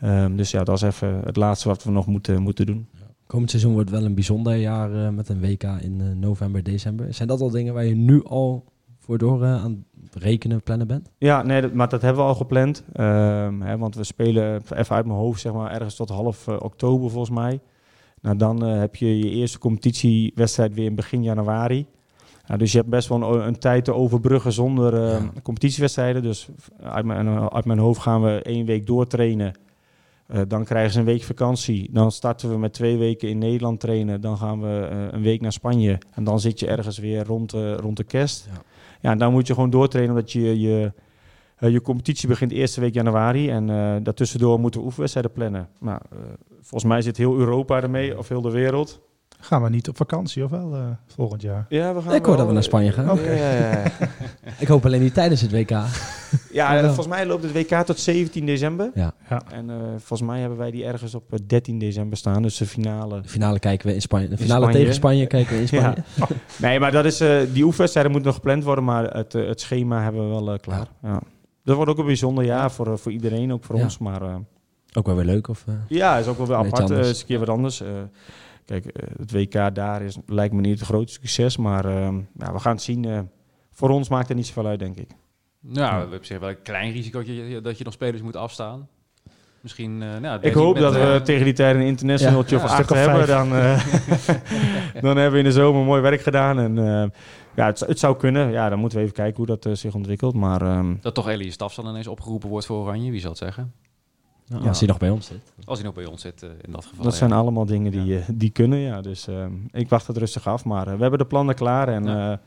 Ehm, 0.00 0.36
dus 0.36 0.50
ja, 0.50 0.64
dat 0.64 0.76
is 0.76 0.82
even 0.82 1.20
het 1.24 1.36
laatste 1.36 1.68
wat 1.68 1.84
we 1.84 1.90
nog 1.90 2.06
moeten, 2.06 2.42
moeten 2.42 2.66
doen. 2.66 2.88
Komend 3.26 3.50
seizoen 3.50 3.72
wordt 3.72 3.90
wel 3.90 4.04
een 4.04 4.14
bijzonder 4.14 4.56
jaar 4.56 5.12
met 5.12 5.28
een 5.28 5.40
WK 5.40 5.62
in 5.62 6.18
november, 6.18 6.62
december. 6.62 7.14
Zijn 7.14 7.28
dat 7.28 7.40
al 7.40 7.50
dingen 7.50 7.74
waar 7.74 7.84
je 7.84 7.94
nu 7.94 8.24
al 8.24 8.64
voor 8.98 9.18
door 9.18 9.44
aan 9.44 9.84
het 10.04 10.22
rekenen, 10.22 10.62
plannen 10.62 10.86
bent? 10.86 11.10
Ja, 11.18 11.42
nee, 11.42 11.60
dat, 11.60 11.72
maar 11.72 11.88
dat 11.88 12.02
hebben 12.02 12.22
we 12.22 12.28
al 12.28 12.34
gepland. 12.34 12.84
Ehm, 12.92 13.60
hè, 13.60 13.78
want 13.78 13.94
we 13.94 14.04
spelen 14.04 14.62
even 14.74 14.96
uit 14.96 15.06
mijn 15.06 15.18
hoofd, 15.18 15.40
zeg 15.40 15.52
maar, 15.52 15.72
ergens 15.72 15.94
tot 15.94 16.08
half 16.08 16.48
oktober 16.48 17.10
volgens 17.10 17.34
mij. 17.34 17.60
Nou, 18.22 18.36
dan 18.36 18.64
eh, 18.66 18.78
heb 18.78 18.96
je 18.96 19.18
je 19.18 19.30
eerste 19.30 19.58
competitiewedstrijd 19.58 20.74
weer 20.74 20.84
in 20.84 20.94
begin 20.94 21.22
januari. 21.22 21.86
Nou, 22.46 22.58
dus 22.60 22.72
je 22.72 22.78
hebt 22.78 22.90
best 22.90 23.08
wel 23.08 23.22
een, 23.34 23.46
een 23.46 23.58
tijd 23.58 23.84
te 23.84 23.94
overbruggen 23.94 24.52
zonder 24.52 24.94
eh, 24.94 25.10
Ja. 25.10 25.32
competitiewedstrijden. 25.42 26.22
Dus 26.22 26.48
uit 26.82 27.04
mijn, 27.04 27.50
uit 27.50 27.64
mijn 27.64 27.78
hoofd 27.78 28.00
gaan 28.00 28.22
we 28.22 28.42
één 28.42 28.66
week 28.66 28.86
doortrainen. 28.86 29.52
Eh, 30.26 30.40
dan 30.48 30.64
krijgen 30.64 30.92
ze 30.92 30.98
een 30.98 31.04
week 31.04 31.22
vakantie. 31.22 31.88
Dan 31.92 32.12
starten 32.12 32.50
we 32.50 32.58
met 32.58 32.72
twee 32.72 32.96
weken 32.96 33.28
in 33.28 33.38
Nederland 33.38 33.80
trainen. 33.80 34.20
Dan 34.20 34.36
gaan 34.38 34.60
we 34.60 34.88
eh, 34.90 34.98
een 35.10 35.22
week 35.22 35.40
naar 35.40 35.52
Spanje. 35.52 35.98
En 36.10 36.24
dan 36.24 36.40
zit 36.40 36.60
je 36.60 36.66
ergens 36.66 36.98
weer 36.98 37.24
rond, 37.24 37.52
eh, 37.52 37.74
rond 37.74 37.96
de 37.96 38.04
kerst. 38.04 38.48
Ja. 38.52 38.62
Ja, 39.00 39.10
en 39.10 39.18
dan 39.18 39.32
moet 39.32 39.46
je 39.46 39.54
gewoon 39.54 39.70
doortrainen 39.70 40.14
omdat 40.14 40.32
je 40.32 40.60
je, 40.60 40.92
eh, 41.58 41.70
je 41.70 41.80
competitie 41.82 42.28
begint 42.28 42.52
eerste 42.52 42.80
week 42.80 42.94
januari. 42.94 43.50
En 43.50 43.70
eh 43.70 43.96
daartussendoor 44.02 44.60
moeten 44.60 44.80
we 44.80 44.86
oefenwedstrijden 44.86 45.32
plannen. 45.32 45.68
Nou, 45.80 45.98
eh, 46.10 46.18
volgens 46.60 46.84
mij 46.84 47.02
zit 47.02 47.16
heel 47.16 47.36
Europa 47.36 47.82
ermee, 47.82 48.18
of 48.18 48.28
heel 48.28 48.40
de 48.42 48.50
wereld. 48.50 49.00
Gaan 49.40 49.62
we 49.62 49.68
niet 49.68 49.88
op 49.88 49.96
vakantie 49.96 50.44
of 50.44 50.50
wel 50.50 50.74
eh, 50.74 50.80
volgend 51.06 51.42
jaar? 51.42 51.66
Ja, 51.68 51.94
we 51.94 52.02
gaan 52.02 52.14
Ik 52.14 52.24
hoor 52.24 52.36
dat 52.36 52.46
we 52.46 52.52
naar 52.52 52.62
Spanje 52.62 52.92
gaan. 52.92 53.10
Oké. 53.10 53.30
Ja, 53.30 53.52
ja, 53.52 53.70
ja. 53.70 53.82
Ik 54.58 54.68
hoop 54.68 54.84
alleen 54.84 55.00
niet 55.00 55.14
tijdens 55.14 55.40
het 55.40 55.52
WK. 55.52 55.70
ja, 56.52 56.84
volgens 56.84 57.06
mij 57.06 57.26
loopt 57.26 57.42
het 57.42 57.52
WK 57.52 57.82
tot 57.84 57.98
17 57.98 58.46
december. 58.46 58.90
Ja. 58.94 59.12
Ja. 59.28 59.42
En 59.52 59.70
eh, 59.70 59.76
volgens 59.88 60.22
mij 60.22 60.40
hebben 60.40 60.58
wij 60.58 60.70
die 60.70 60.84
ergens 60.84 61.14
op 61.14 61.32
eh, 61.32 61.38
13 61.46 61.78
december 61.78 62.18
staan. 62.18 62.42
Dus 62.42 62.56
de 62.56 62.66
finale. 62.66 63.20
De 63.20 63.28
finale 63.28 63.58
kijken 63.58 63.88
we 63.88 63.94
in 63.94 64.00
Spanje. 64.00 64.26
De 64.26 64.32
In 64.32 64.38
finale 64.38 64.60
Spanje. 64.60 64.78
tegen 64.78 64.94
Spanje 64.94 65.26
kijken 65.26 65.54
we 65.54 65.60
in 65.60 65.68
Spanje. 65.78 65.94
Nee, 66.56 66.80
maar 66.80 66.92
dat 66.92 67.04
is, 67.04 67.20
eh, 67.20 67.40
die 67.52 67.64
oefenwedstrijden 67.64 68.12
moeten 68.12 68.30
nog 68.30 68.38
gepland 68.40 68.64
worden. 68.64 68.84
Maar 68.84 69.04
het, 69.04 69.32
het 69.32 69.60
schema 69.60 70.02
hebben 70.02 70.28
we 70.28 70.44
wel 70.44 70.58
klaar. 70.58 70.86
Ja. 71.02 71.20
Dat 71.68 71.76
wordt 71.76 71.90
ook 71.90 71.98
een 71.98 72.06
bijzonder 72.06 72.44
jaar 72.44 72.70
voor, 72.70 72.86
eh, 72.86 72.96
voor 72.96 73.12
iedereen, 73.12 73.52
ook 73.52 73.64
voor 73.64 73.76
Ja. 73.76 73.82
ons. 73.82 73.98
Maar 73.98 74.22
eh, 74.22 74.36
Ook 74.92 75.06
wel 75.06 75.16
weer 75.16 75.24
leuk. 75.24 75.48
Of, 75.48 75.64
eh, 75.66 75.74
Ja, 75.88 76.16
is 76.16 76.26
ook 76.26 76.36
wel 76.38 76.46
weer 76.46 76.56
apart. 76.56 76.74
eh, 76.78 76.80
anders. 76.80 77.10
is 77.10 77.20
een 77.20 77.26
keer 77.26 77.38
wat 77.38 77.48
anders. 77.48 77.80
Eh, 77.80 77.88
kijk, 78.64 78.84
het 79.18 79.32
WK 79.32 79.74
daar 79.74 80.02
is, 80.02 80.16
lijkt 80.26 80.54
me 80.54 80.60
niet 80.60 80.78
het 80.78 80.88
grootste 80.88 81.18
succes. 81.20 81.56
Maar 81.56 81.84
ehm, 81.84 82.16
ja, 82.38 82.52
we 82.52 82.58
gaan 82.58 82.72
het 82.72 82.82
zien. 82.82 83.04
eh. 83.04 83.20
voor 83.70 83.88
ons 83.90 84.08
maakt 84.08 84.28
het 84.28 84.36
niet 84.36 84.46
zoveel 84.46 84.66
uit, 84.66 84.78
denk 84.78 84.96
ik. 84.96 85.10
Nou, 85.60 85.94
we 85.94 86.00
hebben 86.00 86.26
zich 86.26 86.38
wel 86.38 86.48
een 86.48 86.62
klein 86.62 86.92
risico 86.92 87.18
dat 87.18 87.26
je, 87.26 87.60
dat 87.62 87.78
je 87.78 87.84
nog 87.84 87.92
spelers 87.92 88.22
moet 88.22 88.36
afstaan. 88.36 88.88
Misschien, 89.60 90.02
eh, 90.02 90.16
nou, 90.20 90.38
Ik 90.40 90.52
hoop 90.52 90.74
met, 90.74 90.82
dat 90.82 90.94
we 90.94 91.20
tegen 91.24 91.44
die 91.44 91.52
tijd 91.52 91.74
een 91.76 91.80
internationaltje 91.82 92.56
Ja, 92.56 92.62
of 92.64 92.70
ja, 92.70 92.76
acht 92.76 92.90
een 92.90 92.96
stuk 92.96 93.06
of 93.06 93.12
hebben. 93.12 93.26
Dan, 93.26 93.54
eh, 93.54 95.02
dan 95.02 95.16
hebben 95.16 95.32
we 95.32 95.38
in 95.38 95.44
de 95.44 95.52
zomer 95.52 95.84
mooi 95.84 96.00
werk 96.02 96.20
gedaan. 96.20 96.58
En 96.58 96.78
eh, 96.78 97.08
ja, 97.58 97.66
het, 97.66 97.80
het 97.80 97.98
zou 97.98 98.16
kunnen. 98.16 98.50
Ja, 98.50 98.68
dan 98.68 98.78
moeten 98.78 98.98
we 98.98 99.04
even 99.04 99.16
kijken 99.16 99.36
hoe 99.36 99.46
dat 99.46 99.66
eh, 99.66 99.72
zich 99.72 99.94
ontwikkelt. 99.94 100.34
Maar 100.34 100.62
ehm, 100.62 100.94
Dat 101.00 101.14
toch 101.14 101.28
Elie 101.28 101.50
Staf 101.50 101.74
dan 101.74 101.88
ineens 101.88 102.06
opgeroepen 102.06 102.48
wordt 102.48 102.66
voor 102.66 102.76
Oranje, 102.76 103.10
wie 103.10 103.20
zal 103.20 103.30
het 103.30 103.38
zeggen? 103.38 103.72
Nou, 104.46 104.62
Ja. 104.62 104.68
Als 104.68 104.78
hij 104.78 104.88
nog 104.88 104.98
bij 104.98 105.10
ons 105.10 105.26
zit. 105.26 105.52
Als 105.64 105.78
hij 105.78 105.86
nog 105.86 105.96
bij 105.96 106.06
ons 106.06 106.20
zit, 106.20 106.42
eh, 106.42 106.48
in 106.60 106.72
dat 106.72 106.84
geval. 106.86 107.04
dat 107.04 107.12
ja. 107.12 107.18
zijn 107.18 107.32
allemaal 107.32 107.64
dingen 107.66 107.90
die, 107.90 108.18
eh, 108.18 108.24
die 108.32 108.50
kunnen. 108.50 108.78
Ja. 108.78 109.00
Dus 109.00 109.26
ehm, 109.26 109.52
ik 109.72 109.88
wacht 109.88 110.06
het 110.06 110.16
rustig 110.16 110.46
af. 110.46 110.64
Maar 110.64 110.84
we 110.84 111.00
hebben 111.00 111.18
de 111.18 111.26
plannen 111.26 111.54
klaar. 111.54 111.88
En 111.88 112.04
Ja. 112.04 112.40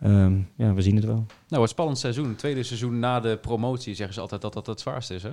eh, 0.00 0.24
ehm, 0.24 0.38
ja, 0.56 0.74
we 0.74 0.82
zien 0.82 0.96
het 0.96 1.04
wel. 1.04 1.26
Nou, 1.48 1.62
een 1.62 1.68
spannend 1.68 1.98
seizoen. 1.98 2.34
Tweede 2.34 2.62
seizoen 2.62 2.98
na 2.98 3.20
de 3.20 3.36
promotie 3.40 3.94
zeggen 3.94 4.14
ze 4.14 4.20
altijd 4.20 4.40
dat 4.40 4.52
dat 4.52 4.66
het 4.66 4.80
zwaarste 4.80 5.14
is, 5.14 5.22
hè? 5.22 5.30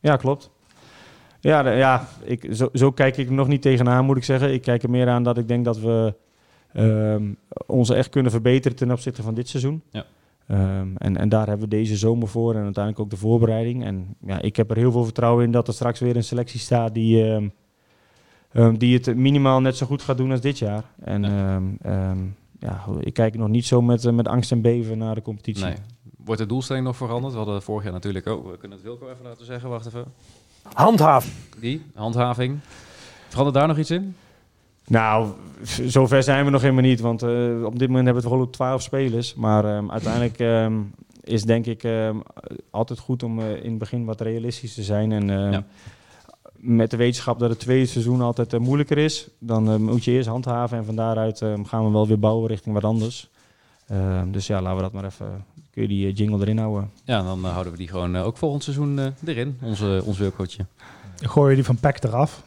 Ja, 0.00 0.16
klopt. 0.16 0.50
Ja, 1.40 1.62
de- 1.62 1.70
ja 1.70 2.08
ik, 2.22 2.48
zo, 2.52 2.68
zo 2.72 2.92
kijk 2.92 3.16
ik 3.16 3.26
er 3.26 3.32
nog 3.34 3.48
niet 3.48 3.62
tegenaan, 3.62 4.04
moet 4.04 4.16
ik 4.16 4.24
zeggen. 4.24 4.52
Ik 4.52 4.62
kijk 4.62 4.82
er 4.82 4.90
meer 4.90 5.08
aan 5.08 5.22
dat 5.22 5.38
ik 5.38 5.48
denk 5.48 5.64
dat 5.64 5.78
we 5.78 6.14
ehm, 6.72 7.32
ons 7.66 7.90
echt 7.90 8.08
kunnen 8.08 8.30
verbeteren 8.32 8.76
ten 8.76 8.90
opzichte 8.90 9.22
van 9.22 9.34
dit 9.34 9.48
seizoen. 9.48 9.82
Ja. 9.90 10.04
Ehm, 10.46 10.88
en, 10.96 11.16
en 11.16 11.28
daar 11.28 11.46
hebben 11.46 11.68
we 11.68 11.76
deze 11.76 11.96
zomer 11.96 12.28
voor 12.28 12.54
en 12.54 12.62
uiteindelijk 12.62 13.04
ook 13.04 13.10
de 13.10 13.16
voorbereiding. 13.16 13.84
En 13.84 14.14
ja, 14.26 14.40
ik 14.40 14.56
heb 14.56 14.70
er 14.70 14.76
heel 14.76 14.92
veel 14.92 15.04
vertrouwen 15.04 15.44
in 15.44 15.50
dat 15.50 15.68
er 15.68 15.74
straks 15.74 16.00
weer 16.00 16.16
een 16.16 16.24
selectie 16.24 16.60
staat 16.60 16.94
die, 16.94 17.24
ehm, 17.30 17.48
ehm, 18.52 18.74
die 18.76 18.94
het 18.98 19.16
minimaal 19.16 19.60
net 19.60 19.76
zo 19.76 19.86
goed 19.86 20.02
gaat 20.02 20.16
doen 20.16 20.30
als 20.30 20.40
dit 20.40 20.58
jaar. 20.58 20.84
En 21.04 21.22
Ja. 21.22 21.54
ehm, 21.54 21.64
ehm, 21.82 22.18
ja, 22.58 22.84
ik 23.00 23.12
kijk 23.14 23.36
nog 23.36 23.48
niet 23.48 23.66
zo 23.66 23.82
met, 23.82 24.04
eh, 24.04 24.12
met 24.12 24.28
angst 24.28 24.52
en 24.52 24.60
beven 24.60 24.98
naar 24.98 25.14
de 25.14 25.22
competitie. 25.22 25.64
Nee. 25.64 25.74
Wordt 26.24 26.40
de 26.40 26.46
doelstelling 26.46 26.84
nog 26.84 26.96
veranderd? 26.96 27.32
We 27.32 27.38
hadden 27.38 27.62
vorig 27.62 27.84
jaar 27.84 27.92
natuurlijk 27.92 28.26
ook. 28.26 28.50
We 28.50 28.56
kunnen 28.58 28.78
het 28.78 28.86
Wilco 28.86 29.08
even 29.10 29.24
laten 29.24 29.46
zeggen. 29.46 29.68
Wacht 29.68 29.86
even. 29.86 30.04
Handhaaf. 30.72 31.28
Die, 31.60 31.82
handhaving. 31.94 32.58
Verandert 33.28 33.56
daar 33.56 33.66
nog 33.68 33.78
iets 33.78 33.90
in? 33.90 34.16
Nou, 34.86 35.28
zover 35.86 36.22
zijn 36.22 36.44
we 36.44 36.50
nog 36.50 36.60
helemaal 36.60 36.82
niet. 36.82 37.00
Want 37.00 37.22
eh, 37.22 37.64
op 37.64 37.78
dit 37.78 37.88
moment 37.88 38.04
hebben 38.06 38.22
we 38.22 38.28
het 38.28 38.36
gewoon 38.38 38.50
12 38.50 38.82
spelers. 38.82 39.34
Maar 39.34 39.64
ehm, 39.76 39.90
uiteindelijk 39.90 40.38
ehm, 40.38 40.72
is 41.24 41.42
denk 41.42 41.66
ik 41.66 41.84
ehm, 41.84 42.16
altijd 42.70 42.98
goed 42.98 43.22
om 43.22 43.38
eh, 43.40 43.64
in 43.64 43.70
het 43.70 43.78
begin 43.78 44.04
wat 44.04 44.20
realistisch 44.20 44.74
te 44.74 44.82
zijn. 44.82 45.12
En 45.12 45.26
Ja. 45.28 45.64
met 46.56 46.90
de 46.90 46.96
wetenschap 46.96 47.38
dat 47.38 47.50
het 47.50 47.58
tweede 47.60 47.86
seizoen 47.86 48.20
altijd 48.20 48.52
eh, 48.52 48.60
moeilijker 48.60 48.98
is, 48.98 49.28
dan 49.38 49.82
moet 49.82 50.04
je 50.04 50.10
eerst 50.10 50.28
handhaven. 50.28 50.78
En 50.78 50.84
van 50.84 50.96
daaruit 50.96 51.42
ehm, 51.42 51.64
gaan 51.64 51.84
we 51.84 51.90
wel 51.90 52.06
weer 52.08 52.18
bouwen 52.18 52.48
richting 52.48 52.74
wat 52.74 52.84
anders. 52.84 53.30
Ehm, 53.86 54.30
dus 54.30 54.46
ja, 54.46 54.60
laten 54.60 54.76
we 54.76 54.82
dat 54.82 54.92
maar 54.92 55.04
even. 55.04 55.44
Kun 55.70 55.82
je 55.82 55.88
die 55.88 56.12
jingle 56.12 56.40
erin 56.40 56.58
houden? 56.58 56.90
Ja, 57.04 57.22
dan 57.22 57.44
houden 57.44 57.72
we 57.72 57.78
die 57.78 57.88
gewoon 57.88 58.16
ook 58.16 58.36
volgend 58.36 58.62
seizoen 58.62 58.98
eh, 58.98 59.06
erin. 59.24 59.58
Onze, 59.62 60.02
ons 60.04 60.18
Wilcootje. 60.18 60.66
Gooi 61.20 61.48
je 61.50 61.54
die 61.56 61.64
van 61.64 61.76
PEC 61.76 62.04
eraf. 62.04 62.42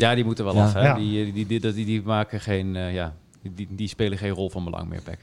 Ja, 0.00 0.14
die 0.14 0.24
moeten 0.24 0.44
wel 0.44 0.54
Ja. 0.54 0.64
af. 0.64 0.72
Hè? 0.72 0.80
Ja. 0.82 0.94
Die, 0.94 1.32
die, 1.32 1.46
die, 1.46 1.60
die, 1.60 1.72
die, 1.72 1.84
die 1.86 2.02
maken 2.02 2.40
geen... 2.40 2.76
eh, 2.76 2.94
ja, 2.94 3.14
die, 3.42 3.52
die, 3.54 3.68
die 3.70 3.88
spelen 3.88 4.18
geen 4.18 4.30
rol 4.30 4.50
van 4.50 4.64
belang 4.64 4.88
meer, 4.88 5.00
Pek. 5.02 5.18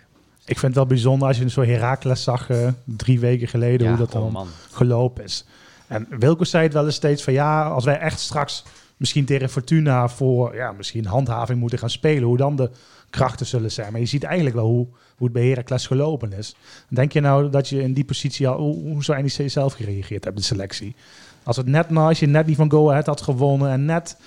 Ik 0.45 0.59
vind 0.59 0.61
het 0.61 0.75
wel 0.75 0.85
bijzonder 0.85 1.27
als 1.27 1.37
je 1.37 1.49
zo'n 1.49 1.65
Herakles 1.65 2.23
zag 2.23 2.49
eh, 2.49 2.67
drie 2.83 3.19
weken 3.19 3.47
geleden, 3.47 3.83
Ja, 3.87 3.95
hoe 3.95 4.05
dat 4.05 4.15
oh, 4.15 4.21
dan 4.21 4.31
man. 4.31 4.47
gelopen 4.71 5.23
is. 5.23 5.45
En 5.87 6.07
Wilco 6.09 6.43
zei 6.43 6.63
het 6.63 6.73
wel 6.73 6.85
eens 6.85 6.95
steeds 6.95 7.23
van 7.23 7.33
ja, 7.33 7.67
als 7.67 7.85
wij 7.85 7.99
echt 7.99 8.19
straks 8.19 8.63
misschien 8.97 9.25
tegen 9.25 9.49
Fortuna 9.49 10.07
voor 10.09 10.55
ja, 10.55 10.71
misschien 10.71 11.05
handhaving 11.05 11.59
moeten 11.59 11.79
gaan 11.79 11.89
spelen, 11.89 12.23
hoe 12.23 12.37
dan 12.37 12.55
de 12.55 12.69
krachten 13.09 13.45
zullen 13.45 13.71
zijn. 13.71 13.91
Maar 13.91 14.01
je 14.01 14.07
ziet 14.07 14.23
eigenlijk 14.23 14.55
wel 14.55 14.65
hoe, 14.65 14.87
hoe 15.17 15.27
het 15.27 15.31
bij 15.33 15.47
Heracles 15.47 15.87
gelopen 15.87 16.33
is. 16.33 16.55
Denk 16.87 17.11
je 17.11 17.19
nou 17.19 17.49
dat 17.49 17.69
je 17.69 17.81
in 17.81 17.93
die 17.93 18.05
positie 18.05 18.47
al, 18.47 18.57
hoe, 18.59 18.75
hoe 18.91 19.03
zou 19.03 19.21
NEC 19.21 19.49
zelf 19.49 19.73
gereageerd 19.73 20.23
hebben, 20.23 20.41
de 20.41 20.47
selectie? 20.47 20.95
Als, 21.43 21.57
het 21.57 21.65
net, 21.67 21.89
nou, 21.89 22.07
als 22.07 22.19
je 22.19 22.25
net 22.27 22.45
niet 22.47 22.55
van 22.55 22.71
Go 22.71 22.89
Ahead 22.89 23.05
had 23.05 23.21
gewonnen 23.21 23.71
en 23.71 23.85
net, 23.85 24.17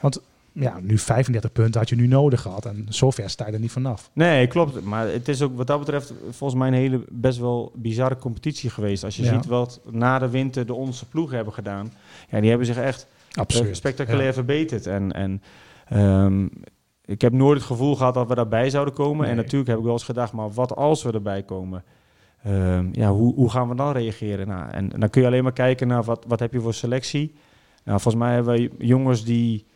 want 0.00 0.20
ja, 0.52 0.78
nu 0.80 0.98
35 0.98 1.52
punten 1.52 1.80
had 1.80 1.88
je 1.88 1.96
nu 1.96 2.06
nodig 2.06 2.40
gehad 2.40 2.64
en 2.66 2.86
zover 2.88 3.30
sta 3.30 3.46
je 3.46 3.52
er 3.52 3.60
niet 3.60 3.70
vanaf. 3.72 4.10
Nee, 4.12 4.46
klopt. 4.46 4.84
Maar 4.84 5.08
het 5.08 5.28
is 5.28 5.42
ook 5.42 5.56
wat 5.56 5.66
dat 5.66 5.78
betreft 5.78 6.12
volgens 6.30 6.58
mij 6.60 6.68
een 6.68 6.74
hele 6.74 7.00
best 7.08 7.38
wel 7.38 7.72
bizarre 7.74 8.16
competitie 8.16 8.70
geweest. 8.70 9.04
Als 9.04 9.16
je 9.16 9.22
Ja. 9.22 9.32
ziet 9.32 9.46
wat 9.46 9.80
na 9.90 10.18
de 10.18 10.28
winter 10.30 10.66
de 10.66 10.74
onze 10.74 11.08
ploegen 11.08 11.36
hebben 11.36 11.54
gedaan. 11.54 11.92
Ja, 12.30 12.40
die 12.40 12.48
hebben 12.48 12.66
zich 12.66 12.76
echt 12.76 13.06
Absurd. 13.32 13.68
eh, 13.68 13.74
spectaculair 13.74 14.26
Ja. 14.26 14.32
verbeterd. 14.32 14.86
En, 14.86 15.12
en 15.12 15.42
ehm, 15.88 16.44
ik 17.04 17.20
heb 17.20 17.32
nooit 17.32 17.58
het 17.58 17.66
gevoel 17.66 17.96
gehad 17.96 18.14
dat 18.14 18.28
we 18.28 18.34
daarbij 18.34 18.70
zouden 18.70 18.94
komen. 18.94 19.26
En 19.26 19.36
natuurlijk 19.36 19.68
heb 19.70 19.78
ik 19.78 19.84
wel 19.84 19.92
eens 19.92 20.04
gedacht, 20.04 20.32
maar 20.32 20.50
wat 20.52 20.76
als 20.76 21.02
we 21.02 21.12
erbij 21.12 21.42
komen? 21.42 21.84
Ehm, 22.42 22.86
ja, 22.92 23.10
hoe, 23.12 23.34
hoe 23.34 23.50
gaan 23.50 23.68
we 23.68 23.74
dan 23.74 23.92
reageren? 23.92 24.46
Nou, 24.48 24.70
en, 24.70 24.88
dan 24.98 25.10
kun 25.10 25.20
je 25.20 25.26
alleen 25.26 25.42
maar 25.42 25.52
kijken 25.52 25.88
naar 25.88 26.02
wat, 26.04 26.24
wat 26.28 26.40
heb 26.40 26.52
je 26.52 26.60
voor 26.60 26.74
selectie. 26.74 27.34
Nou, 27.84 28.00
volgens 28.00 28.22
mij 28.24 28.34
hebben 28.34 28.54
we 28.54 28.70
jongens 28.78 29.24
die 29.24 29.66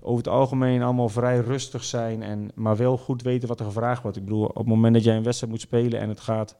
over 0.00 0.16
het 0.24 0.28
algemeen 0.28 0.82
allemaal 0.82 1.08
vrij 1.08 1.38
rustig 1.40 1.84
zijn, 1.84 2.22
en, 2.22 2.50
maar 2.54 2.76
wel 2.76 2.96
goed 2.98 3.22
weten 3.22 3.48
wat 3.48 3.60
er 3.60 3.66
gevraagd 3.66 4.02
wordt. 4.02 4.16
Ik 4.16 4.24
bedoel, 4.24 4.44
op 4.44 4.56
het 4.56 4.66
moment 4.66 4.94
dat 4.94 5.04
jij 5.04 5.16
een 5.16 5.22
wedstrijd 5.22 5.52
moet 5.52 5.60
spelen 5.62 6.00
en 6.00 6.08
het 6.08 6.20
gaat 6.20 6.56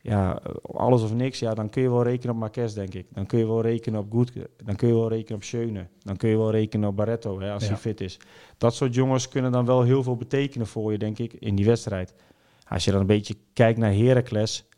ja, 0.00 0.40
alles 0.62 1.02
of 1.02 1.14
niks, 1.14 1.38
ja, 1.38 1.54
dan 1.54 1.68
kun 1.70 1.82
je 1.82 1.90
wel 1.90 2.02
rekenen 2.02 2.34
op 2.34 2.40
Marquez, 2.40 2.72
denk 2.74 2.94
ik. 2.94 3.06
Dan 3.12 3.26
kun 3.26 3.38
je 3.38 3.46
wel 3.46 3.60
rekenen 3.62 4.00
op 4.00 4.12
Goedke. 4.12 4.50
Dan 4.64 4.76
kun 4.76 4.88
je 4.88 4.94
wel 4.94 5.08
rekenen 5.08 5.36
op 5.36 5.44
Schöne. 5.44 5.86
Dan 6.02 6.16
kun 6.16 6.28
je 6.28 6.36
wel 6.36 6.50
rekenen 6.50 6.88
op 6.88 6.96
Barretto, 6.96 7.40
hè, 7.40 7.52
als 7.52 7.62
Ja. 7.62 7.68
hij 7.68 7.78
fit 7.78 8.00
is. 8.00 8.18
Dat 8.58 8.74
soort 8.74 8.94
jongens 8.94 9.28
kunnen 9.28 9.52
dan 9.52 9.64
wel 9.64 9.82
heel 9.82 10.02
veel 10.02 10.16
betekenen 10.16 10.66
voor 10.66 10.92
je, 10.92 10.98
denk 10.98 11.18
ik, 11.18 11.32
in 11.32 11.54
die 11.54 11.64
wedstrijd. 11.66 12.14
Als 12.68 12.84
je 12.84 12.90
dan 12.90 13.00
een 13.00 13.06
beetje 13.06 13.34
kijkt 13.52 13.78
naar 13.78 13.92
Heracles, 13.94 14.68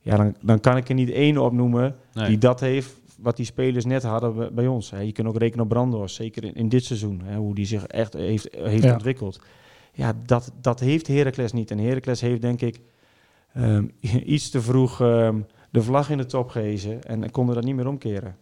ja, 0.00 0.16
dan, 0.16 0.36
dan 0.42 0.60
kan 0.60 0.76
ik 0.76 0.88
er 0.88 0.94
niet 0.94 1.10
één 1.10 1.38
opnoemen 1.38 1.96
Nee. 2.12 2.26
die 2.28 2.38
dat 2.38 2.60
heeft 2.60 2.94
wat 3.24 3.36
die 3.36 3.46
spelers 3.46 3.84
net 3.84 4.02
hadden 4.02 4.54
bij- 4.54 4.66
ons. 4.66 4.90
Hè. 4.90 5.00
Je 5.00 5.12
kunt 5.12 5.28
ook 5.28 5.38
rekenen 5.38 5.62
op 5.64 5.68
Brandhorst, 5.68 6.14
zeker 6.16 6.44
in, 6.44 6.54
in 6.54 6.68
dit 6.68 6.84
seizoen, 6.84 7.20
hè, 7.24 7.36
hoe 7.36 7.54
die 7.54 7.66
zich 7.66 7.86
echt 7.86 8.12
heeft, 8.12 8.48
heeft 8.56 8.82
Ja. 8.82 8.92
ontwikkeld. 8.92 9.40
Ja, 9.92 10.12
dat, 10.26 10.52
dat 10.60 10.80
heeft 10.80 11.06
Heracles 11.06 11.52
niet. 11.52 11.70
En 11.70 11.78
Heracles 11.78 12.20
heeft 12.20 12.40
denk 12.40 12.60
ik 12.60 12.80
ehm, 13.52 13.88
iets 14.34 14.50
te 14.50 14.60
vroeg 14.62 15.00
ehm, 15.00 15.40
de 15.70 15.82
vlag 15.82 16.10
in 16.10 16.18
de 16.18 16.26
top 16.26 16.48
gehezen 16.48 17.02
en 17.04 17.30
konden 17.30 17.54
dat 17.54 17.64
niet 17.64 17.74
meer 17.74 17.88
omkeren. 17.88 18.36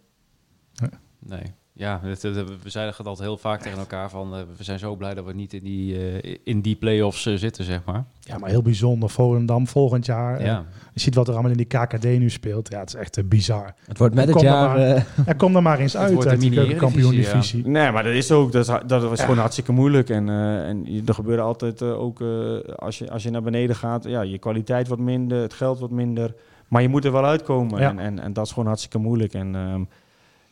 Nee. 1.18 1.42
Ja, 1.74 2.00
het- 2.02 2.22
het- 2.22 2.62
we 2.62 2.70
zeiden 2.70 2.94
het 2.96 3.06
altijd 3.06 3.28
heel 3.28 3.36
vaak 3.36 3.60
tegen 3.62 3.78
elkaar 3.78 4.10
van... 4.10 4.34
eh, 4.34 4.40
we 4.56 4.64
zijn 4.64 4.78
zo 4.78 4.96
blij 4.96 5.14
dat 5.14 5.24
we 5.24 5.32
niet 5.32 5.52
in 5.52 5.62
die, 5.64 5.96
eh, 6.20 6.36
in 6.44 6.60
die 6.60 6.76
play-offs 6.76 7.26
eh, 7.26 7.34
zitten, 7.34 7.64
zeg 7.64 7.80
maar. 7.84 8.04
Ja, 8.20 8.38
maar 8.38 8.50
heel 8.50 8.62
bijzonder. 8.62 9.10
Volendam 9.10 9.66
volgend 9.66 10.06
jaar. 10.06 10.44
Ja. 10.44 10.64
Je 10.92 11.00
ziet 11.00 11.14
wat 11.14 11.26
er 11.28 11.32
allemaal 11.32 11.50
in 11.50 11.56
die 11.56 11.66
KKD 11.66 12.04
nu 12.04 12.30
speelt. 12.30 12.68
Ja, 12.70 12.78
het 12.78 12.88
is 12.88 12.94
echt 12.94 13.28
bizar. 13.28 13.74
Het 13.86 13.98
wordt 13.98 14.14
met 14.14 14.24
het 14.24 14.34
Kom 14.36 14.44
er 14.46 14.50
jaar... 14.52 14.68
maar. 14.68 14.78
eh, 14.78 15.02
Ja, 15.26 15.32
kom 15.32 15.56
er 15.56 15.62
maar 15.62 15.78
eens 15.78 15.96
uit 16.02 16.12
wordt 16.12 16.28
uit 16.28 16.40
die 16.40 16.50
mini-eredivisie, 16.50 16.88
kampioen-divisie. 16.90 17.66
Nee, 17.66 17.90
maar 17.90 18.02
dat 18.02 18.12
is 18.12 18.30
ook, 18.32 18.52
dat, 18.52 18.68
is, 18.68 18.74
dat 18.86 19.02
was 19.02 19.18
Ja. 19.18 19.24
gewoon 19.24 19.38
hartstikke 19.40 19.72
moeilijk. 19.72 20.10
En, 20.10 20.28
eh, 20.28 20.68
en 20.68 20.86
er 21.06 21.14
gebeurde 21.14 21.42
altijd 21.42 21.82
ook, 21.82 22.20
eh, 22.20 22.28
als, 22.76 22.98
je, 22.98 23.10
als 23.10 23.22
je 23.22 23.30
naar 23.30 23.42
beneden 23.42 23.76
gaat, 23.76 24.04
ja, 24.04 24.20
je 24.20 24.38
kwaliteit 24.38 24.88
wordt 24.88 25.02
minder, 25.02 25.40
het 25.42 25.52
geld 25.54 25.78
wordt 25.78 25.94
minder. 25.94 26.34
Maar 26.68 26.82
je 26.82 26.88
moet 26.88 27.04
er 27.04 27.12
wel 27.12 27.24
uitkomen. 27.24 27.80
Ja. 27.80 27.88
En, 27.88 27.98
en, 27.98 28.18
en 28.18 28.32
dat 28.32 28.44
is 28.46 28.52
gewoon 28.52 28.66
hartstikke 28.68 28.98
moeilijk. 28.98 29.34
En 29.34 29.54
ehm, 29.54 29.82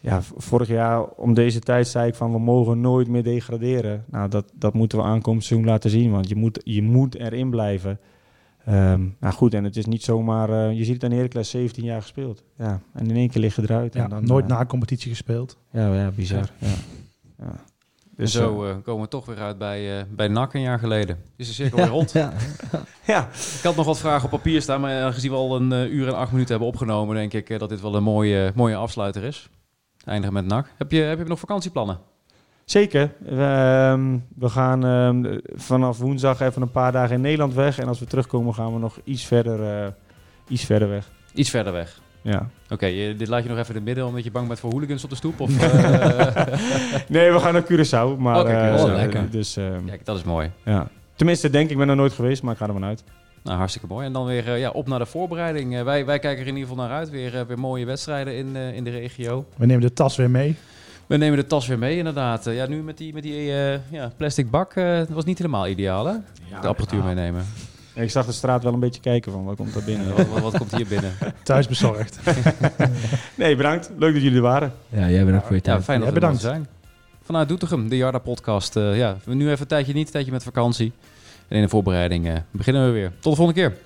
ja, 0.01 0.23
vorig 0.23 0.69
jaar 0.69 1.05
om 1.05 1.35
deze 1.35 1.61
tijd 1.61 1.89
zei 1.89 2.09
ik 2.09 2.15
van 2.15 2.33
we 2.33 2.39
mogen 2.39 2.81
nooit 2.81 3.09
meer 3.09 3.23
degraderen. 3.23 4.05
Nou, 4.11 4.29
dat, 4.29 4.53
dat 4.55 4.75
moeten 4.75 4.99
we 4.99 5.05
aankomend 5.05 5.45
seizoen 5.45 5.69
laten 5.69 5.91
zien, 5.91 6.11
want 6.11 6.29
je 6.29 6.37
moet, 6.37 6.61
je 6.65 6.83
moet 6.83 7.15
erin 7.15 7.51
blijven. 7.51 8.01
Ehm, 8.65 9.07
nou 9.21 9.35
goed, 9.35 9.55
en 9.55 9.65
het 9.65 9.77
is 9.77 9.87
niet 9.87 10.03
zomaar, 10.03 10.51
eh, 10.51 10.79
je 10.79 10.85
ziet 10.85 10.95
het 10.95 11.05
aan 11.05 11.19
Heracles 11.19 11.51
17 11.51 11.85
jaar 11.85 12.03
gespeeld. 12.03 12.43
Ja, 12.59 12.81
en 12.93 13.11
in 13.11 13.17
één 13.17 13.31
keer 13.31 13.41
liggen 13.41 13.63
eruit. 13.63 13.95
Ja, 13.95 14.05
en 14.05 14.11
dan, 14.11 14.25
nooit 14.25 14.45
eh, 14.45 14.51
na 14.51 14.67
competitie 14.67 15.11
gespeeld. 15.11 15.59
Ja, 15.71 15.95
ja 15.95 16.11
bizar. 16.11 16.51
Ja. 16.59 16.69
Ja. 17.39 17.55
Dus 18.17 18.33
zo 18.33 18.65
eh, 18.65 18.75
komen 18.83 19.03
we 19.03 19.09
toch 19.09 19.27
weer 19.27 19.39
uit 19.39 19.59
bij, 19.59 19.99
eh, 19.99 20.05
bij 20.11 20.29
NAC 20.29 20.55
een 20.55 20.61
jaar 20.61 20.79
geleden. 20.79 21.19
Is 21.37 21.47
de 21.47 21.53
cirkel 21.53 21.79
weer 21.79 21.87
rond. 21.87 22.13
ja. 22.13 22.33
ja, 23.07 23.29
Ik 23.33 23.63
had 23.63 23.77
nog 23.77 23.87
wat 23.87 23.99
vragen 23.99 24.25
op 24.25 24.31
papier 24.31 24.63
staan, 24.63 24.81
maar 24.81 25.03
aangezien 25.03 25.31
we 25.31 25.37
al 25.37 25.57
een 25.57 25.73
uur 25.73 26.07
en 26.09 26.17
acht 26.17 26.31
minuten 26.33 26.51
hebben 26.51 26.69
opgenomen, 26.69 27.17
denk 27.17 27.33
ik 27.33 27.59
dat 27.59 27.69
dit 27.69 27.81
wel 27.81 27.95
een 27.95 28.03
mooie, 28.03 28.53
mooie 28.55 28.77
afsluiter 28.77 29.23
is. 29.23 29.51
Eindigen 30.05 30.33
met 30.35 30.47
NAC. 30.47 30.67
Heb 30.79 30.91
je, 30.91 31.01
heb 31.01 31.19
je 31.19 31.25
nog 31.25 31.39
vakantieplannen? 31.39 31.99
Zeker. 32.65 33.13
We, 33.19 33.31
ehm, 33.31 34.19
we 34.37 34.49
gaan 34.49 34.85
ehm, 34.85 35.39
vanaf 35.55 35.99
woensdag 35.99 36.41
even 36.41 36.63
een 36.63 36.71
paar 36.71 36.93
dagen 36.93 37.15
in 37.15 37.21
Nederland 37.21 37.55
weg. 37.55 37.79
En 37.79 37.89
als 37.89 37.99
we 38.01 38.07
terugkomen 38.07 38.55
gaan 38.55 38.73
we 38.73 38.79
nog 38.79 38.99
iets 39.05 39.25
verder, 39.25 39.85
eh, 39.85 39.93
iets 40.49 40.65
verder 40.65 40.89
weg. 40.89 41.11
Iets 41.35 41.51
verder 41.51 41.73
weg. 41.73 42.01
Ja. 42.23 42.49
Oké, 42.71 42.87
dit 43.17 43.29
laat 43.29 43.43
je 43.43 43.49
nog 43.49 43.59
even 43.59 43.71
in 43.71 43.75
het 43.77 43.85
midden 43.85 44.07
omdat 44.07 44.25
je 44.25 44.31
bang 44.31 44.47
bent 44.47 44.61
voor 44.61 44.71
hooligans 44.71 45.05
op 45.05 45.11
de 45.11 45.17
stoep? 45.17 45.41
Of, 45.41 45.59
eh, 45.63 46.47
Nee, 47.09 47.33
we 47.33 47.39
gaan 47.39 47.53
naar 47.53 47.65
Curaçao. 47.65 48.19
Maar, 48.19 48.41
Oké, 48.41 48.51
eh, 48.51 48.75
Curaçao, 48.77 48.89
eh, 48.89 48.95
lekker. 48.95 49.31
Dus, 49.31 49.57
ehm, 49.57 49.85
Kijk, 49.85 50.05
dat 50.05 50.17
is 50.17 50.23
mooi. 50.23 50.51
ja. 50.65 50.89
Tenminste, 51.15 51.51
denk 51.51 51.71
ik, 51.71 51.77
ben 51.77 51.89
er 51.89 51.97
nooit 51.97 52.13
geweest, 52.13 52.43
maar 52.43 52.53
ik 52.53 52.59
ga 52.59 52.67
er 52.67 52.73
vanuit. 52.73 53.05
Nou, 53.43 53.59
hartstikke 53.59 53.87
mooi. 53.89 54.07
En 54.07 54.13
dan 54.13 54.27
weer 54.27 54.49
eh, 54.49 54.59
ja, 54.59 54.71
op 54.71 54.89
naar 54.89 54.99
de 54.99 55.07
voorbereiding. 55.07 55.77
Eh, 55.77 55.83
wij, 55.83 56.05
wij 56.05 56.19
kijken 56.19 56.43
er 56.43 56.49
in 56.49 56.57
ieder 56.57 56.69
geval 56.69 56.85
naar 56.85 56.97
uit. 56.97 57.11
Weer, 57.11 57.39
eh, 57.39 57.47
weer 57.47 57.59
mooie 57.59 57.87
wedstrijden 57.87 58.37
in, 58.37 58.57
in 58.57 58.85
de 58.85 58.91
regio. 58.91 59.47
We 59.57 59.67
nemen 59.67 59.83
de 59.83 59.93
tas 59.93 60.17
weer 60.17 60.31
mee. 60.31 60.57
We 61.07 61.17
nemen 61.17 61.39
de 61.39 61.47
tas 61.47 61.67
weer 61.67 61.79
mee, 61.79 61.97
inderdaad. 61.97 62.45
ja, 62.45 62.67
nu 62.67 62.83
met 62.83 62.99
die, 62.99 63.15
met 63.15 63.23
die 63.23 63.53
ja, 63.91 64.13
plastic 64.17 64.51
bak, 64.51 64.75
dat 64.75 65.09
was 65.09 65.25
niet 65.25 65.39
helemaal 65.39 65.69
ideaal, 65.69 66.07
hè? 66.07 66.15
De 66.61 66.69
apparatuur 66.69 67.05
meenemen. 67.05 67.45
Ik 67.95 68.11
zag 68.11 68.27
de 68.27 68.33
straat 68.33 68.63
wel 68.63 68.73
een 68.73 68.81
beetje 68.81 69.01
kijken 69.01 69.33
van, 69.33 69.45
wat 69.45 69.57
komt 69.57 69.75
daar 69.75 69.83
binnen? 69.83 70.17
wat, 70.17 70.41
wat, 70.41 70.59
komt 70.59 70.77
hier 70.77 70.87
binnen? 70.87 71.13
Thuis 71.43 71.69
bezorgd. 71.69 72.21
nee, 73.35 73.57
bedankt. 73.57 73.91
Leuk 73.99 74.13
dat 74.13 74.23
jullie 74.23 74.37
er 74.37 74.43
waren. 74.43 74.73
Ja, 74.89 75.11
jij 75.11 75.25
bent 75.25 75.37
ook 75.37 75.45
voor 75.45 75.55
je 75.55 75.63
tijd. 75.63 75.85
fijn 75.85 76.01
dat 76.01 76.13
we 76.13 76.21
er 76.21 76.37
zijn. 76.37 76.69
Vanuit 77.23 77.49
Doetinchem, 77.49 77.89
de 77.89 77.97
Jarda 77.97 78.19
podcast. 78.19 78.77
Uh, 78.77 78.97
ja, 78.97 79.17
nu 79.27 79.49
even 79.49 79.61
een 79.61 79.67
tijdje 79.67 79.93
niet, 79.93 80.07
een 80.07 80.13
tijdje 80.13 80.33
met 80.33 80.43
vakantie. 80.43 80.93
En 81.51 81.57
in 81.57 81.63
de 81.63 81.69
voorbereiding 81.69 82.29
eh, 82.29 82.35
beginnen 82.51 82.87
we 82.87 82.93
weer. 82.93 83.11
Tot 83.21 83.31
de 83.31 83.37
volgende 83.37 83.61
keer. 83.61 83.77